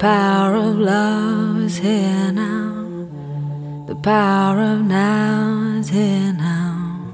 power 0.00 0.54
of 0.54 0.78
love 0.78 1.60
is 1.60 1.76
here 1.76 2.32
now. 2.32 3.06
The 3.86 3.94
power 3.96 4.58
of 4.58 4.80
now 4.80 5.76
is 5.78 5.90
here 5.90 6.32
now. 6.32 7.12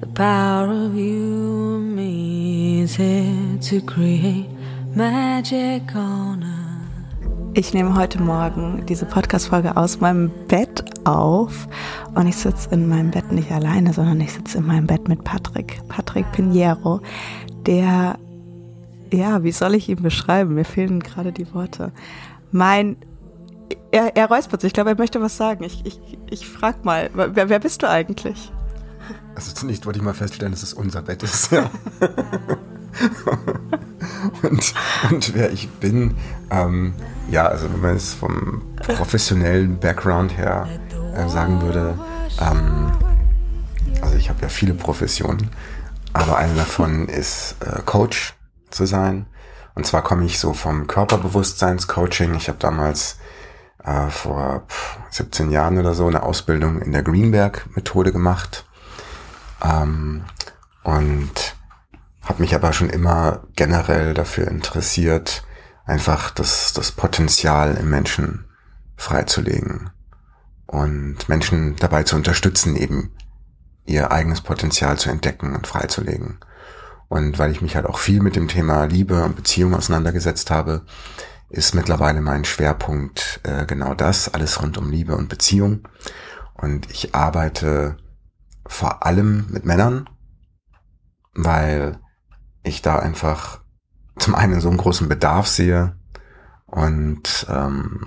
The 0.00 0.08
power 0.08 0.68
of 0.68 0.94
you 0.94 1.76
and 1.76 1.96
me 1.96 2.82
is 2.82 2.96
here 2.96 3.58
to 3.62 3.80
create 3.80 4.46
magic 4.94 5.96
on 5.96 6.42
earth. 6.42 7.54
Ich 7.54 7.72
nehme 7.72 7.94
heute 7.96 8.20
Morgen 8.20 8.84
diese 8.86 9.06
Podcast-Folge 9.06 9.74
aus 9.78 10.00
meinem 10.00 10.30
Bett 10.48 10.84
auf 11.04 11.66
und 12.14 12.26
ich 12.26 12.36
sitze 12.36 12.74
in 12.74 12.90
meinem 12.90 13.10
Bett 13.10 13.32
nicht 13.32 13.50
alleine, 13.50 13.94
sondern 13.94 14.20
ich 14.20 14.34
sitze 14.34 14.58
in 14.58 14.66
meinem 14.66 14.86
Bett 14.86 15.08
mit 15.08 15.24
Patrick, 15.24 15.80
Patrick 15.88 16.30
Pinheiro, 16.32 17.00
der 17.66 18.18
ja, 19.12 19.42
wie 19.42 19.52
soll 19.52 19.74
ich 19.74 19.88
ihn 19.88 20.02
beschreiben? 20.02 20.54
Mir 20.54 20.64
fehlen 20.64 21.00
gerade 21.00 21.32
die 21.32 21.52
Worte. 21.54 21.92
Mein, 22.50 22.96
er, 23.90 24.16
er 24.16 24.26
räuspert 24.26 24.60
sich, 24.60 24.68
ich 24.68 24.74
glaube, 24.74 24.90
er 24.90 24.98
möchte 24.98 25.20
was 25.20 25.36
sagen. 25.36 25.64
Ich, 25.64 25.84
ich, 25.84 26.00
ich 26.30 26.48
frag 26.48 26.84
mal, 26.84 27.10
wer, 27.14 27.48
wer 27.48 27.58
bist 27.58 27.82
du 27.82 27.88
eigentlich? 27.88 28.52
Also 29.34 29.52
zunächst 29.52 29.86
wollte 29.86 29.98
ich 29.98 30.04
mal 30.04 30.14
feststellen, 30.14 30.52
dass 30.52 30.62
es 30.62 30.74
unser 30.74 31.02
Bett 31.02 31.22
ist, 31.22 31.52
ja. 31.52 31.70
und, 34.42 34.74
und 35.10 35.34
wer 35.34 35.52
ich 35.52 35.68
bin, 35.68 36.14
ähm, 36.50 36.94
ja, 37.30 37.46
also 37.46 37.72
wenn 37.72 37.80
man 37.80 37.96
es 37.96 38.12
vom 38.14 38.62
professionellen 38.78 39.78
Background 39.78 40.36
her 40.36 40.68
äh, 41.16 41.28
sagen 41.28 41.62
würde, 41.62 41.98
ähm, 42.40 42.92
also 44.02 44.16
ich 44.16 44.28
habe 44.28 44.42
ja 44.42 44.48
viele 44.48 44.74
Professionen, 44.74 45.50
aber 46.12 46.36
eine 46.36 46.54
davon 46.54 47.08
ist 47.08 47.56
äh, 47.60 47.80
Coach 47.84 48.34
zu 48.72 48.86
sein. 48.86 49.26
Und 49.74 49.86
zwar 49.86 50.02
komme 50.02 50.24
ich 50.24 50.38
so 50.38 50.52
vom 50.52 50.86
Körperbewusstseinscoaching. 50.86 52.34
Ich 52.34 52.48
habe 52.48 52.58
damals 52.58 53.18
äh, 53.84 54.08
vor 54.08 54.66
17 55.10 55.50
Jahren 55.50 55.78
oder 55.78 55.94
so 55.94 56.06
eine 56.06 56.22
Ausbildung 56.22 56.80
in 56.80 56.92
der 56.92 57.02
Greenberg-Methode 57.02 58.12
gemacht. 58.12 58.66
Ähm, 59.64 60.24
und 60.82 61.56
habe 62.22 62.42
mich 62.42 62.54
aber 62.54 62.72
schon 62.72 62.90
immer 62.90 63.44
generell 63.56 64.14
dafür 64.14 64.48
interessiert, 64.48 65.44
einfach 65.84 66.30
das, 66.30 66.72
das 66.72 66.92
Potenzial 66.92 67.76
im 67.76 67.90
Menschen 67.90 68.44
freizulegen 68.96 69.90
und 70.66 71.28
Menschen 71.28 71.76
dabei 71.76 72.04
zu 72.04 72.16
unterstützen, 72.16 72.76
eben 72.76 73.12
ihr 73.84 74.12
eigenes 74.12 74.40
Potenzial 74.40 74.96
zu 74.98 75.10
entdecken 75.10 75.54
und 75.54 75.66
freizulegen. 75.66 76.38
Und 77.12 77.38
weil 77.38 77.50
ich 77.50 77.60
mich 77.60 77.76
halt 77.76 77.84
auch 77.84 77.98
viel 77.98 78.22
mit 78.22 78.36
dem 78.36 78.48
Thema 78.48 78.84
Liebe 78.84 79.22
und 79.22 79.36
Beziehung 79.36 79.74
auseinandergesetzt 79.74 80.50
habe, 80.50 80.86
ist 81.50 81.74
mittlerweile 81.74 82.22
mein 82.22 82.46
Schwerpunkt 82.46 83.38
äh, 83.42 83.66
genau 83.66 83.92
das, 83.92 84.32
alles 84.32 84.62
rund 84.62 84.78
um 84.78 84.90
Liebe 84.90 85.14
und 85.14 85.28
Beziehung. 85.28 85.86
Und 86.54 86.90
ich 86.90 87.14
arbeite 87.14 87.98
vor 88.64 89.04
allem 89.04 89.44
mit 89.50 89.66
Männern, 89.66 90.08
weil 91.34 92.00
ich 92.62 92.80
da 92.80 92.98
einfach 92.98 93.60
zum 94.18 94.34
einen 94.34 94.62
so 94.62 94.70
einen 94.70 94.78
großen 94.78 95.06
Bedarf 95.06 95.48
sehe 95.48 95.98
und 96.64 97.46
ähm, 97.50 98.06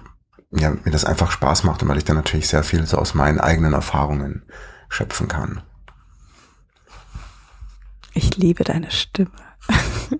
ja, 0.49 0.71
mir 0.71 0.91
das 0.91 1.05
einfach 1.05 1.29
Spaß 1.29 1.63
macht 1.63 1.83
und 1.83 1.89
weil 1.89 1.99
ich 1.99 2.05
dann 2.05 2.15
natürlich 2.15 2.47
sehr 2.47 2.63
viel 2.63 2.87
so 2.87 2.97
aus 2.97 3.13
meinen 3.13 3.39
eigenen 3.39 3.73
Erfahrungen 3.73 4.47
schöpfen 4.89 5.27
kann. 5.27 5.61
Ich 8.15 8.37
liebe 8.37 8.63
deine 8.63 8.89
Stimme. 8.91 9.29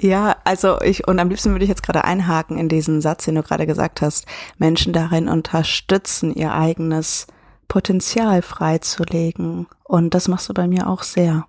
ja, 0.00 0.36
also 0.44 0.80
ich, 0.80 1.06
und 1.06 1.20
am 1.20 1.28
liebsten 1.28 1.52
würde 1.52 1.64
ich 1.64 1.68
jetzt 1.68 1.84
gerade 1.84 2.04
einhaken 2.04 2.58
in 2.58 2.68
diesen 2.68 3.00
Satz, 3.00 3.24
den 3.24 3.36
du 3.36 3.42
gerade 3.44 3.66
gesagt 3.66 4.02
hast, 4.02 4.26
Menschen 4.58 4.92
darin 4.92 5.28
unterstützen, 5.28 6.34
ihr 6.34 6.52
eigenes 6.52 7.28
Potenzial 7.68 8.42
freizulegen. 8.42 9.68
Und 9.84 10.14
das 10.14 10.26
machst 10.26 10.48
du 10.48 10.54
bei 10.54 10.66
mir 10.66 10.88
auch 10.88 11.04
sehr. 11.04 11.46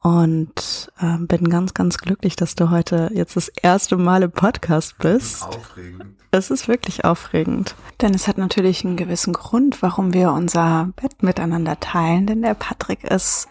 Und 0.00 0.90
äh, 0.98 1.18
bin 1.18 1.50
ganz, 1.50 1.74
ganz 1.74 1.98
glücklich, 1.98 2.36
dass 2.36 2.54
du 2.54 2.70
heute 2.70 3.10
jetzt 3.12 3.36
das 3.36 3.48
erste 3.48 3.98
Mal 3.98 4.22
im 4.22 4.32
Podcast 4.32 4.96
bist. 4.98 5.42
Aufregend. 5.42 6.04
Es 6.30 6.50
ist 6.50 6.68
wirklich 6.68 7.04
aufregend. 7.04 7.74
Denn 8.00 8.14
es 8.14 8.28
hat 8.28 8.38
natürlich 8.38 8.82
einen 8.84 8.96
gewissen 8.96 9.34
Grund, 9.34 9.82
warum 9.82 10.14
wir 10.14 10.32
unser 10.32 10.90
Bett 10.96 11.22
miteinander 11.22 11.80
teilen. 11.80 12.26
Denn 12.26 12.42
der 12.42 12.54
Patrick 12.54 13.04
ist 13.04 13.48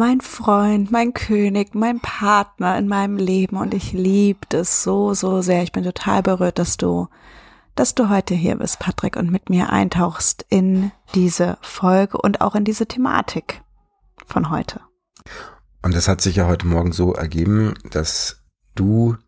mein 0.00 0.22
Freund, 0.22 0.90
mein 0.90 1.12
König, 1.12 1.74
mein 1.74 2.00
Partner 2.00 2.78
in 2.78 2.88
meinem 2.88 3.18
Leben 3.18 3.58
und 3.58 3.74
ich 3.74 3.92
liebe 3.92 4.56
es 4.56 4.82
so, 4.82 5.12
so 5.12 5.42
sehr. 5.42 5.62
Ich 5.62 5.72
bin 5.72 5.84
total 5.84 6.22
berührt, 6.22 6.58
dass 6.58 6.78
du, 6.78 7.08
dass 7.74 7.94
du 7.94 8.08
heute 8.08 8.32
hier 8.32 8.56
bist, 8.56 8.78
Patrick, 8.78 9.16
und 9.16 9.30
mit 9.30 9.50
mir 9.50 9.68
eintauchst 9.68 10.46
in 10.48 10.90
diese 11.14 11.58
Folge 11.60 12.16
und 12.16 12.40
auch 12.40 12.54
in 12.54 12.64
diese 12.64 12.86
Thematik 12.86 13.60
von 14.24 14.48
heute. 14.48 14.80
Und 15.82 15.94
das 15.94 16.08
hat 16.08 16.22
sich 16.22 16.36
ja 16.36 16.46
heute 16.46 16.66
Morgen 16.66 16.92
so 16.92 17.12
ergeben, 17.12 17.74
dass 17.90 18.42
du 18.74 19.18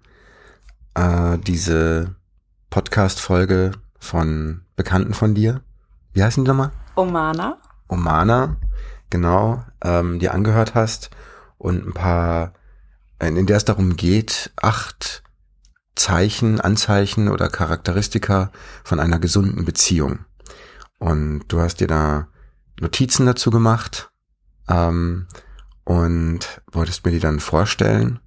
äh, 0.95 1.37
diese 1.37 2.17
Podcast-Folge 2.71 3.73
von 3.99 4.63
Bekannten 4.75 5.13
von 5.13 5.35
dir, 5.35 5.61
wie 6.15 6.23
heißen 6.23 6.43
die 6.43 6.49
nochmal? 6.49 6.71
Omana. 6.97 7.59
Omana, 7.89 8.57
genau, 9.13 9.63
ähm, 9.85 10.19
dir 10.19 10.35
angehört 10.35 10.75
hast 10.75 11.11
und 11.59 11.87
ein 11.87 11.93
paar, 11.93 12.55
in 13.21 13.47
der 13.47 13.59
es 13.59 13.65
darum 13.65 13.95
geht, 13.95 14.51
acht 14.61 15.23
Zeichen, 15.95 16.61
Anzeichen 16.61 17.29
oder 17.29 17.49
Charakteristika 17.49 18.51
von 18.83 18.99
einer 18.99 19.21
gesunden 19.21 19.65
Beziehung. 19.65 20.25
Und 20.99 21.45
du 21.49 21.61
hast 21.61 21.81
dir 21.81 21.87
da 21.87 22.29
Notizen 22.81 23.27
dazu 23.27 23.51
gemacht 23.51 24.11
ähm, 24.69 25.29
und 25.85 26.63
wolltest 26.73 27.05
mir 27.05 27.13
die 27.13 27.21
dann 27.21 27.39
vorstellen. 27.39 28.19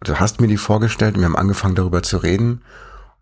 Du 0.00 0.18
hast 0.18 0.40
mir 0.40 0.48
die 0.48 0.56
vorgestellt 0.56 1.14
und 1.14 1.20
wir 1.20 1.26
haben 1.26 1.36
angefangen 1.36 1.74
darüber 1.74 2.02
zu 2.02 2.16
reden. 2.16 2.64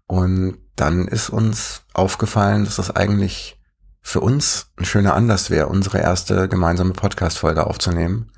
Und 0.07 0.59
dann 0.77 1.09
ist 1.09 1.31
uns 1.31 1.83
aufgefallen, 1.95 2.65
dass 2.65 2.77
das 2.77 2.95
eigentlich 2.95 3.59
für 4.03 4.21
uns 4.21 4.71
ein 4.77 4.85
schöner 4.85 5.15
Anlass 5.15 5.49
wäre, 5.51 5.69
unsere 5.69 5.99
erste 5.99 6.49
gemeinsame 6.49 6.93
Podcast-Folge 6.93 7.67
aufzunehmen 7.67 8.33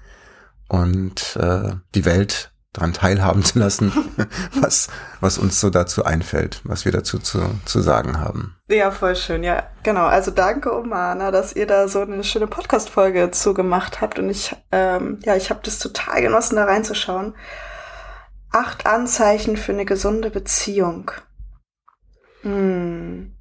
und 0.68 1.36
äh, 1.36 1.72
die 1.94 2.04
Welt 2.04 2.52
daran 2.74 2.92
teilhaben 2.92 3.42
zu 3.42 3.58
lassen, 3.58 3.92
was, 4.60 4.88
was 5.20 5.38
uns 5.38 5.60
so 5.60 5.70
dazu 5.70 6.04
einfällt, 6.04 6.60
was 6.64 6.84
wir 6.84 6.92
dazu 6.92 7.18
zu, 7.18 7.40
zu 7.64 7.80
sagen 7.80 8.20
haben. 8.20 8.56
Ja, 8.68 8.90
voll 8.90 9.16
schön. 9.16 9.42
Ja, 9.44 9.62
genau. 9.82 10.06
Also 10.06 10.30
danke, 10.30 10.76
Omana, 10.76 11.30
dass 11.30 11.54
ihr 11.54 11.66
da 11.66 11.88
so 11.88 12.00
eine 12.00 12.24
schöne 12.24 12.48
Podcast-Folge 12.48 13.30
zugemacht 13.30 14.00
habt. 14.00 14.18
Und 14.18 14.28
ich, 14.28 14.54
ähm, 14.72 15.20
ja, 15.22 15.36
ich 15.36 15.50
habe 15.50 15.60
das 15.62 15.78
total 15.78 16.20
genossen, 16.20 16.56
da 16.56 16.64
reinzuschauen. 16.64 17.34
Acht 18.50 18.86
Anzeichen 18.86 19.56
für 19.56 19.72
eine 19.72 19.84
gesunde 19.84 20.30
Beziehung. 20.30 21.12
Hm. 22.42 23.33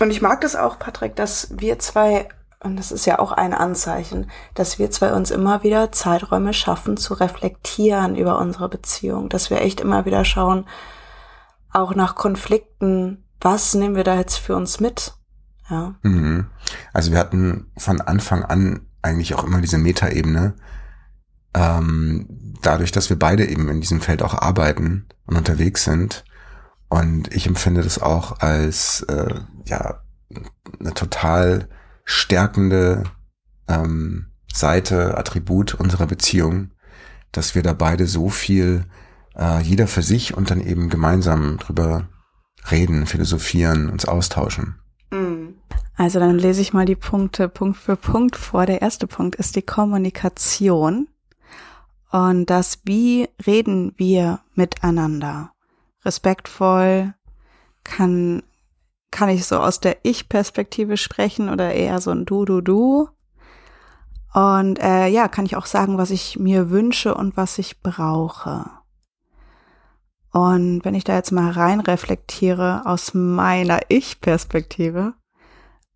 Und 0.00 0.10
ich 0.10 0.22
mag 0.22 0.40
das 0.40 0.56
auch, 0.56 0.78
Patrick, 0.78 1.16
dass 1.16 1.48
wir 1.56 1.78
zwei, 1.78 2.28
und 2.60 2.76
das 2.76 2.90
ist 2.92 3.06
ja 3.06 3.18
auch 3.18 3.32
ein 3.32 3.54
Anzeichen, 3.54 4.30
dass 4.54 4.78
wir 4.78 4.90
zwei 4.90 5.12
uns 5.12 5.30
immer 5.30 5.62
wieder 5.62 5.92
Zeiträume 5.92 6.52
schaffen 6.52 6.96
zu 6.96 7.14
reflektieren 7.14 8.16
über 8.16 8.38
unsere 8.38 8.68
Beziehung, 8.68 9.28
dass 9.28 9.50
wir 9.50 9.60
echt 9.60 9.80
immer 9.80 10.04
wieder 10.04 10.24
schauen, 10.24 10.66
auch 11.72 11.94
nach 11.94 12.14
Konflikten, 12.14 13.24
was 13.40 13.74
nehmen 13.74 13.96
wir 13.96 14.04
da 14.04 14.16
jetzt 14.16 14.36
für 14.36 14.56
uns 14.56 14.80
mit? 14.80 15.14
Ja. 15.68 15.94
Mhm. 16.02 16.46
Also 16.92 17.12
wir 17.12 17.18
hatten 17.18 17.70
von 17.76 18.00
Anfang 18.00 18.44
an 18.44 18.86
eigentlich 19.02 19.34
auch 19.34 19.44
immer 19.44 19.60
diese 19.60 19.78
Metaebene, 19.78 20.54
ähm, 21.54 22.56
dadurch, 22.62 22.92
dass 22.92 23.08
wir 23.10 23.18
beide 23.18 23.46
eben 23.46 23.68
in 23.68 23.80
diesem 23.80 24.00
Feld 24.00 24.22
auch 24.22 24.34
arbeiten 24.34 25.06
und 25.26 25.36
unterwegs 25.36 25.84
sind, 25.84 26.24
und 26.90 27.32
ich 27.32 27.46
empfinde 27.46 27.82
das 27.82 28.02
auch 28.02 28.40
als 28.40 29.02
äh, 29.02 29.40
ja 29.64 30.02
eine 30.78 30.92
total 30.92 31.68
stärkende 32.04 33.04
ähm, 33.68 34.26
Seite, 34.52 35.16
Attribut 35.16 35.74
unserer 35.74 36.06
Beziehung, 36.06 36.72
dass 37.32 37.54
wir 37.54 37.62
da 37.62 37.72
beide 37.72 38.06
so 38.06 38.28
viel 38.28 38.84
äh, 39.36 39.62
jeder 39.62 39.86
für 39.86 40.02
sich 40.02 40.36
und 40.36 40.50
dann 40.50 40.60
eben 40.60 40.88
gemeinsam 40.90 41.58
drüber 41.58 42.08
reden, 42.70 43.06
philosophieren, 43.06 43.88
uns 43.88 44.04
austauschen. 44.04 44.80
Mhm. 45.12 45.54
Also 45.96 46.18
dann 46.18 46.38
lese 46.38 46.60
ich 46.60 46.72
mal 46.72 46.86
die 46.86 46.96
Punkte 46.96 47.48
Punkt 47.48 47.76
für 47.76 47.94
Punkt 47.94 48.36
vor. 48.36 48.66
Der 48.66 48.82
erste 48.82 49.06
Punkt 49.06 49.36
ist 49.36 49.54
die 49.54 49.62
Kommunikation 49.62 51.08
und 52.10 52.46
das, 52.46 52.80
wie 52.84 53.28
reden 53.46 53.92
wir 53.96 54.40
miteinander. 54.54 55.52
Respektvoll 56.04 57.14
kann, 57.84 58.42
kann 59.10 59.28
ich 59.28 59.46
so 59.46 59.58
aus 59.58 59.80
der 59.80 59.98
Ich-Perspektive 60.02 60.96
sprechen 60.96 61.48
oder 61.48 61.72
eher 61.72 62.00
so 62.00 62.10
ein 62.10 62.24
Du, 62.24 62.44
Du, 62.44 62.60
Du. 62.60 63.08
Und 64.32 64.78
äh, 64.78 65.08
ja, 65.08 65.28
kann 65.28 65.44
ich 65.44 65.56
auch 65.56 65.66
sagen, 65.66 65.98
was 65.98 66.10
ich 66.10 66.38
mir 66.38 66.70
wünsche 66.70 67.14
und 67.14 67.36
was 67.36 67.58
ich 67.58 67.80
brauche. 67.82 68.70
Und 70.32 70.84
wenn 70.84 70.94
ich 70.94 71.04
da 71.04 71.16
jetzt 71.16 71.32
mal 71.32 71.50
rein 71.50 71.80
reflektiere 71.80 72.82
aus 72.86 73.14
meiner 73.14 73.80
Ich-Perspektive, 73.88 75.14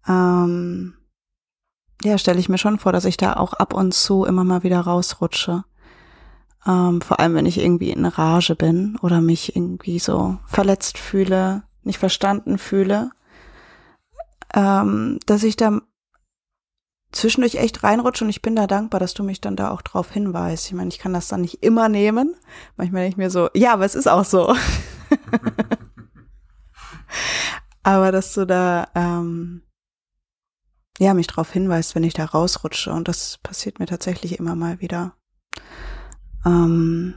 ähm, 0.09 0.95
ja, 2.03 2.19
stelle 2.19 2.41
ich 2.41 2.49
mir 2.49 2.59
schon 2.59 2.79
vor, 2.79 2.93
dass 2.93 3.05
ich 3.05 3.17
da 3.17 3.35
auch 3.35 3.53
ab 3.55 3.73
und 3.73 3.95
zu 3.95 4.25
immer 4.25 4.43
mal 4.43 4.65
wieder 4.65 4.81
rausrutsche. 4.81 5.65
Ähm, 6.67 7.01
vor 7.01 7.21
allem, 7.21 7.35
wenn 7.35 7.47
ich 7.47 7.59
irgendwie 7.59 7.91
in 7.91 8.07
Rage 8.07 8.55
bin 8.55 8.97
oder 9.03 9.21
mich 9.21 9.55
irgendwie 9.55 9.99
so 9.99 10.39
verletzt 10.47 10.99
fühle, 10.99 11.65
nicht 11.83 11.99
verstanden 11.99 12.59
fühle, 12.59 13.11
ähm, 14.55 15.19
dass 15.27 15.43
ich 15.43 15.57
da 15.57 15.81
zwischendurch 17.13 17.57
echt 17.57 17.83
reinrutsche 17.85 18.25
und 18.25 18.31
ich 18.31 18.43
bin 18.43 18.57
da 18.57 18.67
dankbar, 18.67 19.01
dass 19.01 19.15
du 19.15 19.23
mich 19.23 19.41
dann 19.41 19.57
da 19.57 19.71
auch 19.71 19.83
drauf 19.83 20.11
hinweist. 20.11 20.67
Ich 20.67 20.73
meine, 20.73 20.89
ich 20.89 20.99
kann 20.99 21.13
das 21.13 21.29
dann 21.29 21.43
nicht 21.43 21.63
immer 21.63 21.89
nehmen. 21.89 22.35
Manchmal 22.77 23.03
denke 23.03 23.15
ich 23.15 23.17
mir 23.19 23.31
so, 23.31 23.49
ja, 23.55 23.75
aber 23.75 23.85
es 23.85 23.95
ist 23.95 24.09
auch 24.09 24.25
so. 24.25 24.55
aber 27.83 28.11
dass 28.11 28.35
du 28.35 28.47
da 28.47 28.89
ähm, 28.95 29.63
ja 30.99 31.15
mich 31.15 31.27
drauf 31.27 31.51
hinweist, 31.53 31.95
wenn 31.95 32.05
ich 32.05 32.15
da 32.15 32.25
rausrutsche 32.25 32.93
und 32.93 33.07
das 33.09 33.39
passiert 33.43 33.79
mir 33.79 33.87
tatsächlich 33.87 34.39
immer 34.39 34.55
mal 34.55 34.81
wieder. 34.81 35.15
Ähm, 36.45 37.15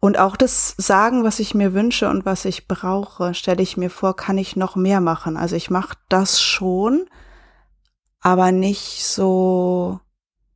und 0.00 0.18
auch 0.18 0.36
das 0.36 0.74
Sagen, 0.78 1.24
was 1.24 1.40
ich 1.40 1.54
mir 1.54 1.74
wünsche 1.74 2.08
und 2.08 2.24
was 2.24 2.46
ich 2.46 2.66
brauche, 2.66 3.34
stelle 3.34 3.62
ich 3.62 3.76
mir 3.76 3.90
vor, 3.90 4.16
kann 4.16 4.38
ich 4.38 4.56
noch 4.56 4.74
mehr 4.74 5.00
machen. 5.02 5.36
Also 5.36 5.56
ich 5.56 5.68
mache 5.70 5.96
das 6.08 6.40
schon, 6.40 7.06
aber 8.20 8.50
nicht 8.50 9.04
so 9.04 10.00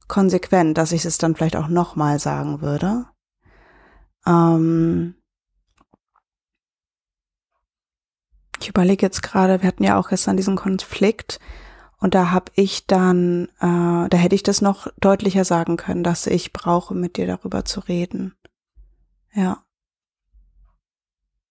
konsequent, 0.08 0.78
dass 0.78 0.93
ich 0.93 1.05
es 1.05 1.19
dann 1.19 1.34
vielleicht 1.34 1.56
auch 1.56 1.69
noch 1.69 1.94
mal 1.94 2.19
sagen 2.19 2.62
würde. 2.62 3.06
Ähm 4.26 5.14
ich 8.60 8.70
überlege 8.70 9.05
jetzt 9.05 9.22
gerade, 9.22 9.60
wir 9.60 9.69
hatten 9.69 9.84
ja 9.84 9.99
auch 9.99 10.08
gestern 10.08 10.38
diesen 10.38 10.56
Konflikt 10.56 11.38
und 12.05 12.15
da 12.15 12.31
habe 12.33 12.53
ich 12.55 12.87
dann, 12.87 13.47
äh, 13.61 14.11
da 14.11 14.17
hätte 14.19 14.35
ich 14.35 14.43
das 14.43 14.61
noch 14.61 14.89
deutlicher 15.01 15.47
sagen 15.47 15.79
können, 15.79 16.05
dass 16.05 16.27
ich 16.27 16.53
brauche, 16.53 16.95
mit 16.95 17.17
dir 17.17 17.27
darüber 17.27 17.65
zu 17.65 17.81
reden. 17.81 18.35
Ja. 19.33 19.65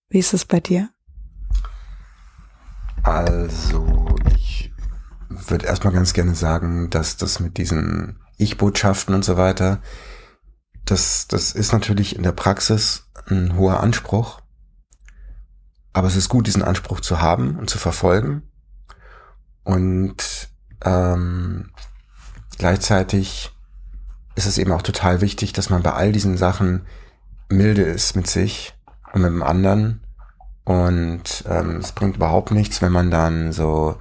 Wie 0.10 0.20
ist 0.20 0.32
es 0.32 0.46
bei 0.46 0.60
dir? 0.60 0.92
Also, 3.02 4.16
ich 4.36 4.72
würde 5.28 5.66
erstmal 5.66 5.92
ganz 5.92 6.14
gerne 6.14 6.36
sagen, 6.36 6.92
dass 6.92 7.18
das 7.18 7.40
mit 7.40 7.58
diesen 7.58 8.20
Ich-Botschaften 8.38 9.16
und 9.16 9.26
so 9.26 9.38
weiter, 9.38 9.82
das, 10.86 11.28
das 11.28 11.54
ist 11.54 11.74
natürlich 11.74 12.16
in 12.16 12.22
der 12.22 12.32
Praxis 12.32 13.10
ein 13.26 13.58
hoher 13.58 13.80
Anspruch. 13.80 14.40
Aber 15.94 16.08
es 16.08 16.16
ist 16.16 16.30
gut, 16.30 16.46
diesen 16.46 16.62
Anspruch 16.62 17.00
zu 17.00 17.22
haben 17.22 17.58
und 17.58 17.72
zu 17.72 17.80
verfolgen. 17.80 18.53
Und 19.64 20.50
ähm, 20.84 21.70
gleichzeitig 22.58 23.52
ist 24.36 24.48
es 24.48 24.58
eben 24.58 24.72
auch 24.72 24.82
total 24.82 25.22
wichtig, 25.22 25.54
dass 25.54 25.70
man 25.70 25.84
bei 25.84 25.94
all 25.94 26.12
diesen 26.12 26.38
Sachen 26.38 26.86
milde 27.50 27.84
ist 27.84 28.16
mit 28.16 28.28
sich 28.28 28.74
und 29.14 29.22
mit 29.22 29.32
dem 29.32 29.44
anderen. 29.44 30.02
Und 30.66 31.44
ähm, 31.48 31.78
es 31.78 31.92
bringt 31.92 32.18
überhaupt 32.18 32.52
nichts, 32.52 32.82
wenn 32.82 32.92
man 32.92 33.12
dann 33.12 33.52
so, 33.52 33.98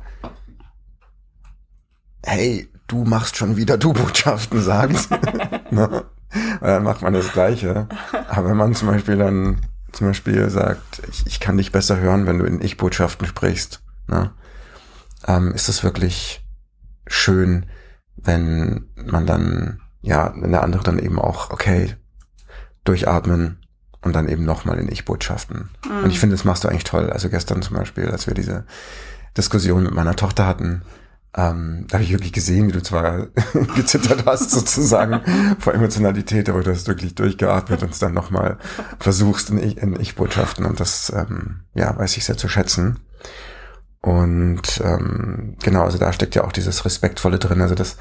hey, 2.25 2.69
du 2.87 3.05
machst 3.05 3.37
schon 3.37 3.57
wieder 3.57 3.79
du 3.79 3.93
Botschaften 3.93 4.63
sagt. 4.63 5.09
ne? 5.71 6.05
Dann 6.61 6.83
macht 6.83 7.03
man 7.03 7.13
das 7.13 7.33
Gleiche. 7.33 7.89
Aber 8.29 8.49
wenn 8.49 8.57
man 8.57 8.75
zum 8.75 8.89
Beispiel 8.89 9.17
dann 9.17 9.61
zum 9.93 10.07
Beispiel 10.07 10.49
sagt, 10.49 11.03
ich, 11.11 11.27
ich 11.27 11.41
kann 11.41 11.59
dich 11.59 11.73
besser 11.73 11.99
hören, 11.99 12.27
wenn 12.27 12.39
du 12.39 12.47
in 12.47 12.63
Ich-Botschaften 12.63 13.27
sprichst, 13.27 13.83
ne? 14.07 14.33
Ähm, 15.27 15.53
ist 15.53 15.69
es 15.69 15.85
wirklich 15.85 16.45
schön, 17.07 17.67
wenn 18.17 18.87
man 18.97 19.27
dann, 19.27 19.81
ja, 20.01 20.35
wenn 20.37 20.53
der 20.53 20.63
andere 20.63 20.83
dann 20.83 20.99
eben 20.99 21.19
auch, 21.19 21.51
okay, 21.51 21.95
durchatmen 22.85 23.59
und 24.03 24.15
dann 24.15 24.29
eben 24.29 24.45
nochmal 24.45 24.79
in 24.79 24.91
Ich-Botschaften. 24.91 25.71
Mhm. 25.87 26.05
Und 26.05 26.11
ich 26.11 26.19
finde, 26.19 26.37
das 26.37 26.45
machst 26.45 26.65
du 26.65 26.69
eigentlich 26.69 26.85
toll. 26.85 27.11
Also 27.11 27.29
gestern 27.29 27.63
zum 27.63 27.77
Beispiel, 27.77 28.11
als 28.11 28.27
wir 28.27 28.35
diese 28.35 28.65
Diskussion 29.37 29.85
mit 29.85 29.95
meiner 29.95 30.17
Tochter 30.17 30.47
hatten, 30.47 30.83
ähm, 31.35 31.87
da 31.89 31.95
habe 31.95 32.05
ich 32.05 32.13
wirklich 32.13 32.33
gesehen, 32.33 32.69
wie 32.69 32.73
du 32.73 32.83
zwar 32.83 33.29
gezittert 33.75 34.27
hast 34.27 34.51
sozusagen 34.51 35.23
vor 35.59 35.73
Emotionalität, 35.73 36.51
aber 36.51 36.63
du 36.63 36.71
hast 36.71 36.89
wirklich 36.89 37.15
durchgeatmet 37.15 37.83
und 37.83 37.93
es 37.93 37.99
dann 37.99 38.13
nochmal 38.13 38.59
versuchst 38.99 39.49
in, 39.49 39.59
in 39.59 39.99
Ich-Botschaften 39.99 40.67
und 40.67 40.79
das, 40.79 41.11
ähm, 41.15 41.61
ja, 41.75 41.97
weiß 41.97 42.17
ich 42.19 42.25
sehr 42.25 42.37
zu 42.37 42.49
schätzen. 42.49 43.01
Und 44.03 44.81
ähm, 44.85 45.57
genau, 45.63 45.85
also 45.85 45.97
da 45.97 46.13
steckt 46.13 46.35
ja 46.35 46.45
auch 46.45 46.53
dieses 46.53 46.85
Respektvolle 46.85 47.39
drin, 47.39 47.61
also 47.61 47.77
dass 47.77 47.97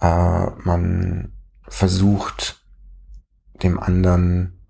äh, 0.00 0.46
man 0.62 1.32
versucht, 1.66 2.62
dem 3.62 3.80
anderen 3.80 4.60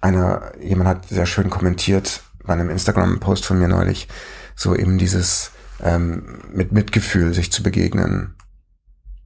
einer, 0.00 0.52
jemand 0.60 0.88
hat 0.88 1.08
sehr 1.08 1.26
schön 1.26 1.48
kommentiert 1.48 2.22
bei 2.44 2.54
einem 2.54 2.70
Instagram-Post 2.70 3.46
von 3.46 3.58
mir 3.58 3.68
neulich, 3.68 4.08
so 4.56 4.74
eben 4.74 4.98
dieses 4.98 5.52
ähm, 5.80 6.42
mit 6.52 6.72
Mitgefühl 6.72 7.32
sich 7.32 7.52
zu 7.52 7.62
begegnen 7.62 8.34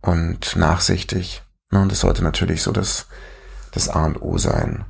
und 0.02 0.56
nachsichtig. 0.56 1.42
Ne? 1.70 1.80
Und 1.80 1.90
das 1.90 2.00
sollte 2.00 2.22
natürlich 2.22 2.62
so 2.62 2.72
das, 2.72 3.06
das 3.72 3.88
A 3.88 4.04
und 4.04 4.20
O 4.20 4.36
sein. 4.36 4.84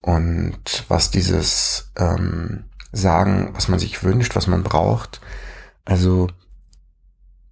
Und 0.00 0.86
was 0.88 1.10
dieses 1.10 1.92
ähm, 1.98 2.69
Sagen, 2.92 3.50
was 3.54 3.68
man 3.68 3.78
sich 3.78 4.02
wünscht, 4.02 4.34
was 4.36 4.46
man 4.46 4.62
braucht, 4.62 5.20
also 5.84 6.28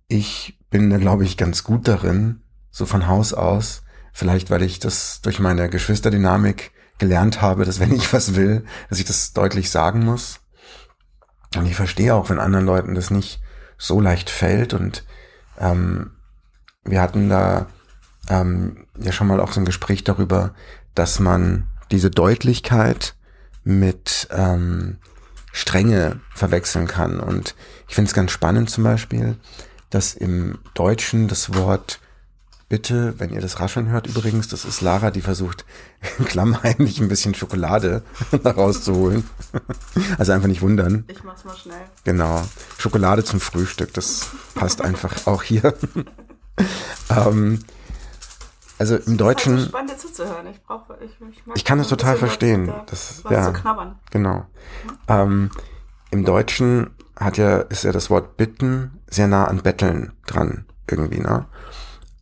ich 0.09 0.59
bin 0.71 0.90
da, 0.90 0.99
glaube 0.99 1.25
ich, 1.25 1.37
ganz 1.37 1.64
gut 1.64 1.87
darin, 1.87 2.42
so 2.71 2.87
von 2.87 3.07
Haus 3.07 3.33
aus, 3.33 3.83
Vielleicht, 4.18 4.50
weil 4.50 4.62
ich 4.62 4.80
das 4.80 5.21
durch 5.21 5.38
meine 5.38 5.71
Geschwisterdynamik 5.71 6.73
gelernt 6.99 7.40
habe, 7.40 7.64
dass 7.64 7.78
wenn 7.78 7.95
ich 7.95 8.12
was 8.12 8.35
will, 8.35 8.64
dass 8.90 8.99
ich 8.99 9.04
das 9.04 9.33
deutlich 9.33 9.71
sagen 9.71 10.04
muss. 10.04 10.40
Und 11.54 11.66
ich 11.66 11.76
verstehe 11.76 12.16
auch, 12.16 12.28
wenn 12.28 12.40
anderen 12.40 12.66
Leuten 12.66 12.97
das 12.97 13.12
nicht 13.12 13.40
so 13.76 14.00
leicht 14.00 14.28
fällt. 14.28 14.75
Und 14.75 15.04
ähm, 15.57 16.16
wir 16.83 17.00
hatten 17.00 17.28
da 17.28 17.68
ähm, 18.28 18.88
ja 18.99 19.12
schon 19.12 19.28
mal 19.28 19.38
auch 19.38 19.52
so 19.52 19.61
ein 19.61 19.66
Gespräch 19.66 20.02
darüber, 20.02 20.52
dass 20.97 21.21
man 21.21 21.68
diese 21.92 22.11
Deutlichkeit 22.11 23.14
mit 23.62 24.26
ähm, 24.33 24.99
Strenge 25.59 26.21
verwechseln 26.35 26.87
kann. 26.87 27.19
Und 27.19 27.57
ich 27.88 27.97
finde 27.97 28.09
es 28.09 28.15
ganz 28.15 28.31
spannend 28.31 28.71
zum 28.71 28.85
Beispiel, 28.85 29.37
dass 29.91 30.15
im 30.15 30.59
Deutschen 30.75 31.27
das 31.27 31.53
Wort 31.55 31.99
bitte, 32.69 33.19
wenn 33.19 33.33
ihr 33.33 33.41
das 33.41 33.59
Rascheln 33.59 33.88
hört 33.88 34.07
übrigens, 34.07 34.47
das 34.47 34.65
ist 34.65 34.83
Lara, 34.83 35.11
die 35.11 35.21
versucht 35.21 35.65
klammheimlich 36.27 37.00
ein 37.00 37.09
bisschen 37.09 37.35
Schokolade 37.35 38.03
rauszuholen. 38.45 39.25
Also 40.17 40.31
einfach 40.31 40.47
nicht 40.47 40.62
wundern. 40.62 41.05
Ich 41.09 41.25
mach's 41.25 41.45
mal 41.45 41.57
schnell. 41.57 41.81
Genau. 42.05 42.47
Schokolade 42.79 43.25
zum 43.25 43.41
Frühstück, 43.41 43.93
das 43.95 44.31
passt 44.55 44.81
einfach 44.81 45.27
auch 45.27 45.43
hier. 45.43 45.75
ähm, 47.11 47.65
also 48.78 48.97
im 48.97 49.16
Deutschen. 49.16 49.54
Das 49.54 49.62
ist 49.62 49.68
spannend 49.68 49.99
zuzuhören. 49.99 50.47
Ich 50.49 50.62
brauche, 50.62 50.99
ich, 51.04 51.16
ich, 51.30 51.42
ich 51.54 51.64
kann 51.64 51.80
es 51.80 51.88
total 51.88 52.16
verstehen. 52.16 52.73
Das, 52.87 53.25
was 53.25 53.32
ja, 53.32 53.44
zu 53.44 53.52
knabbern. 53.61 53.99
Genau. 54.11 54.37
Mhm. 54.37 54.99
Ähm, 55.08 55.50
Im 56.11 56.25
Deutschen 56.25 56.90
hat 57.16 57.37
ja, 57.37 57.58
ist 57.58 57.85
ja 57.85 57.92
das 57.92 58.11
Wort 58.11 58.37
bitten 58.37 59.00
sehr 59.08 59.26
nah 59.26 59.47
an 59.47 59.62
betteln 59.62 60.12
dran 60.26 60.66
irgendwie, 60.88 61.20
ne? 61.20 61.47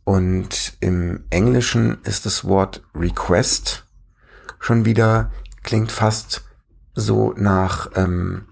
Und 0.03 0.77
im 0.79 1.25
Englischen 1.29 1.97
ist 2.03 2.25
das 2.25 2.45
Wort 2.45 2.81
request 2.95 3.85
schon 4.59 4.85
wieder, 4.85 5.31
klingt 5.63 5.91
fast 5.91 6.45
so 6.95 7.33
nach 7.35 7.89
ähm, 7.95 8.45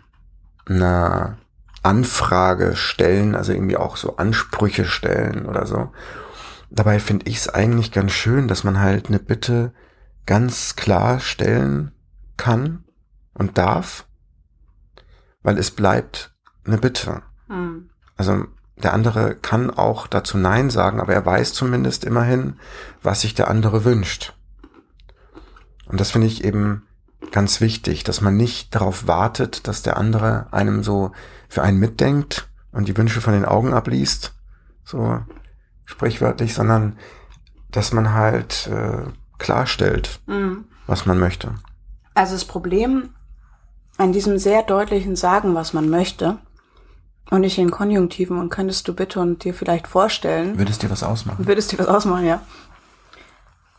einer 0.65 1.37
Anfrage 1.81 2.75
stellen, 2.75 3.35
also 3.35 3.53
irgendwie 3.53 3.77
auch 3.77 3.95
so 3.95 4.17
Ansprüche 4.17 4.85
stellen 4.85 5.45
oder 5.45 5.65
so. 5.65 5.91
Dabei 6.69 6.99
finde 6.99 7.27
ich 7.27 7.37
es 7.37 7.49
eigentlich 7.49 7.91
ganz 7.91 8.11
schön, 8.11 8.47
dass 8.47 8.63
man 8.63 8.79
halt 8.79 9.07
eine 9.07 9.19
Bitte 9.19 9.73
ganz 10.25 10.75
klar 10.75 11.19
stellen 11.19 11.91
kann 12.37 12.83
und 13.33 13.57
darf, 13.57 14.07
weil 15.43 15.57
es 15.57 15.71
bleibt 15.71 16.33
eine 16.65 16.77
Bitte. 16.77 17.21
Mhm. 17.47 17.89
Also 18.17 18.45
der 18.77 18.93
andere 18.93 19.35
kann 19.35 19.69
auch 19.69 20.07
dazu 20.07 20.37
Nein 20.37 20.69
sagen, 20.69 20.99
aber 20.99 21.13
er 21.13 21.25
weiß 21.25 21.53
zumindest 21.53 22.03
immerhin, 22.03 22.59
was 23.01 23.21
sich 23.21 23.33
der 23.33 23.47
andere 23.49 23.85
wünscht. 23.85 24.33
Und 25.85 25.99
das 25.99 26.11
finde 26.11 26.27
ich 26.27 26.43
eben 26.43 26.83
ganz 27.31 27.61
wichtig, 27.61 28.03
dass 28.03 28.21
man 28.21 28.35
nicht 28.35 28.73
darauf 28.75 29.07
wartet, 29.07 29.67
dass 29.67 29.81
der 29.81 29.97
andere 29.97 30.51
einem 30.51 30.83
so 30.83 31.11
für 31.47 31.61
einen 31.61 31.79
mitdenkt 31.79 32.49
und 32.71 32.87
die 32.87 32.97
Wünsche 32.97 33.21
von 33.21 33.33
den 33.33 33.45
Augen 33.45 33.73
abliest, 33.73 34.33
so 34.83 35.21
sprichwörtlich, 35.85 36.53
sondern 36.53 36.97
dass 37.71 37.93
man 37.93 38.13
halt 38.13 38.67
äh, 38.67 39.09
klarstellt, 39.37 40.19
mhm. 40.27 40.65
was 40.87 41.05
man 41.05 41.19
möchte. 41.19 41.55
Also 42.13 42.33
das 42.33 42.45
Problem 42.45 43.09
an 43.97 44.13
diesem 44.13 44.37
sehr 44.37 44.63
deutlichen 44.63 45.15
Sagen, 45.15 45.55
was 45.55 45.73
man 45.73 45.89
möchte, 45.89 46.37
und 47.31 47.41
nicht 47.41 47.57
in 47.57 47.71
Konjunktiven 47.71 48.37
und 48.37 48.49
könntest 48.49 48.87
du 48.87 48.93
bitte 48.93 49.19
und 49.19 49.43
dir 49.43 49.55
vielleicht 49.55 49.87
vorstellen. 49.87 50.59
Würdest 50.59 50.83
dir 50.83 50.91
was 50.91 51.01
ausmachen? 51.01 51.47
Würdest 51.47 51.71
dir 51.71 51.79
was 51.79 51.87
ausmachen, 51.87 52.25
ja 52.25 52.41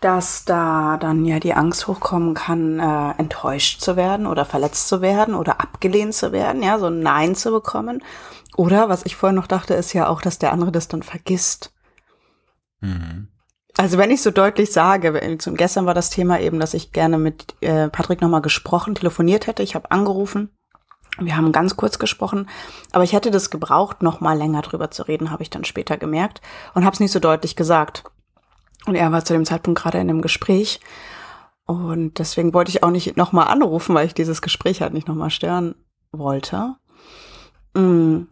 dass 0.00 0.44
da 0.44 0.98
dann 0.98 1.24
ja 1.24 1.40
die 1.40 1.54
Angst 1.54 1.86
hochkommen 1.86 2.34
kann, 2.34 2.78
äh, 2.78 3.10
enttäuscht 3.18 3.80
zu 3.80 3.96
werden 3.96 4.26
oder 4.26 4.44
verletzt 4.44 4.88
zu 4.88 5.00
werden 5.00 5.34
oder 5.34 5.60
abgelehnt 5.60 6.14
zu 6.14 6.32
werden, 6.32 6.62
ja, 6.62 6.78
so 6.78 6.86
ein 6.86 7.00
Nein 7.00 7.34
zu 7.34 7.50
bekommen. 7.50 8.02
Oder 8.56 8.88
was 8.88 9.04
ich 9.04 9.16
vorher 9.16 9.34
noch 9.34 9.46
dachte, 9.46 9.74
ist 9.74 9.92
ja 9.92 10.06
auch, 10.08 10.20
dass 10.20 10.38
der 10.38 10.52
andere 10.52 10.72
das 10.72 10.88
dann 10.88 11.02
vergisst. 11.02 11.72
Mhm. 12.80 13.28
Also 13.76 13.98
wenn 13.98 14.10
ich 14.10 14.22
so 14.22 14.30
deutlich 14.30 14.72
sage, 14.72 15.12
gestern 15.54 15.84
war 15.84 15.94
das 15.94 16.08
Thema 16.08 16.40
eben, 16.40 16.60
dass 16.60 16.72
ich 16.72 16.92
gerne 16.92 17.18
mit 17.18 17.54
äh, 17.60 17.88
Patrick 17.88 18.22
nochmal 18.22 18.40
gesprochen, 18.40 18.94
telefoniert 18.94 19.46
hätte. 19.46 19.62
Ich 19.62 19.74
habe 19.74 19.90
angerufen. 19.90 20.50
Wir 21.18 21.36
haben 21.36 21.52
ganz 21.52 21.76
kurz 21.76 21.98
gesprochen, 21.98 22.48
aber 22.92 23.04
ich 23.04 23.14
hätte 23.14 23.30
das 23.30 23.50
gebraucht, 23.50 24.02
noch 24.02 24.20
mal 24.20 24.36
länger 24.36 24.60
drüber 24.60 24.90
zu 24.90 25.02
reden, 25.02 25.30
habe 25.30 25.42
ich 25.42 25.48
dann 25.48 25.64
später 25.64 25.96
gemerkt 25.96 26.42
und 26.74 26.84
habe 26.84 26.92
es 26.92 27.00
nicht 27.00 27.12
so 27.12 27.20
deutlich 27.20 27.56
gesagt. 27.56 28.04
Und 28.84 28.96
er 28.96 29.10
war 29.12 29.24
zu 29.24 29.32
dem 29.32 29.46
Zeitpunkt 29.46 29.80
gerade 29.80 29.98
in 29.98 30.10
einem 30.10 30.20
Gespräch. 30.20 30.80
Und 31.64 32.18
deswegen 32.18 32.54
wollte 32.54 32.70
ich 32.70 32.82
auch 32.82 32.90
nicht 32.90 33.16
nochmal 33.16 33.48
anrufen, 33.48 33.94
weil 33.94 34.06
ich 34.06 34.14
dieses 34.14 34.42
Gespräch 34.42 34.82
halt 34.82 34.92
nicht 34.92 35.08
nochmal 35.08 35.30
stören 35.30 35.74
wollte. 36.12 36.76
Mm. 37.74 38.24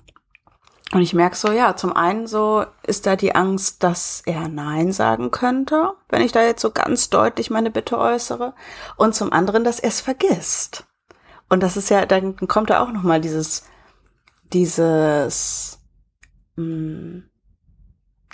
Und 0.92 1.00
ich 1.00 1.14
merke 1.14 1.36
so, 1.36 1.50
ja, 1.50 1.76
zum 1.76 1.94
einen 1.94 2.26
so 2.26 2.64
ist 2.86 3.06
da 3.06 3.16
die 3.16 3.34
Angst, 3.34 3.82
dass 3.82 4.22
er 4.26 4.48
Nein 4.48 4.92
sagen 4.92 5.30
könnte, 5.30 5.94
wenn 6.08 6.22
ich 6.22 6.32
da 6.32 6.42
jetzt 6.42 6.60
so 6.60 6.70
ganz 6.70 7.10
deutlich 7.10 7.50
meine 7.50 7.70
Bitte 7.70 7.98
äußere. 7.98 8.54
Und 8.96 9.14
zum 9.14 9.32
anderen, 9.32 9.64
dass 9.64 9.80
er 9.80 9.88
es 9.88 10.00
vergisst. 10.00 10.84
Und 11.48 11.62
das 11.62 11.76
ist 11.76 11.90
ja, 11.90 12.06
dann 12.06 12.36
kommt 12.36 12.70
da 12.70 12.80
auch 12.80 12.92
nochmal 12.92 13.20
dieses, 13.20 13.64
dieses, 14.52 15.78
mh, 16.56 16.64
mm, 16.64 17.30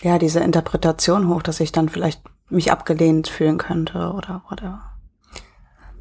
ja, 0.02 0.18
diese 0.18 0.40
Interpretation 0.40 1.28
hoch, 1.28 1.42
dass 1.42 1.60
ich 1.60 1.72
dann 1.72 1.88
vielleicht 1.88 2.22
mich 2.48 2.72
abgelehnt 2.72 3.28
fühlen 3.28 3.58
könnte 3.58 4.12
oder, 4.12 4.42
oder. 4.50 4.89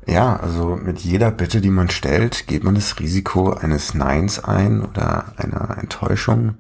Ja, 0.10 0.38
also 0.38 0.76
mit 0.76 1.02
jeder 1.02 1.30
Bitte, 1.30 1.62
die 1.62 1.70
man 1.70 1.92
stellt, 1.92 2.48
geht 2.48 2.64
man 2.64 2.74
das 2.74 3.00
Risiko 3.00 3.54
eines 3.54 3.94
Neins 3.94 4.44
ein 4.44 4.82
oder 4.82 5.34
einer 5.38 5.78
Enttäuschung. 5.78 6.56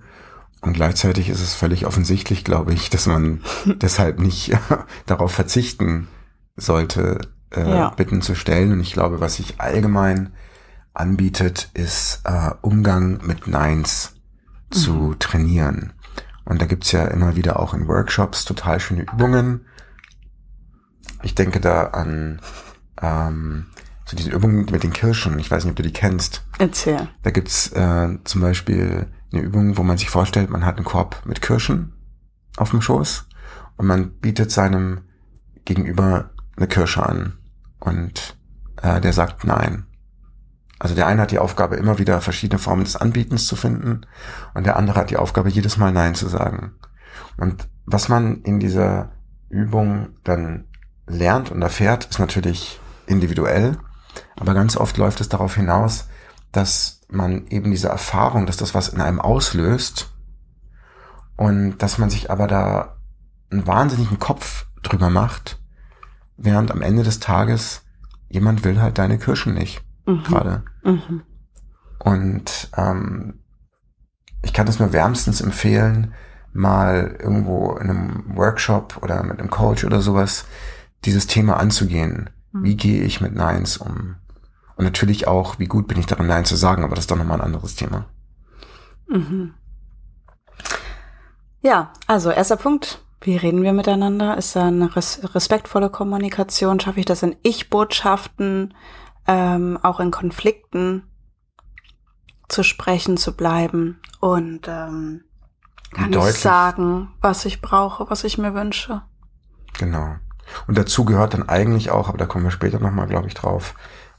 Und 0.61 0.73
gleichzeitig 0.73 1.29
ist 1.29 1.41
es 1.41 1.55
völlig 1.55 1.87
offensichtlich, 1.87 2.43
glaube 2.43 2.73
ich, 2.73 2.91
dass 2.91 3.07
man 3.07 3.41
deshalb 3.65 4.19
nicht 4.19 4.55
darauf 5.07 5.31
verzichten 5.31 6.07
sollte, 6.57 7.21
äh, 7.51 7.67
ja. 7.67 7.89
Bitten 7.89 8.21
zu 8.21 8.35
stellen. 8.35 8.71
Und 8.71 8.81
ich 8.81 8.93
glaube, 8.93 9.19
was 9.19 9.37
sich 9.37 9.59
allgemein 9.59 10.31
anbietet, 10.93 11.71
ist 11.73 12.21
äh, 12.25 12.51
Umgang 12.61 13.19
mit 13.25 13.47
Neins 13.47 14.13
mhm. 14.71 14.75
zu 14.75 15.15
trainieren. 15.17 15.93
Und 16.45 16.61
da 16.61 16.67
gibt's 16.67 16.91
ja 16.91 17.05
immer 17.05 17.35
wieder 17.35 17.59
auch 17.59 17.73
in 17.73 17.87
Workshops 17.87 18.45
total 18.45 18.79
schöne 18.79 19.07
Übungen. 19.11 19.65
Ich 21.23 21.33
denke 21.33 21.59
da 21.59 21.85
an 21.85 22.41
ähm, 23.01 23.67
so 24.05 24.17
diese 24.17 24.31
Übung 24.31 24.65
mit 24.71 24.83
den 24.83 24.93
Kirschen. 24.93 25.37
Ich 25.39 25.51
weiß 25.51 25.63
nicht, 25.63 25.71
ob 25.71 25.77
du 25.77 25.83
die 25.83 25.93
kennst. 25.93 26.43
Erzähl. 26.57 27.09
Da 27.23 27.31
gibt's 27.31 27.71
äh, 27.73 28.17
zum 28.23 28.41
Beispiel 28.41 29.07
eine 29.31 29.41
Übung, 29.41 29.77
wo 29.77 29.83
man 29.83 29.97
sich 29.97 30.09
vorstellt, 30.09 30.49
man 30.49 30.65
hat 30.65 30.77
einen 30.77 30.85
Korb 30.85 31.21
mit 31.25 31.41
Kirschen 31.41 31.93
auf 32.57 32.71
dem 32.71 32.81
Schoß 32.81 33.27
und 33.77 33.85
man 33.85 34.11
bietet 34.19 34.51
seinem 34.51 35.01
Gegenüber 35.65 36.31
eine 36.57 36.67
Kirsche 36.67 37.05
an 37.05 37.37
und 37.79 38.37
äh, 38.81 38.99
der 38.99 39.13
sagt 39.13 39.43
nein. 39.45 39.85
Also 40.79 40.95
der 40.95 41.07
eine 41.07 41.21
hat 41.21 41.31
die 41.31 41.39
Aufgabe, 41.39 41.75
immer 41.75 41.99
wieder 41.99 42.21
verschiedene 42.21 42.57
Formen 42.57 42.85
des 42.85 42.95
Anbietens 42.95 43.45
zu 43.47 43.55
finden 43.55 44.01
und 44.53 44.65
der 44.65 44.77
andere 44.77 44.99
hat 44.99 45.09
die 45.09 45.17
Aufgabe, 45.17 45.49
jedes 45.49 45.77
Mal 45.77 45.91
Nein 45.91 46.15
zu 46.15 46.29
sagen. 46.29 46.71
Und 47.37 47.67
was 47.85 48.07
man 48.07 48.41
in 48.43 48.59
dieser 48.59 49.11
Übung 49.49 50.09
dann 50.23 50.65
lernt 51.05 51.51
und 51.51 51.61
erfährt, 51.61 52.05
ist 52.05 52.19
natürlich 52.19 52.79
individuell, 53.09 53.77
aber 54.37 54.53
ganz 54.53 54.77
oft 54.77 54.97
läuft 54.97 55.21
es 55.21 55.29
darauf 55.29 55.55
hinaus, 55.55 56.07
dass 56.51 57.01
man 57.09 57.47
eben 57.47 57.71
diese 57.71 57.89
Erfahrung, 57.89 58.45
dass 58.45 58.57
das 58.57 58.73
was 58.73 58.89
in 58.89 59.01
einem 59.01 59.19
auslöst 59.19 60.11
und 61.35 61.77
dass 61.79 61.97
man 61.97 62.09
sich 62.09 62.31
aber 62.31 62.47
da 62.47 62.97
einen 63.51 63.65
wahnsinnigen 63.67 64.19
Kopf 64.19 64.67
drüber 64.83 65.09
macht, 65.09 65.59
während 66.37 66.71
am 66.71 66.81
Ende 66.81 67.03
des 67.03 67.19
Tages 67.19 67.81
jemand 68.29 68.63
will 68.63 68.81
halt 68.81 68.97
deine 68.97 69.17
Kirschen 69.17 69.53
nicht 69.53 69.83
mhm. 70.05 70.23
gerade. 70.23 70.63
Mhm. 70.83 71.23
Und 71.99 72.69
ähm, 72.77 73.39
ich 74.41 74.53
kann 74.53 74.67
es 74.67 74.79
nur 74.79 74.93
wärmstens 74.93 75.41
empfehlen, 75.41 76.13
mal 76.53 77.17
irgendwo 77.19 77.75
in 77.75 77.89
einem 77.89 78.35
Workshop 78.35 78.99
oder 79.01 79.23
mit 79.23 79.39
einem 79.39 79.49
Coach 79.49 79.83
oder 79.83 80.01
sowas 80.01 80.45
dieses 81.05 81.27
Thema 81.27 81.57
anzugehen. 81.57 82.29
Wie 82.51 82.75
gehe 82.75 83.03
ich 83.03 83.21
mit 83.21 83.33
Neins 83.33 83.77
um? 83.77 84.15
Und 84.75 84.85
natürlich 84.85 85.27
auch, 85.27 85.59
wie 85.59 85.67
gut 85.67 85.87
bin 85.87 85.99
ich 85.99 86.05
darin, 86.05 86.27
Nein 86.27 86.45
zu 86.45 86.55
sagen, 86.55 86.83
aber 86.83 86.95
das 86.95 87.03
ist 87.03 87.11
doch 87.11 87.17
nochmal 87.17 87.39
ein 87.39 87.45
anderes 87.45 87.75
Thema. 87.75 88.05
Mhm. 89.07 89.53
Ja, 91.61 91.91
also 92.07 92.31
erster 92.31 92.57
Punkt. 92.57 93.03
Wie 93.21 93.35
reden 93.35 93.63
wir 93.63 93.73
miteinander? 93.73 94.37
Ist 94.37 94.55
da 94.55 94.67
eine 94.67 94.95
res 94.95 95.19
respektvolle 95.35 95.89
Kommunikation? 95.89 96.79
Schaffe 96.79 97.01
ich 97.01 97.05
das 97.05 97.21
in 97.21 97.35
Ich-Botschaften? 97.43 98.73
ähm, 99.29 99.77
auch 99.83 99.99
in 99.99 100.09
Konflikten 100.09 101.03
zu 102.47 102.63
sprechen 102.63 103.15
zu 103.15 103.35
bleiben 103.35 104.01
und 104.19 104.67
ähm, 104.67 105.23
kann 105.91 106.11
ich 106.11 106.33
sagen, 106.33 107.11
was 107.21 107.45
ich 107.45 107.61
brauche, 107.61 108.09
was 108.09 108.23
ich 108.23 108.39
mir 108.39 108.55
wünsche. 108.55 109.03
Genau. 109.77 110.15
Und 110.67 110.77
dazu 110.77 111.05
gehört 111.05 111.33
dann 111.33 111.47
eigentlich 111.47 111.91
auch, 111.91 112.09
aber 112.09 112.17
da 112.17 112.25
kommen 112.25 112.43
wir 112.43 112.51
später 112.51 112.79
nochmal, 112.79 113.07
glaube 113.07 113.27
ich, 113.27 113.33
drauf, 113.33 113.75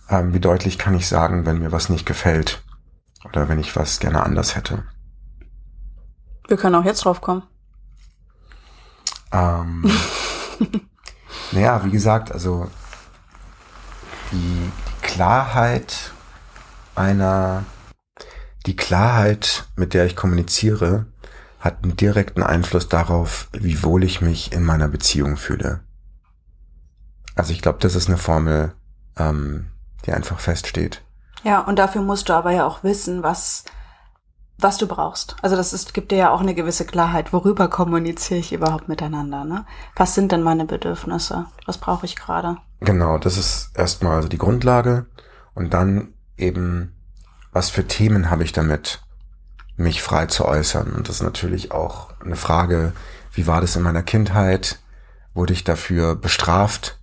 ähm, 0.08 0.34
wie 0.34 0.40
deutlich 0.40 0.78
kann 0.78 0.94
ich 0.94 1.08
sagen, 1.08 1.46
wenn 1.46 1.58
mir 1.58 1.72
was 1.72 1.88
nicht 1.88 2.06
gefällt 2.06 2.62
oder 3.24 3.48
wenn 3.48 3.58
ich 3.58 3.76
was 3.76 4.00
gerne 4.00 4.22
anders 4.22 4.56
hätte. 4.56 4.84
Wir 6.48 6.56
können 6.56 6.74
auch 6.74 6.84
jetzt 6.84 7.04
drauf 7.04 7.20
kommen. 7.20 7.42
Ähm, 9.32 9.90
naja, 11.52 11.84
wie 11.84 11.90
gesagt, 11.90 12.32
also 12.32 12.68
die, 14.32 14.70
Klarheit 15.12 16.12
einer, 16.94 17.64
die 18.64 18.76
Klarheit, 18.76 19.66
mit 19.74 19.92
der 19.92 20.06
ich 20.06 20.14
kommuniziere, 20.14 21.06
hat 21.58 21.82
einen 21.82 21.96
direkten 21.96 22.44
Einfluss 22.44 22.88
darauf, 22.88 23.48
wie 23.52 23.82
wohl 23.82 24.04
ich 24.04 24.20
mich 24.20 24.52
in 24.52 24.62
meiner 24.62 24.86
Beziehung 24.86 25.36
fühle. 25.36 25.80
Also 27.40 27.54
ich 27.54 27.62
glaube, 27.62 27.78
das 27.80 27.94
ist 27.94 28.06
eine 28.06 28.18
Formel, 28.18 28.74
ähm, 29.16 29.70
die 30.04 30.12
einfach 30.12 30.38
feststeht. 30.38 31.00
Ja, 31.42 31.60
und 31.60 31.78
dafür 31.78 32.02
musst 32.02 32.28
du 32.28 32.34
aber 32.34 32.50
ja 32.50 32.66
auch 32.66 32.84
wissen, 32.84 33.22
was, 33.22 33.64
was 34.58 34.76
du 34.76 34.86
brauchst. 34.86 35.36
Also 35.40 35.56
das 35.56 35.72
ist, 35.72 35.94
gibt 35.94 36.12
dir 36.12 36.18
ja 36.18 36.30
auch 36.32 36.42
eine 36.42 36.54
gewisse 36.54 36.84
Klarheit, 36.84 37.32
worüber 37.32 37.68
kommuniziere 37.68 38.40
ich 38.40 38.52
überhaupt 38.52 38.88
miteinander. 38.88 39.46
Ne? 39.46 39.64
Was 39.96 40.14
sind 40.14 40.32
denn 40.32 40.42
meine 40.42 40.66
Bedürfnisse? 40.66 41.46
Was 41.64 41.78
brauche 41.78 42.04
ich 42.04 42.14
gerade? 42.14 42.58
Genau, 42.80 43.16
das 43.16 43.38
ist 43.38 43.70
erstmal 43.74 44.16
also 44.16 44.28
die 44.28 44.36
Grundlage 44.36 45.06
und 45.54 45.72
dann 45.72 46.12
eben, 46.36 46.94
was 47.52 47.70
für 47.70 47.86
Themen 47.86 48.30
habe 48.30 48.44
ich 48.44 48.52
damit, 48.52 49.00
mich 49.78 50.02
frei 50.02 50.26
zu 50.26 50.44
äußern. 50.44 50.92
Und 50.92 51.08
das 51.08 51.16
ist 51.16 51.22
natürlich 51.22 51.72
auch 51.72 52.12
eine 52.22 52.36
Frage, 52.36 52.92
wie 53.32 53.46
war 53.46 53.62
das 53.62 53.76
in 53.76 53.82
meiner 53.82 54.02
Kindheit? 54.02 54.78
Wurde 55.32 55.54
ich 55.54 55.64
dafür 55.64 56.16
bestraft, 56.16 56.99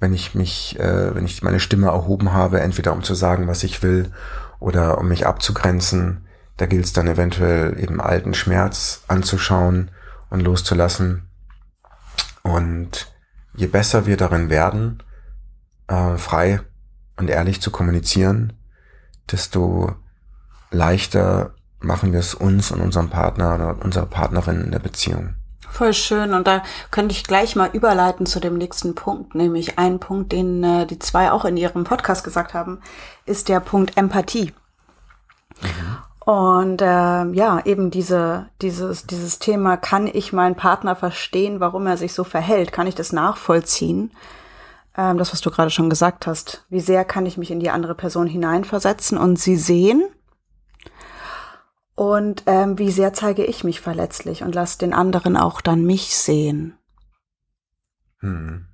wenn 0.00 0.14
ich 0.14 0.34
mich, 0.34 0.78
äh, 0.78 1.14
wenn 1.14 1.24
ich 1.24 1.42
meine 1.42 1.60
Stimme 1.60 1.88
erhoben 1.88 2.32
habe, 2.32 2.60
entweder 2.60 2.92
um 2.92 3.02
zu 3.02 3.14
sagen, 3.14 3.48
was 3.48 3.64
ich 3.64 3.82
will 3.82 4.12
oder 4.60 4.98
um 4.98 5.08
mich 5.08 5.26
abzugrenzen? 5.26 6.26
Da 6.56 6.66
gilt 6.66 6.84
es 6.84 6.92
dann 6.92 7.06
eventuell 7.06 7.78
eben 7.80 8.00
alten 8.00 8.34
Schmerz 8.34 9.02
anzuschauen 9.08 9.90
und 10.30 10.40
loszulassen. 10.40 11.28
Und 12.42 13.12
je 13.54 13.66
besser 13.66 14.06
wir 14.06 14.16
darin 14.16 14.50
werden, 14.50 15.02
äh, 15.88 16.16
frei 16.16 16.60
und 17.16 17.30
ehrlich 17.30 17.60
zu 17.60 17.70
kommunizieren, 17.70 18.54
desto 19.30 19.94
leichter 20.70 21.54
machen 21.80 22.12
wir 22.12 22.20
es 22.20 22.34
uns 22.34 22.70
und 22.70 22.80
unserem 22.80 23.10
Partner 23.10 23.54
oder 23.54 23.84
unserer 23.84 24.06
Partnerin 24.06 24.62
in 24.62 24.70
der 24.70 24.78
Beziehung. 24.78 25.34
Voll 25.78 25.94
schön. 25.94 26.34
Und 26.34 26.48
da 26.48 26.64
könnte 26.90 27.12
ich 27.12 27.22
gleich 27.22 27.54
mal 27.54 27.70
überleiten 27.72 28.26
zu 28.26 28.40
dem 28.40 28.58
nächsten 28.58 28.96
Punkt, 28.96 29.36
nämlich 29.36 29.78
ein 29.78 30.00
Punkt, 30.00 30.32
den 30.32 30.64
äh, 30.64 30.86
die 30.86 30.98
zwei 30.98 31.30
auch 31.30 31.44
in 31.44 31.56
ihrem 31.56 31.84
Podcast 31.84 32.24
gesagt 32.24 32.52
haben, 32.52 32.80
ist 33.26 33.48
der 33.48 33.60
Punkt 33.60 33.96
Empathie. 33.96 34.52
Mhm. 35.60 35.98
Und 36.18 36.82
äh, 36.82 37.30
ja, 37.30 37.62
eben 37.64 37.92
diese, 37.92 38.46
dieses, 38.60 39.06
dieses 39.06 39.38
Thema, 39.38 39.76
kann 39.76 40.08
ich 40.08 40.32
meinen 40.32 40.56
Partner 40.56 40.96
verstehen, 40.96 41.60
warum 41.60 41.86
er 41.86 41.96
sich 41.96 42.12
so 42.12 42.24
verhält? 42.24 42.72
Kann 42.72 42.88
ich 42.88 42.96
das 42.96 43.12
nachvollziehen? 43.12 44.10
Ähm, 44.96 45.16
das, 45.16 45.32
was 45.32 45.42
du 45.42 45.52
gerade 45.52 45.70
schon 45.70 45.88
gesagt 45.88 46.26
hast. 46.26 46.64
Wie 46.70 46.80
sehr 46.80 47.04
kann 47.04 47.24
ich 47.24 47.38
mich 47.38 47.52
in 47.52 47.60
die 47.60 47.70
andere 47.70 47.94
Person 47.94 48.26
hineinversetzen 48.26 49.16
und 49.16 49.38
sie 49.38 49.56
sehen? 49.56 50.02
Und 51.98 52.44
ähm, 52.46 52.78
wie 52.78 52.92
sehr 52.92 53.12
zeige 53.12 53.44
ich 53.44 53.64
mich 53.64 53.80
verletzlich 53.80 54.44
und 54.44 54.54
lasse 54.54 54.78
den 54.78 54.92
anderen 54.92 55.36
auch 55.36 55.60
dann 55.60 55.84
mich 55.84 56.16
sehen. 56.16 56.78
Hm. 58.20 58.68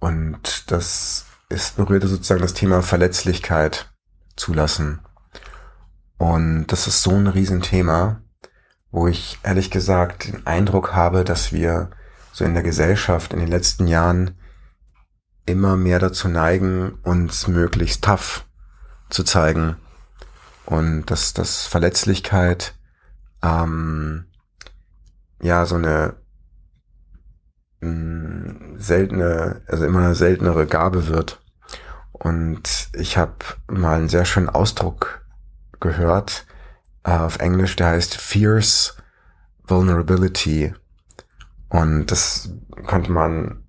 Und 0.00 0.72
das 0.72 1.26
ist 1.48 1.76
berührte 1.76 2.08
sozusagen 2.08 2.42
das 2.42 2.54
Thema 2.54 2.82
Verletzlichkeit 2.82 3.92
zulassen. 4.34 4.98
Und 6.18 6.66
das 6.66 6.88
ist 6.88 7.04
so 7.04 7.12
ein 7.12 7.28
Riesenthema, 7.28 8.20
wo 8.90 9.06
ich 9.06 9.38
ehrlich 9.44 9.70
gesagt 9.70 10.26
den 10.26 10.44
Eindruck 10.44 10.94
habe, 10.94 11.22
dass 11.22 11.52
wir 11.52 11.92
so 12.32 12.44
in 12.44 12.54
der 12.54 12.64
Gesellschaft 12.64 13.32
in 13.32 13.38
den 13.38 13.48
letzten 13.48 13.86
Jahren 13.86 14.36
immer 15.46 15.76
mehr 15.76 16.00
dazu 16.00 16.26
neigen, 16.26 16.98
uns 17.04 17.46
möglichst 17.46 18.02
tough 18.02 18.44
zu 19.08 19.22
zeigen 19.22 19.76
und 20.66 21.06
dass 21.06 21.34
das 21.34 21.66
Verletzlichkeit 21.66 22.74
ähm, 23.42 24.26
ja 25.40 25.66
so 25.66 25.74
eine 25.74 26.14
mh, 27.80 27.90
mm, 27.90 28.74
seltene, 28.78 29.62
also 29.66 29.84
immer 29.84 30.00
eine 30.00 30.14
seltenere 30.14 30.66
Gabe 30.66 31.08
wird. 31.08 31.40
Und 32.12 32.88
ich 32.92 33.16
habe 33.18 33.34
mal 33.68 33.98
einen 33.98 34.08
sehr 34.08 34.24
schönen 34.24 34.48
Ausdruck 34.48 35.26
gehört 35.80 36.46
äh, 37.04 37.10
auf 37.10 37.38
Englisch, 37.38 37.74
der 37.76 37.88
heißt 37.88 38.16
Fierce 38.16 38.96
Vulnerability. 39.64 40.74
Und 41.68 42.06
das 42.06 42.50
könnte 42.86 43.10
man 43.10 43.64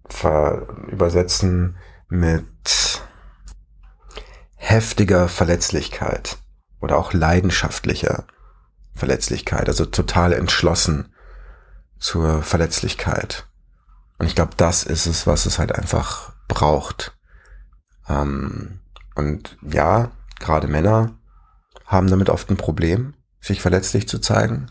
übersetzen 0.89 1.77
mit 2.09 3.01
heftiger 4.55 5.27
Verletzlichkeit 5.27 6.37
oder 6.83 6.97
auch 6.97 7.13
leidenschaftlicher 7.13 8.25
Verletzlichkeit, 8.93 9.69
also 9.69 9.85
total 9.85 10.33
entschlossen 10.33 11.13
zur 11.97 12.43
Verletzlichkeit. 12.43 13.47
Und 14.17 14.25
ich 14.25 14.35
glaube, 14.35 14.51
das 14.57 14.83
ist 14.83 15.05
es, 15.05 15.25
was 15.25 15.45
es 15.45 15.59
halt 15.59 15.73
einfach 15.73 16.33
braucht. 16.49 17.17
Ähm, 18.09 18.81
und 19.15 19.57
ja, 19.61 20.11
gerade 20.41 20.67
Männer 20.67 21.13
haben 21.85 22.07
damit 22.07 22.29
oft 22.29 22.49
ein 22.49 22.57
Problem, 22.57 23.13
sich 23.39 23.61
verletzlich 23.61 24.09
zu 24.09 24.19
zeigen, 24.19 24.67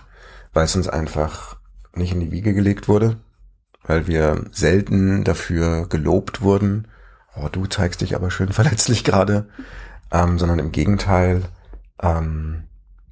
weil 0.53 0.67
es 0.67 0.77
uns 0.77 0.89
einfach 0.89 1.57
nicht 1.95 2.13
in 2.13 2.21
die 2.21 2.31
Wiege 2.31 2.53
gelegt 2.53 2.89
wurde, 2.89 3.17
weil 3.85 4.07
wir 4.07 4.45
selten 4.51 5.25
dafür 5.25 5.89
gelobt 5.89 6.43
wurden, 6.43 6.89
oh, 7.37 7.49
du 7.51 7.65
zeigst 7.65 8.03
dich 8.03 8.15
aber 8.15 8.31
schön 8.31 8.53
verletzlich 8.53 9.03
gerade, 9.05 9.49
ähm, 10.11 10.39
sondern 10.39 10.59
im 10.59 10.73
Gegenteil, 10.73 11.49
ähm, 12.03 12.65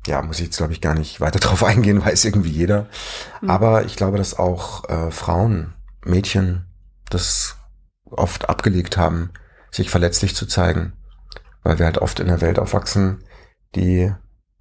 ja, 0.06 0.22
muss 0.22 0.38
ich 0.38 0.46
jetzt, 0.46 0.56
glaube 0.58 0.72
ich, 0.72 0.80
gar 0.80 0.94
nicht 0.94 1.20
weiter 1.20 1.38
drauf 1.40 1.64
eingehen, 1.64 2.04
weiß 2.04 2.24
irgendwie 2.24 2.50
jeder. 2.50 2.86
Mhm. 3.40 3.50
Aber 3.50 3.84
ich 3.84 3.96
glaube, 3.96 4.18
dass 4.18 4.38
auch 4.38 4.88
äh, 4.88 5.10
Frauen, 5.10 5.74
Mädchen 6.04 6.66
das 7.08 7.56
oft 8.10 8.48
abgelegt 8.48 8.96
haben, 8.96 9.30
sich 9.70 9.90
verletzlich 9.90 10.34
zu 10.34 10.46
zeigen. 10.46 10.94
Weil 11.62 11.78
wir 11.78 11.86
halt 11.86 11.98
oft 11.98 12.20
in 12.20 12.28
einer 12.28 12.40
Welt 12.40 12.58
aufwachsen, 12.58 13.22
die 13.74 14.12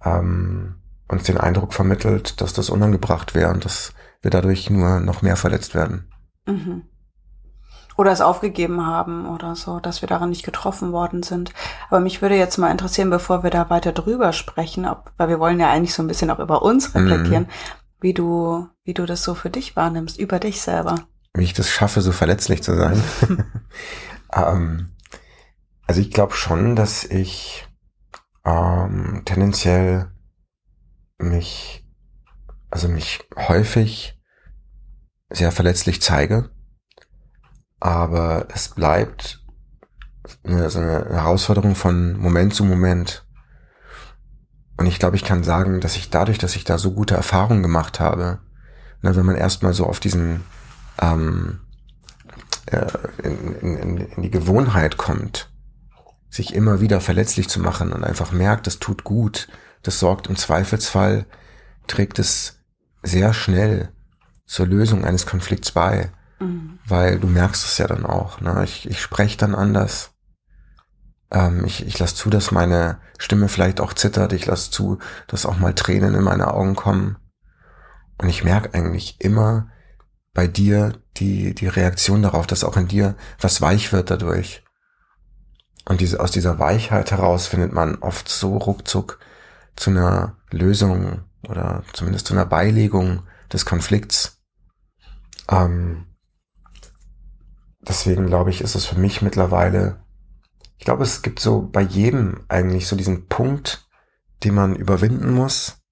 ähm, 0.04 0.76
uns 1.08 1.24
den 1.24 1.38
Eindruck 1.38 1.72
vermittelt, 1.72 2.40
dass 2.40 2.52
das 2.52 2.68
unangebracht 2.70 3.34
wäre 3.34 3.50
und 3.50 3.64
dass 3.64 3.94
wir 4.20 4.30
dadurch 4.30 4.68
nur 4.68 5.00
noch 5.00 5.22
mehr 5.22 5.36
verletzt 5.36 5.74
werden. 5.74 6.12
Mhm 6.46 6.89
oder 8.00 8.12
es 8.12 8.22
aufgegeben 8.22 8.86
haben 8.86 9.26
oder 9.26 9.54
so, 9.54 9.78
dass 9.78 10.00
wir 10.00 10.08
daran 10.08 10.30
nicht 10.30 10.42
getroffen 10.42 10.90
worden 10.90 11.22
sind. 11.22 11.52
Aber 11.90 12.00
mich 12.00 12.22
würde 12.22 12.34
jetzt 12.34 12.56
mal 12.56 12.70
interessieren, 12.70 13.10
bevor 13.10 13.42
wir 13.42 13.50
da 13.50 13.68
weiter 13.68 13.92
drüber 13.92 14.32
sprechen, 14.32 14.86
ob, 14.86 15.12
weil 15.18 15.28
wir 15.28 15.38
wollen 15.38 15.60
ja 15.60 15.70
eigentlich 15.70 15.92
so 15.92 16.02
ein 16.02 16.06
bisschen 16.06 16.30
auch 16.30 16.38
über 16.38 16.62
uns 16.62 16.94
mhm. 16.94 17.02
reflektieren, 17.02 17.42
mhm. 17.42 17.48
wie 18.00 18.14
du, 18.14 18.66
wie 18.84 18.94
du 18.94 19.04
das 19.04 19.22
so 19.22 19.34
für 19.34 19.50
dich 19.50 19.76
wahrnimmst, 19.76 20.18
über 20.18 20.38
dich 20.38 20.62
selber. 20.62 20.94
Wie 21.34 21.44
ich 21.44 21.52
das 21.52 21.68
schaffe, 21.68 22.00
so 22.00 22.10
verletzlich 22.10 22.62
zu 22.62 22.74
sein. 22.74 23.02
ähm, 24.32 24.92
also 25.86 26.00
ich 26.00 26.10
glaube 26.10 26.32
schon, 26.32 26.76
dass 26.76 27.04
ich 27.04 27.68
ähm, 28.46 29.22
tendenziell 29.26 30.10
mich, 31.18 31.86
also 32.70 32.88
mich 32.88 33.28
häufig 33.36 34.18
sehr 35.28 35.52
verletzlich 35.52 36.00
zeige 36.00 36.48
aber 37.80 38.46
es 38.54 38.68
bleibt 38.68 39.42
eine, 40.44 40.70
so 40.70 40.78
eine 40.78 41.06
Herausforderung 41.10 41.74
von 41.74 42.16
Moment 42.18 42.54
zu 42.54 42.64
Moment. 42.64 43.26
Und 44.76 44.86
ich 44.86 44.98
glaube, 44.98 45.16
ich 45.16 45.24
kann 45.24 45.42
sagen, 45.42 45.80
dass 45.80 45.96
ich 45.96 46.10
dadurch, 46.10 46.38
dass 46.38 46.56
ich 46.56 46.64
da 46.64 46.78
so 46.78 46.92
gute 46.92 47.14
Erfahrungen 47.14 47.62
gemacht 47.62 48.00
habe, 48.00 48.40
na, 49.02 49.16
wenn 49.16 49.26
man 49.26 49.36
erstmal 49.36 49.72
so 49.72 49.86
auf 49.86 50.00
diesen 50.00 50.44
ähm, 51.00 51.60
äh, 52.66 52.86
in, 53.22 53.54
in, 53.56 53.96
in 53.98 54.22
die 54.22 54.30
Gewohnheit 54.30 54.96
kommt, 54.96 55.50
sich 56.28 56.54
immer 56.54 56.80
wieder 56.80 57.00
verletzlich 57.00 57.48
zu 57.48 57.60
machen 57.60 57.92
und 57.92 58.04
einfach 58.04 58.30
merkt, 58.32 58.66
das 58.66 58.78
tut 58.78 59.04
gut, 59.04 59.48
das 59.82 59.98
sorgt 59.98 60.28
im 60.28 60.36
Zweifelsfall, 60.36 61.26
trägt 61.86 62.18
es 62.18 62.60
sehr 63.02 63.32
schnell 63.32 63.92
zur 64.46 64.66
Lösung 64.66 65.04
eines 65.04 65.26
Konflikts 65.26 65.72
bei. 65.72 66.12
Weil 66.86 67.20
du 67.20 67.26
merkst 67.26 67.64
es 67.64 67.78
ja 67.78 67.86
dann 67.86 68.06
auch. 68.06 68.40
Ne? 68.40 68.62
Ich, 68.64 68.88
ich 68.88 69.00
spreche 69.00 69.36
dann 69.36 69.54
anders. 69.54 70.12
Ähm, 71.30 71.64
ich 71.64 71.86
ich 71.86 71.98
lasse 71.98 72.14
zu, 72.14 72.30
dass 72.30 72.50
meine 72.50 72.98
Stimme 73.18 73.48
vielleicht 73.48 73.80
auch 73.80 73.92
zittert. 73.92 74.32
Ich 74.32 74.46
lasse 74.46 74.70
zu, 74.70 74.98
dass 75.26 75.46
auch 75.46 75.58
mal 75.58 75.74
Tränen 75.74 76.14
in 76.14 76.22
meine 76.22 76.52
Augen 76.52 76.76
kommen. 76.76 77.16
Und 78.18 78.28
ich 78.28 78.44
merke 78.44 78.74
eigentlich 78.74 79.20
immer 79.20 79.68
bei 80.32 80.46
dir 80.46 80.94
die, 81.16 81.54
die 81.54 81.68
Reaktion 81.68 82.22
darauf, 82.22 82.46
dass 82.46 82.64
auch 82.64 82.76
in 82.76 82.88
dir 82.88 83.16
was 83.40 83.60
weich 83.60 83.92
wird 83.92 84.10
dadurch. 84.10 84.62
Und 85.86 86.00
diese, 86.00 86.20
aus 86.20 86.30
dieser 86.30 86.58
Weichheit 86.58 87.10
heraus 87.10 87.46
findet 87.46 87.72
man 87.72 87.96
oft 87.96 88.28
so 88.28 88.56
ruckzuck 88.56 89.18
zu 89.76 89.90
einer 89.90 90.36
Lösung 90.50 91.22
oder 91.48 91.82
zumindest 91.92 92.26
zu 92.26 92.34
einer 92.34 92.46
Beilegung 92.46 93.24
des 93.52 93.64
Konflikts. 93.64 94.38
Ähm, 95.50 96.06
deswegen 97.90 98.26
glaube 98.26 98.50
ich, 98.50 98.60
ist 98.60 98.74
es 98.74 98.86
für 98.86 98.98
mich 98.98 99.20
mittlerweile, 99.20 100.02
ich 100.78 100.84
glaube, 100.84 101.02
es 101.02 101.22
gibt 101.22 101.40
so 101.40 101.60
bei 101.60 101.82
jedem 101.82 102.44
eigentlich 102.48 102.86
so 102.86 102.96
diesen 102.96 103.26
Punkt, 103.26 103.88
den 104.44 104.54
man 104.54 104.74
überwinden 104.74 105.32
muss 105.32 105.82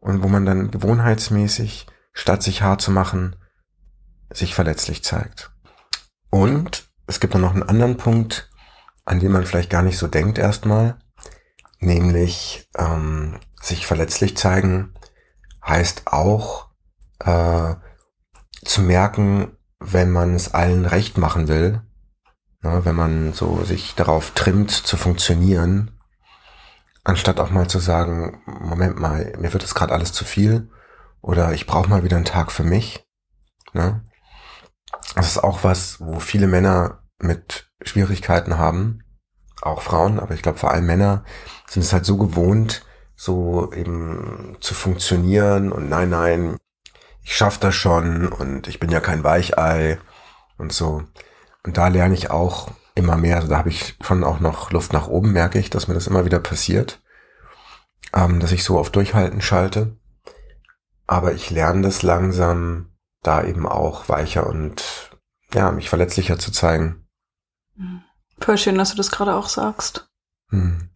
und 0.00 0.22
wo 0.22 0.28
man 0.28 0.46
dann 0.46 0.70
gewohnheitsmäßig, 0.70 1.86
statt 2.12 2.42
sich 2.42 2.62
hart 2.62 2.80
zu 2.80 2.90
machen, 2.90 3.36
sich 4.30 4.54
verletzlich 4.54 5.02
zeigt. 5.04 5.50
Und 6.30 6.88
es 7.06 7.20
gibt 7.20 7.34
dann 7.34 7.42
noch 7.42 7.52
einen 7.52 7.62
anderen 7.62 7.96
Punkt, 7.96 8.50
an 9.04 9.20
den 9.20 9.32
man 9.32 9.44
vielleicht 9.44 9.70
gar 9.70 9.82
nicht 9.82 9.98
so 9.98 10.06
denkt 10.06 10.38
erstmal, 10.38 10.98
nämlich 11.80 12.70
ähm, 12.78 13.40
sich 13.60 13.86
verletzlich 13.86 14.36
zeigen 14.36 14.94
heißt 15.66 16.06
auch 16.06 16.68
äh, 17.20 17.74
zu 18.64 18.82
merken, 18.82 19.56
wenn 19.92 20.10
man 20.10 20.34
es 20.34 20.54
allen 20.54 20.86
recht 20.86 21.18
machen 21.18 21.48
will, 21.48 21.82
ne, 22.62 22.84
wenn 22.84 22.96
man 22.96 23.32
so 23.32 23.64
sich 23.64 23.94
darauf 23.94 24.30
trimmt 24.32 24.70
zu 24.70 24.96
funktionieren, 24.96 26.00
anstatt 27.04 27.38
auch 27.38 27.50
mal 27.50 27.68
zu 27.68 27.78
sagen, 27.78 28.42
Moment 28.46 28.98
mal, 28.98 29.34
mir 29.38 29.52
wird 29.52 29.62
es 29.62 29.74
gerade 29.74 29.92
alles 29.92 30.12
zu 30.12 30.24
viel 30.24 30.70
oder 31.20 31.52
ich 31.52 31.66
brauche 31.66 31.88
mal 31.88 32.02
wieder 32.02 32.16
einen 32.16 32.24
Tag 32.24 32.50
für 32.50 32.64
mich. 32.64 33.06
Ne? 33.72 34.02
Das 35.14 35.28
ist 35.28 35.38
auch 35.38 35.64
was, 35.64 36.00
wo 36.00 36.18
viele 36.18 36.46
Männer 36.46 37.02
mit 37.18 37.70
Schwierigkeiten 37.82 38.58
haben, 38.58 39.04
auch 39.60 39.82
Frauen, 39.82 40.18
aber 40.18 40.34
ich 40.34 40.42
glaube 40.42 40.58
vor 40.58 40.70
allem 40.70 40.86
Männer 40.86 41.24
sind 41.68 41.82
es 41.82 41.92
halt 41.92 42.04
so 42.04 42.16
gewohnt, 42.16 42.84
so 43.16 43.72
eben 43.72 44.56
zu 44.60 44.74
funktionieren 44.74 45.72
und 45.72 45.88
nein, 45.88 46.10
nein, 46.10 46.56
ich 47.24 47.36
schaff 47.36 47.58
das 47.58 47.74
schon 47.74 48.28
und 48.28 48.68
ich 48.68 48.78
bin 48.78 48.90
ja 48.90 49.00
kein 49.00 49.24
Weichei 49.24 49.98
und 50.58 50.72
so. 50.72 51.04
Und 51.64 51.76
da 51.78 51.88
lerne 51.88 52.14
ich 52.14 52.30
auch 52.30 52.70
immer 52.94 53.16
mehr. 53.16 53.36
Also 53.36 53.48
da 53.48 53.58
habe 53.58 53.70
ich 53.70 53.96
schon 54.02 54.22
auch 54.22 54.40
noch 54.40 54.70
Luft 54.70 54.92
nach 54.92 55.08
oben, 55.08 55.32
merke 55.32 55.58
ich, 55.58 55.70
dass 55.70 55.88
mir 55.88 55.94
das 55.94 56.06
immer 56.06 56.26
wieder 56.26 56.38
passiert, 56.38 57.02
ähm, 58.12 58.40
dass 58.40 58.52
ich 58.52 58.62
so 58.62 58.78
auf 58.78 58.90
Durchhalten 58.90 59.40
schalte. 59.40 59.96
Aber 61.06 61.32
ich 61.32 61.50
lerne 61.50 61.82
das 61.82 62.02
langsam, 62.02 62.92
da 63.22 63.42
eben 63.42 63.66
auch 63.66 64.08
weicher 64.08 64.46
und 64.46 65.10
ja, 65.54 65.72
mich 65.72 65.88
verletzlicher 65.88 66.38
zu 66.38 66.52
zeigen. 66.52 67.06
Voll 68.38 68.58
schön, 68.58 68.76
dass 68.76 68.90
du 68.90 68.96
das 68.96 69.10
gerade 69.10 69.34
auch 69.34 69.48
sagst. 69.48 70.10
Hm. 70.50 70.90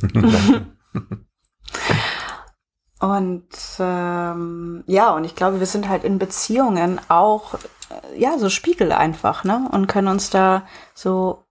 und 3.00 3.48
ähm, 3.78 4.82
ja, 4.86 5.10
und 5.10 5.24
ich 5.24 5.36
glaube, 5.36 5.60
wir 5.60 5.66
sind 5.66 5.88
halt 5.88 6.04
in 6.04 6.18
Beziehungen 6.18 7.00
auch 7.08 7.54
äh, 7.54 8.18
ja 8.18 8.38
so 8.38 8.48
Spiegel 8.48 8.92
einfach, 8.92 9.44
ne? 9.44 9.68
Und 9.70 9.86
können 9.86 10.08
uns 10.08 10.30
da 10.30 10.64
so 10.94 11.44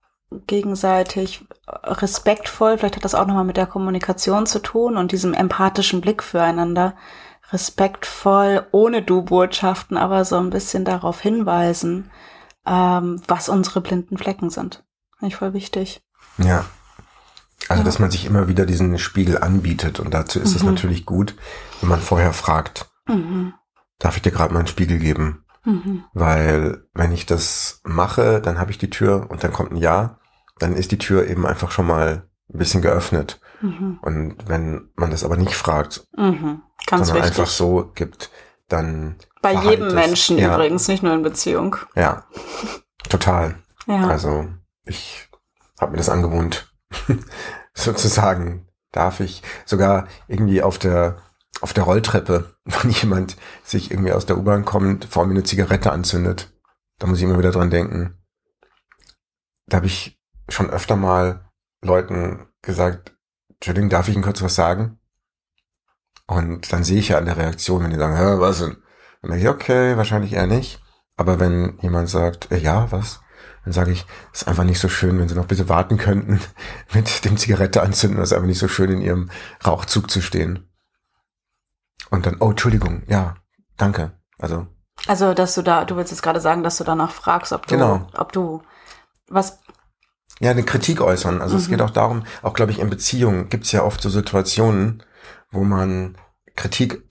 gegenseitig 0.46 1.46
respektvoll, 1.84 2.76
vielleicht 2.76 2.96
hat 2.96 3.04
das 3.04 3.14
auch 3.14 3.26
nochmal 3.26 3.44
mit 3.44 3.56
der 3.56 3.66
Kommunikation 3.66 4.46
zu 4.46 4.58
tun 4.58 4.96
und 4.96 5.12
diesem 5.12 5.32
empathischen 5.32 6.00
Blick 6.00 6.22
füreinander, 6.22 6.94
respektvoll, 7.50 8.66
ohne 8.72 9.02
Du-Botschaften, 9.02 9.96
aber 9.96 10.26
so 10.26 10.36
ein 10.36 10.50
bisschen 10.50 10.84
darauf 10.84 11.20
hinweisen, 11.20 12.10
ähm, 12.66 13.22
was 13.26 13.48
unsere 13.48 13.80
blinden 13.80 14.18
Flecken 14.18 14.50
sind. 14.50 14.84
Finde 15.18 15.32
ich 15.32 15.36
voll 15.36 15.54
wichtig. 15.54 16.02
Ja. 16.36 16.66
Also, 17.68 17.82
dass 17.82 17.98
man 17.98 18.10
sich 18.10 18.24
immer 18.24 18.48
wieder 18.48 18.66
diesen 18.66 18.98
Spiegel 18.98 19.38
anbietet 19.38 20.00
und 20.00 20.14
dazu 20.14 20.38
ist 20.38 20.50
mhm. 20.50 20.56
es 20.56 20.62
natürlich 20.62 21.04
gut, 21.04 21.34
wenn 21.80 21.90
man 21.90 22.00
vorher 22.00 22.32
fragt, 22.32 22.90
mhm. 23.06 23.52
darf 23.98 24.16
ich 24.16 24.22
dir 24.22 24.30
gerade 24.30 24.52
mal 24.54 24.60
einen 24.60 24.68
Spiegel 24.68 24.98
geben? 24.98 25.44
Mhm. 25.64 26.04
Weil 26.14 26.84
wenn 26.94 27.12
ich 27.12 27.26
das 27.26 27.80
mache, 27.84 28.40
dann 28.40 28.58
habe 28.58 28.70
ich 28.70 28.78
die 28.78 28.90
Tür 28.90 29.26
und 29.28 29.44
dann 29.44 29.52
kommt 29.52 29.72
ein 29.72 29.76
Ja, 29.76 30.18
dann 30.58 30.74
ist 30.74 30.92
die 30.92 30.98
Tür 30.98 31.26
eben 31.26 31.46
einfach 31.46 31.70
schon 31.70 31.86
mal 31.86 32.28
ein 32.52 32.58
bisschen 32.58 32.80
geöffnet. 32.80 33.40
Mhm. 33.60 33.98
Und 34.00 34.48
wenn 34.48 34.88
man 34.96 35.10
das 35.10 35.24
aber 35.24 35.36
nicht 35.36 35.54
fragt, 35.54 36.06
mhm. 36.16 36.62
sondern 36.88 37.08
wichtig. 37.08 37.22
einfach 37.22 37.46
so 37.46 37.90
gibt, 37.94 38.30
dann. 38.68 39.16
Bei 39.42 39.52
jedem 39.52 39.88
es. 39.88 39.94
Menschen 39.94 40.38
ja. 40.38 40.54
übrigens, 40.54 40.88
nicht 40.88 41.02
nur 41.02 41.12
in 41.12 41.22
Beziehung. 41.22 41.76
Ja, 41.94 42.24
total. 43.08 43.56
Ja. 43.86 44.06
Also 44.08 44.48
ich 44.84 45.28
habe 45.80 45.92
mir 45.92 45.98
das 45.98 46.08
angewohnt, 46.08 46.67
sozusagen 47.74 48.68
darf 48.92 49.20
ich 49.20 49.42
sogar 49.64 50.08
irgendwie 50.26 50.62
auf 50.62 50.78
der 50.78 51.22
auf 51.60 51.72
der 51.72 51.84
Rolltreppe, 51.84 52.54
wenn 52.64 52.90
jemand 52.90 53.36
sich 53.64 53.90
irgendwie 53.90 54.12
aus 54.12 54.26
der 54.26 54.38
U-Bahn 54.38 54.64
kommt, 54.64 55.06
vor 55.06 55.26
mir 55.26 55.32
eine 55.32 55.42
Zigarette 55.42 55.92
anzündet. 55.92 56.52
Da 56.98 57.06
muss 57.06 57.18
ich 57.18 57.24
immer 57.24 57.38
wieder 57.38 57.50
dran 57.52 57.70
denken. 57.70 58.18
Da 59.66 59.78
habe 59.78 59.86
ich 59.86 60.20
schon 60.48 60.70
öfter 60.70 60.96
mal 60.96 61.50
Leuten 61.82 62.46
gesagt, 62.62 63.16
Entschuldigung, 63.54 63.90
darf 63.90 64.08
ich 64.08 64.14
Ihnen 64.14 64.24
kurz 64.24 64.42
was 64.42 64.54
sagen? 64.54 64.98
Und 66.26 66.72
dann 66.72 66.84
sehe 66.84 66.98
ich 66.98 67.08
ja 67.08 67.18
an 67.18 67.26
der 67.26 67.36
Reaktion, 67.36 67.82
wenn 67.82 67.90
die 67.90 67.96
sagen, 67.96 68.16
Hä, 68.16 68.40
was 68.40 68.58
denn? 68.58 68.76
Dann 69.22 69.30
denke 69.32 69.44
ich, 69.44 69.48
okay, 69.48 69.96
wahrscheinlich 69.96 70.32
eher 70.32 70.46
nicht. 70.46 70.80
Aber 71.16 71.40
wenn 71.40 71.78
jemand 71.80 72.08
sagt, 72.08 72.48
ja, 72.52 72.90
was? 72.92 73.20
Dann 73.68 73.74
sage 73.74 73.92
ich, 73.92 74.06
es 74.32 74.40
ist 74.40 74.48
einfach 74.48 74.64
nicht 74.64 74.80
so 74.80 74.88
schön, 74.88 75.20
wenn 75.20 75.28
Sie 75.28 75.34
noch 75.34 75.44
bitte 75.44 75.68
warten 75.68 75.98
könnten 75.98 76.40
mit 76.94 77.26
dem 77.26 77.36
Zigarette 77.36 77.82
anzünden. 77.82 78.18
Es 78.22 78.30
ist 78.30 78.32
einfach 78.32 78.46
nicht 78.46 78.58
so 78.58 78.66
schön, 78.66 78.90
in 78.90 79.02
Ihrem 79.02 79.30
Rauchzug 79.66 80.10
zu 80.10 80.22
stehen. 80.22 80.70
Und 82.08 82.24
dann, 82.24 82.38
oh, 82.40 82.48
Entschuldigung, 82.48 83.02
ja, 83.08 83.34
danke. 83.76 84.12
Also. 84.38 84.68
Also, 85.06 85.34
dass 85.34 85.54
du 85.54 85.60
da, 85.60 85.84
du 85.84 85.96
willst 85.96 86.12
jetzt 86.12 86.22
gerade 86.22 86.40
sagen, 86.40 86.62
dass 86.62 86.78
du 86.78 86.84
danach 86.84 87.10
fragst, 87.10 87.52
ob 87.52 87.66
du, 87.66 87.74
genau. 87.74 88.08
ob 88.16 88.32
du 88.32 88.62
was 89.28 89.58
ja, 90.40 90.52
eine 90.52 90.62
Kritik 90.62 91.02
äußern. 91.02 91.42
Also 91.42 91.56
mhm. 91.56 91.60
es 91.60 91.68
geht 91.68 91.82
auch 91.82 91.90
darum, 91.90 92.24
auch 92.40 92.54
glaube 92.54 92.72
ich 92.72 92.78
in 92.78 92.88
Beziehungen 92.88 93.50
gibt 93.50 93.66
es 93.66 93.72
ja 93.72 93.82
oft 93.82 94.00
so 94.00 94.08
Situationen, 94.08 95.02
wo 95.50 95.62
man 95.62 96.16
Kritik 96.56 97.06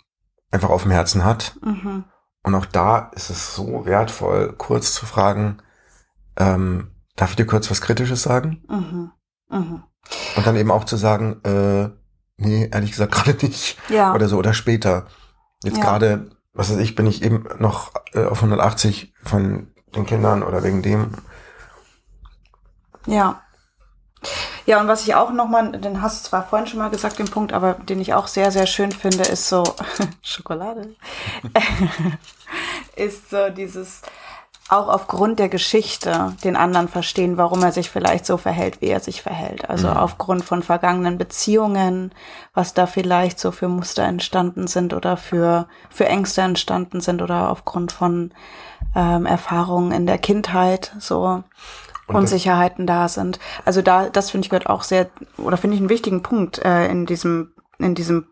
einfach 0.50 0.72
auf 0.72 0.82
dem 0.82 0.92
Herzen 0.92 1.24
hat. 1.24 1.56
Mhm. 1.62 2.06
Und 2.42 2.56
auch 2.56 2.66
da 2.66 3.12
ist 3.14 3.30
es 3.30 3.54
so 3.54 3.86
wertvoll, 3.86 4.56
kurz 4.58 4.96
zu 4.96 5.06
fragen, 5.06 5.60
ähm, 6.38 6.92
darf 7.16 7.32
ich 7.32 7.36
dir 7.36 7.46
kurz 7.46 7.70
was 7.70 7.82
Kritisches 7.82 8.24
sagen? 8.24 8.64
Mhm. 8.70 9.12
Mhm. 9.50 9.84
Und 10.36 10.48
dann 10.48 10.56
eben 10.56 10.72
auch 10.72 10.86
zu 10.86 10.96
sagen, 10.96 11.42
äh, 11.44 11.90
nee, 12.38 12.70
ehrlich 12.72 12.92
gesagt 12.92 13.12
gerade 13.14 13.46
nicht. 13.46 13.78
Ja. 13.90 14.14
Oder 14.14 14.28
so, 14.28 14.38
oder 14.38 14.54
später. 14.54 15.08
Jetzt 15.64 15.78
ja. 15.78 15.84
gerade, 15.84 16.30
was 16.54 16.72
weiß 16.72 16.78
ich, 16.78 16.96
bin 16.96 17.08
ich 17.08 17.24
eben 17.24 17.46
noch 17.60 17.94
äh, 18.14 18.26
auf 18.26 18.38
180 18.38 19.14
von 19.24 19.68
den 19.96 20.06
Kindern 20.06 20.44
oder 20.44 20.64
wegen 20.64 20.82
dem 20.82 21.12
ja. 23.08 23.42
Ja, 24.66 24.82
und 24.82 24.88
was 24.88 25.08
ich 25.08 25.16
auch 25.16 25.32
nochmal, 25.32 25.72
den 25.72 26.02
hast 26.02 26.26
du 26.26 26.30
zwar 26.30 26.46
vorhin 26.46 26.68
schon 26.68 26.80
mal 26.80 26.90
gesagt, 26.90 27.20
den 27.20 27.30
Punkt, 27.30 27.54
aber 27.54 27.74
den 27.76 28.02
ich 28.02 28.14
auch 28.14 28.28
sehr, 28.28 28.52
sehr 28.52 28.68
schön 28.68 28.92
finde, 28.92 29.24
ist 29.24 29.48
so, 29.48 29.64
Schokolade, 30.22 30.96
ist 32.96 33.30
so 33.30 33.50
dieses, 33.50 34.02
auch 34.70 34.90
aufgrund 34.90 35.40
der 35.40 35.50
Geschichte 35.50 36.36
den 36.44 36.56
anderen 36.58 36.90
verstehen, 36.90 37.38
warum 37.38 37.64
er 37.64 37.72
sich 37.72 37.90
vielleicht 37.90 38.26
so 38.26 38.38
verhält, 38.38 38.82
wie 38.82 38.88
er 38.88 39.00
sich 39.00 39.22
verhält. 39.22 39.70
Also 39.70 39.88
mhm. 39.88 39.98
aufgrund 39.98 40.44
von 40.44 40.62
vergangenen 40.62 41.18
Beziehungen, 41.18 42.12
was 42.54 42.74
da 42.74 42.86
vielleicht 42.86 43.40
so 43.40 43.52
für 43.52 43.70
Muster 43.70 44.04
entstanden 44.04 44.68
sind 44.68 44.94
oder 44.94 45.16
für, 45.16 45.68
für 45.90 46.06
Ängste 46.08 46.42
entstanden 46.42 47.00
sind 47.00 47.22
oder 47.22 47.50
aufgrund 47.50 47.94
von 47.94 48.34
ähm, 48.96 49.26
Erfahrungen 49.26 49.92
in 49.92 50.06
der 50.06 50.18
Kindheit, 50.18 50.94
so. 51.00 51.44
Unsicherheiten 52.08 52.88
da 52.88 53.10
sind. 53.10 53.38
Also 53.66 53.82
da, 53.82 54.10
das 54.10 54.32
finde 54.32 54.46
ich 54.46 54.50
gehört 54.50 54.70
auch 54.70 54.84
sehr, 54.84 55.10
oder 55.38 55.58
finde 55.58 55.76
ich 55.76 55.82
einen 55.82 55.90
wichtigen 55.90 56.24
Punkt 56.24 56.58
äh, 56.60 56.88
in 56.88 57.06
diesem, 57.06 57.54
in 57.80 57.96
diesem, 57.96 58.28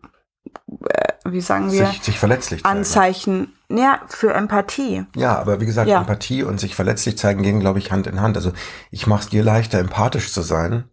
äh, 0.88 1.12
wie 1.26 1.42
sagen 1.42 1.70
wir? 1.70 1.86
Sich, 1.88 2.02
sich 2.02 2.18
verletzlich. 2.18 2.64
Anzeichen, 2.64 3.52
ja, 3.68 4.00
für 4.06 4.32
Empathie. 4.32 5.06
Ja, 5.16 5.38
aber 5.38 5.60
wie 5.60 5.66
gesagt, 5.66 5.88
ja. 5.88 6.00
Empathie 6.00 6.42
und 6.42 6.60
sich 6.60 6.74
verletzlich 6.74 7.18
zeigen 7.18 7.42
gehen, 7.42 7.60
glaube 7.60 7.78
ich, 7.78 7.90
Hand 7.90 8.06
in 8.06 8.20
Hand. 8.20 8.36
Also 8.36 8.52
ich 8.90 9.06
mache 9.06 9.22
es 9.22 9.28
dir 9.28 9.42
leichter, 9.42 9.78
empathisch 9.78 10.32
zu 10.32 10.42
sein, 10.42 10.88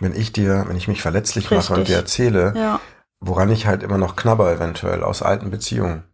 wenn 0.00 0.14
ich 0.14 0.32
dir, 0.32 0.64
wenn 0.68 0.76
ich 0.76 0.88
mich 0.88 1.02
verletzlich 1.02 1.50
Richtig. 1.50 1.70
mache 1.70 1.80
und 1.80 1.88
dir 1.88 1.96
erzähle, 1.96 2.52
ja. 2.56 2.80
woran 3.20 3.50
ich 3.50 3.66
halt 3.66 3.82
immer 3.82 3.98
noch 3.98 4.16
knabber 4.16 4.52
eventuell 4.52 5.02
aus 5.02 5.22
alten 5.22 5.50
Beziehungen. 5.50 6.04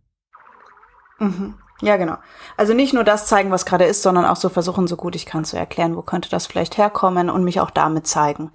Mhm. 1.19 1.55
Ja, 1.81 1.97
genau. 1.97 2.17
Also 2.57 2.75
nicht 2.75 2.93
nur 2.93 3.05
das 3.05 3.27
zeigen, 3.27 3.51
was 3.51 3.65
gerade 3.65 3.85
ist, 3.85 4.03
sondern 4.03 4.25
auch 4.25 4.37
so 4.37 4.49
versuchen, 4.49 4.89
so 4.89 4.97
gut 4.97 5.15
ich 5.15 5.27
kann 5.27 5.45
zu 5.45 5.57
erklären, 5.57 5.95
wo 5.95 6.03
könnte 6.03 6.29
das 6.29 6.47
vielleicht 6.47 6.77
herkommen 6.77 7.31
und 7.31 7.45
mich 7.45 7.61
auch 7.61 7.71
damit 7.71 8.07
zeigen. 8.07 8.51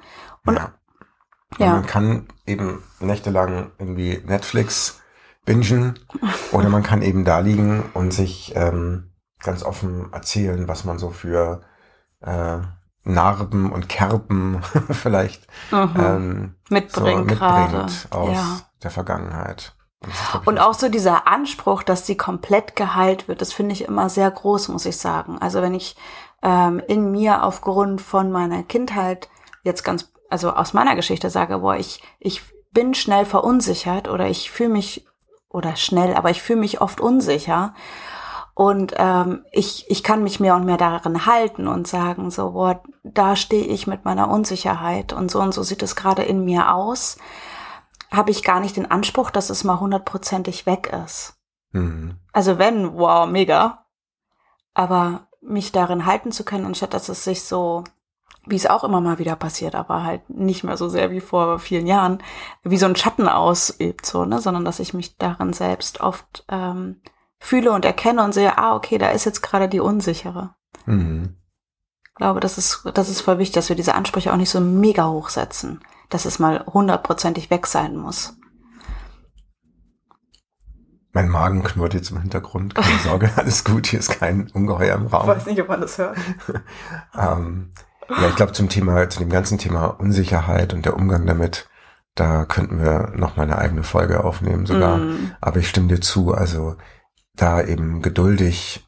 Und 0.45 0.55
ja. 0.55 0.73
ja. 1.57 1.71
man 1.73 1.85
kann 1.85 2.27
eben 2.45 2.83
nächtelang 2.99 3.71
irgendwie 3.79 4.21
Netflix 4.25 5.01
bingen 5.45 5.99
oder 6.51 6.69
man 6.69 6.83
kann 6.83 7.01
eben 7.01 7.25
da 7.25 7.39
liegen 7.39 7.83
und 7.93 8.13
sich 8.13 8.53
ähm, 8.55 9.11
ganz 9.39 9.63
offen 9.63 10.11
erzählen, 10.13 10.67
was 10.67 10.85
man 10.85 10.97
so 10.97 11.09
für 11.09 11.61
äh, 12.21 12.59
Narben 13.03 13.71
und 13.71 13.89
Kerben 13.89 14.61
vielleicht 14.91 15.47
mhm. 15.71 15.93
ähm, 15.97 16.55
mitbringt, 16.69 17.29
so 17.29 17.35
mitbringt 17.35 18.07
aus 18.11 18.35
ja. 18.35 18.59
der 18.81 18.91
Vergangenheit. 18.91 19.75
Und 20.45 20.59
auch 20.59 20.73
so 20.73 20.89
dieser 20.89 21.27
Anspruch, 21.27 21.83
dass 21.83 22.05
sie 22.05 22.17
komplett 22.17 22.75
geheilt 22.75 23.27
wird, 23.27 23.41
das 23.41 23.53
finde 23.53 23.73
ich 23.73 23.85
immer 23.85 24.09
sehr 24.09 24.29
groß, 24.29 24.67
muss 24.67 24.85
ich 24.85 24.97
sagen. 24.97 25.37
Also 25.39 25.61
wenn 25.61 25.73
ich 25.73 25.95
ähm, 26.41 26.81
in 26.87 27.11
mir 27.11 27.43
aufgrund 27.43 28.01
von 28.01 28.31
meiner 28.31 28.63
Kindheit 28.63 29.29
jetzt 29.63 29.83
ganz, 29.83 30.11
also 30.29 30.51
aus 30.51 30.73
meiner 30.73 30.95
Geschichte 30.95 31.29
sage, 31.29 31.59
boah, 31.59 31.77
ich, 31.77 32.03
ich 32.19 32.41
bin 32.71 32.93
schnell 32.93 33.25
verunsichert 33.25 34.09
oder 34.09 34.27
ich 34.27 34.51
fühle 34.51 34.69
mich, 34.69 35.05
oder 35.53 35.77
schnell, 35.77 36.13
aber 36.15 36.29
ich 36.29 36.41
fühle 36.41 36.59
mich 36.59 36.81
oft 36.81 36.99
unsicher. 36.99 37.73
Und 38.55 38.93
ähm, 38.97 39.45
ich, 39.51 39.89
ich 39.89 40.03
kann 40.03 40.21
mich 40.21 40.39
mehr 40.39 40.55
und 40.55 40.65
mehr 40.65 40.77
darin 40.77 41.25
halten 41.25 41.67
und 41.67 41.87
sagen, 41.87 42.29
so, 42.29 42.51
boah, 42.51 42.83
da 43.03 43.35
stehe 43.35 43.65
ich 43.65 43.87
mit 43.87 44.05
meiner 44.05 44.29
Unsicherheit 44.29 45.13
und 45.13 45.31
so 45.31 45.39
und 45.39 45.53
so 45.53 45.63
sieht 45.63 45.81
es 45.81 45.95
gerade 45.95 46.23
in 46.23 46.43
mir 46.43 46.73
aus 46.73 47.17
habe 48.13 48.29
ich 48.29 48.43
gar 48.43 48.59
nicht 48.59 48.77
den 48.77 48.89
Anspruch, 48.89 49.31
dass 49.31 49.49
es 49.49 49.63
mal 49.63 49.79
hundertprozentig 49.79 50.65
weg 50.67 50.93
ist. 51.03 51.35
Mhm. 51.71 52.19
Also 52.31 52.59
wenn, 52.59 52.93
wow, 52.95 53.27
mega. 53.27 53.85
Aber 54.75 55.27
mich 55.41 55.71
darin 55.71 56.05
halten 56.05 56.31
zu 56.31 56.45
können, 56.45 56.65
anstatt 56.65 56.93
dass 56.93 57.09
es 57.09 57.23
sich 57.23 57.43
so, 57.43 57.83
wie 58.45 58.55
es 58.55 58.67
auch 58.67 58.83
immer 58.83 59.01
mal 59.01 59.19
wieder 59.19 59.35
passiert, 59.35 59.75
aber 59.75 60.03
halt 60.03 60.29
nicht 60.29 60.63
mehr 60.63 60.77
so 60.77 60.89
sehr 60.89 61.11
wie 61.11 61.21
vor 61.21 61.59
vielen 61.59 61.87
Jahren, 61.87 62.21
wie 62.63 62.77
so 62.77 62.85
ein 62.85 62.95
Schatten 62.95 63.27
ausübt, 63.27 64.05
so, 64.05 64.25
ne, 64.25 64.41
sondern 64.41 64.65
dass 64.65 64.79
ich 64.79 64.93
mich 64.93 65.17
darin 65.17 65.53
selbst 65.53 66.01
oft 66.01 66.45
ähm, 66.49 67.01
fühle 67.39 67.71
und 67.71 67.85
erkenne 67.85 68.23
und 68.23 68.33
sehe, 68.33 68.57
ah, 68.57 68.75
okay, 68.75 68.97
da 68.97 69.09
ist 69.09 69.25
jetzt 69.25 69.41
gerade 69.41 69.69
die 69.69 69.79
unsichere. 69.79 70.55
Mhm. 70.85 71.37
Ich 72.05 72.15
glaube, 72.15 72.39
das 72.39 72.57
ist, 72.57 72.83
das 72.93 73.09
ist 73.09 73.21
voll 73.21 73.39
wichtig, 73.39 73.55
dass 73.55 73.69
wir 73.69 73.75
diese 73.75 73.95
Ansprüche 73.95 74.31
auch 74.31 74.37
nicht 74.37 74.49
so 74.49 74.59
mega 74.59 75.07
hoch 75.07 75.29
setzen 75.29 75.79
dass 76.13 76.25
es 76.25 76.39
mal 76.39 76.63
hundertprozentig 76.65 77.49
weg 77.49 77.67
sein 77.67 77.97
muss. 77.97 78.37
Mein 81.11 81.29
Magen 81.29 81.63
knurrt 81.63 81.93
jetzt 81.93 82.11
im 82.11 82.21
Hintergrund. 82.21 82.75
Keine 82.75 82.99
Sorge, 83.03 83.31
alles 83.35 83.63
gut. 83.63 83.87
Hier 83.87 83.99
ist 83.99 84.19
kein 84.19 84.49
Ungeheuer 84.51 84.95
im 84.95 85.07
Raum. 85.07 85.29
Ich 85.29 85.35
weiß 85.35 85.45
nicht, 85.45 85.61
ob 85.61 85.67
man 85.67 85.81
das 85.81 85.97
hört. 85.97 86.17
ähm, 87.17 87.71
Ja, 88.21 88.27
ich 88.29 88.35
glaube 88.35 88.53
zum 88.53 88.69
Thema, 88.69 89.09
zu 89.09 89.19
dem 89.19 89.29
ganzen 89.29 89.57
Thema 89.57 89.87
Unsicherheit 89.87 90.73
und 90.73 90.85
der 90.85 90.95
Umgang 90.95 91.25
damit, 91.25 91.69
da 92.15 92.45
könnten 92.45 92.81
wir 92.81 93.11
noch 93.15 93.37
mal 93.37 93.43
eine 93.43 93.57
eigene 93.57 93.83
Folge 93.83 94.23
aufnehmen 94.23 94.65
sogar. 94.65 94.97
Mm. 94.97 95.35
Aber 95.41 95.57
ich 95.57 95.69
stimme 95.69 95.87
dir 95.87 95.99
zu, 95.99 96.33
also 96.33 96.75
da 97.35 97.61
eben 97.61 98.01
geduldig 98.01 98.85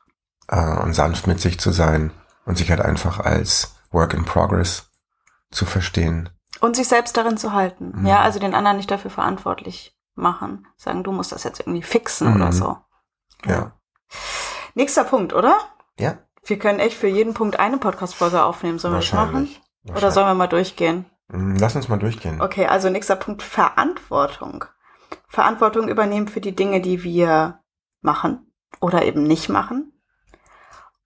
äh, 0.48 0.78
und 0.80 0.94
sanft 0.94 1.28
mit 1.28 1.40
sich 1.40 1.60
zu 1.60 1.72
sein 1.72 2.12
und 2.46 2.58
sich 2.58 2.70
halt 2.70 2.82
einfach 2.82 3.20
als 3.20 3.76
Work 3.92 4.14
in 4.14 4.26
Progress 4.26 4.92
zu 5.52 5.66
verstehen. 5.66 6.30
Und 6.62 6.76
sich 6.76 6.88
selbst 6.88 7.18
darin 7.18 7.38
zu 7.38 7.54
halten. 7.54 7.94
Mhm. 7.96 8.06
Ja, 8.06 8.22
also 8.22 8.40
den 8.40 8.54
anderen 8.54 8.78
nicht 8.78 8.92
dafür 8.92 9.12
verantwortlich 9.12 9.98
machen. 10.16 10.68
Sagen, 10.78 11.04
du 11.04 11.12
musst 11.12 11.32
das 11.32 11.44
jetzt 11.44 11.60
irgendwie 11.60 11.82
fixen 11.82 12.30
Mhm. 12.30 12.36
oder 12.36 12.52
so. 12.52 12.78
Ja. 13.46 13.72
Nächster 14.74 15.04
Punkt, 15.04 15.34
oder? 15.34 15.58
Ja, 16.00 16.18
Wir 16.46 16.60
können 16.60 16.80
echt 16.80 16.96
für 16.96 17.08
jeden 17.08 17.34
Punkt 17.34 17.60
eine 17.60 17.80
Podcast-Folge 17.80 18.44
aufnehmen. 18.44 18.78
Sollen 18.78 18.94
wir 18.94 19.00
das 19.00 19.14
machen? 19.14 19.50
Oder 19.90 20.12
sollen 20.12 20.28
wir 20.28 20.36
mal 20.36 20.48
durchgehen? 20.48 21.06
Mm, 21.28 21.56
Lass 21.58 21.76
uns 21.76 21.90
mal 21.90 21.98
durchgehen. 21.98 22.40
Okay, 22.40 22.68
also 22.68 22.90
nächster 22.90 23.16
Punkt, 23.16 23.42
Verantwortung. 23.42 24.66
Verantwortung 25.28 25.88
übernehmen 25.88 26.28
für 26.28 26.42
die 26.42 26.56
Dinge, 26.56 26.82
die 26.82 27.04
wir 27.04 27.60
machen 28.02 28.52
oder 28.80 29.04
eben 29.06 29.24
nicht 29.24 29.50
machen. 29.50 29.92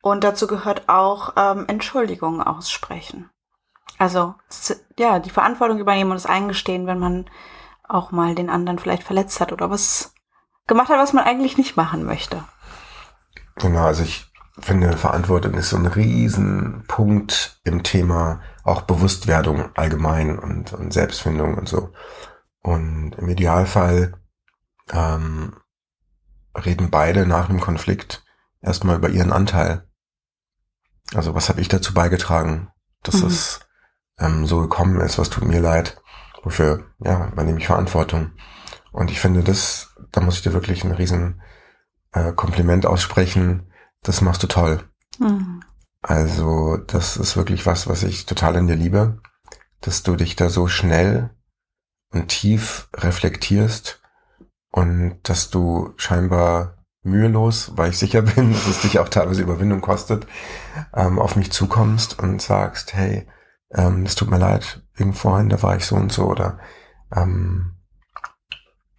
Und 0.02 0.24
dazu 0.24 0.46
gehört 0.48 0.88
auch 0.88 1.34
ähm, 1.38 1.66
Entschuldigungen 1.68 2.42
aussprechen. 2.42 3.30
Also 3.98 4.36
ja, 4.98 5.20
die 5.20 5.30
Verantwortung 5.30 5.80
übernehmen 5.80 6.12
und 6.12 6.18
es 6.18 6.26
eingestehen, 6.26 6.86
wenn 6.88 7.00
man 7.00 7.30
auch 7.88 8.12
mal 8.12 8.36
den 8.36 8.50
anderen 8.50 8.80
vielleicht 8.80 9.04
verletzt 9.04 9.40
hat 9.40 9.52
oder 9.52 9.70
was 9.70 10.14
gemacht 10.68 10.90
hat, 10.90 11.00
was 11.00 11.14
man 11.14 11.26
eigentlich 11.26 11.58
nicht 11.58 11.76
machen 11.76 12.06
möchte. 12.06 12.44
Genau, 13.56 13.86
also 13.86 14.04
ich 14.04 14.29
finde, 14.62 14.98
Verantwortung 14.98 15.54
ist 15.56 15.70
so 15.70 15.78
ein 15.78 15.86
Riesenpunkt 15.86 17.60
im 17.64 17.84
Thema 17.84 18.42
auch 18.64 18.82
Bewusstwerdung 18.82 19.70
allgemein 19.76 20.38
und, 20.38 20.74
und 20.74 20.94
Selbstfindung 20.94 21.56
und 21.56 21.68
so. 21.68 21.92
Und 22.62 23.16
im 23.18 23.30
Idealfall 23.30 24.14
ähm, 24.92 25.56
reden 26.56 26.90
beide 26.90 27.26
nach 27.26 27.50
einem 27.50 27.62
Konflikt 27.62 28.24
erstmal 28.62 28.98
über 28.98 29.10
ihren 29.10 29.32
Anteil. 29.32 29.88
Also 31.14 31.36
was 31.36 31.50
habe 31.50 31.62
ich 31.62 31.68
dazu 31.68 31.94
beigetragen, 31.94 32.70
dass 33.04 33.22
Mhm. 33.22 33.28
es 33.28 33.60
ähm, 34.20 34.46
so 34.46 34.62
gekommen 34.62 35.00
ist, 35.02 35.18
was 35.18 35.30
tut 35.30 35.46
mir 35.46 35.62
leid, 35.62 36.02
wofür, 36.44 36.86
ja, 37.00 37.30
übernehme 37.30 37.60
ich 37.60 37.68
Verantwortung. 37.68 38.32
Und 38.92 39.12
ich 39.12 39.20
finde 39.20 39.44
das, 39.44 39.96
da 40.12 40.22
muss 40.22 40.36
ich 40.36 40.42
dir 40.44 40.54
wirklich 40.54 40.84
ein 40.84 40.92
riesen 40.92 41.42
äh, 42.12 42.34
Kompliment 42.34 42.86
aussprechen, 42.86 43.72
das 44.04 44.22
machst 44.22 44.44
du 44.44 44.48
toll. 44.48 44.84
Mhm. 45.20 45.64
Also 46.02 46.78
das 46.78 47.18
ist 47.18 47.36
wirklich 47.36 47.66
was, 47.66 47.88
was 47.88 48.04
ich 48.04 48.26
total 48.26 48.56
in 48.56 48.68
dir 48.68 48.76
liebe, 48.76 49.22
dass 49.82 50.04
du 50.04 50.16
dich 50.16 50.36
da 50.36 50.50
so 50.50 50.68
schnell 50.68 51.32
und 52.12 52.30
tief 52.30 52.90
reflektierst 52.96 54.02
und 54.72 55.20
dass 55.24 55.50
du 55.50 55.94
scheinbar 55.98 56.86
mühelos, 57.04 57.74
weil 57.76 57.92
ich 57.92 57.98
sicher 57.98 58.22
bin, 58.36 58.54
dass 58.54 58.68
es 58.68 58.82
dich 58.82 59.00
auch 59.00 59.10
teilweise 59.10 59.42
Überwindung 59.42 59.82
kostet, 59.82 60.28
ähm, 60.94 61.20
auf 61.20 61.36
mich 61.36 61.52
zukommst 61.52 62.20
und 62.20 62.42
sagst, 62.42 62.94
hey, 62.94 63.28
ähm, 63.72 64.04
es 64.04 64.16
tut 64.16 64.30
mir 64.30 64.40
leid, 64.40 64.84
wegen 64.96 65.14
vorhin, 65.14 65.50
da 65.50 65.62
war 65.62 65.76
ich 65.76 65.86
so 65.86 65.96
und 65.96 66.12
so 66.12 66.26
oder 66.26 66.60
ähm, 67.16 67.76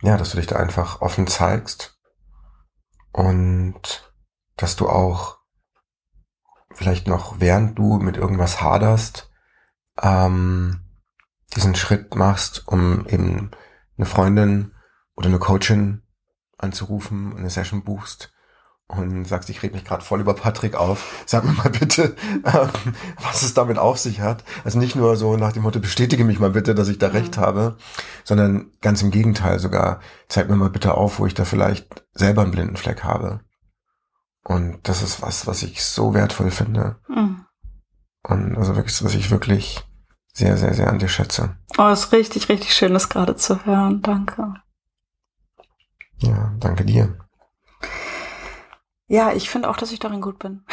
ja, 0.03 0.17
dass 0.17 0.31
du 0.31 0.37
dich 0.37 0.47
da 0.47 0.57
einfach 0.57 1.01
offen 1.01 1.27
zeigst 1.27 1.99
und 3.13 4.10
dass 4.61 4.77
du 4.77 4.89
auch 4.89 5.39
vielleicht 6.73 7.09
noch 7.09 7.41
während 7.41 7.79
du 7.79 7.99
mit 7.99 8.17
irgendwas 8.17 8.61
haderst, 8.61 9.31
ähm, 10.01 10.81
diesen 11.57 11.75
Schritt 11.75 12.15
machst, 12.15 12.69
um 12.69 13.07
eben 13.07 13.51
eine 13.97 14.07
Freundin 14.07 14.73
oder 15.17 15.29
eine 15.29 15.39
Coachin 15.39 16.03
anzurufen 16.59 17.33
und 17.33 17.39
eine 17.39 17.51
Session 17.51 17.83
buchst 17.85 18.33
und 18.87 19.25
sagst, 19.25 19.49
ich 19.51 19.63
rede 19.63 19.75
mich 19.75 19.85
gerade 19.85 20.05
voll 20.05 20.21
über 20.21 20.35
Patrick 20.35 20.75
auf. 20.75 21.23
Sag 21.27 21.45
mir 21.45 21.53
mal 21.53 21.71
bitte, 21.71 22.17
ähm, 22.45 22.95
was 23.23 23.43
es 23.43 23.55
damit 23.55 23.79
auf 23.79 23.99
sich 23.99 24.21
hat. 24.21 24.45
Also 24.65 24.79
nicht 24.79 24.97
nur 24.97 25.17
so 25.17 25.37
nach 25.37 25.53
dem 25.53 25.63
Motto, 25.63 25.81
bestätige 25.81 26.25
mich 26.25 26.39
mal 26.39 26.51
bitte, 26.51 26.75
dass 26.75 26.89
ich 26.89 26.99
da 26.99 27.09
Mhm. 27.09 27.17
recht 27.17 27.39
habe, 27.39 27.77
sondern 28.25 28.73
ganz 28.81 29.03
im 29.03 29.11
Gegenteil 29.11 29.59
sogar, 29.59 30.01
zeig 30.29 30.49
mir 30.49 30.57
mal 30.57 30.71
bitte 30.71 30.95
auf, 30.95 31.19
wo 31.19 31.27
ich 31.27 31.35
da 31.35 31.45
vielleicht 31.45 32.05
selber 32.15 32.43
einen 32.43 32.51
blinden 32.51 32.77
Fleck 32.77 33.05
habe. 33.05 33.41
Und 34.45 34.89
das 34.89 35.03
ist 35.03 35.23
was, 35.23 35.47
was 35.47 35.63
ich 35.63 35.85
so 35.85 36.15
wertvoll 36.15 36.51
finde. 36.51 36.97
Mhm. 37.09 37.45
Und 38.23 38.57
also 38.57 38.77
wirklich, 38.77 39.03
was 39.05 39.15
ich 39.15 39.31
wirklich 39.31 39.85
sehr, 40.33 40.57
sehr, 40.57 40.75
sehr 40.75 40.89
an 40.89 40.99
dir 40.99 41.09
schätze. 41.09 41.57
Oh, 41.79 41.89
ist 41.89 42.13
richtig, 42.13 42.49
richtig 42.49 42.75
schön, 42.75 42.93
das 42.93 43.09
gerade 43.09 43.37
zu 43.37 43.65
hören. 43.65 44.03
Danke. 44.03 44.55
Ja, 46.19 46.53
danke 46.59 46.85
dir. 46.85 47.19
Ja, 49.07 49.33
ich 49.33 49.51
finde 49.51 49.69
auch, 49.69 49.77
dass 49.77 49.91
ich 49.91 49.99
darin 49.99 50.21
gut 50.21 50.39
bin. 50.39 50.65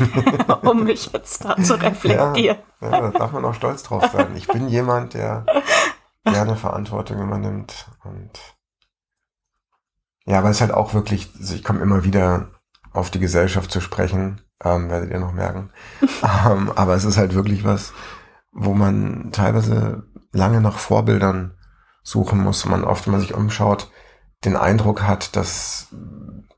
um 0.62 0.84
mich 0.84 1.12
jetzt 1.12 1.44
da 1.44 1.56
zu 1.56 1.74
reflektieren. 1.80 2.58
Ja, 2.80 2.90
da 2.90 3.10
darf 3.10 3.32
man 3.32 3.44
auch 3.44 3.54
stolz 3.54 3.84
drauf 3.84 4.04
sein. 4.12 4.34
Ich 4.36 4.48
bin 4.48 4.68
jemand, 4.68 5.14
der 5.14 5.46
gerne 6.24 6.56
Verantwortung 6.56 7.22
übernimmt 7.22 7.86
und 8.02 8.30
ja, 10.26 10.38
aber 10.38 10.48
es 10.48 10.62
halt 10.62 10.72
auch 10.72 10.94
wirklich, 10.94 11.30
also 11.38 11.54
ich 11.54 11.62
komme 11.62 11.82
immer 11.82 12.02
wieder 12.02 12.50
auf 12.94 13.10
die 13.10 13.20
Gesellschaft 13.20 13.70
zu 13.70 13.80
sprechen, 13.80 14.40
ähm, 14.62 14.88
werdet 14.88 15.10
ihr 15.10 15.20
noch 15.20 15.32
merken. 15.32 15.70
ähm, 16.46 16.72
aber 16.74 16.94
es 16.94 17.04
ist 17.04 17.18
halt 17.18 17.34
wirklich 17.34 17.64
was, 17.64 17.92
wo 18.52 18.72
man 18.72 19.30
teilweise 19.32 20.04
lange 20.32 20.60
nach 20.60 20.78
Vorbildern 20.78 21.58
suchen 22.02 22.38
muss, 22.38 22.64
man 22.64 22.84
oft, 22.84 23.06
wenn 23.06 23.12
man 23.12 23.20
sich 23.20 23.34
umschaut, 23.34 23.90
den 24.44 24.56
Eindruck 24.56 25.02
hat, 25.02 25.36
dass 25.36 25.88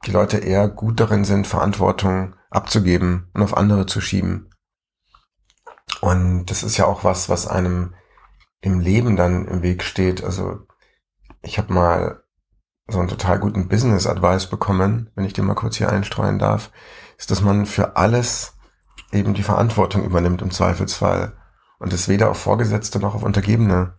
die 0.04 0.10
Leute 0.10 0.38
eher 0.38 0.68
gut 0.68 1.00
darin 1.00 1.24
sind, 1.24 1.46
Verantwortung 1.46 2.34
abzugeben 2.50 3.28
und 3.32 3.42
auf 3.42 3.56
andere 3.56 3.86
zu 3.86 4.00
schieben. 4.00 4.50
Und 6.00 6.46
das 6.46 6.62
ist 6.62 6.76
ja 6.76 6.84
auch 6.86 7.04
was, 7.04 7.28
was 7.28 7.46
einem 7.46 7.94
im 8.60 8.80
Leben 8.80 9.16
dann 9.16 9.46
im 9.46 9.62
Weg 9.62 9.82
steht. 9.82 10.22
Also 10.22 10.66
ich 11.42 11.58
habe 11.58 11.72
mal 11.72 12.22
so 12.88 12.98
einen 12.98 13.08
total 13.08 13.38
guten 13.38 13.68
Business 13.68 14.06
Advice 14.06 14.46
bekommen, 14.46 15.10
wenn 15.14 15.24
ich 15.24 15.32
den 15.32 15.44
mal 15.44 15.54
kurz 15.54 15.76
hier 15.76 15.90
einstreuen 15.90 16.38
darf, 16.38 16.70
ist, 17.18 17.30
dass 17.30 17.40
man 17.40 17.66
für 17.66 17.96
alles 17.96 18.54
eben 19.12 19.34
die 19.34 19.42
Verantwortung 19.42 20.04
übernimmt 20.04 20.42
im 20.42 20.50
Zweifelsfall 20.50 21.36
und 21.78 21.92
es 21.92 22.08
weder 22.08 22.30
auf 22.30 22.38
Vorgesetzte 22.38 22.98
noch 22.98 23.14
auf 23.14 23.22
Untergebene 23.22 23.94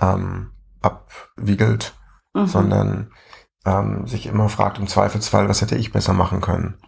ähm, 0.00 0.52
abwiegelt, 0.82 1.94
Mhm. 2.36 2.46
sondern 2.46 3.10
ähm, 3.64 4.06
sich 4.06 4.26
immer 4.26 4.48
fragt 4.48 4.78
im 4.78 4.86
Zweifelsfall, 4.86 5.48
was 5.48 5.62
hätte 5.62 5.76
ich 5.76 5.90
besser 5.90 6.12
machen 6.12 6.40
können. 6.40 6.78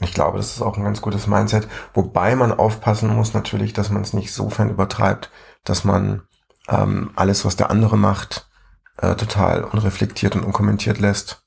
Ich 0.00 0.14
glaube, 0.14 0.38
das 0.38 0.54
ist 0.54 0.62
auch 0.62 0.76
ein 0.76 0.84
ganz 0.84 1.02
gutes 1.02 1.26
Mindset, 1.26 1.68
wobei 1.92 2.34
man 2.36 2.52
aufpassen 2.52 3.14
muss 3.14 3.34
natürlich, 3.34 3.72
dass 3.72 3.90
man 3.90 4.02
es 4.02 4.14
nicht 4.14 4.32
so 4.32 4.48
fern 4.48 4.70
übertreibt, 4.70 5.30
dass 5.64 5.84
man 5.84 6.22
ähm, 6.68 7.10
alles, 7.16 7.44
was 7.44 7.56
der 7.56 7.70
andere 7.70 7.98
macht, 7.98 8.47
äh, 8.98 9.14
total 9.14 9.64
unreflektiert 9.64 10.36
und 10.36 10.44
unkommentiert 10.44 10.98
lässt. 10.98 11.44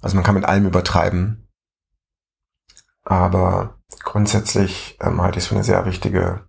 Also 0.00 0.16
man 0.16 0.24
kann 0.24 0.34
mit 0.34 0.44
allem 0.44 0.66
übertreiben, 0.66 1.48
aber 3.04 3.78
grundsätzlich 4.02 4.98
ähm, 5.00 5.22
halte 5.22 5.38
ich 5.38 5.44
es 5.44 5.48
für 5.48 5.54
eine 5.54 5.64
sehr 5.64 5.86
wichtige 5.86 6.46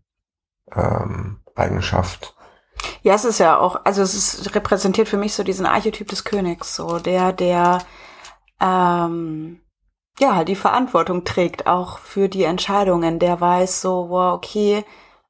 ähm, 0.73 1.41
Eigenschaft. 1.55 2.35
Ja, 3.01 3.13
es 3.13 3.23
ist 3.23 3.39
ja 3.39 3.57
auch, 3.57 3.85
also 3.85 4.01
es 4.01 4.13
ist, 4.13 4.55
repräsentiert 4.55 5.07
für 5.07 5.17
mich 5.17 5.33
so 5.33 5.43
diesen 5.43 5.65
Archetyp 5.65 6.07
des 6.07 6.23
Königs, 6.23 6.75
so 6.75 6.99
der, 6.99 7.31
der 7.31 7.79
ähm, 8.59 9.61
ja 10.19 10.35
halt 10.35 10.49
die 10.49 10.55
Verantwortung 10.55 11.23
trägt, 11.23 11.67
auch 11.67 11.99
für 11.99 12.27
die 12.29 12.43
Entscheidungen, 12.43 13.19
der 13.19 13.39
weiß 13.39 13.81
so, 13.81 14.09
wow, 14.09 14.33
okay, 14.33 14.83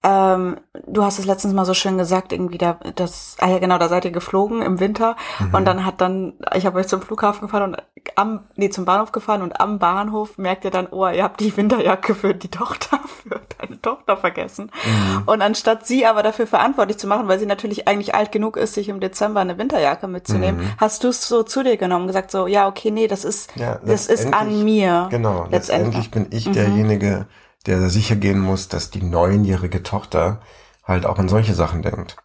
ähm, 0.08 0.58
du 0.86 1.04
hast 1.04 1.18
es 1.18 1.26
letztens 1.26 1.54
mal 1.56 1.66
so 1.66 1.74
schön 1.74 1.98
gesagt, 1.98 2.32
irgendwie 2.32 2.60
da, 2.60 2.78
das, 2.96 3.38
ah 3.40 3.48
ja 3.50 3.58
genau, 3.58 3.80
da 3.80 3.90
seid 3.90 4.06
ihr 4.06 4.12
geflogen 4.12 4.62
im 4.62 4.80
Winter 4.80 5.16
Mhm. 5.40 5.56
und 5.56 5.66
dann 5.66 5.84
hat 5.84 6.00
dann, 6.00 6.34
ich 6.54 6.66
habe 6.68 6.78
euch 6.80 6.88
zum 6.88 7.02
Flughafen 7.02 7.42
gefahren 7.48 7.64
und 7.74 7.84
am, 8.16 8.42
nee, 8.56 8.70
zum 8.70 8.86
Bahnhof 8.86 9.12
gefahren 9.12 9.42
und 9.42 9.60
am 9.60 9.80
Bahnhof 9.80 10.38
merkt 10.38 10.64
ihr 10.64 10.70
dann, 10.70 10.88
oh, 10.92 11.08
ihr 11.08 11.24
habt 11.24 11.40
die 11.40 11.56
Winterjacke 11.58 12.14
für 12.14 12.36
die 12.36 12.50
Tochter, 12.52 13.00
für 13.24 13.42
deine 13.58 13.82
Tochter 13.82 14.16
vergessen. 14.16 14.70
Mhm. 14.86 15.24
Und 15.26 15.42
anstatt 15.42 15.88
sie 15.88 16.06
aber 16.06 16.22
dafür 16.22 16.46
verantwortlich 16.46 16.98
zu 17.00 17.08
machen, 17.08 17.28
weil 17.28 17.40
sie 17.40 17.48
natürlich 17.48 17.88
eigentlich 17.88 18.14
alt 18.14 18.32
genug 18.32 18.58
ist, 18.58 18.76
sich 18.76 18.90
im 18.90 19.00
Dezember 19.00 19.40
eine 19.40 19.58
Winterjacke 19.58 20.08
mitzunehmen, 20.08 20.62
Mhm. 20.62 20.70
hast 20.78 21.04
du 21.04 21.08
es 21.08 21.28
so 21.28 21.42
zu 21.42 21.64
dir 21.64 21.78
genommen 21.78 22.02
und 22.04 22.08
gesagt 22.08 22.30
so, 22.30 22.46
ja, 22.46 22.68
okay, 22.68 22.92
nee, 22.92 23.08
das 23.08 23.26
ist, 23.26 23.52
Ja, 23.56 23.80
das 23.84 24.06
ist 24.06 24.26
an 24.28 24.32
letztendlich- 24.50 24.64
mir. 24.64 25.08
Genau, 25.10 25.48
letztendlich 25.50 26.12
bin 26.12 26.28
ich 26.30 26.48
Mhm. 26.48 26.54
derjenige, 26.54 27.26
der 27.66 27.90
sicher 27.90 28.16
gehen 28.16 28.40
muss, 28.40 28.68
dass 28.68 28.90
die 28.92 29.02
neunjährige 29.04 29.84
Tochter 29.84 30.42
halt 30.84 31.06
auch 31.06 31.18
an 31.18 31.30
solche 31.30 31.54
Sachen 31.54 31.82
denkt. 31.82 32.16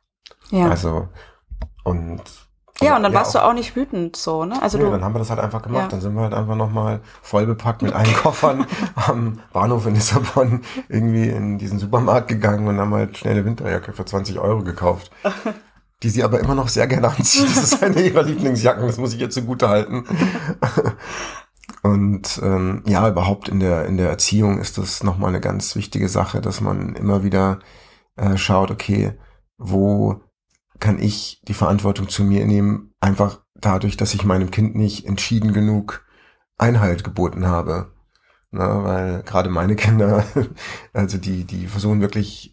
Ja. 0.50 0.68
Also, 0.68 1.08
und 1.84 2.22
Ja, 2.82 2.96
und 2.96 3.02
dann 3.02 3.12
Ja, 3.12 3.18
warst 3.18 3.34
du 3.34 3.38
auch 3.44 3.52
nicht 3.52 3.76
wütend 3.76 4.16
so, 4.16 4.44
ne? 4.44 4.60
Also 4.62 4.78
Nee, 4.78 4.84
du. 4.84 4.90
dann 4.90 5.04
haben 5.04 5.14
wir 5.14 5.18
das 5.18 5.30
halt 5.30 5.40
einfach 5.40 5.62
gemacht. 5.62 5.82
Ja. 5.84 5.88
Dann 5.88 6.00
sind 6.00 6.14
wir 6.14 6.22
halt 6.22 6.34
einfach 6.34 6.56
nochmal 6.56 7.00
voll 7.22 7.46
bepackt 7.46 7.82
mit 7.82 7.92
allen 7.92 8.14
Koffern 8.14 8.66
am 8.94 9.40
Bahnhof 9.52 9.86
in 9.86 9.94
Lissabon 9.94 10.62
irgendwie 10.88 11.28
in 11.28 11.58
diesen 11.58 11.78
Supermarkt 11.78 12.28
gegangen 12.28 12.68
und 12.68 12.78
haben 12.78 12.94
halt 12.94 13.16
schnell 13.18 13.34
eine 13.34 13.44
Winterjacke 13.44 13.92
für 13.92 14.04
20 14.04 14.38
Euro 14.38 14.62
gekauft. 14.62 15.10
Die 16.02 16.08
sie 16.08 16.24
aber 16.24 16.40
immer 16.40 16.54
noch 16.54 16.68
sehr 16.68 16.86
gerne 16.86 17.08
anzieht. 17.08 17.44
Das 17.54 17.62
ist 17.62 17.82
eine 17.82 18.00
ihrer 18.00 18.22
Lieblingsjacken, 18.22 18.86
das 18.86 18.96
muss 18.96 19.12
ich 19.12 19.20
ihr 19.20 19.28
zugute 19.28 19.68
halten. 19.68 20.04
Und 21.82 22.40
ähm, 22.42 22.82
ja, 22.86 23.08
überhaupt 23.08 23.48
in 23.48 23.60
der, 23.60 23.86
in 23.86 23.96
der 23.96 24.10
Erziehung 24.10 24.58
ist 24.58 24.78
das 24.78 25.02
nochmal 25.02 25.30
eine 25.30 25.40
ganz 25.40 25.74
wichtige 25.76 26.08
Sache, 26.08 26.40
dass 26.40 26.60
man 26.60 26.94
immer 26.94 27.22
wieder 27.22 27.60
äh, 28.16 28.36
schaut, 28.36 28.70
okay, 28.70 29.14
wo 29.56 30.20
kann 30.78 30.98
ich 30.98 31.42
die 31.46 31.54
Verantwortung 31.54 32.08
zu 32.08 32.24
mir 32.24 32.46
nehmen, 32.46 32.94
einfach 33.00 33.40
dadurch, 33.54 33.96
dass 33.96 34.14
ich 34.14 34.24
meinem 34.24 34.50
Kind 34.50 34.74
nicht 34.74 35.06
entschieden 35.06 35.52
genug 35.52 36.04
Einhalt 36.58 37.04
geboten 37.04 37.46
habe. 37.46 37.92
Na, 38.50 38.84
weil 38.84 39.22
gerade 39.22 39.48
meine 39.48 39.76
Kinder, 39.76 40.24
also 40.92 41.18
die, 41.18 41.44
die 41.44 41.66
versuchen 41.66 42.00
wirklich 42.00 42.52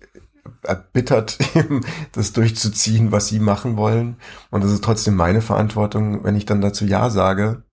erbittert 0.64 1.38
eben 1.56 1.82
das 2.14 2.34
durchzuziehen, 2.34 3.12
was 3.12 3.28
sie 3.28 3.40
machen 3.40 3.78
wollen. 3.78 4.18
Und 4.52 4.64
das 4.64 4.72
ist 4.72 4.84
trotzdem 4.84 5.16
meine 5.16 5.42
Verantwortung, 5.42 6.24
wenn 6.24 6.36
ich 6.36 6.46
dann 6.46 6.62
dazu 6.62 6.86
Ja 6.86 7.10
sage 7.10 7.64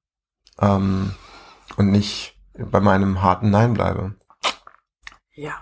ähm, 0.61 1.13
und 1.77 1.91
nicht 1.91 2.39
bei 2.57 2.81
meinem 2.81 3.23
harten 3.23 3.51
Nein 3.51 3.75
bleibe. 3.75 4.15
Ja, 5.33 5.55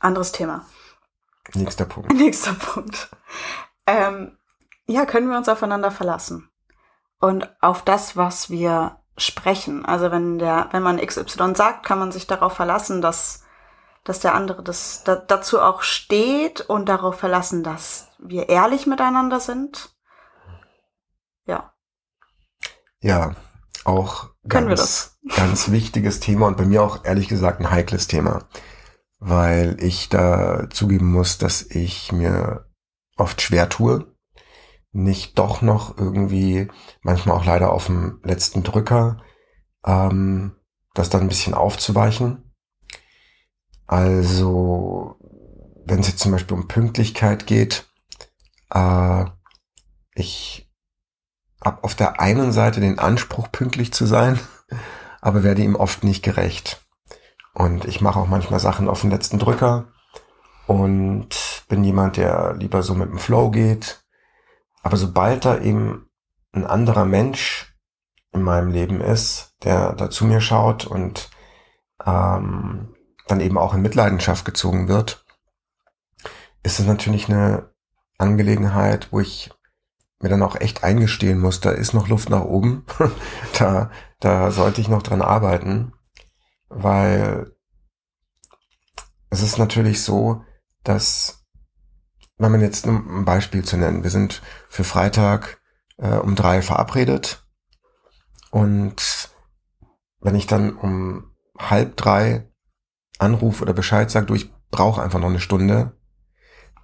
anderes 0.00 0.32
Thema. 0.32 0.66
Nächster 1.54 1.84
Punkt. 1.84 2.12
Nächster 2.14 2.54
Punkt. 2.54 3.08
Ähm, 3.86 4.36
ja, 4.86 5.06
können 5.06 5.30
wir 5.30 5.36
uns 5.36 5.48
aufeinander 5.48 5.90
verlassen? 5.90 6.50
Und 7.20 7.48
auf 7.60 7.82
das, 7.84 8.16
was 8.16 8.50
wir 8.50 9.00
sprechen. 9.16 9.84
Also 9.84 10.10
wenn 10.10 10.38
der, 10.38 10.68
wenn 10.72 10.82
man 10.82 10.98
XY 10.98 11.54
sagt, 11.54 11.84
kann 11.84 11.98
man 11.98 12.12
sich 12.12 12.26
darauf 12.26 12.54
verlassen, 12.54 13.02
dass, 13.02 13.44
dass 14.04 14.20
der 14.20 14.34
andere 14.34 14.62
das 14.62 15.04
da, 15.04 15.16
dazu 15.16 15.60
auch 15.60 15.82
steht 15.82 16.62
und 16.62 16.88
darauf 16.88 17.18
verlassen, 17.18 17.62
dass 17.62 18.08
wir 18.18 18.48
ehrlich 18.48 18.86
miteinander 18.86 19.40
sind. 19.40 19.94
Ja, 21.46 21.72
Ja, 23.00 23.34
auch 23.90 24.30
ganz, 24.46 25.18
ganz 25.36 25.70
wichtiges 25.70 26.20
Thema 26.20 26.46
und 26.46 26.56
bei 26.56 26.64
mir 26.64 26.82
auch 26.82 27.04
ehrlich 27.04 27.28
gesagt 27.28 27.60
ein 27.60 27.70
heikles 27.70 28.06
Thema, 28.06 28.48
weil 29.18 29.76
ich 29.80 30.08
da 30.08 30.68
zugeben 30.70 31.12
muss, 31.12 31.38
dass 31.38 31.62
ich 31.62 32.12
mir 32.12 32.66
oft 33.16 33.42
schwer 33.42 33.68
tue, 33.68 34.06
nicht 34.92 35.38
doch 35.38 35.62
noch 35.62 35.98
irgendwie, 35.98 36.68
manchmal 37.02 37.36
auch 37.36 37.44
leider 37.44 37.72
auf 37.72 37.86
dem 37.86 38.20
letzten 38.24 38.62
Drücker, 38.62 39.22
ähm, 39.84 40.56
das 40.94 41.10
dann 41.10 41.22
ein 41.22 41.28
bisschen 41.28 41.54
aufzuweichen. 41.54 42.52
Also, 43.86 45.16
wenn 45.84 46.00
es 46.00 46.08
jetzt 46.08 46.20
zum 46.20 46.32
Beispiel 46.32 46.56
um 46.56 46.68
Pünktlichkeit 46.68 47.46
geht, 47.46 47.88
äh, 48.72 49.24
ich 50.14 50.69
habe 51.64 51.84
auf 51.84 51.94
der 51.94 52.20
einen 52.20 52.52
Seite 52.52 52.80
den 52.80 52.98
Anspruch, 52.98 53.50
pünktlich 53.52 53.92
zu 53.92 54.06
sein, 54.06 54.38
aber 55.20 55.42
werde 55.42 55.62
ihm 55.62 55.76
oft 55.76 56.04
nicht 56.04 56.22
gerecht. 56.22 56.84
Und 57.52 57.84
ich 57.84 58.00
mache 58.00 58.18
auch 58.18 58.28
manchmal 58.28 58.60
Sachen 58.60 58.88
auf 58.88 59.00
den 59.02 59.10
letzten 59.10 59.38
Drücker 59.38 59.88
und 60.66 61.64
bin 61.68 61.84
jemand, 61.84 62.16
der 62.16 62.54
lieber 62.54 62.82
so 62.82 62.94
mit 62.94 63.10
dem 63.10 63.18
Flow 63.18 63.50
geht. 63.50 64.04
Aber 64.82 64.96
sobald 64.96 65.44
da 65.44 65.58
eben 65.58 66.08
ein 66.52 66.64
anderer 66.64 67.04
Mensch 67.04 67.74
in 68.32 68.42
meinem 68.42 68.70
Leben 68.70 69.00
ist, 69.00 69.56
der 69.64 69.92
da 69.92 70.10
zu 70.10 70.24
mir 70.24 70.40
schaut 70.40 70.86
und 70.86 71.30
ähm, 72.06 72.94
dann 73.26 73.40
eben 73.40 73.58
auch 73.58 73.74
in 73.74 73.82
Mitleidenschaft 73.82 74.44
gezogen 74.44 74.88
wird, 74.88 75.24
ist 76.62 76.78
es 76.78 76.86
natürlich 76.86 77.28
eine 77.28 77.70
Angelegenheit, 78.18 79.08
wo 79.10 79.20
ich 79.20 79.50
mir 80.20 80.28
dann 80.28 80.42
auch 80.42 80.56
echt 80.56 80.84
eingestehen 80.84 81.40
muss, 81.40 81.60
da 81.60 81.70
ist 81.70 81.94
noch 81.94 82.08
Luft 82.08 82.28
nach 82.28 82.44
oben. 82.44 82.84
da, 83.58 83.90
da 84.20 84.50
sollte 84.50 84.80
ich 84.80 84.88
noch 84.88 85.02
dran 85.02 85.22
arbeiten, 85.22 85.92
weil 86.68 87.52
es 89.30 89.42
ist 89.42 89.58
natürlich 89.58 90.02
so, 90.02 90.44
dass, 90.84 91.44
wenn 92.36 92.52
man 92.52 92.60
jetzt 92.60 92.86
ein 92.86 93.24
Beispiel 93.24 93.64
zu 93.64 93.76
nennen, 93.76 94.02
wir 94.02 94.10
sind 94.10 94.42
für 94.68 94.84
Freitag 94.84 95.60
äh, 95.96 96.16
um 96.16 96.34
drei 96.34 96.62
verabredet 96.62 97.46
und 98.50 99.30
wenn 100.20 100.34
ich 100.34 100.46
dann 100.46 100.76
um 100.76 101.32
halb 101.58 101.96
drei 101.96 102.50
anrufe 103.18 103.62
oder 103.62 103.72
Bescheid 103.72 104.10
sage, 104.10 104.26
du, 104.26 104.34
ich 104.34 104.52
brauche 104.70 105.02
einfach 105.02 105.20
noch 105.20 105.28
eine 105.28 105.40
Stunde, 105.40 105.96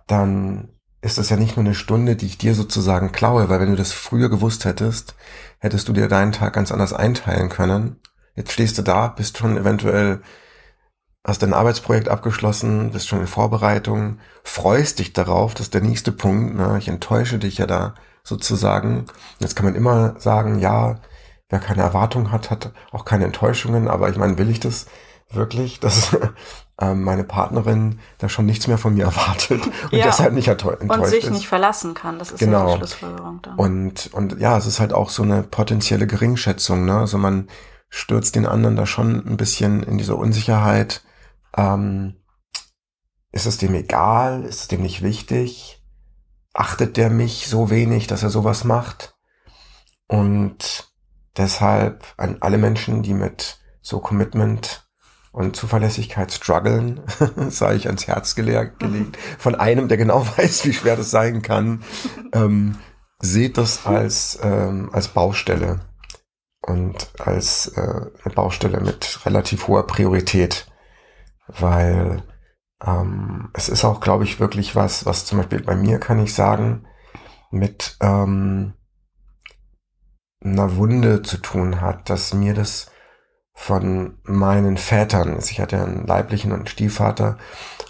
dann 0.07 0.76
ist 1.07 1.19
das 1.19 1.31
ja 1.31 1.37
nicht 1.37 1.57
nur 1.57 1.65
eine 1.65 1.75
Stunde, 1.75 2.17
die 2.17 2.27
ich 2.27 2.39
dir 2.39 2.55
sozusagen 2.55 3.13
klaue, 3.13 3.49
weil 3.49 3.61
wenn 3.61 3.71
du 3.71 3.77
das 3.77 3.93
früher 3.93 4.29
gewusst 4.29 4.65
hättest, 4.65 5.15
hättest 5.59 5.89
du 5.89 5.93
dir 5.93 6.09
deinen 6.09 6.33
Tag 6.33 6.53
ganz 6.53 6.73
anders 6.73 6.93
einteilen 6.93 7.49
können. 7.49 8.01
Jetzt 8.35 8.53
stehst 8.53 8.77
du 8.77 8.83
da, 8.83 9.09
bist 9.09 9.39
schon 9.39 9.57
eventuell, 9.57 10.21
hast 11.25 11.43
dein 11.43 11.55
Arbeitsprojekt 11.55 12.09
abgeschlossen, 12.09 12.91
bist 12.91 13.09
schon 13.09 13.21
in 13.21 13.27
Vorbereitung, 13.27 14.19
freust 14.45 14.99
dich 14.99 15.13
darauf, 15.13 15.55
das 15.55 15.67
ist 15.67 15.75
der 15.75 15.81
nächste 15.81 16.13
Punkt, 16.13 16.57
ne? 16.57 16.77
ich 16.79 16.89
enttäusche 16.89 17.39
dich 17.39 17.59
ja 17.59 17.67
da 17.67 17.95
sozusagen. 18.23 19.07
Jetzt 19.39 19.57
kann 19.57 19.65
man 19.65 19.75
immer 19.75 20.19
sagen, 20.19 20.59
ja, 20.59 21.01
wer 21.49 21.59
keine 21.61 21.83
Erwartung 21.83 22.33
hat, 22.33 22.51
hat 22.51 22.73
auch 22.93 23.05
keine 23.05 23.25
Enttäuschungen, 23.25 23.89
aber 23.89 24.11
ich 24.11 24.17
meine, 24.17 24.39
will 24.39 24.51
ich 24.51 24.61
das 24.61 24.87
wirklich, 25.31 25.81
dass 25.81 26.13
ähm, 26.15 26.31
meine 26.95 27.25
Partnerin 27.25 28.01
da 28.19 28.29
schon 28.29 28.45
nichts 28.47 28.67
mehr 28.67 28.77
von 28.79 28.95
mir 28.95 29.05
erwartet 29.07 29.63
und 29.67 29.93
Ja, 29.93 30.05
deshalb 30.07 30.35
nicht 30.35 30.49
enttäuscht 30.49 30.83
und 30.83 31.07
sich 31.07 31.25
ist. 31.25 31.31
nicht 31.31 31.49
verlassen 31.49 31.95
kann. 31.95 32.19
Das 32.19 32.31
ist 32.31 32.41
ja 32.41 32.47
Genau. 32.47 32.73
die 32.73 32.77
Schlussfolgerung 32.79 33.41
dann. 33.43 33.57
Und, 33.57 34.13
und 34.13 34.39
ja, 34.39 34.57
es 34.59 34.67
ist 34.67 34.79
halt 34.81 34.93
auch 34.93 35.09
so 35.11 35.23
eine 35.23 35.43
potenzielle 35.43 36.07
Geringschätzung, 36.07 36.85
ne? 36.85 36.99
Also 36.99 37.17
man 37.19 37.49
stürzt 37.89 38.35
den 38.37 38.47
anderen 38.47 38.77
da 38.77 38.85
schon 38.85 39.27
ein 39.27 39.37
bisschen 39.37 39.83
in 39.83 39.97
diese 39.97 40.17
Unsicherheit. 40.17 41.03
Ähm, 41.57 42.17
ist 43.33 43.47
es 43.47 43.57
dem 43.59 43.75
egal? 43.75 44.45
Ist 44.45 44.61
es 44.61 44.69
dem 44.69 44.83
nicht 44.83 45.03
wichtig? 45.03 45.83
Achtet 46.53 46.97
der 46.97 47.11
mich 47.11 47.49
so 47.49 47.71
wenig, 47.71 48.07
dass 48.07 48.23
er 48.23 48.31
sowas 48.31 48.65
macht? 48.65 49.15
Und 50.09 50.93
deshalb 51.37 52.05
an 52.17 52.39
alle 52.41 52.59
Menschen, 52.59 53.03
die 53.03 53.15
mit 53.15 53.59
so 53.83 54.01
Commitment 54.01 54.86
und 55.37 55.55
Zuverlässigkeit 55.55 56.33
strugglen, 56.33 57.03
sei 57.51 57.75
ich 57.75 57.89
ans 57.89 58.07
Herz 58.07 58.35
gele 58.37 58.73
gelegt, 58.79 59.19
von 59.39 59.55
einem, 59.55 59.87
der 59.87 59.99
genau 59.99 60.27
weiß, 60.37 60.65
wie 60.65 60.73
schwer 60.73 60.97
das 60.97 61.11
sein 61.11 61.43
kann, 61.43 61.83
ähm, 62.33 62.79
seht 63.19 63.59
das 63.59 63.85
als, 63.85 64.39
ähm, 64.43 64.89
als 64.95 65.09
Baustelle 65.09 65.81
und 66.63 67.11
als 67.19 67.69
äh, 67.77 68.07
eine 68.25 68.35
Baustelle 68.35 68.81
mit 68.81 69.27
relativ 69.27 69.69
hoher 69.69 69.87
Priorität, 69.87 70.69
weil 71.49 72.23
ähm, 72.83 73.51
es 73.53 73.69
ist 73.69 73.85
auch, 73.85 74.01
glaube 74.01 74.25
ich, 74.25 74.41
wirklich 74.41 74.75
was, 74.75 75.05
was 75.05 75.27
zum 75.27 75.37
Beispiel 75.37 75.63
bei 75.63 75.77
mir 75.77 76.01
kann 76.01 76.19
ich 76.19 76.33
sagen, 76.33 76.87
mit 77.51 77.99
ähm, 78.01 78.73
einer 80.43 80.77
Wunde 80.77 81.21
zu 81.21 81.37
tun 81.37 81.83
hat, 81.83 82.09
dass 82.09 82.33
mir 82.33 82.55
das 82.55 82.91
von 83.59 84.19
meinen 84.23 84.77
Vätern, 84.77 85.39
ich 85.39 85.61
hatte 85.61 85.83
einen 85.83 86.07
leiblichen 86.07 86.53
und 86.53 86.59
einen 86.59 86.67
Stiefvater 86.69 87.39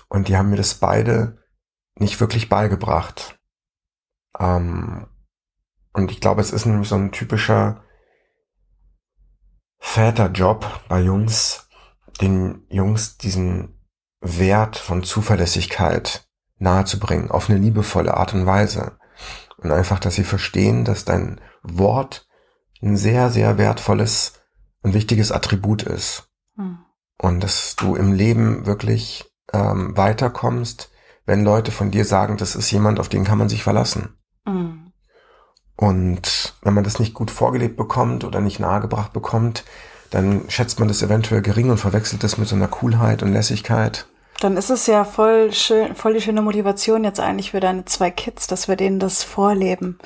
und 0.08 0.28
die 0.28 0.36
haben 0.36 0.48
mir 0.48 0.56
das 0.56 0.74
beide 0.74 1.42
nicht 1.96 2.20
wirklich 2.20 2.48
beigebracht. 2.48 3.38
Ähm, 4.38 5.08
und 5.92 6.12
ich 6.12 6.20
glaube, 6.20 6.40
es 6.40 6.52
ist 6.52 6.66
nämlich 6.66 6.88
so 6.88 6.94
ein 6.94 7.10
typischer 7.10 7.82
Väterjob 9.78 10.84
bei 10.88 11.00
Jungs, 11.00 11.68
den 12.20 12.64
Jungs 12.70 13.18
diesen 13.18 13.80
Wert 14.20 14.76
von 14.76 15.02
Zuverlässigkeit 15.02 16.28
nahezubringen, 16.58 17.30
auf 17.30 17.50
eine 17.50 17.58
liebevolle 17.58 18.16
Art 18.16 18.34
und 18.34 18.46
Weise. 18.46 18.98
Und 19.56 19.72
einfach, 19.72 19.98
dass 19.98 20.14
sie 20.14 20.24
verstehen, 20.24 20.84
dass 20.84 21.04
dein 21.04 21.40
Wort 21.62 22.28
ein 22.82 22.96
sehr, 22.96 23.30
sehr 23.30 23.58
wertvolles 23.58 24.35
und 24.86 24.94
wichtiges 24.94 25.32
Attribut 25.32 25.82
ist. 25.82 26.28
Hm. 26.56 26.78
Und 27.18 27.42
dass 27.42 27.74
du 27.74 27.96
im 27.96 28.12
Leben 28.12 28.66
wirklich 28.66 29.24
ähm, 29.52 29.96
weiterkommst, 29.96 30.92
wenn 31.24 31.44
Leute 31.44 31.72
von 31.72 31.90
dir 31.90 32.04
sagen, 32.04 32.36
das 32.36 32.54
ist 32.54 32.70
jemand, 32.70 33.00
auf 33.00 33.08
den 33.08 33.24
kann 33.24 33.36
man 33.36 33.48
sich 33.48 33.64
verlassen. 33.64 34.16
Hm. 34.46 34.92
Und 35.74 36.54
wenn 36.62 36.72
man 36.72 36.84
das 36.84 37.00
nicht 37.00 37.14
gut 37.14 37.32
vorgelebt 37.32 37.76
bekommt 37.76 38.22
oder 38.22 38.40
nicht 38.40 38.60
nahegebracht 38.60 39.12
bekommt, 39.12 39.64
dann 40.10 40.44
schätzt 40.48 40.78
man 40.78 40.86
das 40.86 41.02
eventuell 41.02 41.42
gering 41.42 41.68
und 41.70 41.78
verwechselt 41.78 42.22
das 42.22 42.38
mit 42.38 42.46
so 42.46 42.54
einer 42.54 42.68
Coolheit 42.68 43.24
und 43.24 43.32
Lässigkeit. 43.32 44.06
Dann 44.38 44.56
ist 44.56 44.70
es 44.70 44.86
ja 44.86 45.04
voll 45.04 45.52
schön, 45.52 45.96
voll 45.96 46.14
die 46.14 46.20
schöne 46.20 46.42
Motivation 46.42 47.02
jetzt 47.02 47.18
eigentlich 47.18 47.50
für 47.50 47.60
deine 47.60 47.86
zwei 47.86 48.12
Kids, 48.12 48.46
dass 48.46 48.68
wir 48.68 48.76
denen 48.76 49.00
das 49.00 49.24
vorleben. 49.24 49.98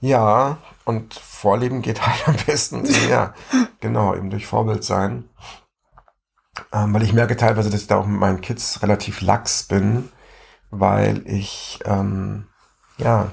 Ja, 0.00 0.56
und 0.88 1.14
Vorleben 1.14 1.82
geht 1.82 2.00
halt 2.06 2.26
am 2.26 2.36
besten, 2.46 2.84
ja, 3.08 3.34
genau, 3.80 4.14
eben 4.14 4.30
durch 4.30 4.46
Vorbild 4.46 4.82
sein. 4.82 5.28
Ähm, 6.72 6.92
weil 6.92 7.02
ich 7.02 7.12
merke 7.12 7.36
teilweise, 7.36 7.70
dass 7.70 7.82
ich 7.82 7.86
da 7.86 7.98
auch 7.98 8.06
mit 8.06 8.18
meinen 8.18 8.40
Kids 8.40 8.82
relativ 8.82 9.20
lax 9.20 9.64
bin, 9.64 10.08
weil 10.70 11.22
ich, 11.26 11.80
ähm, 11.84 12.46
ja, 12.96 13.30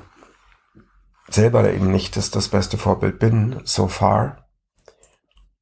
selber 1.29 1.71
eben 1.71 1.91
nicht 1.91 2.17
das, 2.17 2.29
das 2.29 2.49
beste 2.49 2.77
Vorbild 2.77 3.19
bin, 3.19 3.61
so 3.63 3.87
far. 3.87 4.45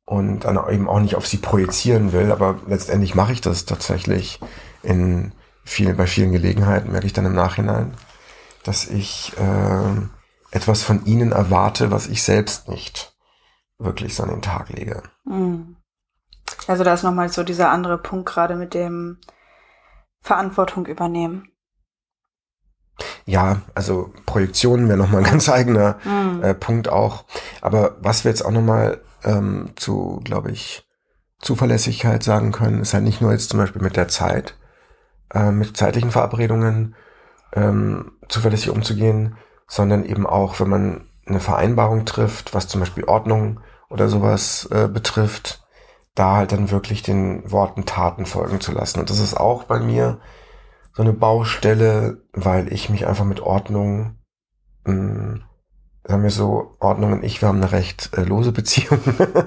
Und 0.05 0.41
dann 0.41 0.59
eben 0.69 0.89
auch 0.89 0.99
nicht 0.99 1.15
auf 1.15 1.27
sie 1.27 1.37
projizieren 1.37 2.11
will, 2.11 2.31
aber 2.31 2.59
letztendlich 2.67 3.15
mache 3.15 3.31
ich 3.31 3.39
das 3.39 3.65
tatsächlich 3.65 4.39
in 4.81 5.31
vielen, 5.63 5.95
bei 5.95 6.07
vielen 6.07 6.33
Gelegenheiten, 6.33 6.91
merke 6.91 7.05
ich 7.05 7.13
dann 7.13 7.25
im 7.25 7.35
Nachhinein, 7.35 7.93
dass 8.63 8.85
ich 8.87 9.31
äh, 9.37 10.01
etwas 10.53 10.83
von 10.83 11.05
ihnen 11.05 11.31
erwarte, 11.31 11.89
was 11.89 12.07
ich 12.07 12.21
selbst 12.21 12.69
nicht 12.69 13.15
wirklich 13.79 14.15
so 14.15 14.23
an 14.23 14.29
den 14.29 14.41
Tag 14.41 14.69
lege. 14.69 15.01
Mhm. 15.25 15.77
Also 16.67 16.83
da 16.83 16.93
ist 16.93 17.03
nochmal 17.03 17.29
so 17.29 17.43
dieser 17.43 17.71
andere 17.71 17.97
Punkt 17.97 18.29
gerade 18.29 18.55
mit 18.55 18.73
dem 18.73 19.17
Verantwortung 20.21 20.85
übernehmen. 20.85 21.49
Ja, 23.25 23.61
also 23.73 24.13
Projektionen 24.27 24.87
wäre 24.87 24.97
nochmal 24.97 25.23
ein 25.23 25.31
ganz 25.31 25.49
eigener 25.49 25.97
mhm. 26.03 26.43
äh, 26.43 26.53
Punkt 26.53 26.87
auch. 26.87 27.25
Aber 27.61 27.97
was 27.99 28.23
wir 28.23 28.29
jetzt 28.29 28.45
auch 28.45 28.51
nochmal 28.51 29.01
ähm, 29.23 29.71
zu, 29.75 30.21
glaube 30.23 30.51
ich, 30.51 30.87
Zuverlässigkeit 31.39 32.21
sagen 32.21 32.51
können, 32.51 32.81
ist 32.81 32.93
halt 32.93 33.03
nicht 33.03 33.21
nur 33.21 33.31
jetzt 33.31 33.49
zum 33.49 33.59
Beispiel 33.59 33.81
mit 33.81 33.97
der 33.97 34.07
Zeit, 34.07 34.55
äh, 35.33 35.51
mit 35.51 35.75
zeitlichen 35.75 36.11
Verabredungen 36.11 36.95
ähm, 37.53 38.11
zuverlässig 38.29 38.69
umzugehen, 38.69 39.35
sondern 39.73 40.05
eben 40.05 40.27
auch, 40.27 40.59
wenn 40.59 40.69
man 40.69 41.09
eine 41.25 41.39
Vereinbarung 41.39 42.05
trifft, 42.05 42.53
was 42.53 42.67
zum 42.67 42.79
Beispiel 42.79 43.05
Ordnung 43.05 43.59
oder 43.89 44.07
sowas 44.07 44.69
äh, 44.71 44.87
betrifft, 44.87 45.65
da 46.13 46.35
halt 46.35 46.51
dann 46.51 46.69
wirklich 46.69 47.01
den 47.01 47.51
Worten 47.51 47.85
Taten 47.85 48.27
folgen 48.27 48.61
zu 48.61 48.71
lassen. 48.71 48.99
Und 48.99 49.09
das 49.09 49.17
ist 49.17 49.35
auch 49.35 49.63
bei 49.63 49.79
mir 49.79 50.19
so 50.93 51.01
eine 51.01 51.13
Baustelle, 51.13 52.21
weil 52.33 52.71
ich 52.71 52.91
mich 52.91 53.07
einfach 53.07 53.25
mit 53.25 53.39
Ordnung, 53.39 54.19
mh, 54.85 54.93
hm, 54.93 55.43
sagen 56.03 56.21
wir 56.21 56.29
so, 56.29 56.75
Ordnung 56.79 57.13
und 57.13 57.23
ich, 57.23 57.41
wir 57.41 57.47
haben 57.47 57.63
eine 57.63 57.71
recht 57.71 58.11
äh, 58.15 58.21
lose 58.21 58.51
Beziehung. 58.51 58.99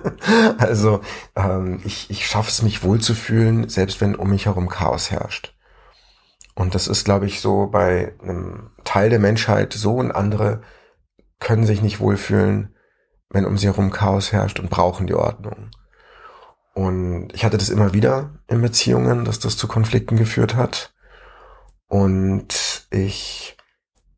also 0.59 1.03
ähm, 1.37 1.81
ich, 1.85 2.11
ich 2.11 2.27
schaffe 2.27 2.51
es, 2.51 2.63
mich 2.63 2.83
wohlzufühlen, 2.83 3.69
selbst 3.69 4.01
wenn 4.01 4.17
um 4.17 4.31
mich 4.31 4.47
herum 4.47 4.69
Chaos 4.69 5.13
herrscht. 5.13 5.56
Und 6.57 6.75
das 6.75 6.89
ist, 6.89 7.05
glaube 7.05 7.27
ich, 7.27 7.41
so 7.41 7.67
bei 7.67 8.15
einem 8.21 8.71
Teil 8.83 9.11
der 9.11 9.19
Menschheit 9.21 9.73
so 9.75 9.97
und 9.97 10.11
andere 10.11 10.63
können 11.39 11.67
sich 11.67 11.83
nicht 11.83 12.01
wohlfühlen, 12.01 12.75
wenn 13.29 13.45
um 13.45 13.59
sie 13.59 13.67
herum 13.67 13.91
Chaos 13.91 14.33
herrscht 14.33 14.59
und 14.59 14.71
brauchen 14.71 15.07
die 15.07 15.15
Ordnung. 15.15 15.71
Und 16.75 17.29
ich 17.35 17.45
hatte 17.45 17.59
das 17.59 17.69
immer 17.69 17.93
wieder 17.93 18.31
in 18.49 18.63
Beziehungen, 18.63 19.25
dass 19.25 19.39
das 19.39 19.57
zu 19.57 19.69
Konflikten 19.69 20.17
geführt 20.17 20.57
hat. 20.57 20.95
Und 21.89 22.87
ich 22.91 23.57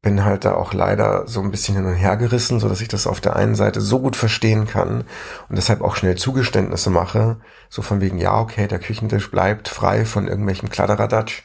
bin 0.01 0.25
halt 0.25 0.45
da 0.45 0.55
auch 0.55 0.73
leider 0.73 1.27
so 1.27 1.41
ein 1.41 1.51
bisschen 1.51 1.75
hin 1.75 1.85
und 1.85 1.95
her 1.95 2.17
gerissen, 2.17 2.61
so 2.61 2.69
dass 2.69 2.81
ich 2.81 2.89
das 2.89 3.09
auf 3.09 3.21
der 3.21 3.35
einen 3.35 3.57
Seite 3.57 3.81
so 3.81 3.99
gut 3.99 4.15
verstehen 4.15 4.67
kann 4.67 5.05
und 5.49 5.57
deshalb 5.57 5.83
auch 5.83 5.97
schnell 5.97 6.15
Zugeständnisse 6.15 6.91
mache, 6.91 7.41
so 7.69 7.83
von 7.83 8.01
wegen, 8.01 8.19
ja, 8.19 8.41
okay, 8.41 8.69
der 8.69 8.79
Küchentisch 8.79 9.31
bleibt 9.31 9.69
frei 9.69 10.05
von 10.05 10.29
irgendwelchem 10.29 10.71
Kladderadatsch. 10.71 11.43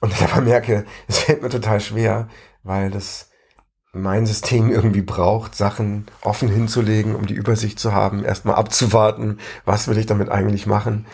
Und 0.00 0.12
ich 0.12 0.22
aber 0.22 0.40
merke, 0.42 0.84
es 1.08 1.18
fällt 1.20 1.42
mir 1.42 1.48
total 1.48 1.80
schwer, 1.80 2.28
weil 2.62 2.90
das 2.90 3.30
mein 3.92 4.26
System 4.26 4.70
irgendwie 4.70 5.02
braucht, 5.02 5.54
Sachen 5.54 6.06
offen 6.22 6.48
hinzulegen, 6.48 7.14
um 7.14 7.26
die 7.26 7.34
Übersicht 7.34 7.78
zu 7.78 7.92
haben, 7.94 8.24
erstmal 8.24 8.56
abzuwarten, 8.56 9.38
was 9.64 9.88
will 9.88 9.96
ich 9.96 10.06
damit 10.06 10.28
eigentlich 10.28 10.66
machen. 10.66 11.06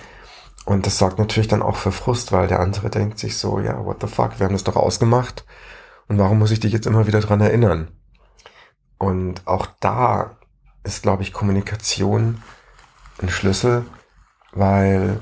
Und 0.65 0.87
das 0.87 0.99
sorgt 0.99 1.19
natürlich 1.19 1.49
dann 1.49 1.63
auch 1.63 1.77
für 1.77 1.93
Frust, 1.93 2.33
weil 2.33 2.49
der 2.49 2.61
andere 2.61 2.91
denkt 2.91 3.19
sich 3.19 3.37
so, 3.37 3.59
ja, 3.61 3.85
what 3.85 3.99
the 4.01 4.07
fuck, 4.07 4.39
wir 4.39 4.47
haben 4.47 4.53
das 4.53 4.65
doch 4.65 4.77
ausgemacht. 4.77 5.45
Und 6.09 6.19
warum 6.19 6.39
muss 6.39 6.51
ich 6.51 6.61
dich 6.61 6.73
jetzt 6.73 6.87
immer 6.87 7.07
wieder 7.07 7.21
dran 7.21 7.41
erinnern? 7.41 7.89
Und 8.99 9.47
auch 9.47 9.67
da 9.81 10.37
ist, 10.85 11.03
glaube 11.03 11.23
ich, 11.23 11.33
Kommunikation 11.33 12.43
ein 13.21 13.29
Schlüssel, 13.29 13.85
weil 14.53 15.21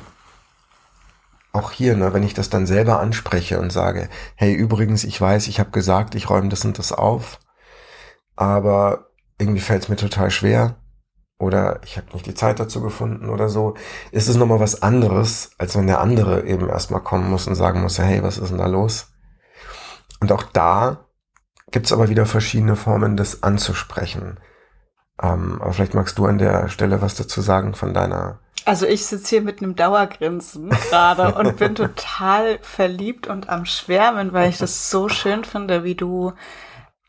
auch 1.53 1.73
hier, 1.73 1.97
ne, 1.97 2.13
wenn 2.13 2.23
ich 2.23 2.35
das 2.35 2.51
dann 2.51 2.67
selber 2.67 3.01
anspreche 3.01 3.61
und 3.61 3.71
sage, 3.73 4.09
hey, 4.37 4.53
übrigens, 4.53 5.05
ich 5.05 5.21
weiß, 5.21 5.49
ich 5.49 5.59
habe 5.59 5.71
gesagt, 5.71 6.15
ich 6.15 6.31
räume 6.31 6.49
das 6.49 6.65
und 6.65 6.79
das 6.79 6.93
auf, 6.93 7.41
aber 8.37 9.11
irgendwie 9.39 9.61
fällt 9.61 9.83
es 9.83 9.89
mir 9.89 9.97
total 9.97 10.31
schwer 10.31 10.77
oder 11.39 11.81
ich 11.85 11.97
habe 11.97 12.13
nicht 12.13 12.27
die 12.27 12.35
Zeit 12.35 12.61
dazu 12.61 12.83
gefunden 12.83 13.31
oder 13.31 13.49
so, 13.49 13.75
ist 14.13 14.29
es 14.29 14.37
nochmal 14.37 14.61
was 14.61 14.83
anderes, 14.83 15.53
als 15.59 15.77
wenn 15.77 15.87
der 15.87 16.01
andere 16.01 16.47
eben 16.47 16.69
erstmal 16.69 17.03
kommen 17.03 17.29
muss 17.31 17.47
und 17.47 17.55
sagen 17.55 17.81
muss, 17.81 17.99
hey, 17.99 18.23
was 18.23 18.39
ist 18.39 18.51
denn 18.51 18.59
da 18.59 18.67
los? 18.67 19.09
Und 20.21 20.31
auch 20.33 20.43
da 20.43 21.07
gibt's 21.71 21.93
aber 21.93 22.11
wieder 22.11 22.27
verschiedene 22.27 22.77
Formen, 22.77 23.17
das 23.17 23.43
anzusprechen. 23.43 24.39
Ähm, 25.23 25.61
aber 25.61 25.73
vielleicht 25.73 25.95
magst 25.95 26.19
du 26.19 26.27
an 26.27 26.39
der 26.39 26.69
Stelle 26.69 27.03
was 27.03 27.15
dazu 27.15 27.41
sagen 27.41 27.75
von 27.75 27.95
deiner 27.95 28.39
also 28.67 28.87
ich 28.87 29.07
sitze 29.07 29.31
hier 29.31 29.43
mit 29.43 29.63
einem 29.63 29.75
Dauergrinsen 29.75 30.69
gerade 30.69 31.35
und 31.35 31.57
bin 31.59 31.75
total 31.75 32.59
verliebt 32.61 33.27
und 33.27 33.49
am 33.49 33.65
Schwärmen, 33.65 34.35
weil 34.35 34.51
ich 34.51 34.59
das 34.59 34.91
so 34.91 35.09
schön 35.09 35.45
finde, 35.45 35.83
wie 35.83 35.95
du 35.95 36.35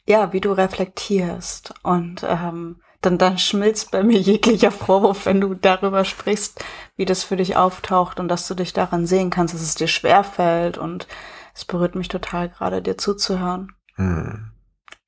ja, 0.07 0.34
wie 0.34 0.41
du 0.41 0.51
reflektierst. 0.51 1.74
Und 1.84 2.26
ähm, 2.28 2.82
dann, 3.01 3.18
dann 3.18 3.38
schmilzt 3.38 3.91
bei 3.91 4.03
mir 4.03 4.20
jeglicher 4.20 4.72
Vorwurf, 4.72 5.26
wenn 5.26 5.41
du 5.41 5.53
darüber 5.53 6.05
sprichst, 6.05 6.64
wie 6.95 7.05
das 7.05 7.24
für 7.24 7.38
dich 7.38 7.55
auftaucht 7.55 8.20
und 8.20 8.28
dass 8.28 8.47
du 8.47 8.55
dich 8.55 8.74
daran 8.74 9.05
sehen 9.05 9.30
kannst, 9.30 9.53
dass 9.53 9.62
es 9.62 9.76
dir 9.76 9.88
schwerfällt. 9.88 10.78
Und 10.78 11.07
es 11.53 11.66
berührt 11.66 11.95
mich 11.95 12.07
total 12.07 12.49
gerade, 12.49 12.82
dir 12.82 12.97
zuzuhören. 12.97 13.74
Hm. 13.95 14.51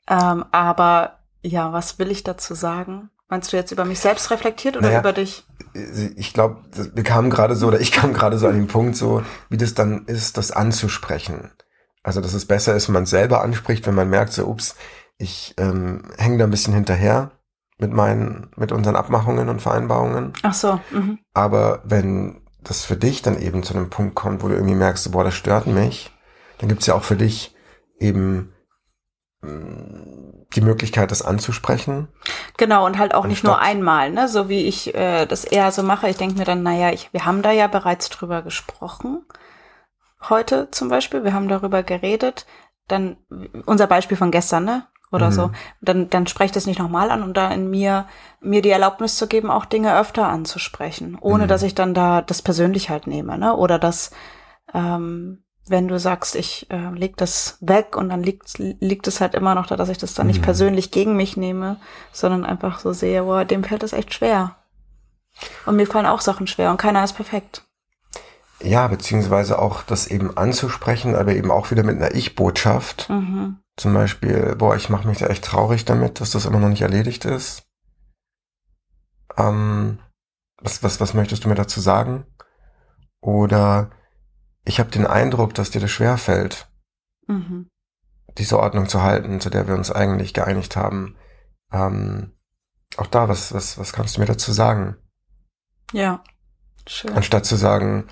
Ähm, 0.10 0.45
aber 0.51 1.20
ja, 1.44 1.74
was 1.74 2.00
will 2.00 2.10
ich 2.10 2.24
dazu 2.24 2.56
sagen? 2.56 3.10
Meinst 3.30 3.52
du 3.52 3.58
jetzt 3.58 3.72
über 3.72 3.86
mich 3.86 4.00
selbst 4.00 4.32
reflektiert 4.32 4.78
oder 4.78 4.88
naja, 4.88 5.00
über 5.00 5.14
dich? 5.14 5.46
Ich 6.16 6.34
glaube, 6.34 6.62
wir 6.94 7.04
kamen 7.04 7.30
gerade 7.30 7.56
so, 7.56 7.68
oder 7.68 7.80
ich 7.80 7.91
kam 7.94 8.14
gerade 8.14 8.38
so 8.38 8.48
an 8.48 8.56
den 8.56 8.68
Punkt, 8.68 8.96
so 8.96 9.24
wie 9.50 9.58
das 9.58 9.74
dann 9.74 10.06
ist, 10.06 10.38
das 10.38 10.52
anzusprechen. 10.52 11.52
Also, 12.04 12.22
dass 12.22 12.34
es 12.34 12.46
besser 12.46 12.76
ist, 12.76 12.88
wenn 12.88 12.94
man 12.94 13.06
selber 13.06 13.41
anspricht, 13.41 13.88
wenn 13.88 13.96
man 13.96 14.10
merkt, 14.10 14.34
so, 14.34 14.46
ups, 14.46 14.76
ich 15.18 15.54
ähm, 15.58 16.12
hänge 16.18 16.38
da 16.38 16.44
ein 16.46 16.52
bisschen 16.52 16.74
hinterher 16.74 17.32
mit 17.78 17.91
meinen, 17.91 18.52
mit 18.56 18.72
unseren 18.72 18.96
Abmachungen 18.96 19.50
und 19.50 19.62
Vereinbarungen. 19.62 20.34
Ach 20.44 20.54
so. 20.54 20.80
Mhm. 20.91 21.20
Aber 21.34 21.82
wenn 21.86 22.41
das 22.62 22.86
für 22.86 22.96
dich 22.96 23.22
dann 23.22 23.39
eben 23.39 23.64
zu 23.64 23.74
einem 23.74 23.89
Punkt 23.89 24.16
kommt, 24.16 24.44
wo 24.44 24.48
du 24.48 24.54
irgendwie 24.54 24.76
merkst, 24.76 25.12
boah, 25.12 25.24
das 25.24 25.34
stört 25.34 25.68
mich, 25.68 26.12
dann 26.60 26.70
gibt's 26.70 26.86
ja 26.86 26.94
auch 26.94 27.04
für 27.04 27.16
dich 27.16 27.56
eben 28.00 28.53
die 29.44 30.62
Möglichkeit, 30.62 31.12
das 31.12 31.22
anzusprechen. 31.22 32.08
Genau, 32.58 32.86
und 32.86 32.98
halt 32.98 33.14
auch 33.14 33.26
nicht 33.26 33.44
nur 33.44 33.60
einmal, 33.60 34.12
ne? 34.12 34.28
So 34.28 34.50
wie 34.50 34.66
ich 34.68 34.94
äh, 34.96 35.26
das 35.26 35.44
eher 35.44 35.72
so 35.72 35.84
mache. 35.84 36.10
Ich 36.10 36.18
denke 36.18 36.38
mir 36.38 36.46
dann, 36.46 36.64
naja, 36.64 36.91
ich, 36.91 37.12
wir 37.12 37.26
haben 37.26 37.41
da 37.41 37.52
ja 37.52 37.68
bereits 37.68 38.10
drüber 38.10 38.41
gesprochen 38.41 39.26
heute 40.30 40.70
zum 40.72 40.89
Beispiel, 40.89 41.24
wir 41.24 41.34
haben 41.34 41.48
darüber 41.48 41.84
geredet, 41.84 42.46
dann 42.88 43.18
unser 43.66 43.88
Beispiel 43.88 44.18
von 44.18 44.32
gestern, 44.32 44.66
ne? 44.66 44.88
Oder 45.12 45.28
mhm. 45.28 45.34
so, 45.34 45.52
dann, 45.80 46.10
dann 46.10 46.26
spreche 46.26 46.56
das 46.56 46.66
nicht 46.66 46.80
nochmal 46.80 47.12
an 47.12 47.22
und 47.22 47.38
da 47.38 47.52
in 47.52 47.70
mir, 47.70 48.08
mir 48.41 48.64
die 48.64 48.72
Erlaubnis 48.72 49.16
zu 49.16 49.28
geben, 49.28 49.52
auch 49.52 49.66
Dinge 49.66 49.98
öfter 49.98 50.28
anzusprechen, 50.28 51.18
ohne 51.22 51.44
mhm. 51.44 51.48
dass 51.48 51.62
ich 51.62 51.76
dann 51.76 51.94
da 51.94 52.22
das 52.24 52.41
persönlich 52.41 52.89
halt 52.89 53.06
nehme, 53.06 53.38
ne? 53.38 53.56
Oder 53.56 53.78
dass, 53.78 54.12
ähm, 54.74 55.44
wenn 55.68 55.88
du 55.88 55.97
sagst, 55.97 56.36
ich 56.36 56.70
äh, 56.70 56.89
leg 56.89 57.16
das 57.18 57.57
weg 57.61 57.95
und 57.95 58.09
dann 58.09 58.22
liegt, 58.22 58.57
liegt 58.57 59.07
es 59.07 59.22
halt 59.22 59.34
immer 59.34 59.55
noch 59.55 59.68
da, 59.68 59.78
dass 59.78 59.89
ich 59.89 59.97
das 59.97 60.14
dann 60.14 60.28
nicht 60.28 60.39
mhm. 60.39 60.45
persönlich 60.45 60.91
gegen 60.91 61.16
mich 61.16 61.38
nehme, 61.38 61.78
sondern 62.11 62.45
einfach 62.45 62.80
so 62.80 62.91
sehe, 62.91 63.24
boah, 63.24 63.45
dem 63.45 63.64
fällt 63.64 63.84
es 63.84 63.93
echt 63.93 64.14
schwer. 64.14 64.57
Und 65.66 65.78
mir 65.78 65.88
fallen 65.88 66.05
auch 66.05 66.22
Sachen 66.22 66.47
schwer 66.47 66.70
und 66.70 66.78
keiner 66.78 67.03
ist 67.03 67.14
perfekt. 67.14 67.66
Ja, 68.61 68.88
beziehungsweise 68.88 69.59
auch 69.59 69.84
das 69.84 70.07
eben 70.07 70.38
anzusprechen, 70.38 71.16
aber 71.16 71.34
eben 71.34 71.51
auch 71.51 71.72
wieder 71.72 71.84
mit 71.84 71.97
einer 71.97 72.14
Ich-Botschaft. 72.16 73.09
Mhm. 73.09 73.57
Zum 73.76 73.93
Beispiel, 73.93 74.55
boah, 74.55 74.76
ich 74.76 74.89
mache 74.89 75.07
mich 75.07 75.18
da 75.18 75.28
echt 75.28 75.43
traurig 75.43 75.86
damit, 75.86 76.22
dass 76.22 76.32
das 76.32 76.45
immer 76.45 76.59
noch 76.59 76.70
nicht 76.70 76.82
erledigt 76.82 77.26
ist. 77.26 77.64
Ähm, 79.38 79.99
was, 80.61 80.84
was, 80.84 81.01
was 81.01 81.14
möchtest 81.14 81.43
du 81.43 81.49
mir 81.49 81.55
dazu 81.55 81.82
sagen? 81.82 82.26
Oder 83.20 83.91
ich 84.66 84.80
habe 84.80 84.89
den 84.91 85.05
Eindruck, 85.05 85.53
dass 85.53 85.72
dir 85.72 85.82
das 85.82 85.91
schwer 85.91 86.18
fällt, 86.18 86.70
mhm. 87.28 87.70
diese 88.38 88.59
Ordnung 88.59 88.88
zu 88.88 89.01
halten, 89.01 89.39
zu 89.39 89.49
der 89.49 89.68
wir 89.68 89.76
uns 89.76 89.91
eigentlich 89.91 90.34
geeinigt 90.34 90.76
haben. 90.76 91.16
Ähm, 91.72 92.32
auch 92.97 93.07
da, 93.07 93.28
was, 93.28 93.53
was, 93.53 93.78
was 93.78 93.93
kannst 93.93 94.16
du 94.16 94.22
mir 94.22 94.28
dazu 94.28 94.51
sagen? 94.51 94.95
Ja, 95.91 96.24
schön. 96.88 97.14
Anstatt 97.14 97.45
zu 97.45 97.55
sagen, 97.55 98.07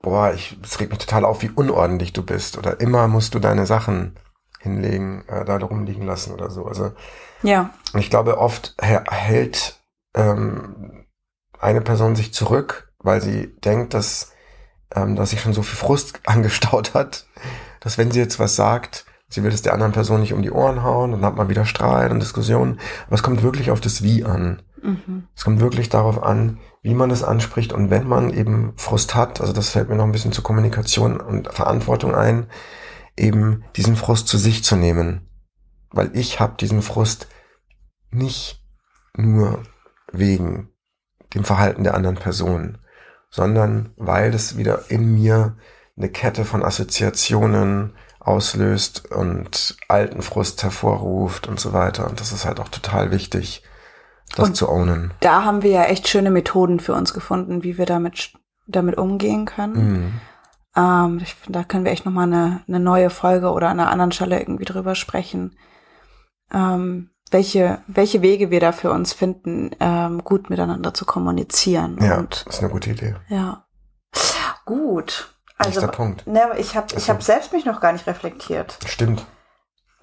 boah, 0.00 0.32
ich, 0.32 0.58
es 0.62 0.80
regt 0.80 0.90
mich 0.90 1.00
total 1.00 1.24
auf, 1.24 1.42
wie 1.42 1.50
unordentlich 1.50 2.12
du 2.12 2.24
bist 2.24 2.56
oder 2.56 2.80
immer 2.80 3.08
musst 3.08 3.34
du 3.34 3.38
deine 3.38 3.66
Sachen 3.66 4.18
hinlegen, 4.60 5.26
äh, 5.28 5.44
da 5.44 5.56
rumliegen 5.56 6.06
lassen 6.06 6.32
oder 6.32 6.50
so. 6.50 6.66
Also 6.66 6.92
Ja. 7.42 7.70
und 7.92 8.00
ich 8.00 8.10
glaube, 8.10 8.38
oft 8.38 8.74
hä- 8.80 9.08
hält 9.10 9.80
ähm, 10.14 11.06
eine 11.58 11.80
Person 11.80 12.16
sich 12.16 12.32
zurück, 12.32 12.92
weil 12.98 13.20
sie 13.20 13.58
denkt, 13.60 13.94
dass, 13.94 14.32
ähm, 14.94 15.16
dass 15.16 15.30
sich 15.30 15.40
schon 15.40 15.52
so 15.52 15.62
viel 15.62 15.76
Frust 15.76 16.20
angestaut 16.26 16.94
hat, 16.94 17.26
dass 17.80 17.98
wenn 17.98 18.10
sie 18.10 18.20
jetzt 18.20 18.38
was 18.38 18.56
sagt, 18.56 19.06
sie 19.28 19.42
will 19.42 19.52
es 19.52 19.62
der 19.62 19.74
anderen 19.74 19.92
Person 19.92 20.20
nicht 20.20 20.32
um 20.32 20.42
die 20.42 20.50
Ohren 20.50 20.82
hauen 20.82 21.12
und 21.14 21.20
dann 21.20 21.30
hat 21.30 21.36
man 21.36 21.48
wieder 21.48 21.64
Streit 21.64 22.10
und 22.10 22.20
Diskussionen. 22.20 22.80
Aber 23.06 23.14
es 23.14 23.22
kommt 23.22 23.42
wirklich 23.42 23.70
auf 23.70 23.80
das 23.80 24.02
Wie 24.02 24.24
an. 24.24 24.62
Mhm. 24.82 25.28
Es 25.34 25.44
kommt 25.44 25.60
wirklich 25.60 25.88
darauf 25.88 26.22
an, 26.22 26.58
wie 26.82 26.94
man 26.94 27.10
es 27.10 27.22
anspricht 27.22 27.72
und 27.72 27.90
wenn 27.90 28.08
man 28.08 28.32
eben 28.32 28.72
Frust 28.76 29.14
hat, 29.14 29.40
also 29.40 29.52
das 29.52 29.70
fällt 29.70 29.88
mir 29.88 29.96
noch 29.96 30.04
ein 30.04 30.12
bisschen 30.12 30.32
zur 30.32 30.44
Kommunikation 30.44 31.20
und 31.20 31.52
Verantwortung 31.52 32.14
ein, 32.14 32.46
eben 33.16 33.64
diesen 33.76 33.96
Frust 33.96 34.28
zu 34.28 34.38
sich 34.38 34.64
zu 34.64 34.76
nehmen. 34.76 35.28
Weil 35.90 36.10
ich 36.14 36.40
habe 36.40 36.56
diesen 36.58 36.82
Frust 36.82 37.28
nicht 38.10 38.64
nur 39.16 39.62
wegen 40.12 40.70
dem 41.34 41.44
Verhalten 41.44 41.84
der 41.84 41.94
anderen 41.94 42.16
Person, 42.16 42.78
sondern 43.30 43.92
weil 43.96 44.34
es 44.34 44.56
wieder 44.56 44.90
in 44.90 45.14
mir 45.14 45.56
eine 45.96 46.08
Kette 46.08 46.44
von 46.44 46.64
Assoziationen 46.64 47.94
auslöst 48.18 49.10
und 49.12 49.76
alten 49.88 50.22
Frust 50.22 50.62
hervorruft 50.62 51.46
und 51.48 51.58
so 51.58 51.72
weiter. 51.72 52.08
Und 52.08 52.20
das 52.20 52.32
ist 52.32 52.44
halt 52.44 52.60
auch 52.60 52.68
total 52.68 53.10
wichtig, 53.10 53.62
das 54.36 54.48
Und 54.50 54.56
zu 54.56 54.68
ownen. 54.68 55.12
Da 55.20 55.44
haben 55.44 55.62
wir 55.62 55.70
ja 55.70 55.84
echt 55.84 56.08
schöne 56.08 56.30
Methoden 56.30 56.80
für 56.80 56.94
uns 56.94 57.14
gefunden, 57.14 57.62
wie 57.62 57.78
wir 57.78 57.86
damit, 57.86 58.32
damit 58.66 58.98
umgehen 58.98 59.46
können. 59.46 59.92
Mhm. 59.92 60.20
Ähm, 60.76 61.20
ich 61.22 61.36
da 61.48 61.64
können 61.64 61.84
wir 61.84 61.92
echt 61.92 62.06
nochmal 62.06 62.26
eine, 62.26 62.62
eine 62.68 62.80
neue 62.80 63.10
Folge 63.10 63.50
oder 63.50 63.68
an 63.68 63.80
einer 63.80 63.90
anderen 63.90 64.12
Stelle 64.12 64.38
irgendwie 64.38 64.66
drüber 64.66 64.94
sprechen. 64.94 65.56
Ähm, 66.52 67.10
welche, 67.30 67.80
welche 67.86 68.22
Wege 68.22 68.50
wir 68.50 68.60
da 68.60 68.72
für 68.72 68.90
uns 68.90 69.12
finden, 69.12 69.70
ähm, 69.80 70.22
gut 70.24 70.50
miteinander 70.50 70.92
zu 70.94 71.04
kommunizieren. 71.04 71.96
Ja, 72.02 72.18
Und 72.18 72.44
ist 72.48 72.60
eine 72.60 72.70
gute 72.70 72.90
Idee. 72.90 73.16
ja. 73.28 73.64
Gut. 74.66 75.34
Also, 75.58 75.80
Nächster 75.80 75.88
Punkt. 75.96 76.26
ne, 76.26 76.52
ich 76.58 76.76
habe 76.76 76.86
ich 76.96 77.10
hab 77.10 77.22
selbst 77.22 77.52
mich 77.52 77.64
noch 77.64 77.80
gar 77.80 77.92
nicht 77.92 78.06
reflektiert. 78.06 78.78
Stimmt. 78.86 79.26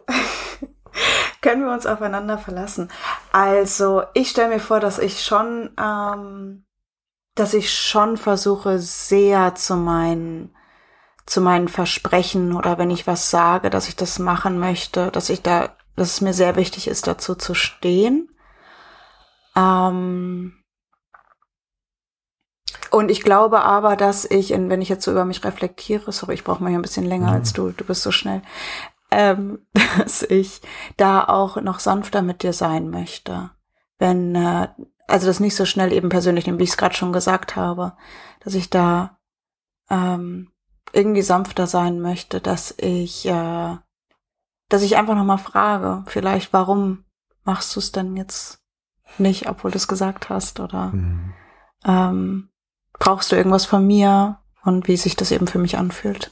Können 1.41 1.65
wir 1.65 1.71
uns 1.73 1.85
aufeinander 1.85 2.37
verlassen? 2.37 2.89
Also, 3.31 4.03
ich 4.13 4.29
stelle 4.29 4.49
mir 4.49 4.59
vor, 4.59 4.79
dass 4.79 4.99
ich 4.99 5.23
schon, 5.23 5.71
ähm, 5.81 6.65
dass 7.35 7.53
ich 7.53 7.73
schon 7.73 8.17
versuche, 8.17 8.79
sehr 8.79 9.55
zu 9.55 9.75
meinen, 9.75 10.53
zu 11.25 11.41
meinen 11.41 11.67
Versprechen 11.67 12.53
oder 12.53 12.77
wenn 12.77 12.89
ich 12.89 13.07
was 13.07 13.29
sage, 13.29 13.69
dass 13.69 13.87
ich 13.87 13.95
das 13.95 14.19
machen 14.19 14.59
möchte, 14.59 15.11
dass 15.11 15.29
ich 15.29 15.41
da, 15.41 15.69
dass 15.97 16.13
es 16.13 16.21
mir 16.21 16.33
sehr 16.33 16.55
wichtig 16.55 16.87
ist, 16.87 17.07
dazu 17.07 17.35
zu 17.35 17.53
stehen. 17.53 18.29
Ähm, 19.55 20.53
und 22.91 23.11
ich 23.11 23.21
glaube 23.23 23.61
aber, 23.61 23.95
dass 23.95 24.23
ich, 24.23 24.51
wenn 24.51 24.81
ich 24.81 24.89
jetzt 24.89 25.03
so 25.03 25.11
über 25.11 25.25
mich 25.25 25.43
reflektiere, 25.43 26.11
sorry, 26.11 26.35
ich 26.35 26.43
brauche 26.43 26.63
mal 26.63 26.69
hier 26.69 26.79
ein 26.79 26.83
bisschen 26.83 27.05
länger 27.05 27.27
Mhm. 27.27 27.33
als 27.33 27.53
du, 27.53 27.71
du 27.71 27.83
bist 27.83 28.03
so 28.03 28.11
schnell, 28.11 28.41
ähm, 29.11 29.65
dass 29.97 30.21
ich 30.21 30.61
da 30.95 31.23
auch 31.23 31.57
noch 31.57 31.79
sanfter 31.79 32.21
mit 32.21 32.43
dir 32.43 32.53
sein 32.53 32.89
möchte. 32.89 33.49
Wenn, 33.97 34.35
äh, 34.35 34.69
also 35.07 35.25
das 35.25 35.39
nicht 35.39 35.55
so 35.55 35.65
schnell 35.65 35.91
eben 35.91 36.09
persönlich 36.09 36.45
nehmen, 36.45 36.59
wie 36.59 36.63
ich 36.63 36.71
es 36.71 36.77
gerade 36.77 36.95
schon 36.95 37.11
gesagt 37.11 37.55
habe, 37.55 37.97
dass 38.41 38.53
ich 38.53 38.69
da 38.69 39.17
ähm, 39.89 40.51
irgendwie 40.93 41.23
sanfter 41.23 41.65
sein 41.65 41.99
möchte, 41.99 42.39
dass 42.39 42.75
ich, 42.77 43.25
äh, 43.25 43.77
dass 44.69 44.81
ich 44.81 44.97
einfach 44.97 45.15
nochmal 45.15 45.37
frage, 45.37 46.03
vielleicht, 46.07 46.53
warum 46.53 47.05
machst 47.43 47.75
du 47.75 47.79
es 47.79 47.91
denn 47.91 48.17
jetzt 48.17 48.59
nicht, 49.17 49.47
obwohl 49.47 49.71
du 49.71 49.77
es 49.77 49.87
gesagt 49.87 50.29
hast, 50.29 50.59
oder 50.59 50.87
Mhm. 50.87 51.33
ähm, 51.85 52.49
brauchst 52.99 53.31
du 53.31 53.35
irgendwas 53.35 53.65
von 53.65 53.85
mir 53.85 54.39
und 54.63 54.87
wie 54.87 54.97
sich 54.97 55.15
das 55.15 55.31
eben 55.31 55.47
für 55.47 55.59
mich 55.59 55.77
anfühlt. 55.77 56.31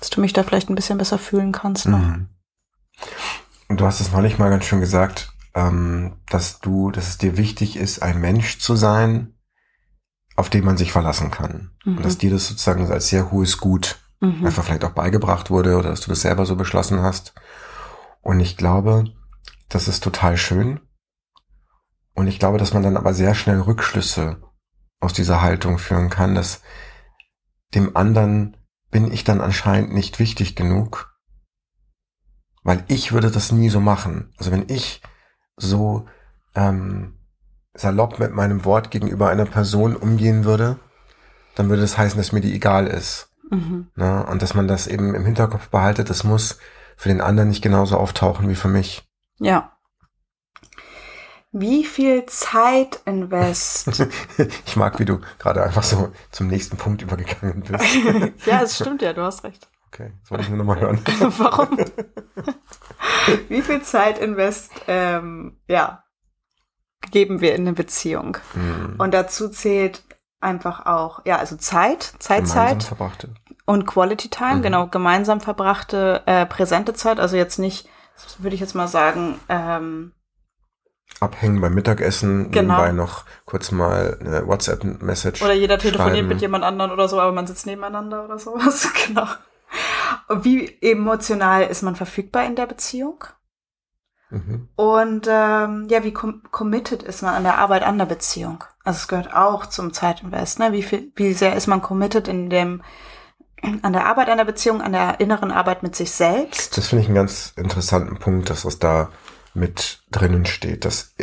Dass 0.00 0.10
du 0.10 0.20
mich 0.20 0.32
da 0.32 0.42
vielleicht 0.42 0.70
ein 0.70 0.74
bisschen 0.74 0.98
besser 0.98 1.18
fühlen 1.18 1.52
kannst 1.52 1.86
noch. 1.86 1.98
Mhm. 1.98 2.28
Und 3.68 3.80
du 3.80 3.84
hast 3.86 4.00
es 4.00 4.12
neulich 4.12 4.38
mal 4.38 4.50
ganz 4.50 4.64
schön 4.64 4.80
gesagt, 4.80 5.32
ähm, 5.54 6.16
dass 6.30 6.60
du, 6.60 6.90
dass 6.90 7.08
es 7.08 7.18
dir 7.18 7.36
wichtig 7.36 7.76
ist, 7.76 8.02
ein 8.02 8.20
Mensch 8.20 8.58
zu 8.58 8.76
sein, 8.76 9.34
auf 10.36 10.50
den 10.50 10.64
man 10.64 10.76
sich 10.76 10.92
verlassen 10.92 11.30
kann. 11.30 11.72
Mhm. 11.84 11.96
Und 11.98 12.04
dass 12.04 12.18
dir 12.18 12.30
das 12.30 12.48
sozusagen 12.48 12.90
als 12.90 13.08
sehr 13.08 13.30
hohes 13.30 13.58
Gut 13.58 13.98
Mhm. 14.20 14.46
einfach 14.46 14.64
vielleicht 14.64 14.84
auch 14.84 14.92
beigebracht 14.92 15.50
wurde 15.50 15.76
oder 15.76 15.90
dass 15.90 16.00
du 16.00 16.08
das 16.08 16.22
selber 16.22 16.46
so 16.46 16.56
beschlossen 16.56 17.02
hast. 17.02 17.34
Und 18.26 18.40
ich 18.40 18.56
glaube, 18.56 19.04
das 19.68 19.86
ist 19.86 20.02
total 20.02 20.36
schön. 20.36 20.80
Und 22.12 22.26
ich 22.26 22.40
glaube, 22.40 22.58
dass 22.58 22.74
man 22.74 22.82
dann 22.82 22.96
aber 22.96 23.14
sehr 23.14 23.36
schnell 23.36 23.60
Rückschlüsse 23.60 24.42
aus 24.98 25.12
dieser 25.12 25.42
Haltung 25.42 25.78
führen 25.78 26.10
kann, 26.10 26.34
dass 26.34 26.60
dem 27.72 27.96
anderen 27.96 28.56
bin 28.90 29.12
ich 29.12 29.22
dann 29.22 29.40
anscheinend 29.40 29.94
nicht 29.94 30.18
wichtig 30.18 30.56
genug, 30.56 31.16
weil 32.64 32.82
ich 32.88 33.12
würde 33.12 33.30
das 33.30 33.52
nie 33.52 33.68
so 33.68 33.78
machen. 33.78 34.32
Also 34.38 34.50
wenn 34.50 34.68
ich 34.70 35.02
so 35.56 36.08
ähm, 36.56 37.20
salopp 37.74 38.18
mit 38.18 38.32
meinem 38.32 38.64
Wort 38.64 38.90
gegenüber 38.90 39.28
einer 39.28 39.46
Person 39.46 39.94
umgehen 39.94 40.44
würde, 40.44 40.80
dann 41.54 41.68
würde 41.68 41.82
das 41.82 41.96
heißen, 41.96 42.18
dass 42.18 42.32
mir 42.32 42.40
die 42.40 42.56
egal 42.56 42.88
ist. 42.88 43.28
Mhm. 43.52 43.86
Ne? 43.94 44.26
Und 44.26 44.42
dass 44.42 44.54
man 44.54 44.66
das 44.66 44.88
eben 44.88 45.14
im 45.14 45.24
Hinterkopf 45.24 45.68
behaltet, 45.68 46.10
das 46.10 46.24
muss 46.24 46.58
für 46.96 47.08
den 47.08 47.20
anderen 47.20 47.50
nicht 47.50 47.62
genauso 47.62 47.96
auftauchen 47.96 48.48
wie 48.48 48.54
für 48.54 48.68
mich. 48.68 49.04
Ja. 49.38 49.72
Wie 51.52 51.84
viel 51.84 52.26
Zeit 52.26 53.00
invest? 53.06 54.06
ich 54.66 54.76
mag, 54.76 54.98
wie 54.98 55.04
du 55.04 55.20
gerade 55.38 55.62
einfach 55.62 55.82
so 55.82 56.12
zum 56.30 56.48
nächsten 56.48 56.76
Punkt 56.76 57.02
übergegangen 57.02 57.62
bist. 57.62 57.84
ja, 58.46 58.62
es 58.62 58.76
stimmt 58.76 59.02
ja, 59.02 59.12
du 59.12 59.22
hast 59.22 59.44
recht. 59.44 59.68
Okay, 59.86 60.12
das 60.20 60.30
wollte 60.30 60.44
ich 60.44 60.50
nur 60.50 60.58
nochmal 60.58 60.80
hören. 60.80 61.00
Warum? 61.38 61.78
Wie 63.48 63.62
viel 63.62 63.82
Zeit 63.82 64.18
invest, 64.18 64.70
ähm, 64.88 65.58
ja, 65.68 66.04
geben 67.10 67.40
wir 67.40 67.54
in 67.54 67.62
eine 67.62 67.72
Beziehung? 67.72 68.36
Hm. 68.52 68.96
Und 68.98 69.14
dazu 69.14 69.48
zählt 69.48 70.02
einfach 70.40 70.84
auch, 70.84 71.24
ja, 71.24 71.38
also 71.38 71.56
Zeit, 71.56 72.14
Gemeinsam 72.18 72.46
Zeitzeit 72.46 72.82
verbrachte. 72.82 73.34
Und 73.66 73.86
Quality 73.86 74.28
Time, 74.30 74.56
Mhm. 74.56 74.62
genau, 74.62 74.86
gemeinsam 74.86 75.40
verbrachte, 75.40 76.22
äh, 76.26 76.46
präsente 76.46 76.94
Zeit, 76.94 77.20
also 77.20 77.36
jetzt 77.36 77.58
nicht, 77.58 77.88
würde 78.38 78.54
ich 78.54 78.60
jetzt 78.60 78.74
mal 78.74 78.88
sagen, 78.88 79.38
ähm, 79.48 80.12
Abhängen 81.20 81.60
beim 81.62 81.74
Mittagessen, 81.74 82.50
Genau. 82.50 82.74
nebenbei 82.74 82.92
noch 82.92 83.24
kurz 83.46 83.70
mal 83.70 84.18
eine 84.20 84.46
WhatsApp-Message. 84.46 85.40
Oder 85.42 85.54
jeder 85.54 85.78
telefoniert 85.78 86.16
schreiben. 86.16 86.28
mit 86.28 86.40
jemand 86.42 86.62
anderen 86.64 86.90
oder 86.90 87.08
so, 87.08 87.18
aber 87.20 87.32
man 87.32 87.46
sitzt 87.46 87.64
nebeneinander 87.66 88.24
oder 88.24 88.38
sowas. 88.38 88.88
Genau. 89.06 89.26
Wie 90.42 90.78
emotional 90.82 91.62
ist 91.64 91.82
man 91.82 91.96
verfügbar 91.96 92.44
in 92.44 92.54
der 92.54 92.66
Beziehung? 92.66 93.24
Mhm. 94.30 94.68
Und 94.76 95.26
ähm, 95.30 95.86
ja, 95.88 96.02
wie 96.04 96.12
com 96.12 96.42
committed 96.50 97.02
ist 97.02 97.22
man 97.22 97.34
an 97.34 97.44
der 97.44 97.58
Arbeit 97.58 97.82
an 97.84 97.98
der 97.98 98.06
Beziehung? 98.06 98.64
Also 98.84 98.98
es 98.98 99.08
gehört 99.08 99.34
auch 99.34 99.66
zum 99.66 99.92
Zeitinvest. 99.92 100.58
Ne? 100.58 100.72
Wie 100.72 100.82
viel, 100.82 101.12
wie 101.16 101.32
sehr 101.32 101.56
ist 101.56 101.66
man 101.66 101.80
committed 101.82 102.28
in 102.28 102.50
dem 102.50 102.82
an 103.82 103.92
der 103.92 104.06
Arbeit 104.06 104.28
an 104.28 104.38
der 104.38 104.44
Beziehung, 104.44 104.80
an 104.82 104.92
der 104.92 105.20
inneren 105.20 105.50
Arbeit 105.50 105.82
mit 105.82 105.96
sich 105.96 106.10
selbst? 106.10 106.76
Das 106.76 106.88
finde 106.88 107.02
ich 107.02 107.08
einen 107.08 107.16
ganz 107.16 107.52
interessanten 107.56 108.18
Punkt, 108.18 108.50
dass 108.50 108.62
das 108.62 108.78
da 108.78 109.10
mit 109.54 110.02
drinnen 110.10 110.44
steht, 110.46 110.84
dass 110.84 111.14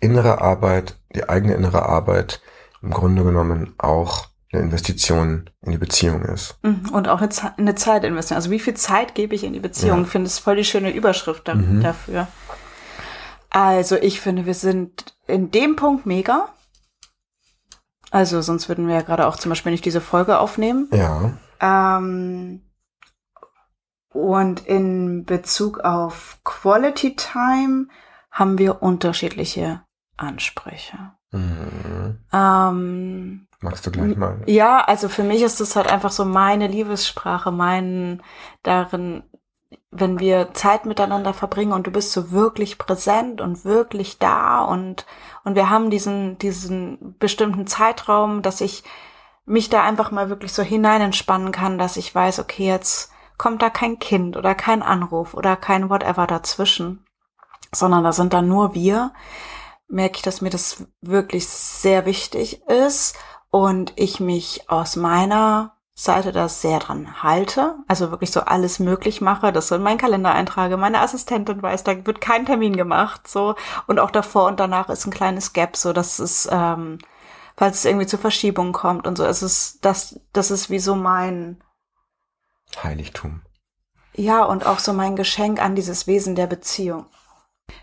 innere 0.00 0.40
Arbeit, 0.40 0.98
die 1.14 1.28
eigene 1.28 1.54
innere 1.54 1.86
Arbeit 1.86 2.40
im 2.82 2.90
Grunde 2.90 3.24
genommen 3.24 3.74
auch 3.78 4.26
eine 4.52 4.62
Investition 4.62 5.50
in 5.62 5.72
die 5.72 5.78
Beziehung 5.78 6.22
ist. 6.22 6.56
Mhm. 6.62 6.90
Und 6.92 7.08
auch 7.08 7.18
eine, 7.20 7.28
Ze 7.30 7.52
eine 7.56 7.74
Zeit 7.74 8.04
investieren. 8.04 8.36
Also 8.36 8.50
wie 8.50 8.60
viel 8.60 8.74
Zeit 8.74 9.14
gebe 9.14 9.34
ich 9.34 9.44
in 9.44 9.52
die 9.52 9.60
Beziehung? 9.60 9.98
Ja. 9.98 10.04
Ich 10.04 10.10
finde 10.10 10.26
es 10.28 10.38
voll 10.38 10.56
die 10.56 10.64
schöne 10.64 10.90
Überschrift 10.90 11.48
da 11.48 11.54
Mhm. 11.54 11.82
dafür. 11.82 12.28
Also 13.50 13.96
ich 13.96 14.20
finde, 14.20 14.46
wir 14.46 14.54
sind 14.54 15.16
in 15.26 15.50
dem 15.50 15.76
Punkt 15.76 16.06
mega. 16.06 16.48
Also 18.10 18.40
sonst 18.40 18.68
würden 18.68 18.86
wir 18.88 18.94
ja 18.94 19.02
gerade 19.02 19.26
auch 19.26 19.36
zum 19.36 19.50
Beispiel 19.50 19.72
nicht 19.72 19.84
diese 19.84 20.00
Folge 20.00 20.38
aufnehmen. 20.38 20.88
Ja. 20.92 21.32
Ähm, 21.60 22.62
und 24.10 24.66
in 24.66 25.24
Bezug 25.24 25.80
auf 25.80 26.38
Quality 26.44 27.16
Time 27.16 27.88
haben 28.30 28.58
wir 28.58 28.82
unterschiedliche 28.82 29.82
Ansprüche. 30.16 31.12
Mhm. 31.30 32.18
Ähm, 32.32 33.46
Magst 33.60 33.86
du 33.86 33.90
gleich 33.90 34.16
mal? 34.16 34.40
ja, 34.46 34.80
also 34.80 35.08
für 35.08 35.24
mich 35.24 35.42
ist 35.42 35.60
das 35.60 35.76
halt 35.76 35.88
einfach 35.88 36.10
so 36.10 36.24
meine 36.24 36.68
Liebessprache, 36.68 37.50
mein 37.50 38.22
darin, 38.62 39.24
wenn 39.90 40.18
wir 40.20 40.54
Zeit 40.54 40.86
miteinander 40.86 41.34
verbringen 41.34 41.72
und 41.72 41.86
du 41.86 41.90
bist 41.90 42.12
so 42.12 42.30
wirklich 42.30 42.78
präsent 42.78 43.40
und 43.40 43.64
wirklich 43.64 44.18
da 44.18 44.60
und 44.60 45.06
und 45.44 45.54
wir 45.54 45.70
haben 45.70 45.90
diesen 45.90 46.38
diesen 46.38 47.16
bestimmten 47.18 47.66
Zeitraum, 47.66 48.42
dass 48.42 48.60
ich 48.60 48.84
mich 49.48 49.68
da 49.68 49.82
einfach 49.82 50.10
mal 50.10 50.28
wirklich 50.28 50.52
so 50.52 50.62
hinein 50.62 51.00
entspannen 51.00 51.52
kann, 51.52 51.78
dass 51.78 51.96
ich 51.96 52.14
weiß, 52.14 52.38
okay, 52.38 52.66
jetzt 52.66 53.10
kommt 53.36 53.62
da 53.62 53.70
kein 53.70 53.98
Kind 53.98 54.36
oder 54.36 54.54
kein 54.54 54.82
Anruf 54.82 55.34
oder 55.34 55.56
kein 55.56 55.90
whatever 55.90 56.26
dazwischen, 56.26 57.04
sondern 57.72 58.04
da 58.04 58.12
sind 58.12 58.32
dann 58.32 58.48
nur 58.48 58.74
wir, 58.74 59.12
merke 59.88 60.16
ich, 60.16 60.22
dass 60.22 60.40
mir 60.40 60.50
das 60.50 60.84
wirklich 61.00 61.48
sehr 61.48 62.04
wichtig 62.04 62.62
ist 62.66 63.16
und 63.50 63.92
ich 63.96 64.20
mich 64.20 64.68
aus 64.68 64.96
meiner 64.96 65.78
Seite 65.94 66.30
da 66.30 66.48
sehr 66.48 66.78
dran 66.78 67.24
halte, 67.24 67.74
also 67.88 68.12
wirklich 68.12 68.30
so 68.30 68.42
alles 68.42 68.78
möglich 68.78 69.20
mache, 69.20 69.50
das 69.50 69.66
so 69.66 69.74
in 69.74 69.82
meinen 69.82 69.98
Kalender 69.98 70.32
eintrage, 70.32 70.76
meine 70.76 71.00
Assistentin 71.00 71.60
weiß, 71.60 71.82
da 71.82 72.06
wird 72.06 72.20
kein 72.20 72.46
Termin 72.46 72.76
gemacht, 72.76 73.26
so. 73.26 73.56
Und 73.88 73.98
auch 73.98 74.12
davor 74.12 74.46
und 74.46 74.60
danach 74.60 74.90
ist 74.90 75.06
ein 75.06 75.12
kleines 75.12 75.52
Gap, 75.54 75.76
so 75.76 75.92
dass 75.92 76.20
es, 76.20 76.48
ähm, 76.52 76.98
falls 77.58 77.78
es 77.78 77.84
irgendwie 77.84 78.06
zu 78.06 78.18
Verschiebungen 78.18 78.72
kommt 78.72 79.06
und 79.08 79.18
so, 79.18 79.24
es 79.24 79.42
ist 79.42 79.84
das, 79.84 80.20
das 80.32 80.52
ist 80.52 80.70
wie 80.70 80.78
so 80.78 80.94
mein 80.94 81.60
Heiligtum. 82.84 83.42
Ja 84.14 84.44
und 84.44 84.64
auch 84.64 84.78
so 84.78 84.92
mein 84.92 85.16
Geschenk 85.16 85.60
an 85.60 85.74
dieses 85.74 86.06
Wesen 86.06 86.36
der 86.36 86.46
Beziehung. 86.46 87.06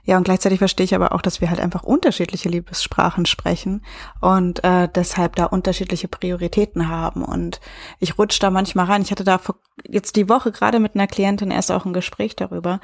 Ja, 0.04 0.18
und 0.18 0.24
gleichzeitig 0.24 0.60
verstehe 0.60 0.86
ich 0.86 0.96
aber 0.96 1.12
auch, 1.12 1.22
dass 1.22 1.42
wir 1.42 1.50
halt 1.50 1.60
einfach 1.60 1.84
unterschiedliche 1.84 2.48
Liebessprachen 2.48 3.26
sprechen 3.26 3.84
und 4.22 4.64
äh, 4.64 4.88
deshalb 4.88 5.36
da 5.36 5.46
unterschiedliche 5.46 6.08
Prioritäten 6.08 6.88
haben. 6.88 7.24
Und 7.24 7.60
ich 8.00 8.18
rutsche 8.18 8.40
da 8.40 8.52
manchmal 8.52 8.86
rein. 8.86 9.02
Ich 9.02 9.12
hatte 9.12 9.26
da 9.26 9.42
jetzt 9.88 10.16
die 10.16 10.30
Woche 10.30 10.52
gerade 10.52 10.80
mit 10.80 10.96
einer 10.96 11.08
Klientin 11.08 11.52
erst 11.52 11.72
auch 11.72 11.86
ein 11.86 11.94
Gespräch 11.94 12.36
darüber, 12.36 12.80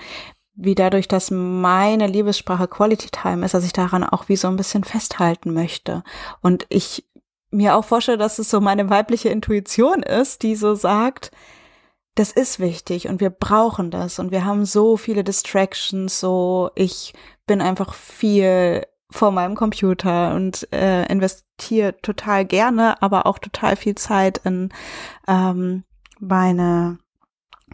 wie 0.53 0.75
dadurch, 0.75 1.07
dass 1.07 1.31
meine 1.31 2.07
Liebessprache 2.07 2.67
Quality 2.67 3.09
Time 3.09 3.45
ist, 3.45 3.53
dass 3.53 3.65
ich 3.65 3.73
daran 3.73 4.03
auch 4.03 4.29
wie 4.29 4.35
so 4.35 4.47
ein 4.47 4.57
bisschen 4.57 4.83
festhalten 4.83 5.53
möchte. 5.53 6.03
Und 6.41 6.65
ich 6.69 7.05
mir 7.51 7.75
auch 7.75 7.85
vorstelle, 7.85 8.17
dass 8.17 8.39
es 8.39 8.49
so 8.49 8.61
meine 8.61 8.89
weibliche 8.89 9.29
Intuition 9.29 10.03
ist, 10.03 10.43
die 10.43 10.55
so 10.55 10.75
sagt, 10.75 11.31
das 12.15 12.31
ist 12.31 12.59
wichtig 12.59 13.07
und 13.07 13.21
wir 13.21 13.29
brauchen 13.29 13.89
das 13.89 14.19
und 14.19 14.31
wir 14.31 14.45
haben 14.45 14.65
so 14.65 14.97
viele 14.97 15.23
Distractions, 15.23 16.19
so 16.19 16.69
ich 16.75 17.13
bin 17.45 17.61
einfach 17.61 17.93
viel 17.93 18.85
vor 19.09 19.31
meinem 19.31 19.55
Computer 19.55 20.33
und 20.35 20.71
äh, 20.73 21.05
investiere 21.07 21.95
total 22.01 22.45
gerne, 22.45 23.01
aber 23.01 23.25
auch 23.25 23.39
total 23.39 23.75
viel 23.75 23.95
Zeit 23.95 24.41
in 24.45 24.69
ähm, 25.27 25.83
meine 26.19 26.97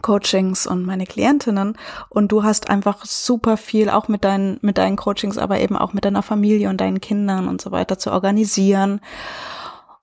Coachings 0.02 0.66
und 0.66 0.84
meine 0.84 1.06
Klientinnen 1.06 1.76
und 2.08 2.32
du 2.32 2.42
hast 2.42 2.70
einfach 2.70 3.04
super 3.04 3.56
viel 3.56 3.90
auch 3.90 4.08
mit 4.08 4.24
deinen 4.24 4.58
mit 4.62 4.78
deinen 4.78 4.96
Coachings, 4.96 5.38
aber 5.38 5.60
eben 5.60 5.76
auch 5.76 5.92
mit 5.92 6.04
deiner 6.04 6.22
Familie 6.22 6.68
und 6.68 6.80
deinen 6.80 7.00
Kindern 7.00 7.48
und 7.48 7.60
so 7.60 7.70
weiter 7.70 7.98
zu 7.98 8.12
organisieren 8.12 9.00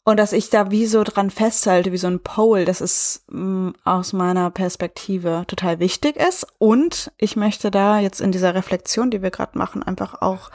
und 0.07 0.17
dass 0.17 0.33
ich 0.33 0.51
da 0.51 0.69
wie 0.69 0.85
so 0.85 1.03
dran 1.03 1.31
festhalte, 1.31 1.91
wie 1.91 1.97
so 1.97 2.05
ein 2.05 2.19
Pole, 2.19 2.65
das 2.65 2.79
ist 2.79 3.25
mm, 3.27 3.71
aus 3.83 4.13
meiner 4.13 4.51
Perspektive 4.51 5.45
total 5.47 5.79
wichtig 5.79 6.15
ist. 6.15 6.45
Und 6.59 7.11
ich 7.17 7.35
möchte 7.35 7.71
da 7.71 7.97
jetzt 7.97 8.21
in 8.21 8.31
dieser 8.31 8.53
Reflexion, 8.53 9.09
die 9.09 9.23
wir 9.23 9.31
gerade 9.31 9.57
machen, 9.57 9.81
einfach 9.81 10.21
auch 10.21 10.51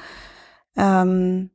ähm, 0.76 1.50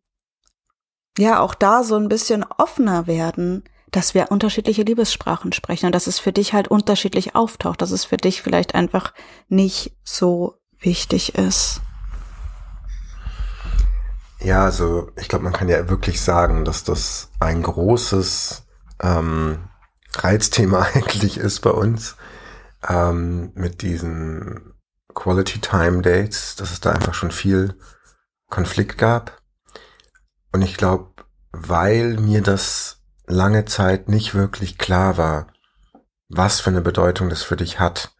ja 1.18 1.40
auch 1.40 1.56
da 1.56 1.84
so 1.84 1.96
ein 1.96 2.10
bisschen 2.10 2.44
offener 2.44 3.08
werden, 3.08 3.64
dass 3.96 4.14
wir 4.14 4.32
unterschiedliche 4.32 4.84
Liebessprachen 4.84 5.54
sprechen 5.54 5.86
und 5.86 5.96
dass 5.96 6.08
es 6.08 6.20
für 6.20 6.34
dich 6.34 6.54
halt 6.54 6.68
unterschiedlich 6.68 7.36
auftaucht, 7.36 7.82
dass 7.82 7.92
es 7.92 8.04
für 8.04 8.18
dich 8.18 8.42
vielleicht 8.42 8.76
einfach 8.76 9.14
nicht 9.48 9.96
so 10.04 10.60
wichtig 10.80 11.36
ist. 11.36 11.82
Ja, 14.42 14.66
also 14.66 15.12
ich 15.16 15.30
glaube, 15.30 15.46
man 15.46 15.54
kann 15.54 15.70
ja 15.70 15.90
wirklich 15.90 16.22
sagen, 16.22 16.66
dass 16.66 16.84
das 16.84 17.30
ein 17.40 17.64
großes 17.64 18.64
ähm, 19.02 19.70
Reizthema 20.14 20.82
eigentlich 20.94 21.38
ist 21.38 21.62
bei 21.62 21.72
uns 21.72 22.18
ähm, 22.88 23.52
mit 23.56 23.82
diesen 23.82 24.74
Quality 25.14 25.60
Time 25.60 26.02
Dates, 26.02 26.58
dass 26.58 26.74
es 26.74 26.82
da 26.82 26.92
einfach 26.92 27.14
schon 27.14 27.32
viel 27.32 27.80
Konflikt 28.50 28.98
gab. 28.98 29.42
Und 30.52 30.62
ich 30.62 30.76
glaube, 30.76 31.12
weil 31.54 32.18
mir 32.18 32.42
das 32.42 32.95
lange 33.28 33.66
Zeit 33.66 34.10
nicht 34.10 34.36
wirklich 34.36 34.78
klar 34.78 35.18
war, 35.18 35.48
was 36.30 36.60
für 36.60 36.70
eine 36.70 36.82
Bedeutung 36.82 37.30
das 37.30 37.44
für 37.44 37.56
dich 37.56 37.80
hat 37.80 38.16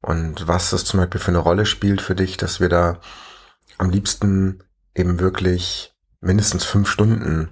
und 0.00 0.46
was 0.46 0.70
das 0.70 0.84
zum 0.84 1.00
Beispiel 1.00 1.20
für 1.20 1.30
eine 1.30 1.38
Rolle 1.38 1.66
spielt 1.66 2.00
für 2.00 2.14
dich, 2.14 2.36
dass 2.36 2.60
wir 2.60 2.68
da 2.68 2.98
am 3.78 3.90
liebsten 3.90 4.62
eben 4.94 5.18
wirklich 5.18 5.94
mindestens 6.20 6.64
fünf 6.64 6.88
Stunden 6.88 7.50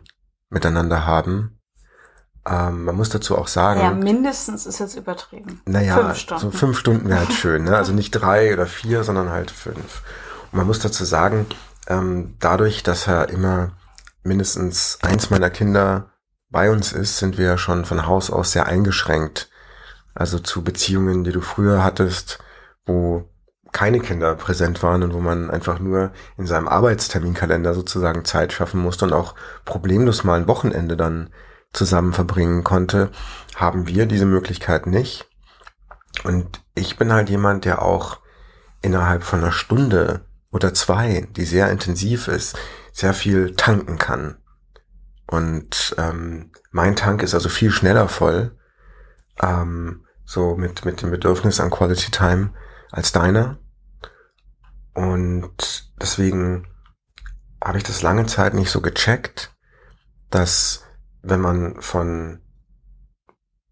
miteinander 0.48 1.06
haben. 1.06 1.58
Ähm, 2.46 2.84
man 2.84 2.96
muss 2.96 3.10
dazu 3.10 3.38
auch 3.38 3.48
sagen. 3.48 3.80
Ja, 3.80 3.92
mindestens 3.92 4.66
ist 4.66 4.80
jetzt 4.80 4.96
übertrieben. 4.96 5.60
Naja, 5.64 5.96
fünf 5.96 6.16
Stunden. 6.16 6.42
so 6.42 6.50
fünf 6.50 6.78
Stunden 6.78 7.08
wäre 7.08 7.20
halt 7.20 7.32
schön, 7.32 7.64
ne? 7.64 7.76
Also 7.76 7.92
nicht 7.94 8.10
drei 8.10 8.52
oder 8.52 8.66
vier, 8.66 9.04
sondern 9.04 9.30
halt 9.30 9.50
fünf. 9.50 10.02
Und 10.50 10.58
man 10.58 10.66
muss 10.66 10.80
dazu 10.80 11.04
sagen, 11.04 11.46
ähm, 11.86 12.36
dadurch, 12.40 12.82
dass 12.82 13.06
er 13.06 13.28
immer 13.28 13.72
mindestens 14.24 14.98
eins 15.02 15.30
meiner 15.30 15.50
Kinder 15.50 16.11
bei 16.52 16.70
uns 16.70 16.92
ist, 16.92 17.18
sind 17.18 17.38
wir 17.38 17.58
schon 17.58 17.84
von 17.84 18.06
Haus 18.06 18.30
aus 18.30 18.52
sehr 18.52 18.66
eingeschränkt. 18.66 19.50
Also 20.14 20.38
zu 20.38 20.62
Beziehungen, 20.62 21.24
die 21.24 21.32
du 21.32 21.40
früher 21.40 21.82
hattest, 21.82 22.38
wo 22.84 23.28
keine 23.72 24.00
Kinder 24.00 24.34
präsent 24.34 24.82
waren 24.82 25.02
und 25.02 25.14
wo 25.14 25.20
man 25.20 25.50
einfach 25.50 25.78
nur 25.78 26.12
in 26.36 26.46
seinem 26.46 26.68
Arbeitsterminkalender 26.68 27.72
sozusagen 27.72 28.26
Zeit 28.26 28.52
schaffen 28.52 28.80
musste 28.80 29.06
und 29.06 29.14
auch 29.14 29.34
problemlos 29.64 30.24
mal 30.24 30.38
ein 30.38 30.46
Wochenende 30.46 30.96
dann 30.96 31.30
zusammen 31.72 32.12
verbringen 32.12 32.64
konnte, 32.64 33.10
haben 33.56 33.86
wir 33.86 34.04
diese 34.04 34.26
Möglichkeit 34.26 34.86
nicht. 34.86 35.26
Und 36.24 36.62
ich 36.74 36.98
bin 36.98 37.12
halt 37.14 37.30
jemand, 37.30 37.64
der 37.64 37.80
auch 37.80 38.18
innerhalb 38.82 39.22
von 39.22 39.40
einer 39.40 39.52
Stunde 39.52 40.26
oder 40.50 40.74
zwei, 40.74 41.26
die 41.34 41.46
sehr 41.46 41.70
intensiv 41.70 42.28
ist, 42.28 42.58
sehr 42.92 43.14
viel 43.14 43.56
tanken 43.56 43.96
kann. 43.96 44.36
Und 45.32 45.94
ähm, 45.96 46.50
mein 46.72 46.94
Tank 46.94 47.22
ist 47.22 47.32
also 47.32 47.48
viel 47.48 47.70
schneller 47.70 48.06
voll, 48.06 48.54
ähm, 49.42 50.04
so 50.26 50.56
mit, 50.56 50.84
mit 50.84 51.00
dem 51.00 51.10
Bedürfnis 51.10 51.58
an 51.58 51.70
Quality 51.70 52.10
Time 52.10 52.50
als 52.90 53.12
deiner. 53.12 53.56
Und 54.92 55.90
deswegen 55.98 56.66
habe 57.64 57.78
ich 57.78 57.84
das 57.84 58.02
lange 58.02 58.26
Zeit 58.26 58.52
nicht 58.52 58.70
so 58.70 58.82
gecheckt, 58.82 59.54
dass 60.28 60.84
wenn 61.22 61.40
man 61.40 61.80
von 61.80 62.42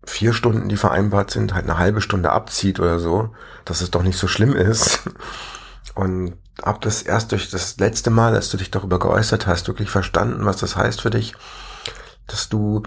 vier 0.04 0.32
Stunden, 0.32 0.70
die 0.70 0.78
vereinbart 0.78 1.30
sind, 1.30 1.52
halt 1.52 1.64
eine 1.64 1.76
halbe 1.76 2.00
Stunde 2.00 2.32
abzieht 2.32 2.80
oder 2.80 2.98
so, 2.98 3.34
dass 3.66 3.82
es 3.82 3.90
doch 3.90 4.02
nicht 4.02 4.16
so 4.18 4.28
schlimm 4.28 4.56
ist. 4.56 5.02
Und 5.94 6.38
hab 6.62 6.80
das 6.80 7.02
erst 7.02 7.32
durch 7.32 7.50
das 7.50 7.78
letzte 7.78 8.11
Mal, 8.11 8.34
als 8.34 8.50
du 8.50 8.56
dich 8.56 8.70
darüber 8.70 8.98
geäußert 8.98 9.46
hast, 9.46 9.68
wirklich 9.68 9.90
verstanden, 9.90 10.44
was 10.44 10.58
das 10.58 10.76
heißt 10.76 11.00
für 11.00 11.11
dich, 11.11 11.34
dass 12.26 12.48
du 12.48 12.82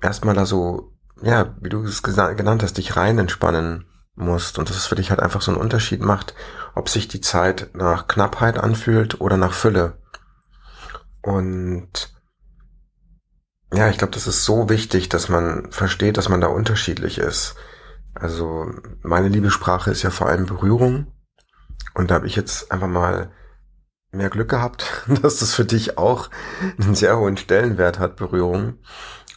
erstmal 0.00 0.34
da 0.34 0.46
so, 0.46 0.92
ja, 1.22 1.54
wie 1.60 1.68
du 1.68 1.82
es 1.84 2.02
genannt 2.02 2.62
hast, 2.62 2.78
dich 2.78 2.96
rein 2.96 3.18
entspannen 3.18 3.86
musst 4.14 4.58
und 4.58 4.68
dass 4.68 4.76
es 4.76 4.86
für 4.86 4.94
dich 4.94 5.10
halt 5.10 5.20
einfach 5.20 5.40
so 5.40 5.50
einen 5.50 5.60
Unterschied 5.60 6.00
macht, 6.00 6.34
ob 6.74 6.88
sich 6.88 7.08
die 7.08 7.20
Zeit 7.20 7.70
nach 7.74 8.08
Knappheit 8.08 8.58
anfühlt 8.58 9.20
oder 9.20 9.36
nach 9.36 9.52
Fülle. 9.52 9.98
Und 11.22 12.12
ja, 13.72 13.88
ich 13.88 13.96
glaube, 13.96 14.12
das 14.12 14.26
ist 14.26 14.44
so 14.44 14.68
wichtig, 14.68 15.08
dass 15.08 15.28
man 15.28 15.70
versteht, 15.70 16.18
dass 16.18 16.28
man 16.28 16.40
da 16.40 16.48
unterschiedlich 16.48 17.18
ist. 17.18 17.54
Also 18.14 18.70
meine 19.02 19.28
Liebessprache 19.28 19.90
ist 19.90 20.02
ja 20.02 20.10
vor 20.10 20.28
allem 20.28 20.44
Berührung. 20.46 21.06
Und 21.94 22.10
da 22.10 22.16
habe 22.16 22.26
ich 22.26 22.36
jetzt 22.36 22.72
einfach 22.72 22.88
mal 22.88 23.30
mehr 24.12 24.30
Glück 24.30 24.50
gehabt, 24.50 25.04
dass 25.22 25.38
das 25.38 25.54
für 25.54 25.64
dich 25.64 25.98
auch 25.98 26.30
einen 26.80 26.94
sehr 26.94 27.18
hohen 27.18 27.36
Stellenwert 27.36 27.98
hat, 27.98 28.16
Berührung. 28.16 28.78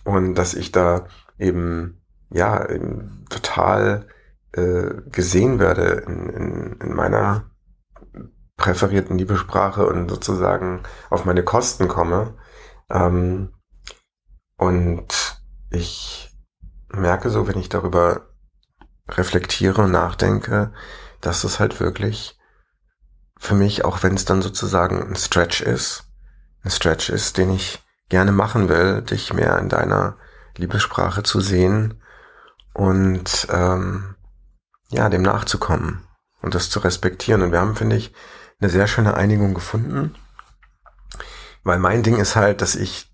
Und 0.04 0.36
dass 0.36 0.54
ich 0.54 0.72
da 0.72 1.08
eben, 1.40 2.02
ja, 2.30 2.68
total 3.30 4.08
äh, 4.54 5.02
gesehen 5.12 5.60
werde 5.60 6.04
in, 6.08 6.30
in, 6.30 6.80
in 6.82 6.94
meiner 6.94 7.50
präferierten 8.58 9.18
Liebesprache 9.18 9.86
und 9.86 10.10
sozusagen 10.10 10.84
auf 11.10 11.26
meine 11.26 11.44
Kosten 11.44 11.88
komme. 11.88 12.36
Ähm, 12.90 13.54
und 14.58 15.42
ich 15.72 16.32
merke 16.90 17.30
so, 17.30 17.48
wenn 17.48 17.58
ich 17.58 17.70
darüber 17.70 18.30
reflektiere 19.10 19.84
und 19.84 19.92
nachdenke, 19.92 20.74
dass 21.22 21.42
das 21.42 21.60
halt 21.60 21.80
wirklich 21.80 22.35
für 23.38 23.56
mich, 23.56 23.86
auch 23.86 24.04
wenn 24.04 24.16
es 24.16 24.26
dann 24.26 24.42
sozusagen 24.42 25.08
ein 25.08 25.16
Stretch 25.16 25.62
ist, 25.62 26.06
ein 26.64 26.72
Stretch 26.72 27.10
ist, 27.10 27.38
den 27.38 27.54
ich 27.54 27.84
gerne 28.10 28.32
machen 28.32 28.70
will, 28.70 29.02
dich 29.02 29.34
mehr 29.34 29.58
in 29.60 29.70
deiner 29.70 30.18
Liebessprache 30.58 31.24
zu 31.24 31.42
sehen 31.42 32.02
und 32.74 33.48
ähm, 33.52 34.16
ja, 34.90 35.10
dem 35.10 35.22
nachzukommen 35.22 36.08
und 36.42 36.56
das 36.56 36.70
zu 36.70 36.80
respektieren. 36.80 37.42
Und 37.42 37.52
wir 37.52 37.60
haben, 37.60 37.76
finde 37.76 37.96
ich, 37.96 38.14
eine 38.60 38.70
sehr 38.70 38.88
schöne 38.88 39.16
Einigung 39.16 39.54
gefunden, 39.54 40.16
weil 41.64 41.80
mein 41.80 42.04
Ding 42.04 42.18
ist 42.18 42.36
halt, 42.36 42.62
dass 42.62 42.76
ich 42.76 43.12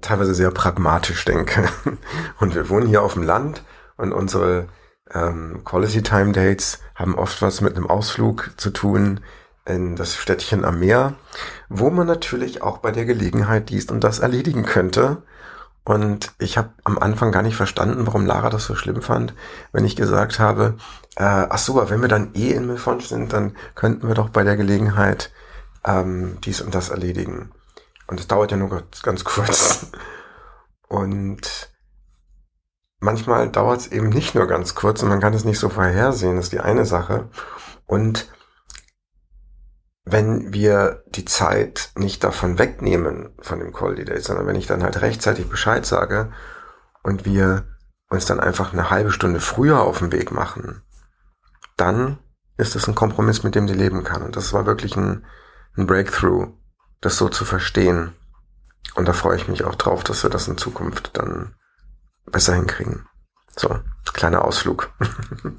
teilweise 0.00 0.34
sehr 0.34 0.50
pragmatisch 0.50 1.24
denke. 1.24 1.68
Und 2.38 2.54
wir 2.54 2.68
wohnen 2.68 2.86
hier 2.86 3.02
auf 3.02 3.14
dem 3.14 3.22
Land 3.22 3.62
und 3.98 4.12
unsere 4.12 4.68
ähm, 5.12 5.62
Quality 5.64 6.02
Time 6.02 6.32
Dates 6.32 6.78
haben 6.94 7.14
oft 7.14 7.42
was 7.42 7.60
mit 7.60 7.76
einem 7.76 7.86
Ausflug 7.86 8.52
zu 8.56 8.70
tun 8.70 9.20
in 9.66 9.96
das 9.96 10.16
Städtchen 10.16 10.64
am 10.64 10.80
Meer, 10.80 11.14
wo 11.68 11.90
man 11.90 12.06
natürlich 12.06 12.62
auch 12.62 12.78
bei 12.78 12.90
der 12.90 13.04
Gelegenheit 13.04 13.70
dies 13.70 13.86
und 13.90 14.02
das 14.02 14.18
erledigen 14.18 14.64
könnte. 14.64 15.22
Und 15.84 16.32
ich 16.38 16.58
habe 16.58 16.70
am 16.84 16.98
Anfang 16.98 17.32
gar 17.32 17.42
nicht 17.42 17.56
verstanden, 17.56 18.06
warum 18.06 18.26
Lara 18.26 18.50
das 18.50 18.66
so 18.66 18.74
schlimm 18.74 19.02
fand, 19.02 19.34
wenn 19.72 19.84
ich 19.84 19.96
gesagt 19.96 20.38
habe, 20.38 20.76
äh, 21.16 21.24
ach 21.24 21.58
so, 21.58 21.80
aber 21.80 21.90
wenn 21.90 22.02
wir 22.02 22.08
dann 22.08 22.34
eh 22.34 22.52
in 22.52 22.66
Milfonsch 22.66 23.06
sind, 23.06 23.32
dann 23.32 23.56
könnten 23.74 24.06
wir 24.06 24.14
doch 24.14 24.28
bei 24.28 24.44
der 24.44 24.56
Gelegenheit 24.56 25.32
ähm, 25.84 26.38
dies 26.44 26.60
und 26.60 26.74
das 26.74 26.90
erledigen. 26.90 27.50
Und 28.06 28.20
es 28.20 28.26
dauert 28.26 28.50
ja 28.50 28.56
nur 28.56 28.70
ganz, 28.70 29.02
ganz 29.02 29.24
kurz. 29.24 29.86
Und 30.88 31.70
manchmal 32.98 33.48
dauert 33.48 33.80
es 33.80 33.86
eben 33.92 34.08
nicht 34.08 34.34
nur 34.34 34.48
ganz 34.48 34.74
kurz 34.74 35.04
und 35.04 35.08
man 35.08 35.20
kann 35.20 35.34
es 35.34 35.44
nicht 35.44 35.60
so 35.60 35.68
vorhersehen, 35.68 36.34
das 36.34 36.46
ist 36.46 36.52
die 36.52 36.58
eine 36.58 36.84
Sache. 36.84 37.28
Und 37.86 38.28
wenn 40.04 40.52
wir 40.52 41.04
die 41.08 41.24
Zeit 41.24 41.90
nicht 41.94 42.24
davon 42.24 42.58
wegnehmen, 42.58 43.34
von 43.40 43.58
dem 43.58 43.72
Call 43.72 43.94
Delay, 43.94 44.20
sondern 44.20 44.46
wenn 44.46 44.56
ich 44.56 44.66
dann 44.66 44.82
halt 44.82 45.00
rechtzeitig 45.02 45.48
Bescheid 45.48 45.84
sage 45.84 46.32
und 47.02 47.24
wir 47.24 47.68
uns 48.08 48.26
dann 48.26 48.40
einfach 48.40 48.72
eine 48.72 48.90
halbe 48.90 49.12
Stunde 49.12 49.40
früher 49.40 49.80
auf 49.80 49.98
den 49.98 50.12
Weg 50.12 50.32
machen, 50.32 50.82
dann 51.76 52.18
ist 52.56 52.76
es 52.76 52.88
ein 52.88 52.94
Kompromiss, 52.94 53.42
mit 53.42 53.54
dem 53.54 53.68
sie 53.68 53.74
leben 53.74 54.04
kann. 54.04 54.22
Und 54.22 54.36
das 54.36 54.52
war 54.52 54.66
wirklich 54.66 54.96
ein, 54.96 55.24
ein 55.76 55.86
Breakthrough, 55.86 56.48
das 57.00 57.16
so 57.16 57.28
zu 57.28 57.44
verstehen. 57.44 58.14
Und 58.94 59.06
da 59.06 59.12
freue 59.12 59.36
ich 59.36 59.48
mich 59.48 59.64
auch 59.64 59.76
drauf, 59.76 60.04
dass 60.04 60.22
wir 60.22 60.30
das 60.30 60.48
in 60.48 60.58
Zukunft 60.58 61.16
dann 61.16 61.54
besser 62.26 62.54
hinkriegen. 62.54 63.06
So, 63.56 63.80
kleiner 64.12 64.44
Ausflug. 64.44 64.92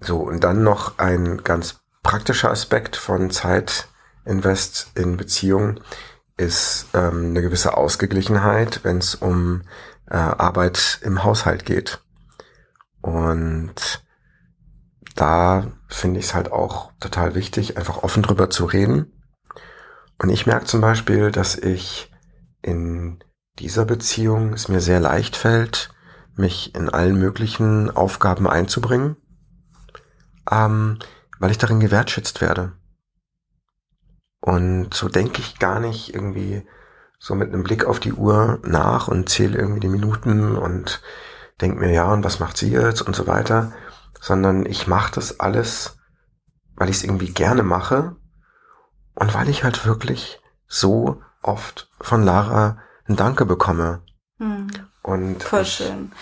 so, 0.00 0.20
und 0.20 0.42
dann 0.42 0.62
noch 0.62 0.98
ein 0.98 1.42
ganz 1.42 1.80
praktischer 2.06 2.52
Aspekt 2.52 2.94
von 2.94 3.32
Zeitinvest 3.32 4.92
in 4.94 5.16
Beziehung 5.16 5.80
ist 6.36 6.86
ähm, 6.94 7.30
eine 7.30 7.42
gewisse 7.42 7.76
Ausgeglichenheit, 7.76 8.84
wenn 8.84 8.98
es 8.98 9.16
um 9.16 9.62
äh, 10.08 10.14
Arbeit 10.14 11.00
im 11.02 11.24
Haushalt 11.24 11.64
geht. 11.64 12.00
Und 13.00 14.04
da 15.16 15.72
finde 15.88 16.20
ich 16.20 16.26
es 16.26 16.34
halt 16.34 16.52
auch 16.52 16.92
total 17.00 17.34
wichtig, 17.34 17.76
einfach 17.76 18.04
offen 18.04 18.22
drüber 18.22 18.50
zu 18.50 18.66
reden. 18.66 19.12
Und 20.22 20.28
ich 20.28 20.46
merke 20.46 20.66
zum 20.66 20.80
Beispiel, 20.80 21.32
dass 21.32 21.56
ich 21.56 22.12
in 22.62 23.18
dieser 23.58 23.84
Beziehung 23.84 24.52
es 24.52 24.68
mir 24.68 24.80
sehr 24.80 25.00
leicht 25.00 25.34
fällt, 25.34 25.90
mich 26.36 26.72
in 26.76 26.88
allen 26.88 27.18
möglichen 27.18 27.90
Aufgaben 27.90 28.46
einzubringen, 28.46 29.16
ähm, 30.48 31.00
weil 31.38 31.50
ich 31.50 31.58
darin 31.58 31.80
gewertschätzt 31.80 32.40
werde. 32.40 32.72
Und 34.40 34.94
so 34.94 35.08
denke 35.08 35.40
ich 35.40 35.58
gar 35.58 35.80
nicht 35.80 36.14
irgendwie 36.14 36.66
so 37.18 37.34
mit 37.34 37.52
einem 37.52 37.64
Blick 37.64 37.84
auf 37.84 37.98
die 37.98 38.12
Uhr 38.12 38.60
nach 38.62 39.08
und 39.08 39.28
zähle 39.28 39.58
irgendwie 39.58 39.80
die 39.80 39.88
Minuten 39.88 40.56
und 40.56 41.02
denke 41.60 41.80
mir, 41.80 41.92
ja, 41.92 42.12
und 42.12 42.24
was 42.24 42.38
macht 42.38 42.56
sie 42.56 42.70
jetzt 42.70 43.02
und 43.02 43.16
so 43.16 43.26
weiter, 43.26 43.72
sondern 44.20 44.66
ich 44.66 44.86
mache 44.86 45.12
das 45.14 45.40
alles, 45.40 45.98
weil 46.76 46.90
ich 46.90 46.96
es 46.96 47.04
irgendwie 47.04 47.32
gerne 47.32 47.62
mache 47.62 48.16
und 49.14 49.34
weil 49.34 49.48
ich 49.48 49.64
halt 49.64 49.86
wirklich 49.86 50.40
so 50.68 51.22
oft 51.42 51.90
von 52.00 52.22
Lara 52.22 52.78
ein 53.08 53.16
Danke 53.16 53.46
bekomme. 53.46 54.02
Hm. 54.38 54.68
Und 55.02 55.42
Voll 55.42 55.64
schön. 55.64 56.12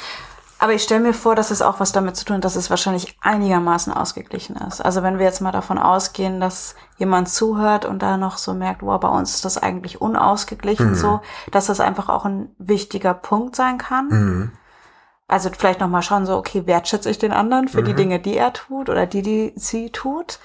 Aber 0.64 0.72
ich 0.72 0.82
stelle 0.82 1.02
mir 1.02 1.12
vor, 1.12 1.34
dass 1.34 1.50
es 1.50 1.60
auch 1.60 1.78
was 1.78 1.92
damit 1.92 2.16
zu 2.16 2.24
tun 2.24 2.36
hat, 2.36 2.44
dass 2.46 2.56
es 2.56 2.70
wahrscheinlich 2.70 3.18
einigermaßen 3.20 3.92
ausgeglichen 3.92 4.56
ist. 4.56 4.80
Also 4.80 5.02
wenn 5.02 5.18
wir 5.18 5.26
jetzt 5.26 5.42
mal 5.42 5.52
davon 5.52 5.76
ausgehen, 5.76 6.40
dass 6.40 6.74
jemand 6.96 7.28
zuhört 7.28 7.84
und 7.84 8.02
da 8.02 8.16
noch 8.16 8.38
so 8.38 8.54
merkt, 8.54 8.80
wow, 8.80 8.98
bei 8.98 9.08
uns 9.08 9.34
ist 9.34 9.44
das 9.44 9.62
eigentlich 9.62 10.00
unausgeglichen 10.00 10.92
mhm. 10.92 10.94
so, 10.94 11.20
dass 11.50 11.66
das 11.66 11.80
einfach 11.80 12.08
auch 12.08 12.24
ein 12.24 12.48
wichtiger 12.56 13.12
Punkt 13.12 13.56
sein 13.56 13.76
kann. 13.76 14.08
Mhm. 14.08 14.52
Also 15.28 15.50
vielleicht 15.54 15.80
nochmal 15.80 16.00
schauen, 16.00 16.24
so, 16.24 16.34
okay, 16.38 16.66
wertschätze 16.66 17.10
ich 17.10 17.18
den 17.18 17.32
anderen 17.32 17.68
für 17.68 17.82
mhm. 17.82 17.84
die 17.84 17.94
Dinge, 17.94 18.18
die 18.18 18.34
er 18.34 18.54
tut 18.54 18.88
oder 18.88 19.04
die, 19.04 19.20
die 19.20 19.52
sie 19.56 19.90
tut. 19.90 20.38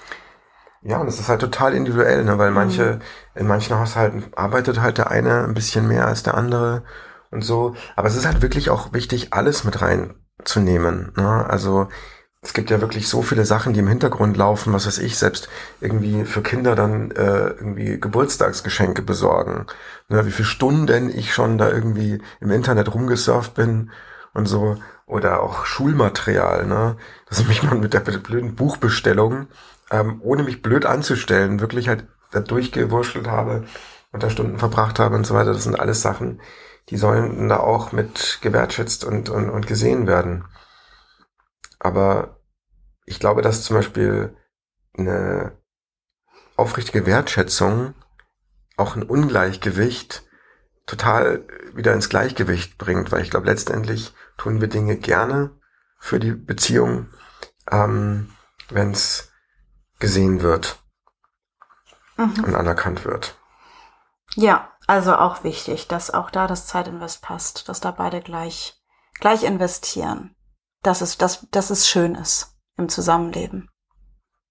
Ja, 0.82 1.00
und 1.00 1.08
es 1.08 1.18
ist 1.18 1.30
halt 1.30 1.40
total 1.40 1.72
individuell, 1.72 2.24
ne? 2.24 2.36
weil 2.36 2.50
manche, 2.50 2.96
mhm. 2.96 3.40
in 3.40 3.46
manchen 3.46 3.78
Haushalten 3.78 4.24
arbeitet 4.36 4.82
halt 4.82 4.98
der 4.98 5.10
eine 5.10 5.44
ein 5.44 5.54
bisschen 5.54 5.88
mehr 5.88 6.06
als 6.06 6.22
der 6.22 6.34
andere 6.34 6.82
und 7.30 7.42
so. 7.42 7.74
Aber 7.96 8.08
es 8.08 8.16
ist 8.16 8.26
halt 8.26 8.42
wirklich 8.42 8.70
auch 8.70 8.92
wichtig, 8.92 9.32
alles 9.32 9.64
mit 9.64 9.80
reinzunehmen. 9.80 11.12
Ne? 11.16 11.46
Also 11.48 11.88
es 12.42 12.54
gibt 12.54 12.70
ja 12.70 12.80
wirklich 12.80 13.08
so 13.08 13.22
viele 13.22 13.44
Sachen, 13.44 13.74
die 13.74 13.80
im 13.80 13.88
Hintergrund 13.88 14.36
laufen, 14.36 14.72
was 14.72 14.86
weiß 14.86 14.98
ich, 14.98 15.18
selbst 15.18 15.48
irgendwie 15.80 16.24
für 16.24 16.42
Kinder 16.42 16.74
dann 16.74 17.10
äh, 17.10 17.48
irgendwie 17.48 18.00
Geburtstagsgeschenke 18.00 19.02
besorgen. 19.02 19.66
Ne? 20.08 20.24
Wie 20.24 20.30
viele 20.30 20.48
Stunden 20.48 21.10
ich 21.10 21.34
schon 21.34 21.58
da 21.58 21.68
irgendwie 21.70 22.22
im 22.40 22.50
Internet 22.50 22.94
rumgesurft 22.94 23.54
bin 23.54 23.90
und 24.32 24.46
so. 24.46 24.76
Oder 25.06 25.42
auch 25.42 25.66
Schulmaterial, 25.66 26.66
ne? 26.66 26.96
Dass 27.28 27.40
ich 27.40 27.48
mich 27.48 27.64
mal 27.64 27.74
mit 27.74 27.94
der 27.94 27.98
blöden 27.98 28.54
Buchbestellung 28.54 29.48
ähm, 29.90 30.20
ohne 30.22 30.44
mich 30.44 30.62
blöd 30.62 30.86
anzustellen, 30.86 31.60
wirklich 31.60 31.88
halt 31.88 32.06
da 32.30 32.40
durchgewurschtelt 32.40 33.26
habe 33.26 33.64
und 34.12 34.22
da 34.22 34.30
Stunden 34.30 34.58
verbracht 34.58 34.98
habe 34.98 35.16
und 35.16 35.26
so 35.26 35.34
weiter. 35.34 35.52
Das 35.52 35.64
sind 35.64 35.78
alles 35.78 36.00
Sachen, 36.00 36.40
die 36.90 36.96
sollen 36.96 37.48
da 37.48 37.58
auch 37.58 37.92
mit 37.92 38.38
gewertschätzt 38.42 39.04
und, 39.04 39.28
und, 39.28 39.48
und 39.48 39.66
gesehen 39.66 40.06
werden. 40.06 40.44
Aber 41.78 42.40
ich 43.06 43.20
glaube, 43.20 43.42
dass 43.42 43.62
zum 43.62 43.76
Beispiel 43.76 44.36
eine 44.98 45.56
aufrichtige 46.56 47.06
Wertschätzung 47.06 47.94
auch 48.76 48.96
ein 48.96 49.02
Ungleichgewicht 49.02 50.24
total 50.86 51.46
wieder 51.74 51.92
ins 51.92 52.08
Gleichgewicht 52.08 52.76
bringt, 52.76 53.12
weil 53.12 53.22
ich 53.22 53.30
glaube, 53.30 53.46
letztendlich 53.46 54.12
tun 54.36 54.60
wir 54.60 54.68
Dinge 54.68 54.96
gerne 54.96 55.50
für 55.98 56.18
die 56.18 56.32
Beziehung, 56.32 57.08
ähm, 57.70 58.32
wenn 58.68 58.90
es 58.90 59.32
gesehen 60.00 60.42
wird 60.42 60.82
mhm. 62.16 62.44
und 62.44 62.54
anerkannt 62.54 63.04
wird. 63.04 63.38
Ja, 64.34 64.72
also 64.90 65.14
auch 65.14 65.44
wichtig, 65.44 65.86
dass 65.86 66.10
auch 66.10 66.30
da 66.30 66.48
das 66.48 66.66
Zeitinvest 66.66 67.22
passt, 67.22 67.68
dass 67.68 67.78
da 67.78 67.92
beide 67.92 68.20
gleich, 68.20 68.82
gleich 69.20 69.44
investieren. 69.44 70.34
Dass 70.82 71.00
es, 71.00 71.16
dass, 71.16 71.46
dass 71.52 71.70
es 71.70 71.88
schön 71.88 72.16
ist 72.16 72.56
im 72.76 72.88
Zusammenleben. 72.88 73.70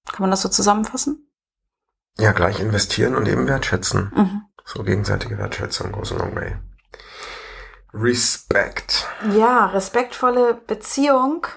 Kann 0.05 0.21
man 0.21 0.31
das 0.31 0.41
so 0.41 0.47
zusammenfassen? 0.47 1.29
Ja, 2.17 2.31
gleich 2.31 2.61
investieren 2.61 3.17
und 3.17 3.27
eben 3.27 3.47
wertschätzen. 3.47 4.13
Mhm. 4.15 4.41
So 4.63 4.83
gegenseitige 4.83 5.37
Wertschätzung 5.37 5.91
goes 5.91 6.13
a 6.13 6.15
long 6.15 6.33
way. 6.33 6.55
Respekt. 7.93 9.09
Ja, 9.31 9.65
respektvolle 9.65 10.53
Beziehung. 10.53 11.47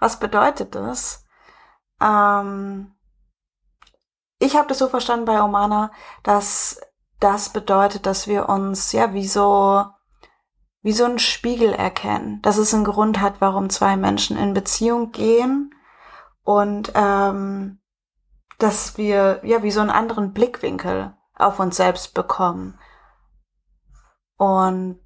Was 0.00 0.18
bedeutet 0.18 0.74
das? 0.74 1.24
Ähm, 1.98 2.94
ich 4.38 4.54
habe 4.54 4.68
das 4.68 4.78
so 4.78 4.88
verstanden 4.88 5.24
bei 5.24 5.42
Omana, 5.42 5.92
dass 6.24 6.78
das 7.20 7.50
bedeutet, 7.50 8.06
dass 8.06 8.26
wir 8.26 8.48
uns 8.48 8.92
ja 8.92 9.12
wie 9.12 9.26
so 9.26 9.84
wie 10.82 10.92
so 10.92 11.04
ein 11.04 11.18
Spiegel 11.18 11.72
erkennen, 11.72 12.40
dass 12.42 12.56
es 12.56 12.72
einen 12.72 12.84
Grund 12.84 13.20
hat, 13.20 13.40
warum 13.40 13.68
zwei 13.68 13.96
Menschen 13.96 14.36
in 14.36 14.54
Beziehung 14.54 15.10
gehen 15.10 15.74
und 16.44 16.92
ähm, 16.94 17.80
dass 18.58 18.96
wir 18.96 19.40
ja 19.44 19.62
wie 19.62 19.70
so 19.70 19.80
einen 19.80 19.90
anderen 19.90 20.32
Blickwinkel 20.32 21.14
auf 21.34 21.58
uns 21.60 21.76
selbst 21.76 22.14
bekommen 22.14 22.78
und 24.36 25.00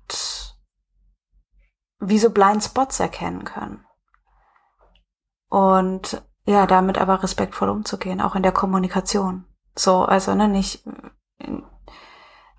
wie 1.99 2.19
so 2.19 2.31
Blind 2.31 2.63
Spots 2.63 3.01
erkennen 3.01 3.45
können. 3.45 3.85
Und 5.49 6.23
ja, 6.45 6.67
damit 6.67 6.99
aber 6.99 7.23
respektvoll 7.23 7.69
umzugehen, 7.69 8.21
auch 8.21 8.35
in 8.35 8.43
der 8.43 8.53
Kommunikation. 8.53 9.47
So, 9.75 10.05
also 10.05 10.35
ne, 10.35 10.49
nicht 10.49 10.85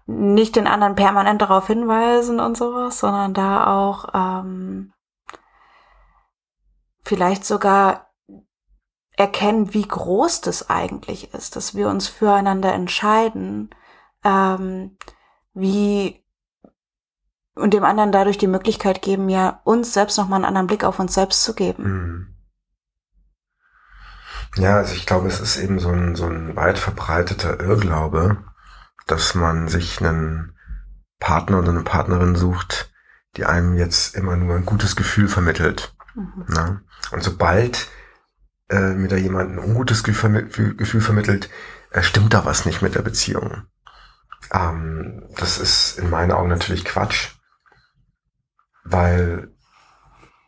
nicht 0.06 0.56
den 0.56 0.68
anderen 0.68 0.95
permanent 0.95 1.41
darauf 1.41 1.68
hinweisen 1.68 2.39
und 2.39 2.58
sowas, 2.58 2.99
sondern 2.99 3.34
da 3.34 3.68
auch 3.68 4.10
ähm, 4.14 4.93
vielleicht 7.04 7.45
sogar 7.45 8.12
erkennen, 9.16 9.74
wie 9.74 9.88
groß 9.88 10.41
das 10.41 10.70
eigentlich 10.70 11.34
ist, 11.34 11.56
dass 11.56 11.76
wir 11.76 11.88
uns 11.88 12.08
füreinander 12.08 12.74
entscheiden, 12.74 13.70
ähm, 14.24 14.97
wie 15.54 16.24
und 17.56 17.74
dem 17.74 17.84
anderen 17.84 18.12
dadurch 18.12 18.39
die 18.39 18.47
Möglichkeit 18.47 19.04
geben, 19.04 19.30
ja 19.30 19.62
uns 19.64 19.93
selbst 19.93 20.18
nochmal 20.18 20.38
einen 20.38 20.45
anderen 20.45 20.68
Blick 20.68 20.84
auf 20.84 20.99
uns 20.99 21.14
selbst 21.14 21.43
zu 21.43 21.54
geben. 21.54 21.84
Mhm. 21.84 22.28
Ja, 24.56 24.78
also 24.78 24.93
ich 24.93 25.06
glaube, 25.06 25.28
es 25.28 25.39
ist 25.39 25.58
eben 25.58 25.80
so 25.80 25.89
ein, 25.89 26.16
so 26.16 26.26
ein 26.26 26.56
weit 26.56 26.78
verbreiteter 26.78 27.60
Irrglaube, 27.60 28.43
dass 29.08 29.36
man 29.36 29.68
sich 29.68 29.99
einen 29.99 30.58
Partner 31.20 31.60
oder 31.60 31.70
eine 31.70 31.84
Partnerin 31.84 32.36
sucht, 32.36 32.91
die 33.38 33.45
einem 33.45 33.76
jetzt 33.76 34.16
immer 34.16 34.36
nur 34.36 34.56
ein 34.56 34.66
gutes 34.66 34.95
Gefühl 34.95 35.28
vermittelt. 35.28 35.95
Mhm. 36.16 36.45
Na? 36.47 36.82
Und 37.12 37.24
sobald 37.24 37.89
äh, 38.70 38.93
mir 38.93 39.08
da 39.08 39.16
jemand 39.16 39.51
ein 39.51 39.60
ungutes 39.60 40.04
Gefühl, 40.04 40.47
Gefühl 40.76 41.01
vermittelt, 41.01 41.49
äh, 41.91 42.04
stimmt 42.04 42.34
da 42.34 42.45
was 42.45 42.66
nicht 42.66 42.82
mit 42.82 42.95
der 42.95 43.01
Beziehung. 43.01 43.64
Ähm, 44.51 45.24
das 45.38 45.58
ist 45.58 45.99
in 45.99 46.10
meinen 46.10 46.32
Augen 46.32 46.49
natürlich 46.49 46.86
Quatsch, 46.86 47.30
weil 48.84 49.49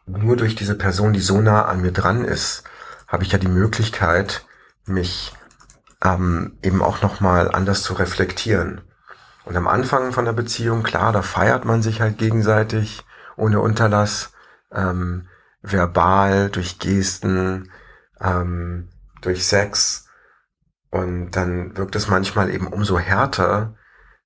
nur 0.05 0.35
durch 0.35 0.55
diese 0.55 0.75
Person, 0.75 1.13
die 1.13 1.21
so 1.21 1.41
nah 1.41 1.65
an 1.65 1.81
mir 1.81 1.91
dran 1.91 2.25
ist, 2.25 2.63
habe 3.07 3.23
ich 3.23 3.31
ja 3.31 3.37
die 3.37 3.47
Möglichkeit, 3.47 4.45
mich 4.85 5.33
ähm, 6.05 6.57
eben 6.61 6.81
auch 6.81 7.01
nochmal 7.01 7.51
anders 7.51 7.81
zu 7.81 7.93
reflektieren. 7.93 8.81
Und 9.43 9.57
am 9.57 9.67
Anfang 9.67 10.11
von 10.11 10.25
der 10.25 10.33
Beziehung, 10.33 10.83
klar, 10.83 11.11
da 11.11 11.21
feiert 11.21 11.65
man 11.65 11.81
sich 11.81 12.01
halt 12.01 12.17
gegenseitig 12.17 13.03
ohne 13.37 13.59
Unterlass, 13.59 14.33
ähm, 14.71 15.27
verbal, 15.61 16.49
durch 16.49 16.79
Gesten, 16.79 17.71
ähm, 18.21 18.89
durch 19.21 19.47
Sex. 19.47 20.07
Und 20.91 21.31
dann 21.31 21.75
wirkt 21.75 21.95
es 21.95 22.07
manchmal 22.07 22.49
eben 22.49 22.67
umso 22.67 22.97
härter, 22.97 23.75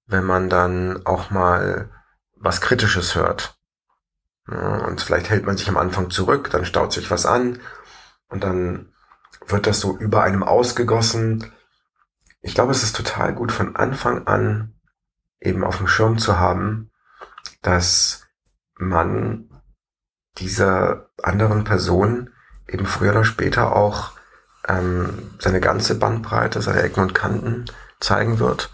wenn 0.05 0.25
man 0.25 0.49
dann 0.49 1.05
auch 1.05 1.29
mal 1.29 1.89
was 2.35 2.61
Kritisches 2.61 3.15
hört. 3.15 3.57
Und 4.47 5.01
vielleicht 5.01 5.29
hält 5.29 5.45
man 5.45 5.57
sich 5.57 5.69
am 5.69 5.77
Anfang 5.77 6.09
zurück, 6.09 6.49
dann 6.51 6.65
staut 6.65 6.91
sich 6.91 7.11
was 7.11 7.25
an 7.25 7.59
und 8.29 8.43
dann 8.43 8.93
wird 9.47 9.67
das 9.67 9.79
so 9.79 9.97
über 9.97 10.23
einem 10.23 10.43
ausgegossen. 10.43 11.51
Ich 12.41 12.53
glaube, 12.53 12.71
es 12.71 12.83
ist 12.83 12.95
total 12.95 13.33
gut 13.33 13.51
von 13.51 13.75
Anfang 13.75 14.27
an 14.27 14.73
eben 15.41 15.63
auf 15.63 15.77
dem 15.77 15.87
Schirm 15.87 16.17
zu 16.17 16.39
haben, 16.39 16.91
dass 17.61 18.27
man 18.77 19.49
dieser 20.37 21.09
anderen 21.21 21.63
Person 21.63 22.29
eben 22.67 22.85
früher 22.85 23.11
oder 23.11 23.25
später 23.25 23.75
auch 23.75 24.11
ähm, 24.67 25.31
seine 25.39 25.59
ganze 25.59 25.95
Bandbreite, 25.95 26.61
seine 26.61 26.81
Ecken 26.81 27.01
und 27.01 27.15
Kanten 27.15 27.65
zeigen 27.99 28.39
wird 28.39 28.71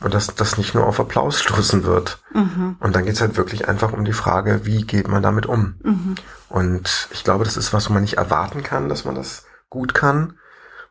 und 0.00 0.12
dass 0.12 0.34
das 0.34 0.58
nicht 0.58 0.74
nur 0.74 0.86
auf 0.86 1.00
Applaus 1.00 1.40
stoßen 1.40 1.84
wird. 1.84 2.22
Mhm. 2.34 2.76
Und 2.80 2.94
dann 2.94 3.04
geht's 3.04 3.20
halt 3.20 3.36
wirklich 3.36 3.68
einfach 3.68 3.92
um 3.92 4.04
die 4.04 4.12
Frage, 4.12 4.66
wie 4.66 4.82
geht 4.82 5.08
man 5.08 5.22
damit 5.22 5.46
um? 5.46 5.76
Mhm. 5.82 6.14
Und 6.48 7.08
ich 7.12 7.24
glaube, 7.24 7.44
das 7.44 7.56
ist 7.56 7.72
was, 7.72 7.88
wo 7.88 7.94
man 7.94 8.02
nicht 8.02 8.18
erwarten 8.18 8.62
kann, 8.62 8.88
dass 8.88 9.04
man 9.04 9.14
das 9.14 9.46
gut 9.70 9.94
kann. 9.94 10.38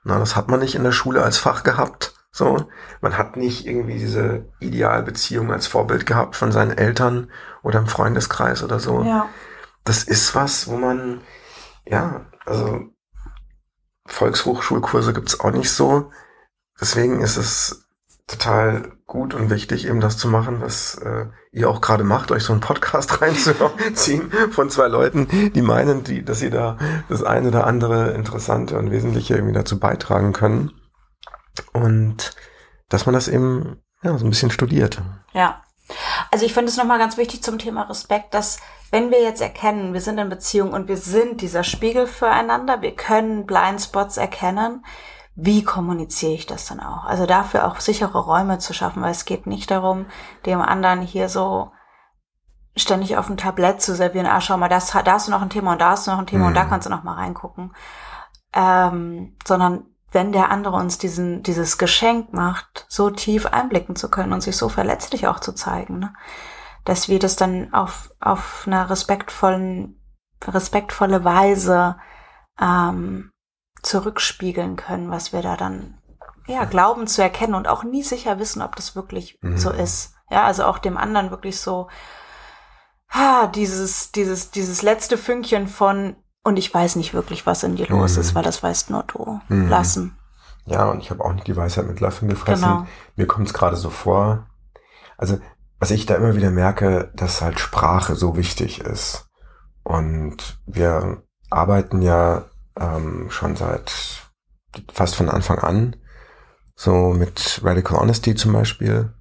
Na, 0.05 0.19
das 0.19 0.35
hat 0.35 0.47
man 0.49 0.59
nicht 0.59 0.75
in 0.75 0.83
der 0.83 0.91
Schule 0.91 1.23
als 1.23 1.39
Fach 1.39 1.63
gehabt. 1.63 2.13
So, 2.31 2.69
man 3.01 3.17
hat 3.17 3.37
nicht 3.37 3.65
irgendwie 3.65 3.97
diese 3.97 4.51
Idealbeziehung 4.59 5.51
als 5.51 5.65
Vorbild 5.67 6.05
gehabt 6.05 6.35
von 6.35 6.51
seinen 6.51 6.77
Eltern 6.77 7.31
oder 7.63 7.79
im 7.79 7.87
Freundeskreis 7.87 8.61
oder 8.61 8.79
so. 8.79 9.03
Ja. 9.03 9.27
Das 9.83 10.03
ist 10.03 10.35
was, 10.35 10.67
wo 10.67 10.77
man, 10.77 11.21
ja, 11.85 12.27
also 12.45 12.81
Volkshochschulkurse 14.05 15.11
gibt's 15.13 15.39
auch 15.39 15.51
nicht 15.51 15.71
so. 15.71 16.11
Deswegen 16.79 17.21
ist 17.21 17.37
es 17.37 17.84
total 18.28 18.93
gut 19.05 19.34
und 19.34 19.49
wichtig, 19.49 19.88
eben 19.88 20.01
das 20.01 20.17
zu 20.17 20.28
machen, 20.28 20.61
was 20.61 20.95
äh, 20.95 21.28
ihr 21.51 21.69
auch 21.69 21.80
gerade 21.80 22.03
macht, 22.03 22.32
euch 22.32 22.43
so 22.43 22.53
einen 22.53 22.61
Podcast 22.61 23.21
reinzuziehen 23.21 24.32
von 24.51 24.69
zwei 24.69 24.88
Leuten, 24.88 25.28
die 25.53 25.61
meinen, 25.61 26.03
die, 26.03 26.23
dass 26.26 26.39
sie 26.39 26.49
da 26.49 26.78
das 27.07 27.23
eine 27.23 27.49
oder 27.49 27.67
andere 27.67 28.11
Interessante 28.11 28.78
und 28.78 28.91
Wesentliche 28.91 29.36
irgendwie 29.36 29.53
dazu 29.53 29.80
beitragen 29.80 30.34
können. 30.34 30.71
Und 31.71 32.36
dass 32.89 33.05
man 33.05 33.13
das 33.13 33.28
eben 33.28 33.82
ja, 34.01 34.17
so 34.17 34.26
ein 34.26 34.30
bisschen 34.30 34.51
studiert. 34.51 35.01
Ja. 35.34 35.61
Also 36.32 36.45
ich 36.45 36.53
finde 36.53 36.69
es 36.69 36.78
nochmal 36.78 36.97
ganz 36.97 37.17
wichtig 37.17 37.43
zum 37.43 37.59
Thema 37.59 37.84
Respekt, 37.84 38.34
dass 38.34 38.59
wenn 38.89 39.11
wir 39.11 39.21
jetzt 39.21 39.41
erkennen, 39.41 39.93
wir 39.93 40.01
sind 40.01 40.17
in 40.17 40.30
Beziehung 40.30 40.73
und 40.73 40.88
wir 40.88 40.97
sind 40.97 41.41
dieser 41.41 41.63
Spiegel 41.63 42.07
füreinander, 42.07 42.82
wir 42.82 42.95
können 42.95 43.45
Blindspots 43.45 44.17
erkennen, 44.17 44.84
wie 45.36 45.63
kommuniziere 45.63 46.31
ich 46.31 46.45
das 46.45 46.65
dann 46.65 46.79
auch? 46.79 47.03
Also 47.05 47.25
dafür 47.25 47.67
auch 47.67 47.79
sichere 47.79 48.19
Räume 48.19 48.57
zu 48.59 48.73
schaffen, 48.73 49.03
weil 49.03 49.11
es 49.11 49.25
geht 49.25 49.47
nicht 49.47 49.69
darum, 49.69 50.05
dem 50.45 50.61
anderen 50.61 51.01
hier 51.01 51.27
so 51.27 51.71
ständig 52.77 53.17
auf 53.17 53.27
dem 53.27 53.38
Tablett 53.38 53.81
zu 53.81 53.95
servieren, 53.95 54.27
ah, 54.27 54.41
schau 54.41 54.57
mal, 54.57 54.69
das, 54.69 54.91
da 54.91 55.03
hast 55.05 55.27
du 55.27 55.31
noch 55.31 55.41
ein 55.41 55.49
Thema 55.49 55.73
und 55.73 55.81
da 55.81 55.91
hast 55.91 56.07
du 56.07 56.11
noch 56.11 56.19
ein 56.19 56.27
Thema 56.27 56.43
mhm. 56.43 56.47
und 56.49 56.53
da 56.55 56.63
mhm. 56.65 56.69
kannst 56.69 56.86
du 56.86 56.89
noch 56.89 57.03
mal 57.03 57.15
reingucken. 57.15 57.73
Ähm, 58.53 59.36
sondern 59.45 59.86
wenn 60.11 60.31
der 60.31 60.49
andere 60.49 60.77
uns 60.77 60.97
diesen, 60.97 61.43
dieses 61.43 61.77
Geschenk 61.77 62.31
macht, 62.31 62.86
so 62.88 63.09
tief 63.09 63.45
einblicken 63.45 63.97
zu 63.97 64.09
können 64.09 64.31
und 64.31 64.41
sich 64.41 64.55
so 64.55 64.69
verletzlich 64.69 65.27
auch 65.27 65.41
zu 65.41 65.53
zeigen, 65.53 65.99
ne? 65.99 66.13
dass 66.86 67.09
wir 67.09 67.19
das 67.19 67.36
dann 67.36 67.73
auf, 67.73 68.11
auf 68.21 68.63
einer 68.65 68.89
respektvollen, 68.89 69.99
respektvolle 70.47 71.25
Weise 71.25 71.97
ähm, 72.61 73.31
zurückspiegeln 73.86 74.75
können, 74.75 75.11
was 75.11 75.33
wir 75.33 75.41
da 75.41 75.55
dann 75.55 75.97
ja 76.47 76.65
glauben 76.65 77.07
zu 77.07 77.21
erkennen 77.21 77.55
und 77.55 77.67
auch 77.67 77.83
nie 77.83 78.03
sicher 78.03 78.39
wissen, 78.39 78.61
ob 78.61 78.75
das 78.75 78.95
wirklich 78.95 79.39
mhm. 79.41 79.57
so 79.57 79.71
ist. 79.71 80.13
Ja, 80.29 80.43
also 80.43 80.65
auch 80.65 80.79
dem 80.79 80.97
anderen 80.97 81.31
wirklich 81.31 81.59
so 81.59 81.88
ha, 83.09 83.47
dieses 83.47 84.11
dieses 84.11 84.51
dieses 84.51 84.81
letzte 84.81 85.17
Fünkchen 85.17 85.67
von 85.67 86.15
und 86.43 86.57
ich 86.57 86.71
weiß 86.71 86.95
nicht 86.95 87.13
wirklich, 87.13 87.45
was 87.45 87.63
in 87.63 87.75
dir 87.75 87.88
mhm. 87.89 87.99
los 87.99 88.17
ist, 88.17 88.36
weil 88.36 88.43
das 88.43 88.61
weißt 88.61 88.89
nur 88.89 89.03
du. 89.03 89.39
Mhm. 89.49 89.69
Lassen. 89.69 90.17
Ja, 90.65 90.89
und 90.89 90.99
ich 90.99 91.11
habe 91.11 91.23
auch 91.23 91.33
nicht 91.33 91.47
die 91.47 91.55
Weisheit 91.55 91.88
mit 91.88 91.99
Löffeln 91.99 92.29
gefressen. 92.29 92.63
Genau. 92.63 92.88
Mir 93.15 93.27
kommt 93.27 93.47
es 93.47 93.53
gerade 93.53 93.75
so 93.75 93.89
vor. 93.89 94.47
Also, 95.17 95.38
was 95.79 95.91
ich 95.91 96.05
da 96.05 96.15
immer 96.15 96.36
wieder 96.36 96.49
merke, 96.49 97.11
dass 97.15 97.41
halt 97.41 97.59
Sprache 97.59 98.15
so 98.15 98.36
wichtig 98.36 98.81
ist. 98.81 99.29
Und 99.83 100.59
wir 100.65 101.23
arbeiten 101.51 102.01
ja 102.01 102.45
ähm, 102.80 103.30
schon 103.30 103.55
seit 103.55 103.91
fast 104.91 105.15
von 105.15 105.30
Anfang 105.30 105.59
an. 105.59 105.95
So 106.76 107.13
mit 107.13 107.61
Radical 107.63 107.99
Honesty 107.99 108.36
zum 108.36 108.53
Beispiel, 108.53 109.13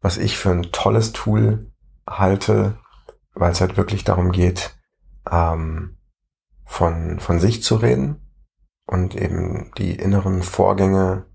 was 0.00 0.16
ich 0.16 0.36
für 0.36 0.50
ein 0.50 0.72
tolles 0.72 1.12
Tool 1.12 1.70
halte, 2.08 2.78
weil 3.34 3.52
es 3.52 3.60
halt 3.60 3.76
wirklich 3.76 4.04
darum 4.04 4.32
geht, 4.32 4.76
ähm, 5.30 5.98
von, 6.64 7.20
von 7.20 7.38
sich 7.38 7.62
zu 7.62 7.76
reden 7.76 8.20
und 8.86 9.14
eben 9.14 9.70
die 9.78 9.94
inneren 9.94 10.42
Vorgänge 10.42 11.26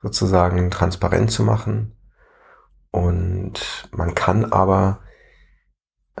sozusagen 0.00 0.70
transparent 0.70 1.30
zu 1.30 1.44
machen. 1.44 1.96
Und 2.90 3.88
man 3.92 4.14
kann 4.14 4.52
aber 4.52 5.00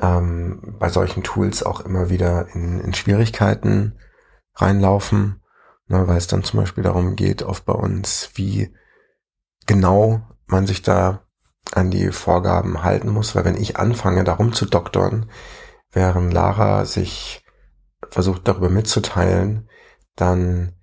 ähm, 0.00 0.76
bei 0.78 0.88
solchen 0.88 1.22
Tools 1.22 1.62
auch 1.62 1.80
immer 1.80 2.08
wieder 2.08 2.48
in, 2.54 2.80
in 2.80 2.94
Schwierigkeiten 2.94 3.98
reinlaufen, 4.54 5.42
ne, 5.86 6.06
weil 6.06 6.16
es 6.16 6.26
dann 6.26 6.44
zum 6.44 6.60
Beispiel 6.60 6.84
darum 6.84 7.16
geht, 7.16 7.42
oft 7.42 7.64
bei 7.64 7.72
uns, 7.72 8.30
wie 8.34 8.74
genau 9.66 10.22
man 10.46 10.66
sich 10.66 10.82
da 10.82 11.26
an 11.72 11.90
die 11.90 12.10
Vorgaben 12.10 12.82
halten 12.82 13.08
muss, 13.08 13.34
weil 13.34 13.44
wenn 13.44 13.56
ich 13.56 13.76
anfange, 13.76 14.24
darum 14.24 14.52
zu 14.52 14.66
doktern, 14.66 15.30
während 15.92 16.32
Lara 16.32 16.84
sich 16.84 17.44
versucht 18.10 18.46
darüber 18.48 18.68
mitzuteilen, 18.68 19.68
dann 20.16 20.74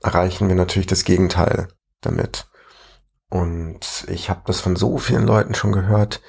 erreichen 0.00 0.48
wir 0.48 0.54
natürlich 0.54 0.86
das 0.86 1.04
Gegenteil 1.04 1.68
damit. 2.00 2.48
Und 3.28 4.04
ich 4.08 4.30
habe 4.30 4.42
das 4.46 4.60
von 4.60 4.76
so 4.76 4.98
vielen 4.98 5.26
Leuten 5.26 5.54
schon 5.54 5.72
gehört, 5.72 6.20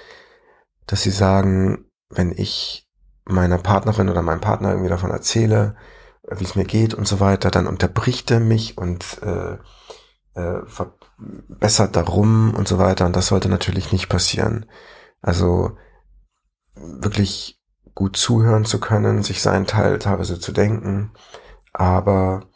dass 0.87 1.03
sie 1.03 1.11
sagen, 1.11 1.85
wenn 2.09 2.31
ich 2.31 2.89
meiner 3.25 3.57
Partnerin 3.57 4.09
oder 4.09 4.21
meinem 4.21 4.41
Partner 4.41 4.69
irgendwie 4.69 4.89
davon 4.89 5.11
erzähle, 5.11 5.75
wie 6.29 6.43
es 6.43 6.55
mir 6.55 6.65
geht 6.65 6.93
und 6.93 7.07
so 7.07 7.19
weiter, 7.19 7.51
dann 7.51 7.67
unterbricht 7.67 8.31
er 8.31 8.39
mich 8.39 8.77
und 8.77 9.21
äh, 9.21 9.57
äh, 10.35 10.65
verbessert 10.65 11.95
darum 11.95 12.53
und 12.55 12.67
so 12.67 12.77
weiter. 12.77 13.05
Und 13.05 13.15
das 13.15 13.27
sollte 13.27 13.49
natürlich 13.49 13.91
nicht 13.91 14.09
passieren. 14.09 14.65
Also 15.21 15.77
wirklich 16.75 17.61
gut 17.95 18.17
zuhören 18.17 18.65
zu 18.65 18.79
können, 18.79 19.23
sich 19.23 19.41
seinen 19.41 19.67
Teil 19.67 19.99
teilweise 19.99 20.39
zu 20.39 20.51
denken, 20.51 21.11
aber 21.71 22.47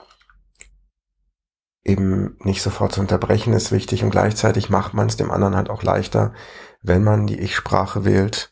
eben 1.84 2.36
nicht 2.40 2.62
sofort 2.62 2.92
zu 2.92 3.02
unterbrechen 3.02 3.54
ist 3.54 3.72
wichtig 3.72 4.04
und 4.04 4.10
gleichzeitig 4.10 4.70
macht 4.70 4.94
man 4.94 5.08
es 5.08 5.16
dem 5.16 5.32
anderen 5.32 5.56
halt 5.56 5.70
auch 5.70 5.84
leichter, 5.84 6.34
wenn 6.82 7.04
man 7.04 7.28
die 7.28 7.40
Ich-Sprache 7.40 8.04
wählt 8.04 8.52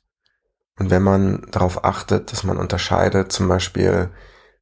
und 0.77 0.89
wenn 0.89 1.03
man 1.03 1.45
darauf 1.51 1.83
achtet, 1.83 2.31
dass 2.31 2.43
man 2.43 2.57
unterscheidet, 2.57 3.31
zum 3.31 3.47
Beispiel 3.47 4.11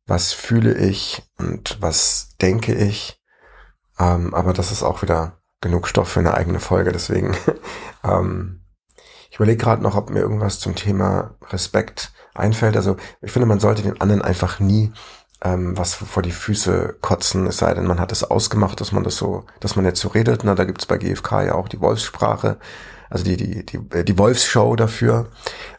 was 0.05 0.33
fühle 0.33 0.73
ich 0.73 1.23
und 1.37 1.77
was 1.81 2.35
denke 2.41 2.73
ich. 2.73 3.19
Ähm, 3.99 4.33
aber 4.33 4.53
das 4.53 4.71
ist 4.71 4.83
auch 4.83 5.01
wieder 5.01 5.39
genug 5.61 5.87
Stoff 5.87 6.09
für 6.09 6.19
eine 6.19 6.33
eigene 6.33 6.59
Folge. 6.59 6.91
Deswegen, 6.91 7.35
ähm, 8.03 8.63
ich 9.29 9.37
überlege 9.37 9.57
gerade 9.57 9.81
noch, 9.81 9.95
ob 9.95 10.09
mir 10.09 10.19
irgendwas 10.19 10.59
zum 10.59 10.75
Thema 10.75 11.35
Respekt 11.49 12.11
einfällt. 12.33 12.75
Also 12.75 12.97
ich 13.21 13.31
finde, 13.31 13.47
man 13.47 13.59
sollte 13.59 13.81
den 13.81 14.01
anderen 14.01 14.21
einfach 14.21 14.59
nie 14.59 14.91
ähm, 15.43 15.77
was 15.77 15.93
vor 15.93 16.23
die 16.23 16.31
Füße 16.31 16.97
kotzen, 17.01 17.47
es 17.47 17.57
sei 17.57 17.73
denn, 17.73 17.85
man 17.85 17.99
hat 17.99 18.11
es 18.11 18.23
ausgemacht, 18.23 18.79
dass 18.79 18.93
man 18.93 19.03
das 19.03 19.17
so, 19.17 19.45
dass 19.59 19.75
man 19.75 19.85
jetzt 19.85 19.99
so 19.99 20.07
redet. 20.07 20.43
Na, 20.43 20.55
da 20.55 20.63
gibt's 20.63 20.85
bei 20.85 20.97
GFK 20.97 21.43
ja 21.43 21.55
auch 21.55 21.67
die 21.67 21.81
Wolfssprache, 21.81 22.57
also 23.09 23.25
die, 23.25 23.35
die, 23.35 23.65
die, 23.65 24.05
die 24.05 24.17
Wolfsshow 24.17 24.75
dafür. 24.75 25.29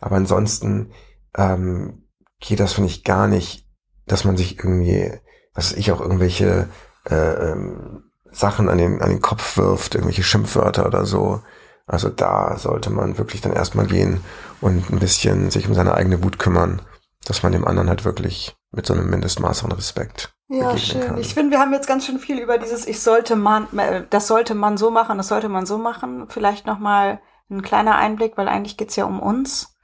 Aber 0.01 0.17
ansonsten 0.17 0.93
ähm, 1.37 2.05
geht 2.41 2.61
das, 2.61 2.75
finde 2.75 2.91
ich, 2.91 3.05
gar 3.05 3.27
nicht 3.27 3.64
dass 4.07 4.25
man 4.25 4.37
sich 4.37 4.59
irgendwie, 4.59 5.13
was 5.55 5.73
weiß 5.73 5.79
ich 5.79 5.93
auch 5.93 6.01
irgendwelche 6.01 6.69
äh, 7.09 7.51
ähm, 7.51 8.05
Sachen 8.31 8.69
an 8.69 8.79
den, 8.79 9.01
an 9.01 9.11
den 9.11 9.21
Kopf 9.21 9.57
wirft, 9.57 9.95
irgendwelche 9.95 10.23
Schimpfwörter 10.23 10.87
oder 10.87 11.05
so. 11.05 11.43
Also 11.87 12.09
da 12.09 12.57
sollte 12.59 12.91
man 12.91 13.19
wirklich 13.19 13.41
dann 13.41 13.53
erstmal 13.53 13.87
gehen 13.87 14.23
und 14.61 14.91
ein 14.91 14.99
bisschen 14.99 15.51
sich 15.51 15.69
um 15.69 15.75
seine 15.75 15.95
eigene 15.95 16.23
Wut 16.25 16.39
kümmern, 16.39 16.83
dass 17.27 17.43
man 17.43 17.53
dem 17.53 17.67
anderen 17.67 17.89
halt 17.89 18.05
wirklich 18.05 18.57
mit 18.73 18.87
so 18.87 18.95
einem 18.95 19.09
Mindestmaß 19.09 19.65
an 19.65 19.73
Respekt 19.73 20.35
ja, 20.49 20.77
schön. 20.77 21.01
Kann. 21.01 21.19
Ich 21.19 21.35
finde, 21.35 21.53
wir 21.53 21.61
haben 21.61 21.73
jetzt 21.73 21.87
ganz 21.87 22.07
schön 22.07 22.19
viel 22.19 22.39
über 22.39 22.59
dieses 22.59 22.87
ich 22.87 23.01
sollte 23.01 23.37
man 23.37 23.67
äh, 23.79 24.05
das 24.09 24.27
sollte 24.27 24.55
man 24.55 24.77
so 24.77 24.91
machen, 24.91 25.17
das 25.17 25.29
sollte 25.29 25.49
man 25.49 25.67
so 25.67 25.79
machen. 25.79 26.27
Vielleicht 26.29 26.67
noch 26.67 26.79
mal 26.79 27.21
ein 27.51 27.63
kleiner 27.63 27.97
Einblick, 27.97 28.37
weil 28.37 28.49
eigentlich 28.49 28.77
geht's 28.77 28.97
ja 28.97 29.05
um 29.05 29.21
uns. 29.21 29.75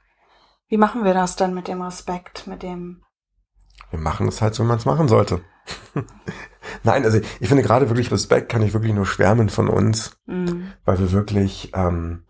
Wie 0.67 0.77
machen 0.77 1.03
wir 1.03 1.13
das 1.13 1.35
dann 1.35 1.53
mit 1.53 1.67
dem 1.67 1.81
Respekt, 1.81 2.47
mit 2.47 2.63
dem 2.63 3.03
Wir 3.91 3.99
machen 3.99 4.27
es 4.27 4.41
halt 4.41 4.55
so, 4.55 4.63
wie 4.63 4.67
man 4.67 4.77
es 4.77 4.85
machen 4.85 5.07
sollte. 5.07 5.41
Nein, 6.83 7.03
also 7.03 7.19
ich 7.39 7.47
finde 7.47 7.63
gerade 7.63 7.89
wirklich 7.89 8.11
Respekt 8.11 8.49
kann 8.49 8.63
ich 8.63 8.73
wirklich 8.73 8.93
nur 8.93 9.05
schwärmen 9.05 9.49
von 9.49 9.67
uns, 9.67 10.17
mhm. 10.25 10.71
weil 10.85 10.99
wir 10.99 11.11
wirklich, 11.11 11.71
ähm, 11.75 12.25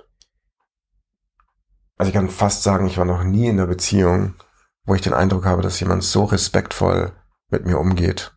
also 1.98 2.10
ich 2.10 2.16
kann 2.16 2.30
fast 2.30 2.64
sagen, 2.64 2.88
ich 2.88 2.98
war 2.98 3.06
noch 3.06 3.24
nie 3.24 3.48
in 3.48 3.60
einer 3.60 3.68
Beziehung, 3.68 4.34
wo 4.86 4.96
ich 4.96 5.02
den 5.02 5.14
Eindruck 5.14 5.46
habe, 5.46 5.62
dass 5.62 5.80
jemand 5.80 6.04
so 6.04 6.24
respektvoll 6.26 7.14
mit 7.50 7.66
mir 7.66 7.80
umgeht. 7.80 8.34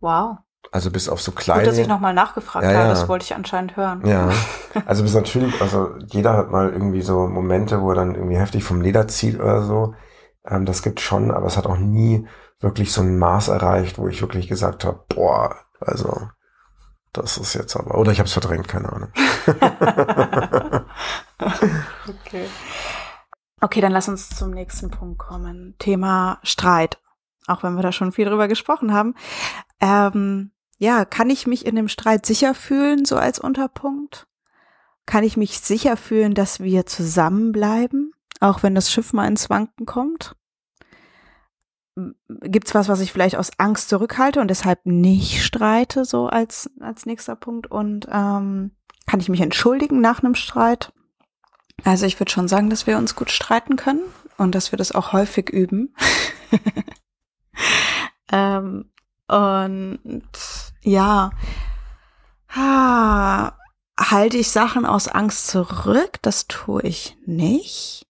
Wow. 0.00 0.38
Also 0.70 0.90
bis 0.90 1.08
auf 1.08 1.20
so 1.20 1.32
kleine. 1.32 1.62
Gut, 1.62 1.68
dass 1.68 1.78
ich 1.78 1.88
nochmal 1.88 2.14
nachgefragt 2.14 2.64
ja, 2.64 2.74
habe, 2.74 2.88
das 2.88 3.08
wollte 3.08 3.24
ich 3.24 3.34
anscheinend 3.34 3.76
hören. 3.76 4.06
Ja. 4.06 4.30
Also 4.86 5.02
bis 5.02 5.12
natürlich, 5.12 5.60
also 5.60 5.90
jeder 6.06 6.34
hat 6.34 6.50
mal 6.50 6.70
irgendwie 6.70 7.02
so 7.02 7.28
Momente, 7.28 7.82
wo 7.82 7.90
er 7.90 7.94
dann 7.94 8.14
irgendwie 8.14 8.38
heftig 8.38 8.64
vom 8.64 8.80
Leder 8.80 9.06
zieht 9.06 9.38
oder 9.38 9.62
so. 9.62 9.94
Ähm, 10.46 10.64
das 10.66 10.82
gibt 10.82 11.00
schon, 11.00 11.30
aber 11.30 11.46
es 11.46 11.56
hat 11.56 11.66
auch 11.66 11.78
nie 11.78 12.26
wirklich 12.60 12.92
so 12.92 13.02
ein 13.02 13.18
Maß 13.18 13.48
erreicht, 13.48 13.98
wo 13.98 14.08
ich 14.08 14.20
wirklich 14.22 14.48
gesagt 14.48 14.84
habe, 14.84 15.04
boah, 15.08 15.56
also 15.80 16.28
das 17.12 17.36
ist 17.36 17.54
jetzt 17.54 17.76
aber. 17.76 17.98
Oder 17.98 18.12
ich 18.12 18.18
habe 18.18 18.26
es 18.26 18.32
verdrängt, 18.32 18.68
keine 18.68 18.90
Ahnung. 18.90 19.12
okay. 22.08 22.46
Okay, 23.60 23.80
dann 23.80 23.92
lass 23.92 24.08
uns 24.08 24.30
zum 24.30 24.50
nächsten 24.50 24.90
Punkt 24.90 25.18
kommen. 25.18 25.76
Thema 25.78 26.40
Streit. 26.42 26.98
Auch 27.46 27.62
wenn 27.62 27.74
wir 27.74 27.82
da 27.82 27.92
schon 27.92 28.12
viel 28.12 28.24
drüber 28.24 28.48
gesprochen 28.48 28.92
haben. 28.92 29.14
Ähm, 29.80 30.52
ja, 30.78 31.04
kann 31.04 31.30
ich 31.30 31.46
mich 31.46 31.66
in 31.66 31.76
dem 31.76 31.88
Streit 31.88 32.24
sicher 32.24 32.54
fühlen, 32.54 33.04
so 33.04 33.16
als 33.16 33.38
Unterpunkt? 33.38 34.26
Kann 35.06 35.22
ich 35.22 35.36
mich 35.36 35.60
sicher 35.60 35.96
fühlen, 35.96 36.34
dass 36.34 36.60
wir 36.60 36.86
zusammenbleiben, 36.86 38.12
auch 38.42 38.62
wenn 38.62 38.74
das 38.74 38.90
Schiff 38.90 39.12
mal 39.12 39.26
ins 39.26 39.50
Wanken 39.50 39.86
kommt? 39.86 40.36
Gibt's 42.26 42.74
was, 42.74 42.88
was 42.88 43.00
ich 43.00 43.12
vielleicht 43.12 43.36
aus 43.36 43.50
Angst 43.58 43.88
zurückhalte 43.88 44.40
und 44.40 44.48
deshalb 44.48 44.86
nicht 44.86 45.44
streite, 45.44 46.04
so 46.04 46.26
als, 46.26 46.70
als 46.80 47.06
nächster 47.06 47.36
Punkt? 47.36 47.70
Und 47.70 48.06
ähm, 48.10 48.72
kann 49.06 49.20
ich 49.20 49.28
mich 49.28 49.40
entschuldigen 49.40 50.00
nach 50.00 50.22
einem 50.22 50.34
Streit? 50.34 50.92
Also 51.84 52.06
ich 52.06 52.18
würde 52.18 52.32
schon 52.32 52.48
sagen, 52.48 52.70
dass 52.70 52.86
wir 52.86 52.96
uns 52.96 53.14
gut 53.14 53.30
streiten 53.30 53.76
können 53.76 54.02
und 54.38 54.54
dass 54.54 54.72
wir 54.72 54.76
das 54.76 54.92
auch 54.92 55.12
häufig 55.12 55.50
üben. 55.50 55.94
ähm, 58.32 58.90
und 59.26 60.30
ja, 60.82 61.30
ha, 62.48 63.58
halte 63.98 64.36
ich 64.36 64.50
Sachen 64.50 64.86
aus 64.86 65.08
Angst 65.08 65.48
zurück? 65.48 66.18
Das 66.22 66.46
tue 66.46 66.82
ich 66.82 67.16
nicht. 67.26 68.06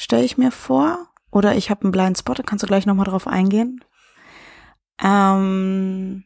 Stelle 0.00 0.24
ich 0.24 0.38
mir 0.38 0.50
vor. 0.50 1.08
Oder 1.30 1.54
ich 1.54 1.70
habe 1.70 1.82
einen 1.82 1.92
Blind 1.92 2.18
Spot, 2.18 2.34
da 2.34 2.42
kannst 2.42 2.62
du 2.62 2.66
gleich 2.66 2.86
nochmal 2.86 3.06
drauf 3.06 3.26
eingehen. 3.26 3.84
Ähm, 5.02 6.24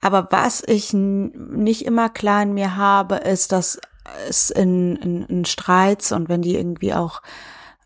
aber 0.00 0.28
was 0.30 0.62
ich 0.66 0.92
nicht 0.92 1.86
immer 1.86 2.08
klar 2.10 2.42
in 2.42 2.52
mir 2.52 2.76
habe, 2.76 3.16
ist, 3.16 3.52
dass 3.52 3.80
es 4.28 4.50
in, 4.50 4.96
in, 4.96 5.22
in 5.24 5.44
Streits 5.44 6.12
und 6.12 6.28
wenn 6.28 6.42
die 6.42 6.56
irgendwie 6.56 6.94
auch 6.94 7.22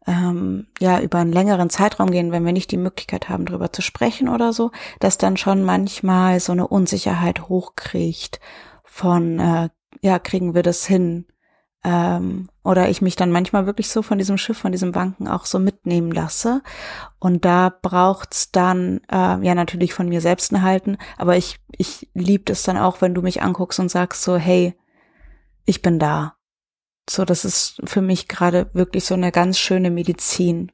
ähm, 0.07 0.67
ja 0.81 1.01
über 1.01 1.19
einen 1.19 1.33
längeren 1.33 1.71
Zeitraum 1.71 2.11
gehen, 2.11 2.33
wenn 2.33 2.45
wir 2.45 2.53
nicht 2.53 2.71
die 2.71 2.77
Möglichkeit 2.77 3.29
haben, 3.29 3.47
darüber 3.47 3.73
zu 3.73 3.83
sprechen 3.83 4.29
oder 4.29 4.53
so, 4.53 4.71
dass 4.99 5.19
dann 5.19 5.37
schon 5.37 5.63
manchmal 5.63 6.41
so 6.41 6.53
eine 6.53 6.67
Unsicherheit 6.67 7.49
hochkriegt 7.49 8.41
von 8.85 9.39
äh, 9.39 9.69
ja 10.01 10.19
kriegen 10.19 10.55
wir 10.55 10.63
das 10.63 10.85
hin 10.85 11.27
ähm, 11.83 12.49
oder 12.63 12.89
ich 12.91 13.01
mich 13.01 13.17
dann 13.17 13.31
manchmal 13.31 13.67
wirklich 13.67 13.89
so 13.89 14.03
von 14.03 14.19
diesem 14.19 14.37
Schiff, 14.37 14.59
von 14.59 14.73
diesem 14.73 14.95
Wanken 14.95 15.29
auch 15.29 15.47
so 15.47 15.59
mitnehmen 15.59 16.13
lasse. 16.13 16.63
Und 17.19 17.45
da 17.45 17.75
braucht's 17.83 18.53
dann 18.53 19.01
äh, 19.11 19.45
ja 19.45 19.55
natürlich 19.55 19.95
von 19.95 20.09
mir 20.09 20.21
selbst 20.21 20.53
ein 20.53 20.63
Halten, 20.63 20.99
aber 21.17 21.37
ich 21.37 21.59
ich 21.81 22.11
lieb 22.13 22.51
es 22.51 22.63
dann 22.63 22.77
auch, 22.77 23.01
wenn 23.01 23.15
du 23.15 23.23
mich 23.23 23.43
anguckst 23.43 23.81
und 23.81 23.91
sagst 23.91 24.23
so, 24.23 24.37
hey, 24.37 24.75
ich 25.65 25.81
bin 25.81 25.99
da. 25.99 26.37
So, 27.09 27.25
das 27.25 27.47
ist 27.47 27.81
für 27.85 28.03
mich 28.03 28.29
gerade 28.29 28.69
wirklich 28.75 29.05
so 29.05 29.15
eine 29.15 29.33
ganz 29.33 29.59
schöne 29.59 29.91
Medizin, 29.91 30.71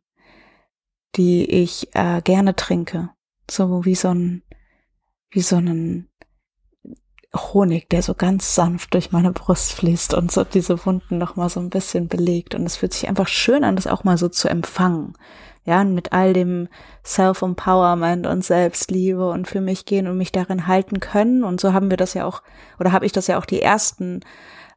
die 1.15 1.49
ich 1.49 1.95
äh, 1.95 2.21
gerne 2.23 2.57
trinke. 2.57 3.11
So 3.49 3.85
wie 3.85 3.95
so 3.95 4.09
ein, 4.09 4.43
wie 5.31 5.43
so 5.43 5.57
ein 5.57 6.09
Honig, 7.37 7.89
der 7.89 8.03
so 8.03 8.15
ganz 8.15 8.55
sanft 8.55 8.95
durch 8.95 9.13
meine 9.13 9.33
Brust 9.33 9.73
fließt 9.73 10.15
und 10.15 10.33
so 10.33 10.45
diese 10.45 10.85
Wunden 10.87 11.19
noch 11.19 11.37
mal 11.37 11.49
so 11.49 11.61
ein 11.61 11.71
bisschen 11.71 12.09
belegt. 12.09 12.55
Und 12.55 12.65
es 12.65 12.77
fühlt 12.77 12.95
sich 12.95 13.09
einfach 13.09 13.29
schön 13.29 13.65
an, 13.65 13.77
das 13.77 13.87
auch 13.87 14.05
mal 14.05 14.19
so 14.19 14.29
zu 14.29 14.49
empfangen. 14.49 15.15
Ja, 15.65 15.83
mit 15.83 16.13
all 16.13 16.33
dem 16.33 16.69
Self-Empowerment 17.05 18.27
und 18.27 18.45
Selbstliebe 18.45 19.29
und 19.29 19.49
für 19.49 19.61
mich 19.61 19.85
gehen 19.85 20.07
und 20.07 20.17
mich 20.17 20.31
darin 20.31 20.69
halten 20.69 21.01
können. 21.01 21.43
Und 21.43 21.61
so 21.61 21.73
haben 21.73 21.91
wir 21.91 21.97
das 21.97 22.15
ja 22.15 22.25
auch, 22.25 22.43
oder 22.79 22.93
habe 22.93 23.05
ich 23.05 23.13
das 23.13 23.27
ja 23.27 23.39
auch 23.39 23.47
die 23.47 23.63
ersten 23.63 24.21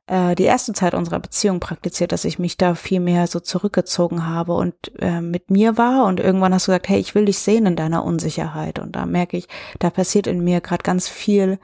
äh, 0.09 0.35
die 0.35 0.43
erste 0.43 0.73
Zeit 0.73 0.95
unserer 0.95 1.19
Beziehung 1.19 1.59
praktiziert, 1.59 2.11
dass 2.11 2.25
ich 2.25 2.39
mich 2.39 2.57
da 2.57 2.73
viel 2.73 2.99
mehr 2.99 3.27
so 3.27 3.39
zurückgezogen 3.39 4.25
habe 4.25 4.53
und 4.53 4.73
äh, 4.99 5.21
mit 5.21 5.51
mir 5.51 5.77
war. 5.77 6.05
Und 6.05 6.19
irgendwann 6.19 6.53
hast 6.53 6.67
du 6.67 6.71
gesagt, 6.71 6.89
hey, 6.89 6.99
ich 6.99 7.13
will 7.15 7.25
dich 7.25 7.37
sehen 7.37 7.67
in 7.67 7.75
deiner 7.75 8.03
Unsicherheit. 8.03 8.79
Und 8.79 8.95
da 8.95 9.05
merke 9.05 9.37
ich, 9.37 9.47
da 9.77 9.91
passiert 9.91 10.25
in 10.25 10.43
mir 10.43 10.61
gerade 10.61 10.83
ganz 10.83 11.07
viel, 11.07 11.59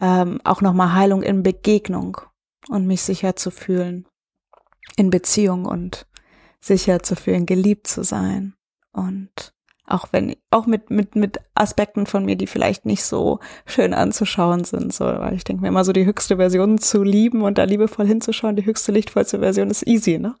ähm, 0.00 0.40
auch 0.44 0.60
nochmal 0.60 0.92
Heilung 0.94 1.22
in 1.22 1.42
Begegnung 1.42 2.18
und 2.68 2.86
mich 2.86 3.02
sicher 3.02 3.36
zu 3.36 3.50
fühlen 3.50 4.06
in 4.96 5.10
Beziehung 5.10 5.66
und 5.66 6.06
sicher 6.60 7.02
zu 7.02 7.16
fühlen, 7.16 7.46
geliebt 7.46 7.86
zu 7.86 8.02
sein. 8.02 8.54
Und 8.92 9.54
auch 9.86 10.08
wenn, 10.12 10.34
auch 10.50 10.66
mit, 10.66 10.90
mit, 10.90 11.14
mit 11.14 11.38
Aspekten 11.54 12.06
von 12.06 12.24
mir, 12.24 12.36
die 12.36 12.46
vielleicht 12.46 12.86
nicht 12.86 13.04
so 13.04 13.40
schön 13.66 13.94
anzuschauen 13.94 14.64
sind, 14.64 14.92
so, 14.92 15.04
weil 15.04 15.34
ich 15.34 15.44
denke 15.44 15.62
mir 15.62 15.68
immer 15.68 15.84
so 15.84 15.92
die 15.92 16.06
höchste 16.06 16.36
Version 16.36 16.78
zu 16.78 17.02
lieben 17.02 17.42
und 17.42 17.58
da 17.58 17.64
liebevoll 17.64 18.06
hinzuschauen, 18.06 18.56
die 18.56 18.66
höchste, 18.66 18.92
lichtvollste 18.92 19.38
Version 19.40 19.70
ist 19.70 19.86
easy, 19.86 20.18
ne? 20.18 20.34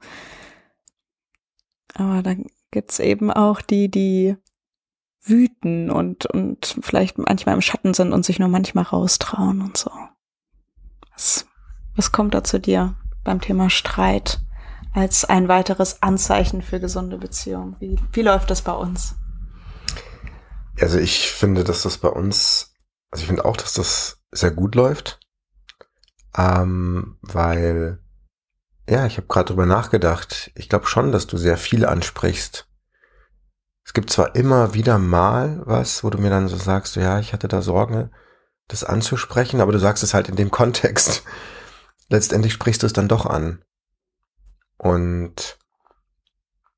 Aber 1.94 2.22
dann 2.22 2.46
gibt's 2.72 2.98
eben 2.98 3.30
auch 3.30 3.62
die, 3.62 3.88
die 3.88 4.36
wüten 5.28 5.90
und, 5.90 6.26
und 6.26 6.78
vielleicht 6.80 7.18
manchmal 7.18 7.54
im 7.54 7.62
Schatten 7.62 7.94
sind 7.94 8.12
und 8.12 8.24
sich 8.24 8.38
nur 8.38 8.48
manchmal 8.48 8.84
raustrauen 8.84 9.60
und 9.60 9.76
so. 9.76 9.90
Was, 11.12 11.46
was 11.94 12.12
kommt 12.12 12.34
da 12.34 12.44
zu 12.44 12.60
dir 12.60 12.94
beim 13.24 13.40
Thema 13.40 13.70
Streit 13.70 14.40
als 14.92 15.24
ein 15.24 15.48
weiteres 15.48 16.02
Anzeichen 16.02 16.62
für 16.62 16.80
gesunde 16.80 17.18
Beziehungen? 17.18 17.76
Wie, 17.80 17.96
wie 18.12 18.22
läuft 18.22 18.50
das 18.50 18.62
bei 18.62 18.72
uns? 18.72 19.14
Also 20.80 20.98
ich 20.98 21.30
finde, 21.30 21.64
dass 21.64 21.82
das 21.82 21.98
bei 21.98 22.08
uns, 22.08 22.74
also 23.10 23.22
ich 23.22 23.26
finde 23.26 23.44
auch, 23.44 23.56
dass 23.56 23.74
das 23.74 24.22
sehr 24.30 24.50
gut 24.50 24.74
läuft, 24.74 25.20
ähm, 26.36 27.16
weil 27.22 27.98
ja, 28.88 29.06
ich 29.06 29.16
habe 29.16 29.26
gerade 29.26 29.48
drüber 29.48 29.66
nachgedacht. 29.66 30.52
Ich 30.54 30.68
glaube 30.68 30.86
schon, 30.86 31.10
dass 31.10 31.26
du 31.26 31.36
sehr 31.36 31.56
viel 31.56 31.84
ansprichst. 31.84 32.65
Es 33.86 33.92
gibt 33.92 34.10
zwar 34.10 34.34
immer 34.34 34.74
wieder 34.74 34.98
mal 34.98 35.62
was, 35.64 36.02
wo 36.02 36.10
du 36.10 36.18
mir 36.18 36.28
dann 36.28 36.48
so 36.48 36.56
sagst, 36.56 36.96
ja, 36.96 37.20
ich 37.20 37.32
hatte 37.32 37.46
da 37.46 37.62
Sorge, 37.62 38.10
das 38.66 38.82
anzusprechen, 38.82 39.60
aber 39.60 39.70
du 39.70 39.78
sagst 39.78 40.02
es 40.02 40.12
halt 40.12 40.28
in 40.28 40.34
dem 40.34 40.50
Kontext. 40.50 41.22
Letztendlich 42.08 42.52
sprichst 42.52 42.82
du 42.82 42.86
es 42.86 42.92
dann 42.92 43.08
doch 43.08 43.26
an. 43.26 43.64
Und 44.76 45.58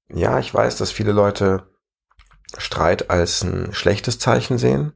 ja, 0.09 0.38
ich 0.38 0.52
weiß, 0.52 0.76
dass 0.76 0.92
viele 0.92 1.12
Leute 1.12 1.70
Streit 2.56 3.11
als 3.11 3.42
ein 3.42 3.72
schlechtes 3.72 4.18
Zeichen 4.18 4.59
sehen. 4.59 4.92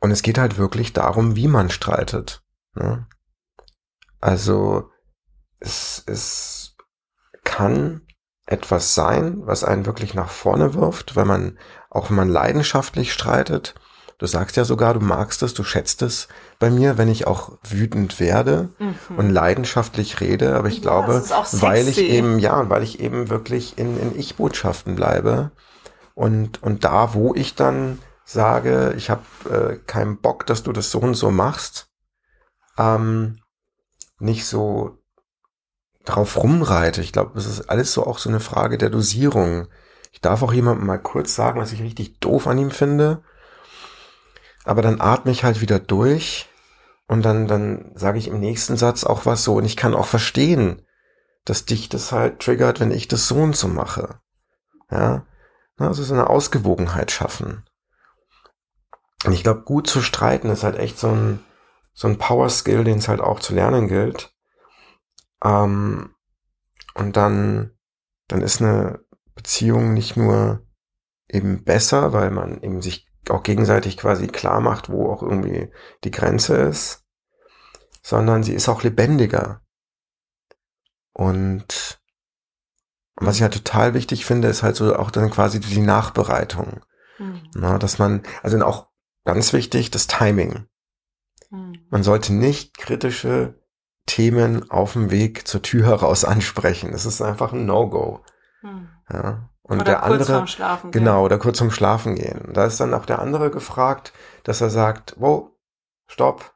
Und 0.00 0.10
es 0.10 0.22
geht 0.22 0.38
halt 0.38 0.58
wirklich 0.58 0.92
darum, 0.92 1.36
wie 1.36 1.48
man 1.48 1.70
streitet. 1.70 2.44
Ne? 2.74 3.06
Also 4.20 4.90
es, 5.60 6.02
es 6.06 6.76
kann 7.44 8.05
etwas 8.46 8.94
sein, 8.94 9.42
was 9.44 9.64
einen 9.64 9.86
wirklich 9.86 10.14
nach 10.14 10.30
vorne 10.30 10.74
wirft, 10.74 11.16
wenn 11.16 11.26
man, 11.26 11.58
auch 11.90 12.10
wenn 12.10 12.16
man 12.16 12.28
leidenschaftlich 12.28 13.12
streitet, 13.12 13.74
Du 14.18 14.26
sagst 14.26 14.56
ja 14.56 14.64
sogar, 14.64 14.94
du 14.94 15.00
magst 15.00 15.42
es, 15.42 15.52
du 15.52 15.62
schätzt 15.62 16.00
es 16.00 16.28
bei 16.58 16.70
mir, 16.70 16.96
wenn 16.96 17.08
ich 17.08 17.26
auch 17.26 17.58
wütend 17.62 18.18
werde 18.18 18.70
mhm. 18.78 19.18
und 19.18 19.30
leidenschaftlich 19.30 20.20
rede. 20.20 20.56
Aber 20.56 20.68
ich 20.68 20.76
ja, 20.76 20.82
glaube, 20.82 21.22
weil 21.28 21.86
ich 21.86 21.98
eben, 21.98 22.38
ja, 22.38 22.70
weil 22.70 22.82
ich 22.82 23.00
eben 23.00 23.28
wirklich 23.28 23.76
in, 23.76 24.00
in 24.00 24.18
Ich-Botschaften 24.18 24.96
bleibe 24.96 25.50
und, 26.14 26.62
und 26.62 26.84
da, 26.84 27.12
wo 27.12 27.34
ich 27.34 27.56
dann 27.56 27.98
sage, 28.24 28.94
ich 28.96 29.10
habe 29.10 29.22
äh, 29.50 29.76
keinen 29.86 30.18
Bock, 30.18 30.46
dass 30.46 30.62
du 30.62 30.72
das 30.72 30.90
so 30.90 30.98
und 30.98 31.14
so 31.14 31.30
machst, 31.30 31.90
ähm, 32.78 33.40
nicht 34.18 34.46
so 34.46 34.98
drauf 36.06 36.42
rumreite. 36.42 37.02
Ich 37.02 37.12
glaube, 37.12 37.38
es 37.38 37.46
ist 37.46 37.68
alles 37.68 37.92
so 37.92 38.06
auch 38.06 38.18
so 38.18 38.30
eine 38.30 38.40
Frage 38.40 38.78
der 38.78 38.90
Dosierung. 38.90 39.68
Ich 40.12 40.20
darf 40.20 40.42
auch 40.42 40.52
jemandem 40.52 40.86
mal 40.86 40.98
kurz 40.98 41.34
sagen, 41.34 41.60
was 41.60 41.72
ich 41.72 41.82
richtig 41.82 42.20
doof 42.20 42.46
an 42.46 42.58
ihm 42.58 42.70
finde. 42.70 43.22
Aber 44.64 44.82
dann 44.82 45.00
atme 45.00 45.30
ich 45.30 45.44
halt 45.44 45.60
wieder 45.60 45.78
durch 45.78 46.48
und 47.06 47.22
dann, 47.24 47.46
dann 47.46 47.92
sage 47.94 48.18
ich 48.18 48.28
im 48.28 48.40
nächsten 48.40 48.76
Satz 48.76 49.04
auch 49.04 49.26
was 49.26 49.44
so. 49.44 49.56
Und 49.56 49.64
ich 49.64 49.76
kann 49.76 49.94
auch 49.94 50.06
verstehen, 50.06 50.82
dass 51.44 51.64
dich 51.64 51.88
das 51.88 52.12
halt 52.12 52.40
triggert, 52.40 52.80
wenn 52.80 52.90
ich 52.90 53.08
das 53.08 53.28
so 53.28 53.36
und 53.36 53.56
so 53.56 53.68
mache. 53.68 54.20
Ja, 54.90 55.26
also 55.78 56.02
so 56.02 56.14
eine 56.14 56.30
Ausgewogenheit 56.30 57.10
schaffen. 57.10 57.64
Und 59.24 59.32
ich 59.32 59.42
glaube, 59.42 59.62
gut 59.62 59.88
zu 59.88 60.02
streiten 60.02 60.50
ist 60.50 60.64
halt 60.64 60.78
echt 60.78 60.98
so 60.98 61.08
ein, 61.08 61.40
so 61.94 62.08
ein 62.08 62.18
Power-Skill, 62.18 62.84
den 62.84 62.98
es 62.98 63.08
halt 63.08 63.20
auch 63.20 63.40
zu 63.40 63.54
lernen 63.54 63.88
gilt. 63.88 64.35
Ähm, 65.46 66.14
und 66.94 67.16
dann, 67.16 67.72
dann 68.28 68.42
ist 68.42 68.60
eine 68.60 69.00
Beziehung 69.34 69.94
nicht 69.94 70.16
nur 70.16 70.66
eben 71.28 71.64
besser, 71.64 72.12
weil 72.12 72.30
man 72.30 72.62
eben 72.62 72.82
sich 72.82 73.06
auch 73.28 73.42
gegenseitig 73.42 73.96
quasi 73.96 74.28
klar 74.28 74.60
macht, 74.60 74.88
wo 74.88 75.10
auch 75.10 75.22
irgendwie 75.22 75.70
die 76.04 76.10
Grenze 76.10 76.56
ist, 76.56 77.04
sondern 78.02 78.42
sie 78.42 78.54
ist 78.54 78.68
auch 78.68 78.82
lebendiger. 78.82 79.62
Und 81.12 82.00
was 83.16 83.36
ich 83.36 83.42
halt 83.42 83.54
total 83.54 83.94
wichtig 83.94 84.26
finde, 84.26 84.48
ist 84.48 84.62
halt 84.62 84.76
so 84.76 84.94
auch 84.96 85.10
dann 85.10 85.30
quasi 85.30 85.60
die 85.60 85.80
Nachbereitung. 85.80 86.84
Mhm. 87.18 87.50
Na, 87.54 87.78
dass 87.78 87.98
man, 87.98 88.22
also 88.42 88.62
auch 88.64 88.88
ganz 89.24 89.52
wichtig, 89.52 89.90
das 89.90 90.06
Timing. 90.06 90.66
Mhm. 91.50 91.86
Man 91.90 92.02
sollte 92.02 92.32
nicht 92.32 92.78
kritische 92.78 93.58
Themen 94.06 94.70
auf 94.70 94.94
dem 94.94 95.10
Weg 95.10 95.46
zur 95.46 95.62
Tür 95.62 95.86
heraus 95.86 96.24
ansprechen. 96.24 96.92
Das 96.92 97.06
ist 97.06 97.20
einfach 97.20 97.52
ein 97.52 97.66
No-Go. 97.66 98.20
Hm. 98.60 98.88
Ja. 99.12 99.50
Und 99.62 99.80
oder 99.80 99.84
der 99.84 99.96
kurz 99.96 100.12
andere, 100.12 100.32
vorm 100.32 100.46
Schlafen 100.46 100.90
gehen. 100.92 101.04
genau, 101.04 101.24
oder 101.24 101.38
kurz 101.38 101.58
zum 101.58 101.72
Schlafen 101.72 102.14
gehen. 102.14 102.52
Da 102.52 102.66
ist 102.66 102.78
dann 102.78 102.94
auch 102.94 103.04
der 103.04 103.18
andere 103.18 103.50
gefragt, 103.50 104.12
dass 104.44 104.60
er 104.60 104.70
sagt, 104.70 105.16
wow, 105.18 105.50
stopp, 106.06 106.54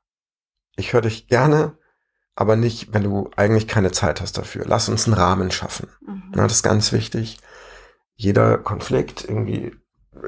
ich 0.76 0.92
höre 0.92 1.00
dich 1.00 1.26
gerne, 1.26 1.76
aber 2.36 2.54
nicht, 2.54 2.94
wenn 2.94 3.02
du 3.02 3.28
eigentlich 3.36 3.66
keine 3.66 3.90
Zeit 3.90 4.20
hast 4.20 4.38
dafür. 4.38 4.64
Lass 4.64 4.88
uns 4.88 5.06
einen 5.06 5.14
Rahmen 5.14 5.50
schaffen. 5.50 5.88
Mhm. 6.06 6.32
Ja, 6.36 6.44
das 6.44 6.52
ist 6.52 6.62
ganz 6.62 6.92
wichtig. 6.92 7.40
Jeder 8.14 8.58
Konflikt 8.58 9.24
irgendwie 9.24 9.74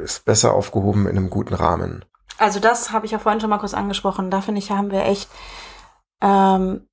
ist 0.02 0.24
besser 0.24 0.52
aufgehoben 0.52 1.06
in 1.06 1.16
einem 1.16 1.30
guten 1.30 1.54
Rahmen. 1.54 2.04
Also 2.38 2.58
das 2.58 2.90
habe 2.90 3.06
ich 3.06 3.12
ja 3.12 3.20
vorhin 3.20 3.40
schon 3.40 3.50
mal 3.50 3.58
kurz 3.58 3.74
angesprochen. 3.74 4.30
Da 4.30 4.40
finde 4.40 4.58
ich, 4.58 4.72
haben 4.72 4.90
wir 4.90 5.04
echt 5.04 5.30
ähm, 6.20 6.88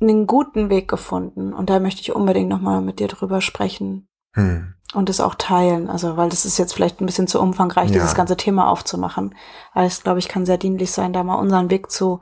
einen 0.00 0.26
guten 0.26 0.70
Weg 0.70 0.88
gefunden 0.88 1.52
und 1.52 1.70
da 1.70 1.80
möchte 1.80 2.00
ich 2.00 2.14
unbedingt 2.14 2.48
nochmal 2.48 2.80
mit 2.80 2.98
dir 2.98 3.08
drüber 3.08 3.40
sprechen 3.40 4.08
hm. 4.32 4.74
und 4.94 5.08
es 5.08 5.20
auch 5.20 5.34
teilen. 5.34 5.88
Also, 5.88 6.16
weil 6.16 6.28
das 6.28 6.44
ist 6.44 6.58
jetzt 6.58 6.74
vielleicht 6.74 7.00
ein 7.00 7.06
bisschen 7.06 7.28
zu 7.28 7.40
umfangreich, 7.40 7.88
ja. 7.88 7.94
dieses 7.94 8.14
ganze 8.14 8.36
Thema 8.36 8.68
aufzumachen. 8.68 9.34
Aber 9.72 9.84
es, 9.84 10.02
glaube 10.02 10.18
ich, 10.18 10.28
kann 10.28 10.46
sehr 10.46 10.58
dienlich 10.58 10.92
sein, 10.92 11.12
da 11.12 11.24
mal 11.24 11.36
unseren 11.36 11.70
Weg 11.70 11.90
zu, 11.90 12.20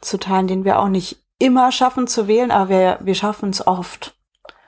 zu 0.00 0.18
teilen, 0.18 0.48
den 0.48 0.64
wir 0.64 0.80
auch 0.80 0.88
nicht 0.88 1.24
immer 1.38 1.72
schaffen 1.72 2.06
zu 2.06 2.28
wählen, 2.28 2.50
aber 2.50 2.68
wir, 2.68 2.98
wir 3.02 3.14
schaffen 3.14 3.50
es 3.50 3.66
oft. 3.66 4.16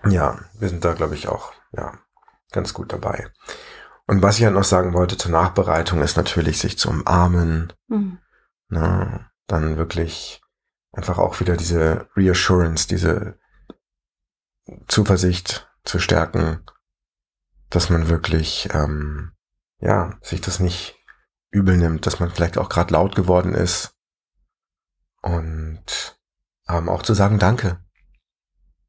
Ja, 0.08 0.38
wir 0.58 0.68
sind 0.68 0.84
da, 0.84 0.92
glaube 0.92 1.14
ich, 1.14 1.28
auch, 1.28 1.52
ja, 1.72 1.92
ganz 2.52 2.74
gut 2.74 2.92
dabei. 2.92 3.28
Und 4.06 4.22
was 4.22 4.38
ich 4.38 4.44
halt 4.44 4.54
noch 4.54 4.64
sagen 4.64 4.92
wollte 4.92 5.16
zur 5.16 5.30
Nachbereitung 5.30 6.02
ist 6.02 6.16
natürlich, 6.16 6.58
sich 6.58 6.78
zu 6.78 6.90
umarmen, 6.90 7.72
mhm. 7.88 8.18
na, 8.68 9.04
ne, 9.04 9.26
dann 9.46 9.76
wirklich 9.76 10.42
einfach 10.94 11.18
auch 11.18 11.40
wieder 11.40 11.56
diese 11.56 12.08
Reassurance, 12.16 12.86
diese 12.88 13.38
Zuversicht 14.88 15.68
zu 15.84 15.98
stärken, 15.98 16.64
dass 17.70 17.90
man 17.90 18.08
wirklich, 18.08 18.68
ähm, 18.72 19.32
ja, 19.78 20.18
sich 20.22 20.40
das 20.40 20.60
nicht 20.60 20.96
übel 21.50 21.76
nimmt, 21.76 22.06
dass 22.06 22.20
man 22.20 22.30
vielleicht 22.30 22.58
auch 22.58 22.68
gerade 22.68 22.92
laut 22.92 23.14
geworden 23.14 23.54
ist 23.54 23.94
und 25.22 26.18
ähm, 26.68 26.88
auch 26.88 27.02
zu 27.02 27.14
sagen 27.14 27.38
Danke. 27.38 27.78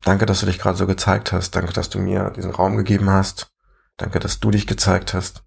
Danke, 0.03 0.25
dass 0.25 0.41
du 0.41 0.45
dich 0.45 0.59
gerade 0.59 0.77
so 0.77 0.85
gezeigt 0.85 1.31
hast. 1.31 1.55
Danke, 1.55 1.73
dass 1.73 1.89
du 1.89 1.99
mir 1.99 2.29
diesen 2.29 2.51
Raum 2.51 2.77
gegeben 2.77 3.09
hast. 3.09 3.51
Danke, 3.97 4.19
dass 4.19 4.39
du 4.39 4.51
dich 4.51 4.67
gezeigt 4.67 5.13
hast. 5.13 5.43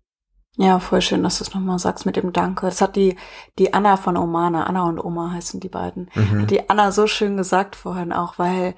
Ja, 0.61 0.81
voll 0.81 1.01
schön, 1.01 1.23
dass 1.23 1.39
du 1.39 1.45
es 1.45 1.55
nochmal 1.55 1.79
sagst 1.79 2.05
mit 2.05 2.17
dem 2.17 2.33
Danke. 2.33 2.67
Das 2.67 2.81
hat 2.81 2.97
die, 2.97 3.17
die 3.61 3.73
Anna 3.73 3.97
von 3.97 4.17
Omana, 4.17 4.65
Anna 4.65 4.89
und 4.89 4.99
Oma 4.99 5.31
heißen 5.31 5.61
die 5.61 5.69
beiden, 5.69 6.11
mhm. 6.15 6.43
hat 6.43 6.51
die 6.51 6.69
Anna 6.69 6.91
so 6.91 7.07
schön 7.07 7.37
gesagt 7.37 7.77
vorhin 7.77 8.13
auch, 8.13 8.41
weil 8.41 8.75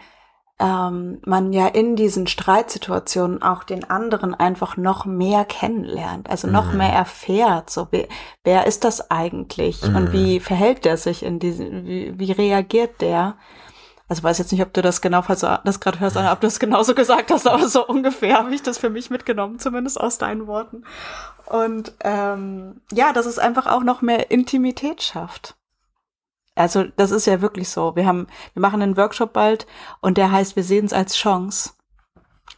ähm, 0.59 1.21
man 1.25 1.55
ja 1.55 1.67
in 1.67 1.97
diesen 1.97 2.27
Streitsituationen 2.27 3.41
auch 3.41 3.65
den 3.65 3.89
anderen 3.89 4.35
einfach 4.35 4.77
noch 4.77 5.07
mehr 5.07 5.47
kennenlernt, 5.47 6.29
also 6.29 6.49
noch 6.49 6.71
mhm. 6.73 6.79
mehr 6.79 6.93
erfährt, 6.93 7.71
so 7.71 7.89
wer, 7.91 8.09
wer 8.45 8.67
ist 8.67 8.85
das 8.85 9.11
eigentlich 9.11 9.83
mhm. 9.83 9.97
und 9.97 10.13
wie 10.13 10.39
verhält 10.39 10.85
der 10.85 10.99
sich 10.99 11.23
in 11.23 11.39
diesen, 11.39 11.87
wie, 11.87 12.19
wie 12.19 12.33
reagiert 12.33 13.01
der? 13.01 13.37
Also 14.11 14.25
weiß 14.25 14.39
jetzt 14.39 14.51
nicht, 14.51 14.61
ob 14.61 14.73
du 14.73 14.83
das 14.83 15.03
genau, 15.03 15.23
falls 15.23 15.43
du 15.43 15.61
das 15.63 15.79
gerade 15.79 16.01
hörst, 16.01 16.17
ob 16.17 16.41
du 16.41 16.47
das 16.49 16.59
genauso 16.59 16.97
gesagt 16.97 17.31
hast, 17.31 17.47
aber 17.47 17.69
so 17.69 17.87
ungefähr 17.87 18.39
habe 18.39 18.53
ich 18.53 18.61
das 18.61 18.77
für 18.77 18.91
mich 18.91 19.09
mitgenommen, 19.09 19.61
zumindest 19.61 20.01
aus 20.01 20.19
deinen 20.19 20.49
Worten. 20.49 20.83
Und 21.47 21.95
ähm, 22.01 22.81
ja, 22.91 23.13
dass 23.13 23.27
es 23.27 23.39
einfach 23.39 23.69
auch 23.69 23.85
noch 23.85 24.03
mehr 24.03 24.33
Intimität 24.33 25.01
schafft. 25.01 25.57
Also 26.57 26.87
das 26.97 27.13
ist 27.13 27.29
ja 27.29 27.41
wirklich 27.41 27.69
so. 27.69 27.95
Wir 27.95 28.05
haben, 28.05 28.27
wir 28.53 28.61
machen 28.61 28.83
einen 28.83 28.97
Workshop 28.97 29.33
bald 29.33 29.69
und 30.01 30.19
der 30.19 30.33
heißt, 30.33 30.57
wir 30.57 30.65
sehen 30.65 30.87
es 30.87 30.93
als 30.93 31.15
Chance. 31.15 31.75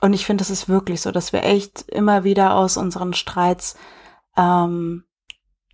Und 0.01 0.15
ich 0.15 0.25
finde, 0.25 0.41
das 0.41 0.49
ist 0.49 0.71
wirklich 0.71 1.03
so, 1.03 1.11
dass 1.11 1.35
wir 1.35 1.45
echt 1.45 1.83
immer 1.83 2.25
wieder 2.25 2.55
aus 2.55 2.79
unseren 2.79 3.13
Streits 3.13 3.77
ähm, 4.39 5.05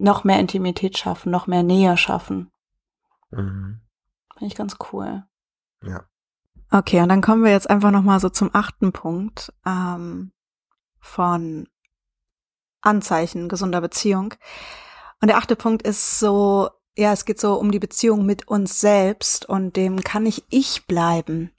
noch 0.00 0.24
mehr 0.24 0.40
Intimität 0.40 0.98
schaffen, 0.98 1.30
noch 1.30 1.46
mehr 1.46 1.62
Nähe 1.62 1.96
schaffen. 1.96 2.50
Mhm. 3.30 3.80
Finde 4.36 4.52
ich 4.52 4.56
ganz 4.56 4.76
cool. 4.92 5.22
Ja. 5.82 6.04
Okay, 6.70 7.00
und 7.00 7.08
dann 7.08 7.22
kommen 7.22 7.44
wir 7.44 7.50
jetzt 7.50 7.70
einfach 7.70 7.90
noch 7.90 8.02
mal 8.02 8.20
so 8.20 8.28
zum 8.28 8.50
achten 8.52 8.92
Punkt 8.92 9.52
ähm, 9.64 10.32
von 11.00 11.68
Anzeichen 12.80 13.48
gesunder 13.48 13.80
Beziehung. 13.80 14.34
Und 15.20 15.28
der 15.28 15.38
achte 15.38 15.56
Punkt 15.56 15.82
ist 15.82 16.18
so, 16.18 16.70
ja, 16.96 17.12
es 17.12 17.24
geht 17.24 17.40
so 17.40 17.54
um 17.54 17.70
die 17.70 17.78
Beziehung 17.78 18.26
mit 18.26 18.48
uns 18.48 18.80
selbst 18.80 19.48
und 19.48 19.76
dem 19.76 20.02
kann 20.02 20.26
ich 20.26 20.44
ich 20.50 20.86
bleiben, 20.86 21.52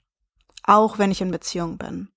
auch 0.62 0.98
wenn 0.98 1.10
ich 1.10 1.20
in 1.20 1.30
Beziehung 1.30 1.76
bin. 1.76 2.08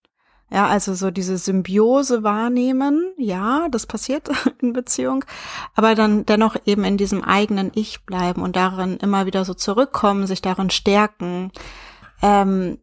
Ja, 0.52 0.68
also 0.68 0.94
so 0.94 1.10
diese 1.10 1.40
Symbiose 1.40 2.22
wahrnehmen, 2.22 3.14
ja, 3.18 3.70
das 3.72 3.88
passiert 3.88 4.30
in 4.62 4.74
Beziehung, 4.74 5.26
aber 5.74 5.96
dann 5.96 6.26
dennoch 6.28 6.56
eben 6.66 6.84
in 6.84 6.96
diesem 6.96 7.24
eigenen 7.24 7.72
Ich 7.74 8.06
bleiben 8.06 8.44
und 8.44 8.56
darin 8.56 8.98
immer 8.98 9.26
wieder 9.26 9.46
so 9.46 9.56
zurückkommen, 9.56 10.28
sich 10.28 10.44
darin 10.44 10.70
stärken, 10.70 11.52
ähm, 12.24 12.80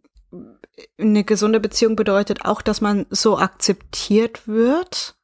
eine 0.99 1.25
gesunde 1.25 1.59
Beziehung 1.59 1.97
bedeutet 1.97 2.45
auch, 2.45 2.63
dass 2.63 2.81
man 2.81 3.07
so 3.11 3.39
akzeptiert 3.39 4.47
wird, 4.47 5.17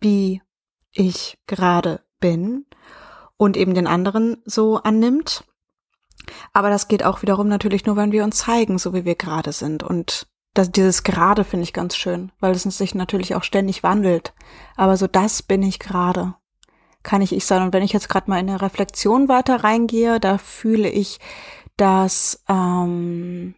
wie 0.00 0.42
ich 0.92 1.38
gerade 1.46 2.02
bin 2.20 2.66
und 3.36 3.56
eben 3.56 3.74
den 3.74 3.86
anderen 3.86 4.38
so 4.44 4.76
annimmt. 4.76 5.44
Aber 6.52 6.68
das 6.70 6.88
geht 6.88 7.04
auch 7.04 7.22
wiederum 7.22 7.48
natürlich 7.48 7.86
nur, 7.86 7.96
wenn 7.96 8.12
wir 8.12 8.24
uns 8.24 8.38
zeigen, 8.38 8.78
so 8.78 8.92
wie 8.92 9.04
wir 9.04 9.14
gerade 9.14 9.52
sind. 9.52 9.82
Und 9.82 10.26
das, 10.54 10.70
dieses 10.70 11.04
gerade 11.04 11.44
finde 11.44 11.64
ich 11.64 11.72
ganz 11.72 11.96
schön, 11.96 12.32
weil 12.40 12.52
es 12.52 12.62
sich 12.62 12.94
natürlich 12.94 13.34
auch 13.34 13.44
ständig 13.44 13.82
wandelt. 13.82 14.34
Aber 14.76 14.96
so 14.96 15.06
das 15.06 15.42
bin 15.42 15.62
ich 15.62 15.78
gerade. 15.78 16.34
Kann 17.02 17.22
ich 17.22 17.32
ich 17.32 17.46
sein. 17.46 17.62
Und 17.62 17.72
wenn 17.72 17.82
ich 17.82 17.94
jetzt 17.94 18.10
gerade 18.10 18.28
mal 18.28 18.38
in 18.38 18.50
eine 18.50 18.60
Reflexion 18.60 19.28
weiter 19.28 19.64
reingehe, 19.64 20.20
da 20.20 20.36
fühle 20.36 20.90
ich, 20.90 21.18
dass 21.80 22.42
ähm, 22.46 23.54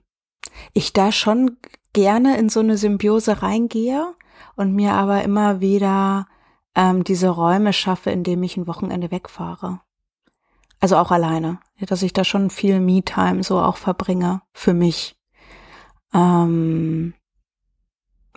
ich 0.74 0.92
da 0.92 1.10
schon 1.10 1.56
gerne 1.92 2.38
in 2.38 2.48
so 2.48 2.60
eine 2.60 2.76
Symbiose 2.76 3.42
reingehe 3.42 4.14
und 4.54 4.74
mir 4.74 4.92
aber 4.92 5.24
immer 5.24 5.60
wieder 5.60 6.26
ähm, 6.76 7.02
diese 7.02 7.28
Räume 7.28 7.72
schaffe, 7.72 8.10
in 8.10 8.22
denen 8.22 8.44
ich 8.44 8.56
ein 8.56 8.68
Wochenende 8.68 9.10
wegfahre. 9.10 9.80
Also 10.78 10.96
auch 10.96 11.10
alleine, 11.10 11.58
dass 11.80 12.02
ich 12.02 12.12
da 12.12 12.24
schon 12.24 12.50
viel 12.50 12.80
Me-Time 12.80 13.42
so 13.42 13.60
auch 13.60 13.76
verbringe 13.76 14.42
für 14.52 14.72
mich. 14.72 15.16
Ähm, 16.14 17.14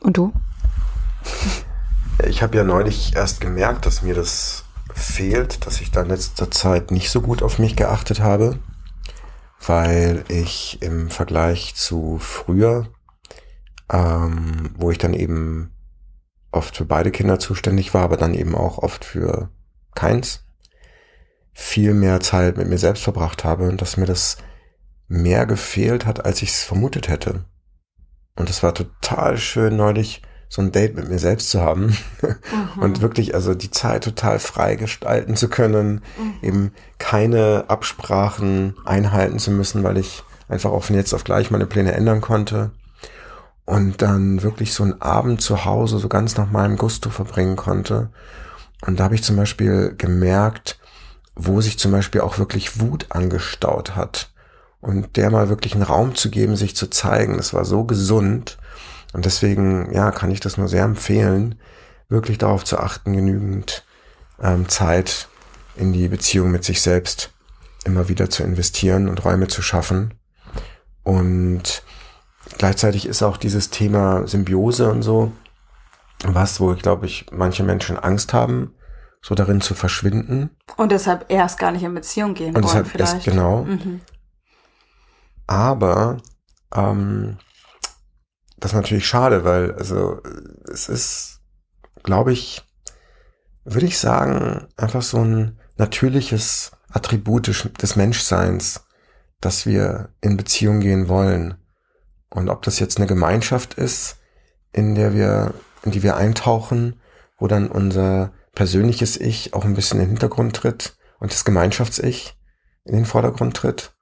und 0.02 0.18
du? 0.18 0.34
Ich 2.28 2.41
habe 2.41 2.57
ja 2.57 2.64
neulich 2.64 3.16
erst 3.16 3.40
gemerkt, 3.40 3.86
dass 3.86 4.02
mir 4.02 4.16
das 4.16 4.66
fehlt, 4.94 5.66
dass 5.66 5.82
ich 5.82 5.91
da 5.91 6.02
in 6.02 6.10
letzter 6.10 6.49
Zeit 6.49 6.90
nicht 6.91 7.12
so 7.12 7.22
gut 7.22 7.44
auf 7.44 7.60
mich 7.60 7.76
geachtet 7.76 8.20
habe, 8.20 8.60
weil 9.68 10.24
ich 10.28 10.82
im 10.82 11.10
Vergleich 11.10 11.76
zu 11.76 12.18
früher, 12.20 12.88
ähm, 13.92 14.74
wo 14.78 14.92
ich 14.92 14.98
dann 14.98 15.14
eben 15.14 15.72
oft 16.52 16.78
für 16.78 16.86
beide 16.86 17.12
Kinder 17.12 17.40
zuständig 17.40 17.94
war, 17.94 18.04
aber 18.04 18.18
dann 18.18 18.34
eben 18.34 18.56
auch 18.56 18.78
oft 18.78 19.06
für 19.06 19.50
keins, 19.94 20.46
viel 21.54 21.94
mehr 21.94 22.20
Zeit 22.20 22.58
mit 22.58 22.68
mir 22.68 22.78
selbst 22.78 23.04
verbracht 23.04 23.44
habe 23.44 23.68
und 23.68 23.82
dass 23.82 23.98
mir 23.98 24.06
das 24.06 24.38
mehr 25.08 25.46
gefehlt 25.46 26.06
hat, 26.06 26.26
als 26.26 26.42
ich 26.42 26.50
es 26.50 26.64
vermutet 26.64 27.08
hätte. 27.08 27.46
Und 28.36 28.50
es 28.50 28.64
war 28.64 28.74
total 28.74 29.38
schön 29.38 29.76
neulich 29.78 30.22
so 30.56 30.61
ein 30.61 30.72
Date 30.72 30.95
mit 30.95 31.10
mir 31.10 31.19
selbst 31.19 31.49
zu 31.49 31.60
haben 31.60 31.98
mhm. 32.22 32.82
und 32.82 33.02
wirklich 33.02 33.36
also 33.36 33.53
die 33.53 33.72
Zeit 33.72 34.06
total 34.06 34.40
frei 34.40 34.76
gestalten 34.76 35.36
zu 35.36 35.49
können, 35.49 36.02
mhm. 36.18 36.34
eben 36.41 36.72
keine 36.98 37.65
Absprachen 37.68 38.73
einhalten 38.86 39.38
zu 39.38 39.52
müssen, 39.52 39.84
weil 39.84 39.98
ich 39.98 40.23
einfach 40.48 40.72
auch 40.72 40.86
von 40.86 40.95
jetzt 40.95 41.14
auf 41.14 41.26
gleich 41.26 41.52
meine 41.52 41.65
Pläne 41.65 41.91
ändern 41.91 42.22
konnte 42.22 42.72
und 43.65 44.02
dann 44.02 44.44
wirklich 44.44 44.73
so 44.73 44.84
einen 44.84 45.02
Abend 45.02 45.41
zu 45.41 45.65
Hause 45.65 45.99
so 45.99 46.07
ganz 46.07 46.38
nach 46.38 46.49
meinem 46.49 46.77
Gusto 46.77 47.10
verbringen 47.10 47.57
konnte. 47.57 48.10
Und 48.86 49.02
da 49.02 49.06
habe 49.06 49.15
ich 49.15 49.23
zum 49.23 49.36
Beispiel 49.36 49.94
gemerkt, 49.98 50.80
wo 51.36 51.60
sich 51.60 51.77
zum 51.77 51.91
Beispiel 51.91 52.22
auch 52.22 52.38
wirklich 52.38 52.80
Wut 52.80 53.07
angestaut 53.10 53.98
hat 53.98 54.32
und 54.80 55.18
der 55.18 55.32
mal 55.32 55.49
wirklich 55.49 55.73
einen 55.73 55.84
Raum 55.84 56.15
zu 56.15 56.30
geben, 56.30 56.56
sich 56.56 56.77
zu 56.77 56.90
zeigen. 56.90 57.36
Das 57.36 57.53
war 57.53 57.65
so 57.65 57.84
gesund 57.84 58.57
und 59.16 59.24
deswegen, 59.26 59.94
ja, 59.94 60.12
kann 60.12 60.30
ich 60.30 60.42
das 60.42 60.58
nur 60.58 60.68
sehr 60.68 60.84
empfehlen, 60.84 61.56
wirklich 62.10 62.38
darauf 62.38 62.66
zu 62.66 62.78
achten, 62.78 63.14
genügend 63.14 63.86
ähm, 64.42 64.68
Zeit 64.68 65.30
in 65.78 65.94
die 65.94 66.10
Beziehung 66.10 66.52
mit 66.52 66.66
sich 66.66 66.82
selbst 66.82 67.32
immer 67.86 68.10
wieder 68.10 68.30
zu 68.30 68.44
investieren 68.44 69.08
und 69.08 69.24
Räume 69.24 69.48
zu 69.48 69.62
schaffen. 69.62 70.16
Und 71.04 71.82
gleichzeitig 72.58 73.06
ist 73.06 73.24
auch 73.24 73.38
dieses 73.38 73.70
Thema 73.70 74.28
Symbiose 74.28 74.92
und 74.92 75.02
so 75.02 75.32
was, 76.24 76.60
wo 76.60 76.74
ich 76.74 76.82
glaube 76.82 77.06
ich 77.06 77.28
manche 77.32 77.64
Menschen 77.64 77.98
Angst 77.98 78.34
haben, 78.34 78.74
so 79.22 79.34
darin 79.34 79.62
zu 79.62 79.76
verschwinden. 79.76 80.50
Und 80.76 80.92
deshalb 80.92 81.26
erst 81.30 81.58
gar 81.58 81.72
nicht 81.72 81.84
in 81.84 81.94
Beziehung 81.94 82.34
gehen 82.34 82.56
und 82.56 82.64
wollen 82.64 82.64
deshalb 82.64 82.88
vielleicht. 82.88 83.14
Erst, 83.14 83.26
genau. 83.26 83.64
Mhm. 83.64 84.02
Aber 85.48 86.18
ähm, 86.74 87.38
das 88.57 88.72
ist 88.72 88.76
natürlich 88.76 89.07
schade, 89.07 89.44
weil 89.44 89.73
also 89.73 90.22
es 90.72 90.90
ist, 90.90 91.41
glaube 92.03 92.32
ich, 92.32 92.64
würde 93.64 93.86
ich 93.86 93.98
sagen, 93.98 94.68
einfach 94.77 95.02
so 95.02 95.18
ein 95.18 95.60
natürliches 95.77 96.72
Attribut 96.90 97.82
des 97.82 97.95
Menschseins, 97.95 98.86
dass 99.41 99.65
wir 99.65 100.10
in 100.22 100.38
Beziehung 100.38 100.80
gehen 100.80 101.07
wollen. 101.07 101.56
Und 102.30 102.49
ob 102.49 102.61
das 102.61 102.80
jetzt 102.80 102.98
eine 102.98 103.07
Gemeinschaft 103.07 103.73
ist, 103.76 104.18
in 104.72 104.95
der 104.95 105.14
wir, 105.14 105.53
in 105.84 105.91
die 105.91 106.03
wir 106.03 106.15
eintauchen, 106.15 106.99
wo 107.38 107.48
dann 107.48 107.68
unser 107.68 108.34
persönliches 108.53 109.18
Ich 109.18 109.53
auch 109.53 109.65
ein 109.65 109.73
bisschen 109.73 109.99
in 109.99 110.06
den 110.06 110.11
Hintergrund 110.11 110.56
tritt 110.56 110.98
und 111.19 111.32
das 111.32 111.45
Gemeinschafts-Ich 111.45 112.38
in 112.86 112.95
den 112.95 113.06
Vordergrund 113.06 113.57
tritt, 113.57 113.95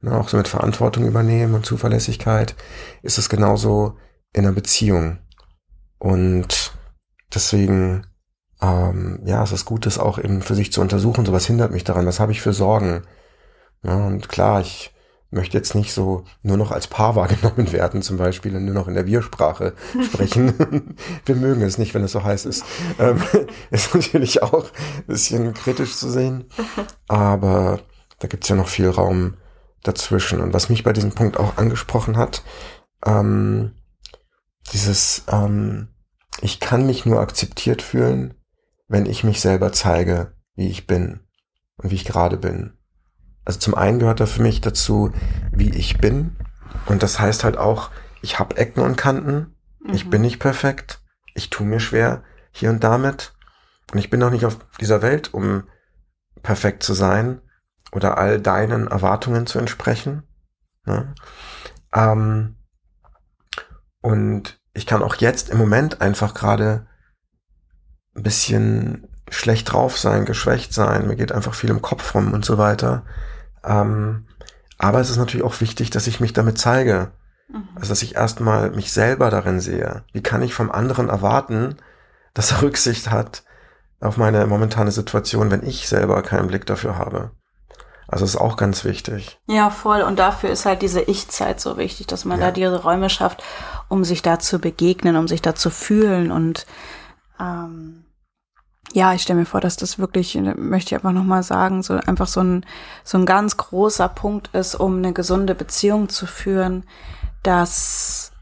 ne, 0.00 0.18
auch 0.18 0.28
so 0.28 0.36
mit 0.36 0.48
Verantwortung 0.48 1.06
übernehmen 1.06 1.54
und 1.54 1.66
Zuverlässigkeit, 1.66 2.54
ist 3.02 3.18
es 3.18 3.28
genauso 3.28 3.96
in 4.32 4.44
einer 4.44 4.54
Beziehung. 4.54 5.18
Und 5.98 6.72
deswegen, 7.34 8.06
ähm, 8.62 9.20
ja, 9.24 9.42
es 9.42 9.52
ist 9.52 9.64
gut, 9.64 9.86
das 9.86 9.98
auch 9.98 10.18
eben 10.18 10.42
für 10.42 10.54
sich 10.54 10.72
zu 10.72 10.80
untersuchen. 10.80 11.26
So 11.26 11.32
was 11.32 11.46
hindert 11.46 11.72
mich 11.72 11.84
daran. 11.84 12.06
Was 12.06 12.20
habe 12.20 12.32
ich 12.32 12.40
für 12.40 12.52
Sorgen? 12.52 13.02
Ja, 13.82 14.06
und 14.06 14.28
klar, 14.28 14.60
ich 14.60 14.94
möchte 15.30 15.56
jetzt 15.56 15.74
nicht 15.74 15.92
so 15.92 16.24
nur 16.42 16.56
noch 16.56 16.70
als 16.70 16.86
Paar 16.86 17.14
wahrgenommen 17.16 17.72
werden, 17.72 18.02
zum 18.02 18.16
Beispiel, 18.16 18.56
und 18.56 18.64
nur 18.64 18.74
noch 18.74 18.88
in 18.88 18.94
der 18.94 19.06
Wir-Sprache 19.06 19.74
sprechen. 20.04 20.96
Wir 21.26 21.36
mögen 21.36 21.62
es 21.62 21.78
nicht, 21.78 21.94
wenn 21.94 22.04
es 22.04 22.12
so 22.12 22.24
heiß 22.24 22.46
ist. 22.46 22.64
Ähm, 22.98 23.22
ist 23.70 23.94
natürlich 23.94 24.42
auch 24.42 24.64
ein 24.64 25.04
bisschen 25.06 25.54
kritisch 25.54 25.96
zu 25.96 26.10
sehen. 26.10 26.46
Aber 27.08 27.80
da 28.18 28.28
gibt's 28.28 28.48
ja 28.48 28.56
noch 28.56 28.68
viel 28.68 28.88
Raum 28.88 29.34
dazwischen. 29.82 30.40
Und 30.40 30.52
was 30.52 30.68
mich 30.68 30.82
bei 30.82 30.92
diesem 30.92 31.12
Punkt 31.12 31.38
auch 31.38 31.56
angesprochen 31.56 32.16
hat, 32.16 32.42
ähm, 33.04 33.72
dieses, 34.72 35.24
ähm, 35.28 35.88
ich 36.42 36.60
kann 36.60 36.86
mich 36.86 37.06
nur 37.06 37.20
akzeptiert 37.20 37.82
fühlen, 37.82 38.34
wenn 38.88 39.06
ich 39.06 39.24
mich 39.24 39.40
selber 39.40 39.72
zeige, 39.72 40.34
wie 40.54 40.68
ich 40.68 40.86
bin 40.86 41.20
und 41.76 41.90
wie 41.90 41.94
ich 41.94 42.04
gerade 42.04 42.36
bin. 42.36 42.76
Also 43.44 43.58
zum 43.58 43.74
einen 43.74 43.98
gehört 43.98 44.20
da 44.20 44.26
für 44.26 44.42
mich 44.42 44.60
dazu, 44.60 45.12
wie 45.52 45.70
ich 45.70 45.98
bin. 45.98 46.36
Und 46.86 47.02
das 47.02 47.18
heißt 47.18 47.44
halt 47.44 47.56
auch, 47.56 47.90
ich 48.22 48.38
habe 48.38 48.56
Ecken 48.56 48.82
und 48.82 48.96
Kanten. 48.96 49.56
Mhm. 49.80 49.94
Ich 49.94 50.10
bin 50.10 50.22
nicht 50.22 50.38
perfekt. 50.38 51.00
Ich 51.34 51.50
tue 51.50 51.66
mir 51.66 51.80
schwer 51.80 52.22
hier 52.52 52.70
und 52.70 52.84
damit. 52.84 53.32
Und 53.92 53.98
ich 53.98 54.10
bin 54.10 54.22
auch 54.22 54.30
nicht 54.30 54.44
auf 54.44 54.58
dieser 54.80 55.02
Welt, 55.02 55.32
um 55.32 55.64
perfekt 56.42 56.82
zu 56.82 56.94
sein 56.94 57.40
oder 57.92 58.18
all 58.18 58.40
deinen 58.40 58.86
Erwartungen 58.88 59.46
zu 59.46 59.58
entsprechen. 59.58 60.22
Ja. 60.86 61.14
Ähm, 61.92 62.56
und 64.00 64.60
ich 64.72 64.86
kann 64.86 65.02
auch 65.02 65.16
jetzt 65.16 65.50
im 65.50 65.58
Moment 65.58 66.00
einfach 66.00 66.34
gerade 66.34 66.86
ein 68.16 68.22
bisschen 68.22 69.08
schlecht 69.30 69.72
drauf 69.72 69.98
sein, 69.98 70.24
geschwächt 70.24 70.74
sein, 70.74 71.06
mir 71.06 71.16
geht 71.16 71.32
einfach 71.32 71.54
viel 71.54 71.70
im 71.70 71.82
Kopf 71.82 72.14
rum 72.14 72.32
und 72.32 72.44
so 72.44 72.58
weiter. 72.58 73.04
Ähm, 73.64 74.26
aber 74.78 75.00
es 75.00 75.10
ist 75.10 75.18
natürlich 75.18 75.44
auch 75.44 75.60
wichtig, 75.60 75.90
dass 75.90 76.06
ich 76.06 76.20
mich 76.20 76.32
damit 76.32 76.58
zeige. 76.58 77.12
Mhm. 77.48 77.68
Also, 77.74 77.90
dass 77.90 78.02
ich 78.02 78.16
erstmal 78.16 78.70
mich 78.70 78.92
selber 78.92 79.30
darin 79.30 79.60
sehe. 79.60 80.04
Wie 80.12 80.22
kann 80.22 80.42
ich 80.42 80.54
vom 80.54 80.70
anderen 80.70 81.08
erwarten, 81.08 81.76
dass 82.34 82.52
er 82.52 82.62
Rücksicht 82.62 83.10
hat 83.10 83.44
auf 84.00 84.16
meine 84.16 84.46
momentane 84.46 84.90
Situation, 84.90 85.50
wenn 85.50 85.62
ich 85.62 85.88
selber 85.88 86.22
keinen 86.22 86.48
Blick 86.48 86.66
dafür 86.66 86.96
habe? 86.96 87.32
Also 88.10 88.24
ist 88.24 88.36
auch 88.36 88.56
ganz 88.56 88.84
wichtig. 88.84 89.38
Ja, 89.46 89.70
voll. 89.70 90.02
Und 90.02 90.18
dafür 90.18 90.50
ist 90.50 90.66
halt 90.66 90.82
diese 90.82 91.00
Ich-Zeit 91.00 91.60
so 91.60 91.76
wichtig, 91.76 92.08
dass 92.08 92.24
man 92.24 92.40
ja. 92.40 92.46
da 92.46 92.52
diese 92.52 92.82
Räume 92.82 93.08
schafft, 93.08 93.42
um 93.88 94.02
sich 94.04 94.20
da 94.20 94.40
zu 94.40 94.58
begegnen, 94.58 95.16
um 95.16 95.28
sich 95.28 95.42
da 95.42 95.54
zu 95.54 95.70
fühlen. 95.70 96.32
Und 96.32 96.66
ähm, 97.38 98.04
ja, 98.92 99.14
ich 99.14 99.22
stelle 99.22 99.38
mir 99.38 99.46
vor, 99.46 99.60
dass 99.60 99.76
das 99.76 100.00
wirklich, 100.00 100.34
möchte 100.56 100.88
ich 100.88 100.94
einfach 100.96 101.12
nochmal 101.12 101.44
sagen, 101.44 101.84
so 101.84 101.94
einfach 101.94 102.26
so 102.26 102.40
ein, 102.40 102.66
so 103.04 103.16
ein 103.16 103.26
ganz 103.26 103.56
großer 103.56 104.08
Punkt 104.08 104.48
ist, 104.54 104.74
um 104.74 104.96
eine 104.98 105.12
gesunde 105.12 105.54
Beziehung 105.54 106.08
zu 106.08 106.26
führen, 106.26 106.84
dass 107.44 108.32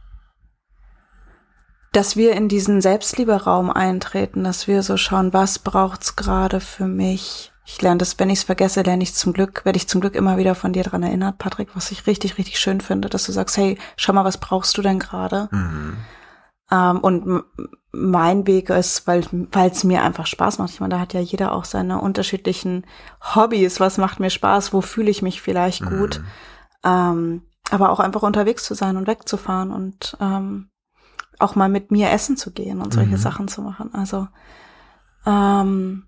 dass 1.93 2.17
wir 2.17 2.33
in 2.33 2.49
diesen 2.49 2.83
Selbstlieberaum 2.83 3.71
eintreten, 3.71 4.45
dass 4.45 4.69
wir 4.69 4.83
so 4.83 4.99
schauen, 4.99 5.33
was 5.33 5.59
braucht's 5.59 6.17
gerade 6.17 6.61
für 6.61 6.87
mich, 6.87 7.51
ich 7.71 7.83
lerne 7.83 7.99
das, 7.99 8.19
wenn 8.19 8.31
ich 8.31 8.39
es 8.39 8.45
vergesse, 8.45 8.81
lerne 8.81 9.03
ich 9.03 9.15
zum 9.15 9.35
Glück, 9.35 9.67
werde 9.67 9.77
ich 9.77 9.89
zum 9.89 10.01
Glück 10.01 10.15
immer 10.15 10.39
wieder 10.39 10.55
von 10.55 10.73
dir 10.73 10.85
dran 10.85 11.03
erinnert, 11.03 11.37
Patrick, 11.37 11.77
was 11.77 11.91
ich 11.91 12.07
richtig, 12.07 12.39
richtig 12.39 12.59
schön 12.59 12.81
finde, 12.81 13.11
dass 13.11 13.25
du 13.25 13.33
sagst, 13.33 13.59
hey, 13.59 13.77
schau 13.99 14.15
mal, 14.15 14.25
was 14.25 14.39
brauchst 14.39 14.79
du 14.79 14.81
denn 14.81 14.99
gerade? 14.99 15.51
Mhm. 15.51 15.99
Ähm, 16.71 17.01
und 17.01 17.45
mein 17.93 18.47
Weg 18.47 18.71
ist, 18.71 19.07
weil 19.07 19.23
es 19.67 19.85
mir 19.85 20.03
einfach 20.03 20.27
Spaß 20.27 20.57
macht. 20.57 20.71
Ich 20.71 20.81
meine, 20.81 20.95
da 20.95 21.01
hat 21.01 21.13
ja 21.13 21.21
jeder 21.21 21.53
auch 21.53 21.67
seine 21.67 22.01
unterschiedlichen 22.01 22.87
Hobbys. 23.35 23.81
Was 23.81 23.99
macht 23.99 24.19
mir 24.19 24.31
Spaß? 24.31 24.73
Wo 24.73 24.81
fühle 24.81 25.11
ich 25.11 25.21
mich 25.21 25.43
vielleicht 25.43 25.83
mhm. 25.83 25.99
gut? 25.99 26.23
Ähm, 26.83 27.43
aber 27.71 27.91
auch 27.91 28.01
einfach 28.01 28.23
unterwegs 28.23 28.65
zu 28.65 28.73
sein 28.73 28.97
und 28.97 29.07
wegzufahren 29.07 29.73
und 29.73 30.17
ähm, 30.23 30.71
auch 31.39 31.55
mal 31.55 31.69
mit 31.69 31.91
mir 31.91 32.11
essen 32.13 32.39
zu 32.39 32.51
gehen 32.51 32.81
und 32.81 32.95
solche 32.95 33.11
mhm. 33.11 33.19
Sachen 33.19 33.47
zu 33.47 33.61
machen. 33.61 33.93
Also 33.93 34.27
ähm, 35.27 36.08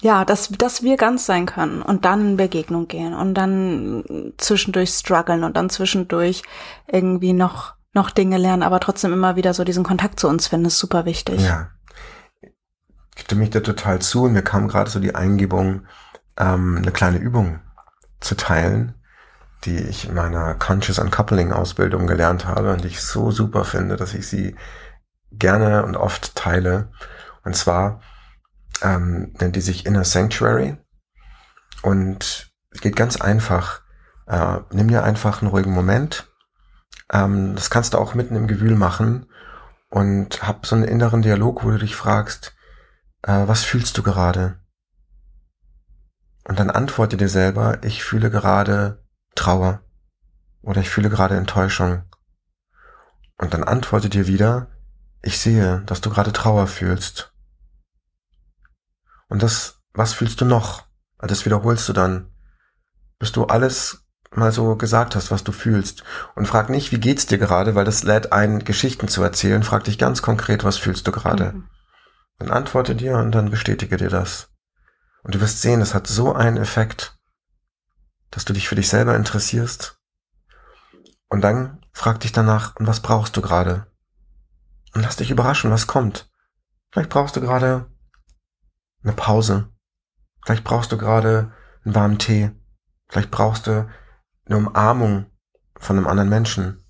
ja, 0.00 0.24
dass, 0.24 0.48
dass 0.48 0.82
wir 0.82 0.96
ganz 0.96 1.26
sein 1.26 1.46
können 1.46 1.82
und 1.82 2.04
dann 2.04 2.20
in 2.20 2.36
Begegnung 2.36 2.88
gehen 2.88 3.14
und 3.14 3.34
dann 3.34 4.32
zwischendurch 4.36 4.90
strugglen 4.90 5.44
und 5.44 5.56
dann 5.56 5.70
zwischendurch 5.70 6.42
irgendwie 6.86 7.32
noch, 7.32 7.74
noch 7.92 8.10
Dinge 8.10 8.36
lernen, 8.36 8.62
aber 8.62 8.80
trotzdem 8.80 9.12
immer 9.12 9.36
wieder 9.36 9.54
so 9.54 9.64
diesen 9.64 9.84
Kontakt 9.84 10.18
zu 10.18 10.28
uns 10.28 10.48
finden, 10.48 10.66
ist 10.66 10.78
super 10.78 11.04
wichtig. 11.04 11.40
Ja. 11.40 11.70
Ich 13.16 13.22
stimme 13.22 13.42
mich 13.42 13.50
da 13.50 13.60
total 13.60 14.00
zu 14.00 14.24
und 14.24 14.32
mir 14.32 14.42
kam 14.42 14.66
gerade 14.66 14.90
so 14.90 14.98
die 14.98 15.14
Eingebung, 15.14 15.86
ähm, 16.36 16.78
eine 16.78 16.90
kleine 16.90 17.18
Übung 17.18 17.60
zu 18.20 18.36
teilen, 18.36 18.94
die 19.64 19.76
ich 19.76 20.08
in 20.08 20.14
meiner 20.14 20.54
Conscious 20.54 20.98
Uncoupling 20.98 21.52
Ausbildung 21.52 22.08
gelernt 22.08 22.46
habe 22.46 22.72
und 22.72 22.82
die 22.82 22.88
ich 22.88 23.00
so 23.00 23.30
super 23.30 23.64
finde, 23.64 23.96
dass 23.96 24.14
ich 24.14 24.26
sie 24.26 24.56
gerne 25.30 25.84
und 25.84 25.96
oft 25.96 26.34
teile. 26.34 26.88
Und 27.44 27.54
zwar 27.54 28.00
ähm, 28.82 29.34
nennt 29.40 29.56
die 29.56 29.60
sich 29.60 29.86
Inner 29.86 30.04
Sanctuary. 30.04 30.76
Und 31.82 32.52
geht 32.80 32.96
ganz 32.96 33.20
einfach. 33.20 33.82
Äh, 34.26 34.60
nimm 34.70 34.88
dir 34.88 35.04
einfach 35.04 35.42
einen 35.42 35.50
ruhigen 35.50 35.72
Moment. 35.72 36.28
Ähm, 37.12 37.54
das 37.54 37.70
kannst 37.70 37.94
du 37.94 37.98
auch 37.98 38.14
mitten 38.14 38.36
im 38.36 38.46
Gewühl 38.46 38.76
machen. 38.76 39.26
Und 39.90 40.42
hab 40.46 40.66
so 40.66 40.74
einen 40.74 40.84
inneren 40.84 41.22
Dialog, 41.22 41.64
wo 41.64 41.70
du 41.70 41.78
dich 41.78 41.94
fragst, 41.94 42.54
äh, 43.22 43.46
was 43.46 43.64
fühlst 43.64 43.96
du 43.96 44.02
gerade? 44.02 44.58
Und 46.46 46.58
dann 46.58 46.70
antworte 46.70 47.16
dir 47.16 47.28
selber, 47.28 47.82
ich 47.82 48.04
fühle 48.04 48.30
gerade 48.30 49.02
Trauer 49.34 49.80
oder 50.62 50.80
ich 50.80 50.90
fühle 50.90 51.10
gerade 51.10 51.36
Enttäuschung. 51.36 52.02
Und 53.38 53.54
dann 53.54 53.64
antworte 53.64 54.08
dir 54.08 54.26
wieder, 54.26 54.68
ich 55.22 55.38
sehe, 55.38 55.82
dass 55.86 56.00
du 56.00 56.10
gerade 56.10 56.32
Trauer 56.32 56.66
fühlst. 56.66 57.33
Und 59.34 59.42
das, 59.42 59.80
was 59.94 60.12
fühlst 60.12 60.40
du 60.40 60.44
noch? 60.44 60.84
Das 61.18 61.44
wiederholst 61.44 61.88
du 61.88 61.92
dann, 61.92 62.32
bis 63.18 63.32
du 63.32 63.46
alles 63.46 64.06
mal 64.30 64.52
so 64.52 64.76
gesagt 64.76 65.16
hast, 65.16 65.32
was 65.32 65.42
du 65.42 65.50
fühlst. 65.50 66.04
Und 66.36 66.46
frag 66.46 66.70
nicht, 66.70 66.92
wie 66.92 67.00
geht's 67.00 67.26
dir 67.26 67.38
gerade, 67.38 67.74
weil 67.74 67.84
das 67.84 68.04
lädt 68.04 68.32
ein, 68.32 68.60
Geschichten 68.60 69.08
zu 69.08 69.24
erzählen. 69.24 69.64
Frag 69.64 69.82
dich 69.82 69.98
ganz 69.98 70.22
konkret, 70.22 70.62
was 70.62 70.76
fühlst 70.76 71.08
du 71.08 71.10
gerade? 71.10 71.52
Mhm. 71.52 71.68
Dann 72.38 72.52
antworte 72.52 72.94
dir 72.94 73.16
und 73.16 73.32
dann 73.32 73.50
bestätige 73.50 73.96
dir 73.96 74.08
das. 74.08 74.52
Und 75.24 75.34
du 75.34 75.40
wirst 75.40 75.60
sehen, 75.60 75.80
es 75.80 75.94
hat 75.94 76.06
so 76.06 76.32
einen 76.32 76.56
Effekt, 76.56 77.18
dass 78.30 78.44
du 78.44 78.52
dich 78.52 78.68
für 78.68 78.76
dich 78.76 78.88
selber 78.88 79.16
interessierst. 79.16 79.98
Und 81.28 81.40
dann 81.40 81.80
frag 81.92 82.20
dich 82.20 82.30
danach, 82.30 82.76
und 82.76 82.86
was 82.86 83.00
brauchst 83.00 83.36
du 83.36 83.42
gerade? 83.42 83.88
Und 84.94 85.02
lass 85.02 85.16
dich 85.16 85.32
überraschen, 85.32 85.72
was 85.72 85.88
kommt. 85.88 86.30
Vielleicht 86.92 87.10
brauchst 87.10 87.34
du 87.34 87.40
gerade 87.40 87.90
eine 89.04 89.12
Pause. 89.12 89.68
Vielleicht 90.44 90.64
brauchst 90.64 90.92
du 90.92 90.98
gerade 90.98 91.52
einen 91.84 91.94
warmen 91.94 92.18
Tee. 92.18 92.50
Vielleicht 93.08 93.30
brauchst 93.30 93.66
du 93.66 93.88
eine 94.46 94.56
Umarmung 94.56 95.26
von 95.76 95.96
einem 95.96 96.06
anderen 96.06 96.28
Menschen. 96.28 96.84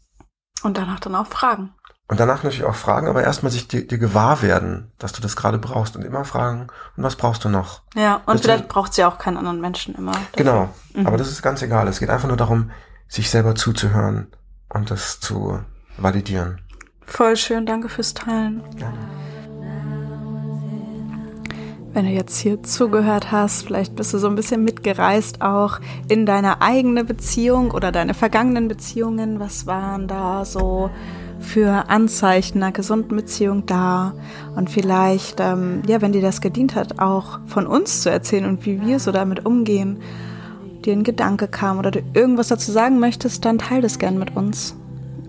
Und 0.63 0.79
danach 0.79 1.01
dann 1.01 1.15
auch 1.15 1.27
fragen. 1.27 1.75
Und 2.07 2.21
danach 2.21 2.43
natürlich 2.43 2.65
auch 2.65 2.75
fragen, 2.75 3.09
aber 3.09 3.23
erstmal 3.23 3.51
sich 3.51 3.67
dir, 3.67 3.87
dir 3.87 3.99
gewahr 3.99 4.43
werden, 4.43 4.93
dass 4.99 5.13
du 5.13 5.23
das 5.23 5.37
gerade 5.37 5.59
brauchst 5.59 5.97
und 5.97 6.05
immer 6.05 6.25
fragen, 6.25 6.69
und 6.97 7.03
was 7.03 7.17
brauchst 7.17 7.45
du 7.45 7.49
noch? 7.49 7.83
Ja, 7.95 8.17
und 8.27 8.35
das 8.35 8.43
vielleicht 8.43 8.69
braucht 8.69 8.93
sie 8.93 9.05
auch 9.05 9.19
keinen 9.19 9.39
anderen 9.39 9.61
Menschen 9.61 9.95
immer. 9.95 10.13
Dafür. 10.13 10.29
Genau, 10.37 10.75
mhm. 10.93 11.07
aber 11.07 11.17
das 11.17 11.31
ist 11.31 11.43
ganz 11.43 11.63
egal. 11.63 11.89
Es 11.89 12.01
geht 12.01 12.11
einfach 12.11 12.29
nur 12.29 12.37
darum, 12.37 12.71
sich 13.09 13.31
selber 13.31 13.55
zuzuhören 13.55 14.29
und 14.69 14.91
das 14.91 15.21
zu 15.21 15.61
validieren. 15.97 16.61
Voll 17.07 17.37
schön, 17.37 17.65
danke 17.65 17.89
fürs 17.89 18.13
Teilen. 18.13 18.63
Gerne. 18.77 18.99
Wenn 21.95 22.07
du 22.07 22.11
jetzt 22.11 22.39
hier 22.41 22.61
zugehört 22.65 23.31
hast, 23.31 23.63
vielleicht 23.67 23.95
bist 23.95 24.13
du 24.13 24.19
so 24.19 24.27
ein 24.27 24.35
bisschen 24.35 24.65
mitgereist 24.65 25.43
auch 25.43 25.79
in 26.09 26.27
deine 26.27 26.61
eigene 26.61 27.05
Beziehung 27.05 27.71
oder 27.71 27.93
deine 27.93 28.15
vergangenen 28.15 28.67
Beziehungen. 28.67 29.39
Was 29.39 29.69
waren 29.69 30.09
da 30.09 30.45
so 30.45 30.91
für 31.39 31.89
Anzeichen 31.89 32.61
einer 32.61 32.73
gesunden 32.73 33.17
Beziehung 33.17 33.67
da? 33.67 34.13
Und 34.57 34.71
vielleicht, 34.71 35.39
ähm, 35.39 35.83
ja, 35.87 36.03
wenn 36.03 36.11
dir 36.11 36.21
das 36.21 36.41
gedient 36.41 36.75
hat, 36.75 36.99
auch 36.99 37.39
von 37.47 37.65
uns 37.65 38.03
zu 38.03 38.11
erzählen 38.11 38.47
und 38.47 38.67
wie 38.67 38.85
wir 38.85 38.99
so 38.99 39.13
damit 39.13 39.47
umgehen, 39.47 39.99
dir 40.85 40.95
ein 40.95 41.05
Gedanke 41.05 41.47
kam 41.47 41.79
oder 41.79 41.93
du 41.93 42.01
irgendwas 42.13 42.49
dazu 42.49 42.73
sagen 42.73 42.99
möchtest, 42.99 43.45
dann 43.45 43.59
teile 43.59 43.83
das 43.83 44.01
gern 44.01 44.19
mit 44.19 44.37
uns. 44.37 44.75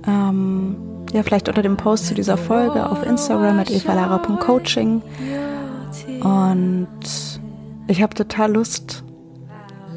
Ähm, 0.08 0.78
ja, 1.14 1.22
vielleicht 1.22 1.48
unter 1.48 1.62
dem 1.62 1.78
Post 1.78 2.08
zu 2.08 2.16
dieser 2.16 2.38
Folge 2.38 2.90
auf 2.90 3.06
Instagram 3.06 3.60
at 3.60 3.70
evalara.coaching. 3.70 5.04
Und 6.22 6.88
ich 7.88 8.02
habe 8.02 8.14
total 8.14 8.54
Lust, 8.54 9.04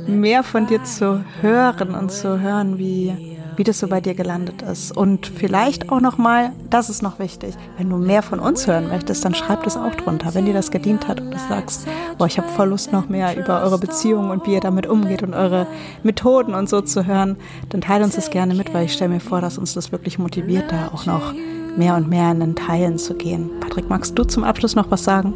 mehr 0.07 0.43
von 0.43 0.67
dir 0.67 0.83
zu 0.85 1.25
hören 1.41 1.95
und 1.95 2.11
zu 2.11 2.41
hören, 2.41 2.79
wie, 2.79 3.15
wie 3.57 3.65
das 3.65 3.79
so 3.81 3.89
bei 3.89 4.01
dir 4.01 4.15
gelandet 4.15 4.63
ist. 4.63 4.97
Und 4.97 5.27
vielleicht 5.27 5.91
auch 5.91 6.01
nochmal, 6.01 6.53
das 6.71 6.89
ist 6.89 7.03
noch 7.03 7.19
wichtig, 7.19 7.55
wenn 7.77 7.91
du 7.91 7.97
mehr 7.97 8.23
von 8.23 8.41
uns 8.41 8.67
hören 8.67 8.89
möchtest, 8.89 9.25
dann 9.25 9.35
schreib 9.35 9.65
das 9.65 9.77
auch 9.77 9.95
drunter. 9.95 10.35
Wenn 10.35 10.47
dir 10.47 10.55
das 10.55 10.71
gedient 10.71 11.09
hat 11.09 11.21
und 11.21 11.33
du 11.33 11.39
sagst, 11.49 11.87
boah, 12.17 12.27
ich 12.27 12.39
habe 12.39 12.49
voll 12.49 12.69
Lust 12.71 12.93
noch 12.93 13.09
mehr 13.09 13.37
über 13.37 13.63
eure 13.63 13.79
Beziehung 13.79 14.31
und 14.31 14.47
wie 14.47 14.55
ihr 14.55 14.61
damit 14.61 14.87
umgeht 14.87 15.23
und 15.23 15.35
eure 15.35 15.67
Methoden 16.03 16.55
und 16.55 16.69
so 16.69 16.81
zu 16.81 17.07
hören, 17.07 17.37
dann 17.69 17.81
teile 17.81 18.05
uns 18.05 18.17
das 18.17 18.31
gerne 18.31 18.55
mit, 18.55 18.73
weil 18.73 18.87
ich 18.87 18.95
stelle 18.95 19.13
mir 19.13 19.21
vor, 19.21 19.41
dass 19.41 19.59
uns 19.59 19.75
das 19.75 19.93
wirklich 19.93 20.19
motiviert, 20.19 20.73
da 20.73 20.91
auch 20.95 21.05
noch 21.05 21.35
mehr 21.77 21.95
und 21.97 22.09
mehr 22.09 22.33
in 22.33 22.41
den 22.41 22.57
Teilen 22.57 22.99
zu 22.99 23.15
gehen. 23.15 23.51
Patrick, 23.61 23.89
magst 23.89 24.19
du 24.19 24.25
zum 24.25 24.45
Abschluss 24.45 24.75
noch 24.75 24.91
was 24.91 25.05
sagen? 25.05 25.35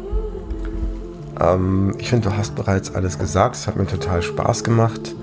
Ähm, 1.39 1.93
ich 1.97 2.09
finde, 2.09 2.29
du 2.29 2.37
hast 2.37 2.55
bereits 2.55 2.93
alles 2.93 3.19
gesagt. 3.19 3.55
Es 3.55 3.67
hat 3.67 3.75
mir 3.75 3.87
total 3.87 4.21
Spaß 4.21 4.63
gemacht. 4.63 5.15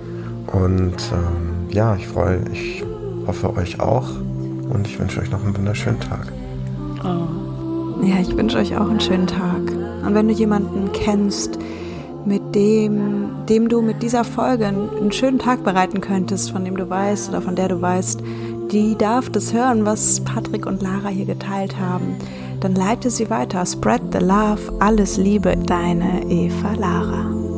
Und 0.46 0.96
ähm, 1.12 1.70
ja, 1.70 1.94
ich 1.96 2.08
freue, 2.08 2.40
ich 2.52 2.84
hoffe 3.26 3.56
euch 3.56 3.80
auch. 3.80 4.08
Und 4.08 4.86
ich 4.86 4.98
wünsche 4.98 5.20
euch 5.20 5.30
noch 5.30 5.44
einen 5.44 5.56
wunderschönen 5.56 6.00
Tag. 6.00 6.32
Oh. 7.04 8.04
Ja, 8.04 8.16
ich 8.20 8.34
wünsche 8.36 8.58
euch 8.58 8.76
auch 8.76 8.88
einen 8.88 9.00
schönen 9.00 9.26
Tag. 9.26 9.60
Und 10.06 10.14
wenn 10.14 10.28
du 10.28 10.34
jemanden 10.34 10.90
kennst, 10.92 11.58
mit 12.24 12.54
dem, 12.54 13.46
dem 13.48 13.68
du 13.68 13.82
mit 13.82 14.02
dieser 14.02 14.24
Folge 14.24 14.66
einen 14.66 15.12
schönen 15.12 15.38
Tag 15.38 15.64
bereiten 15.64 16.00
könntest, 16.00 16.50
von 16.50 16.64
dem 16.64 16.76
du 16.76 16.88
weißt 16.88 17.30
oder 17.30 17.40
von 17.40 17.56
der 17.56 17.68
du 17.68 17.80
weißt, 17.80 18.22
die 18.72 18.96
darf 18.96 19.30
das 19.30 19.52
hören, 19.52 19.84
was 19.84 20.20
Patrick 20.20 20.66
und 20.66 20.82
Lara 20.82 21.08
hier 21.08 21.26
geteilt 21.26 21.78
haben 21.78 22.16
dann 22.60 22.74
leite 22.74 23.10
sie 23.10 23.30
weiter. 23.30 23.64
Spread 23.64 24.02
the 24.12 24.18
love. 24.18 24.72
Alles 24.80 25.16
Liebe, 25.16 25.56
deine 25.56 26.22
Eva 26.30 26.74
Lara. 26.74 27.49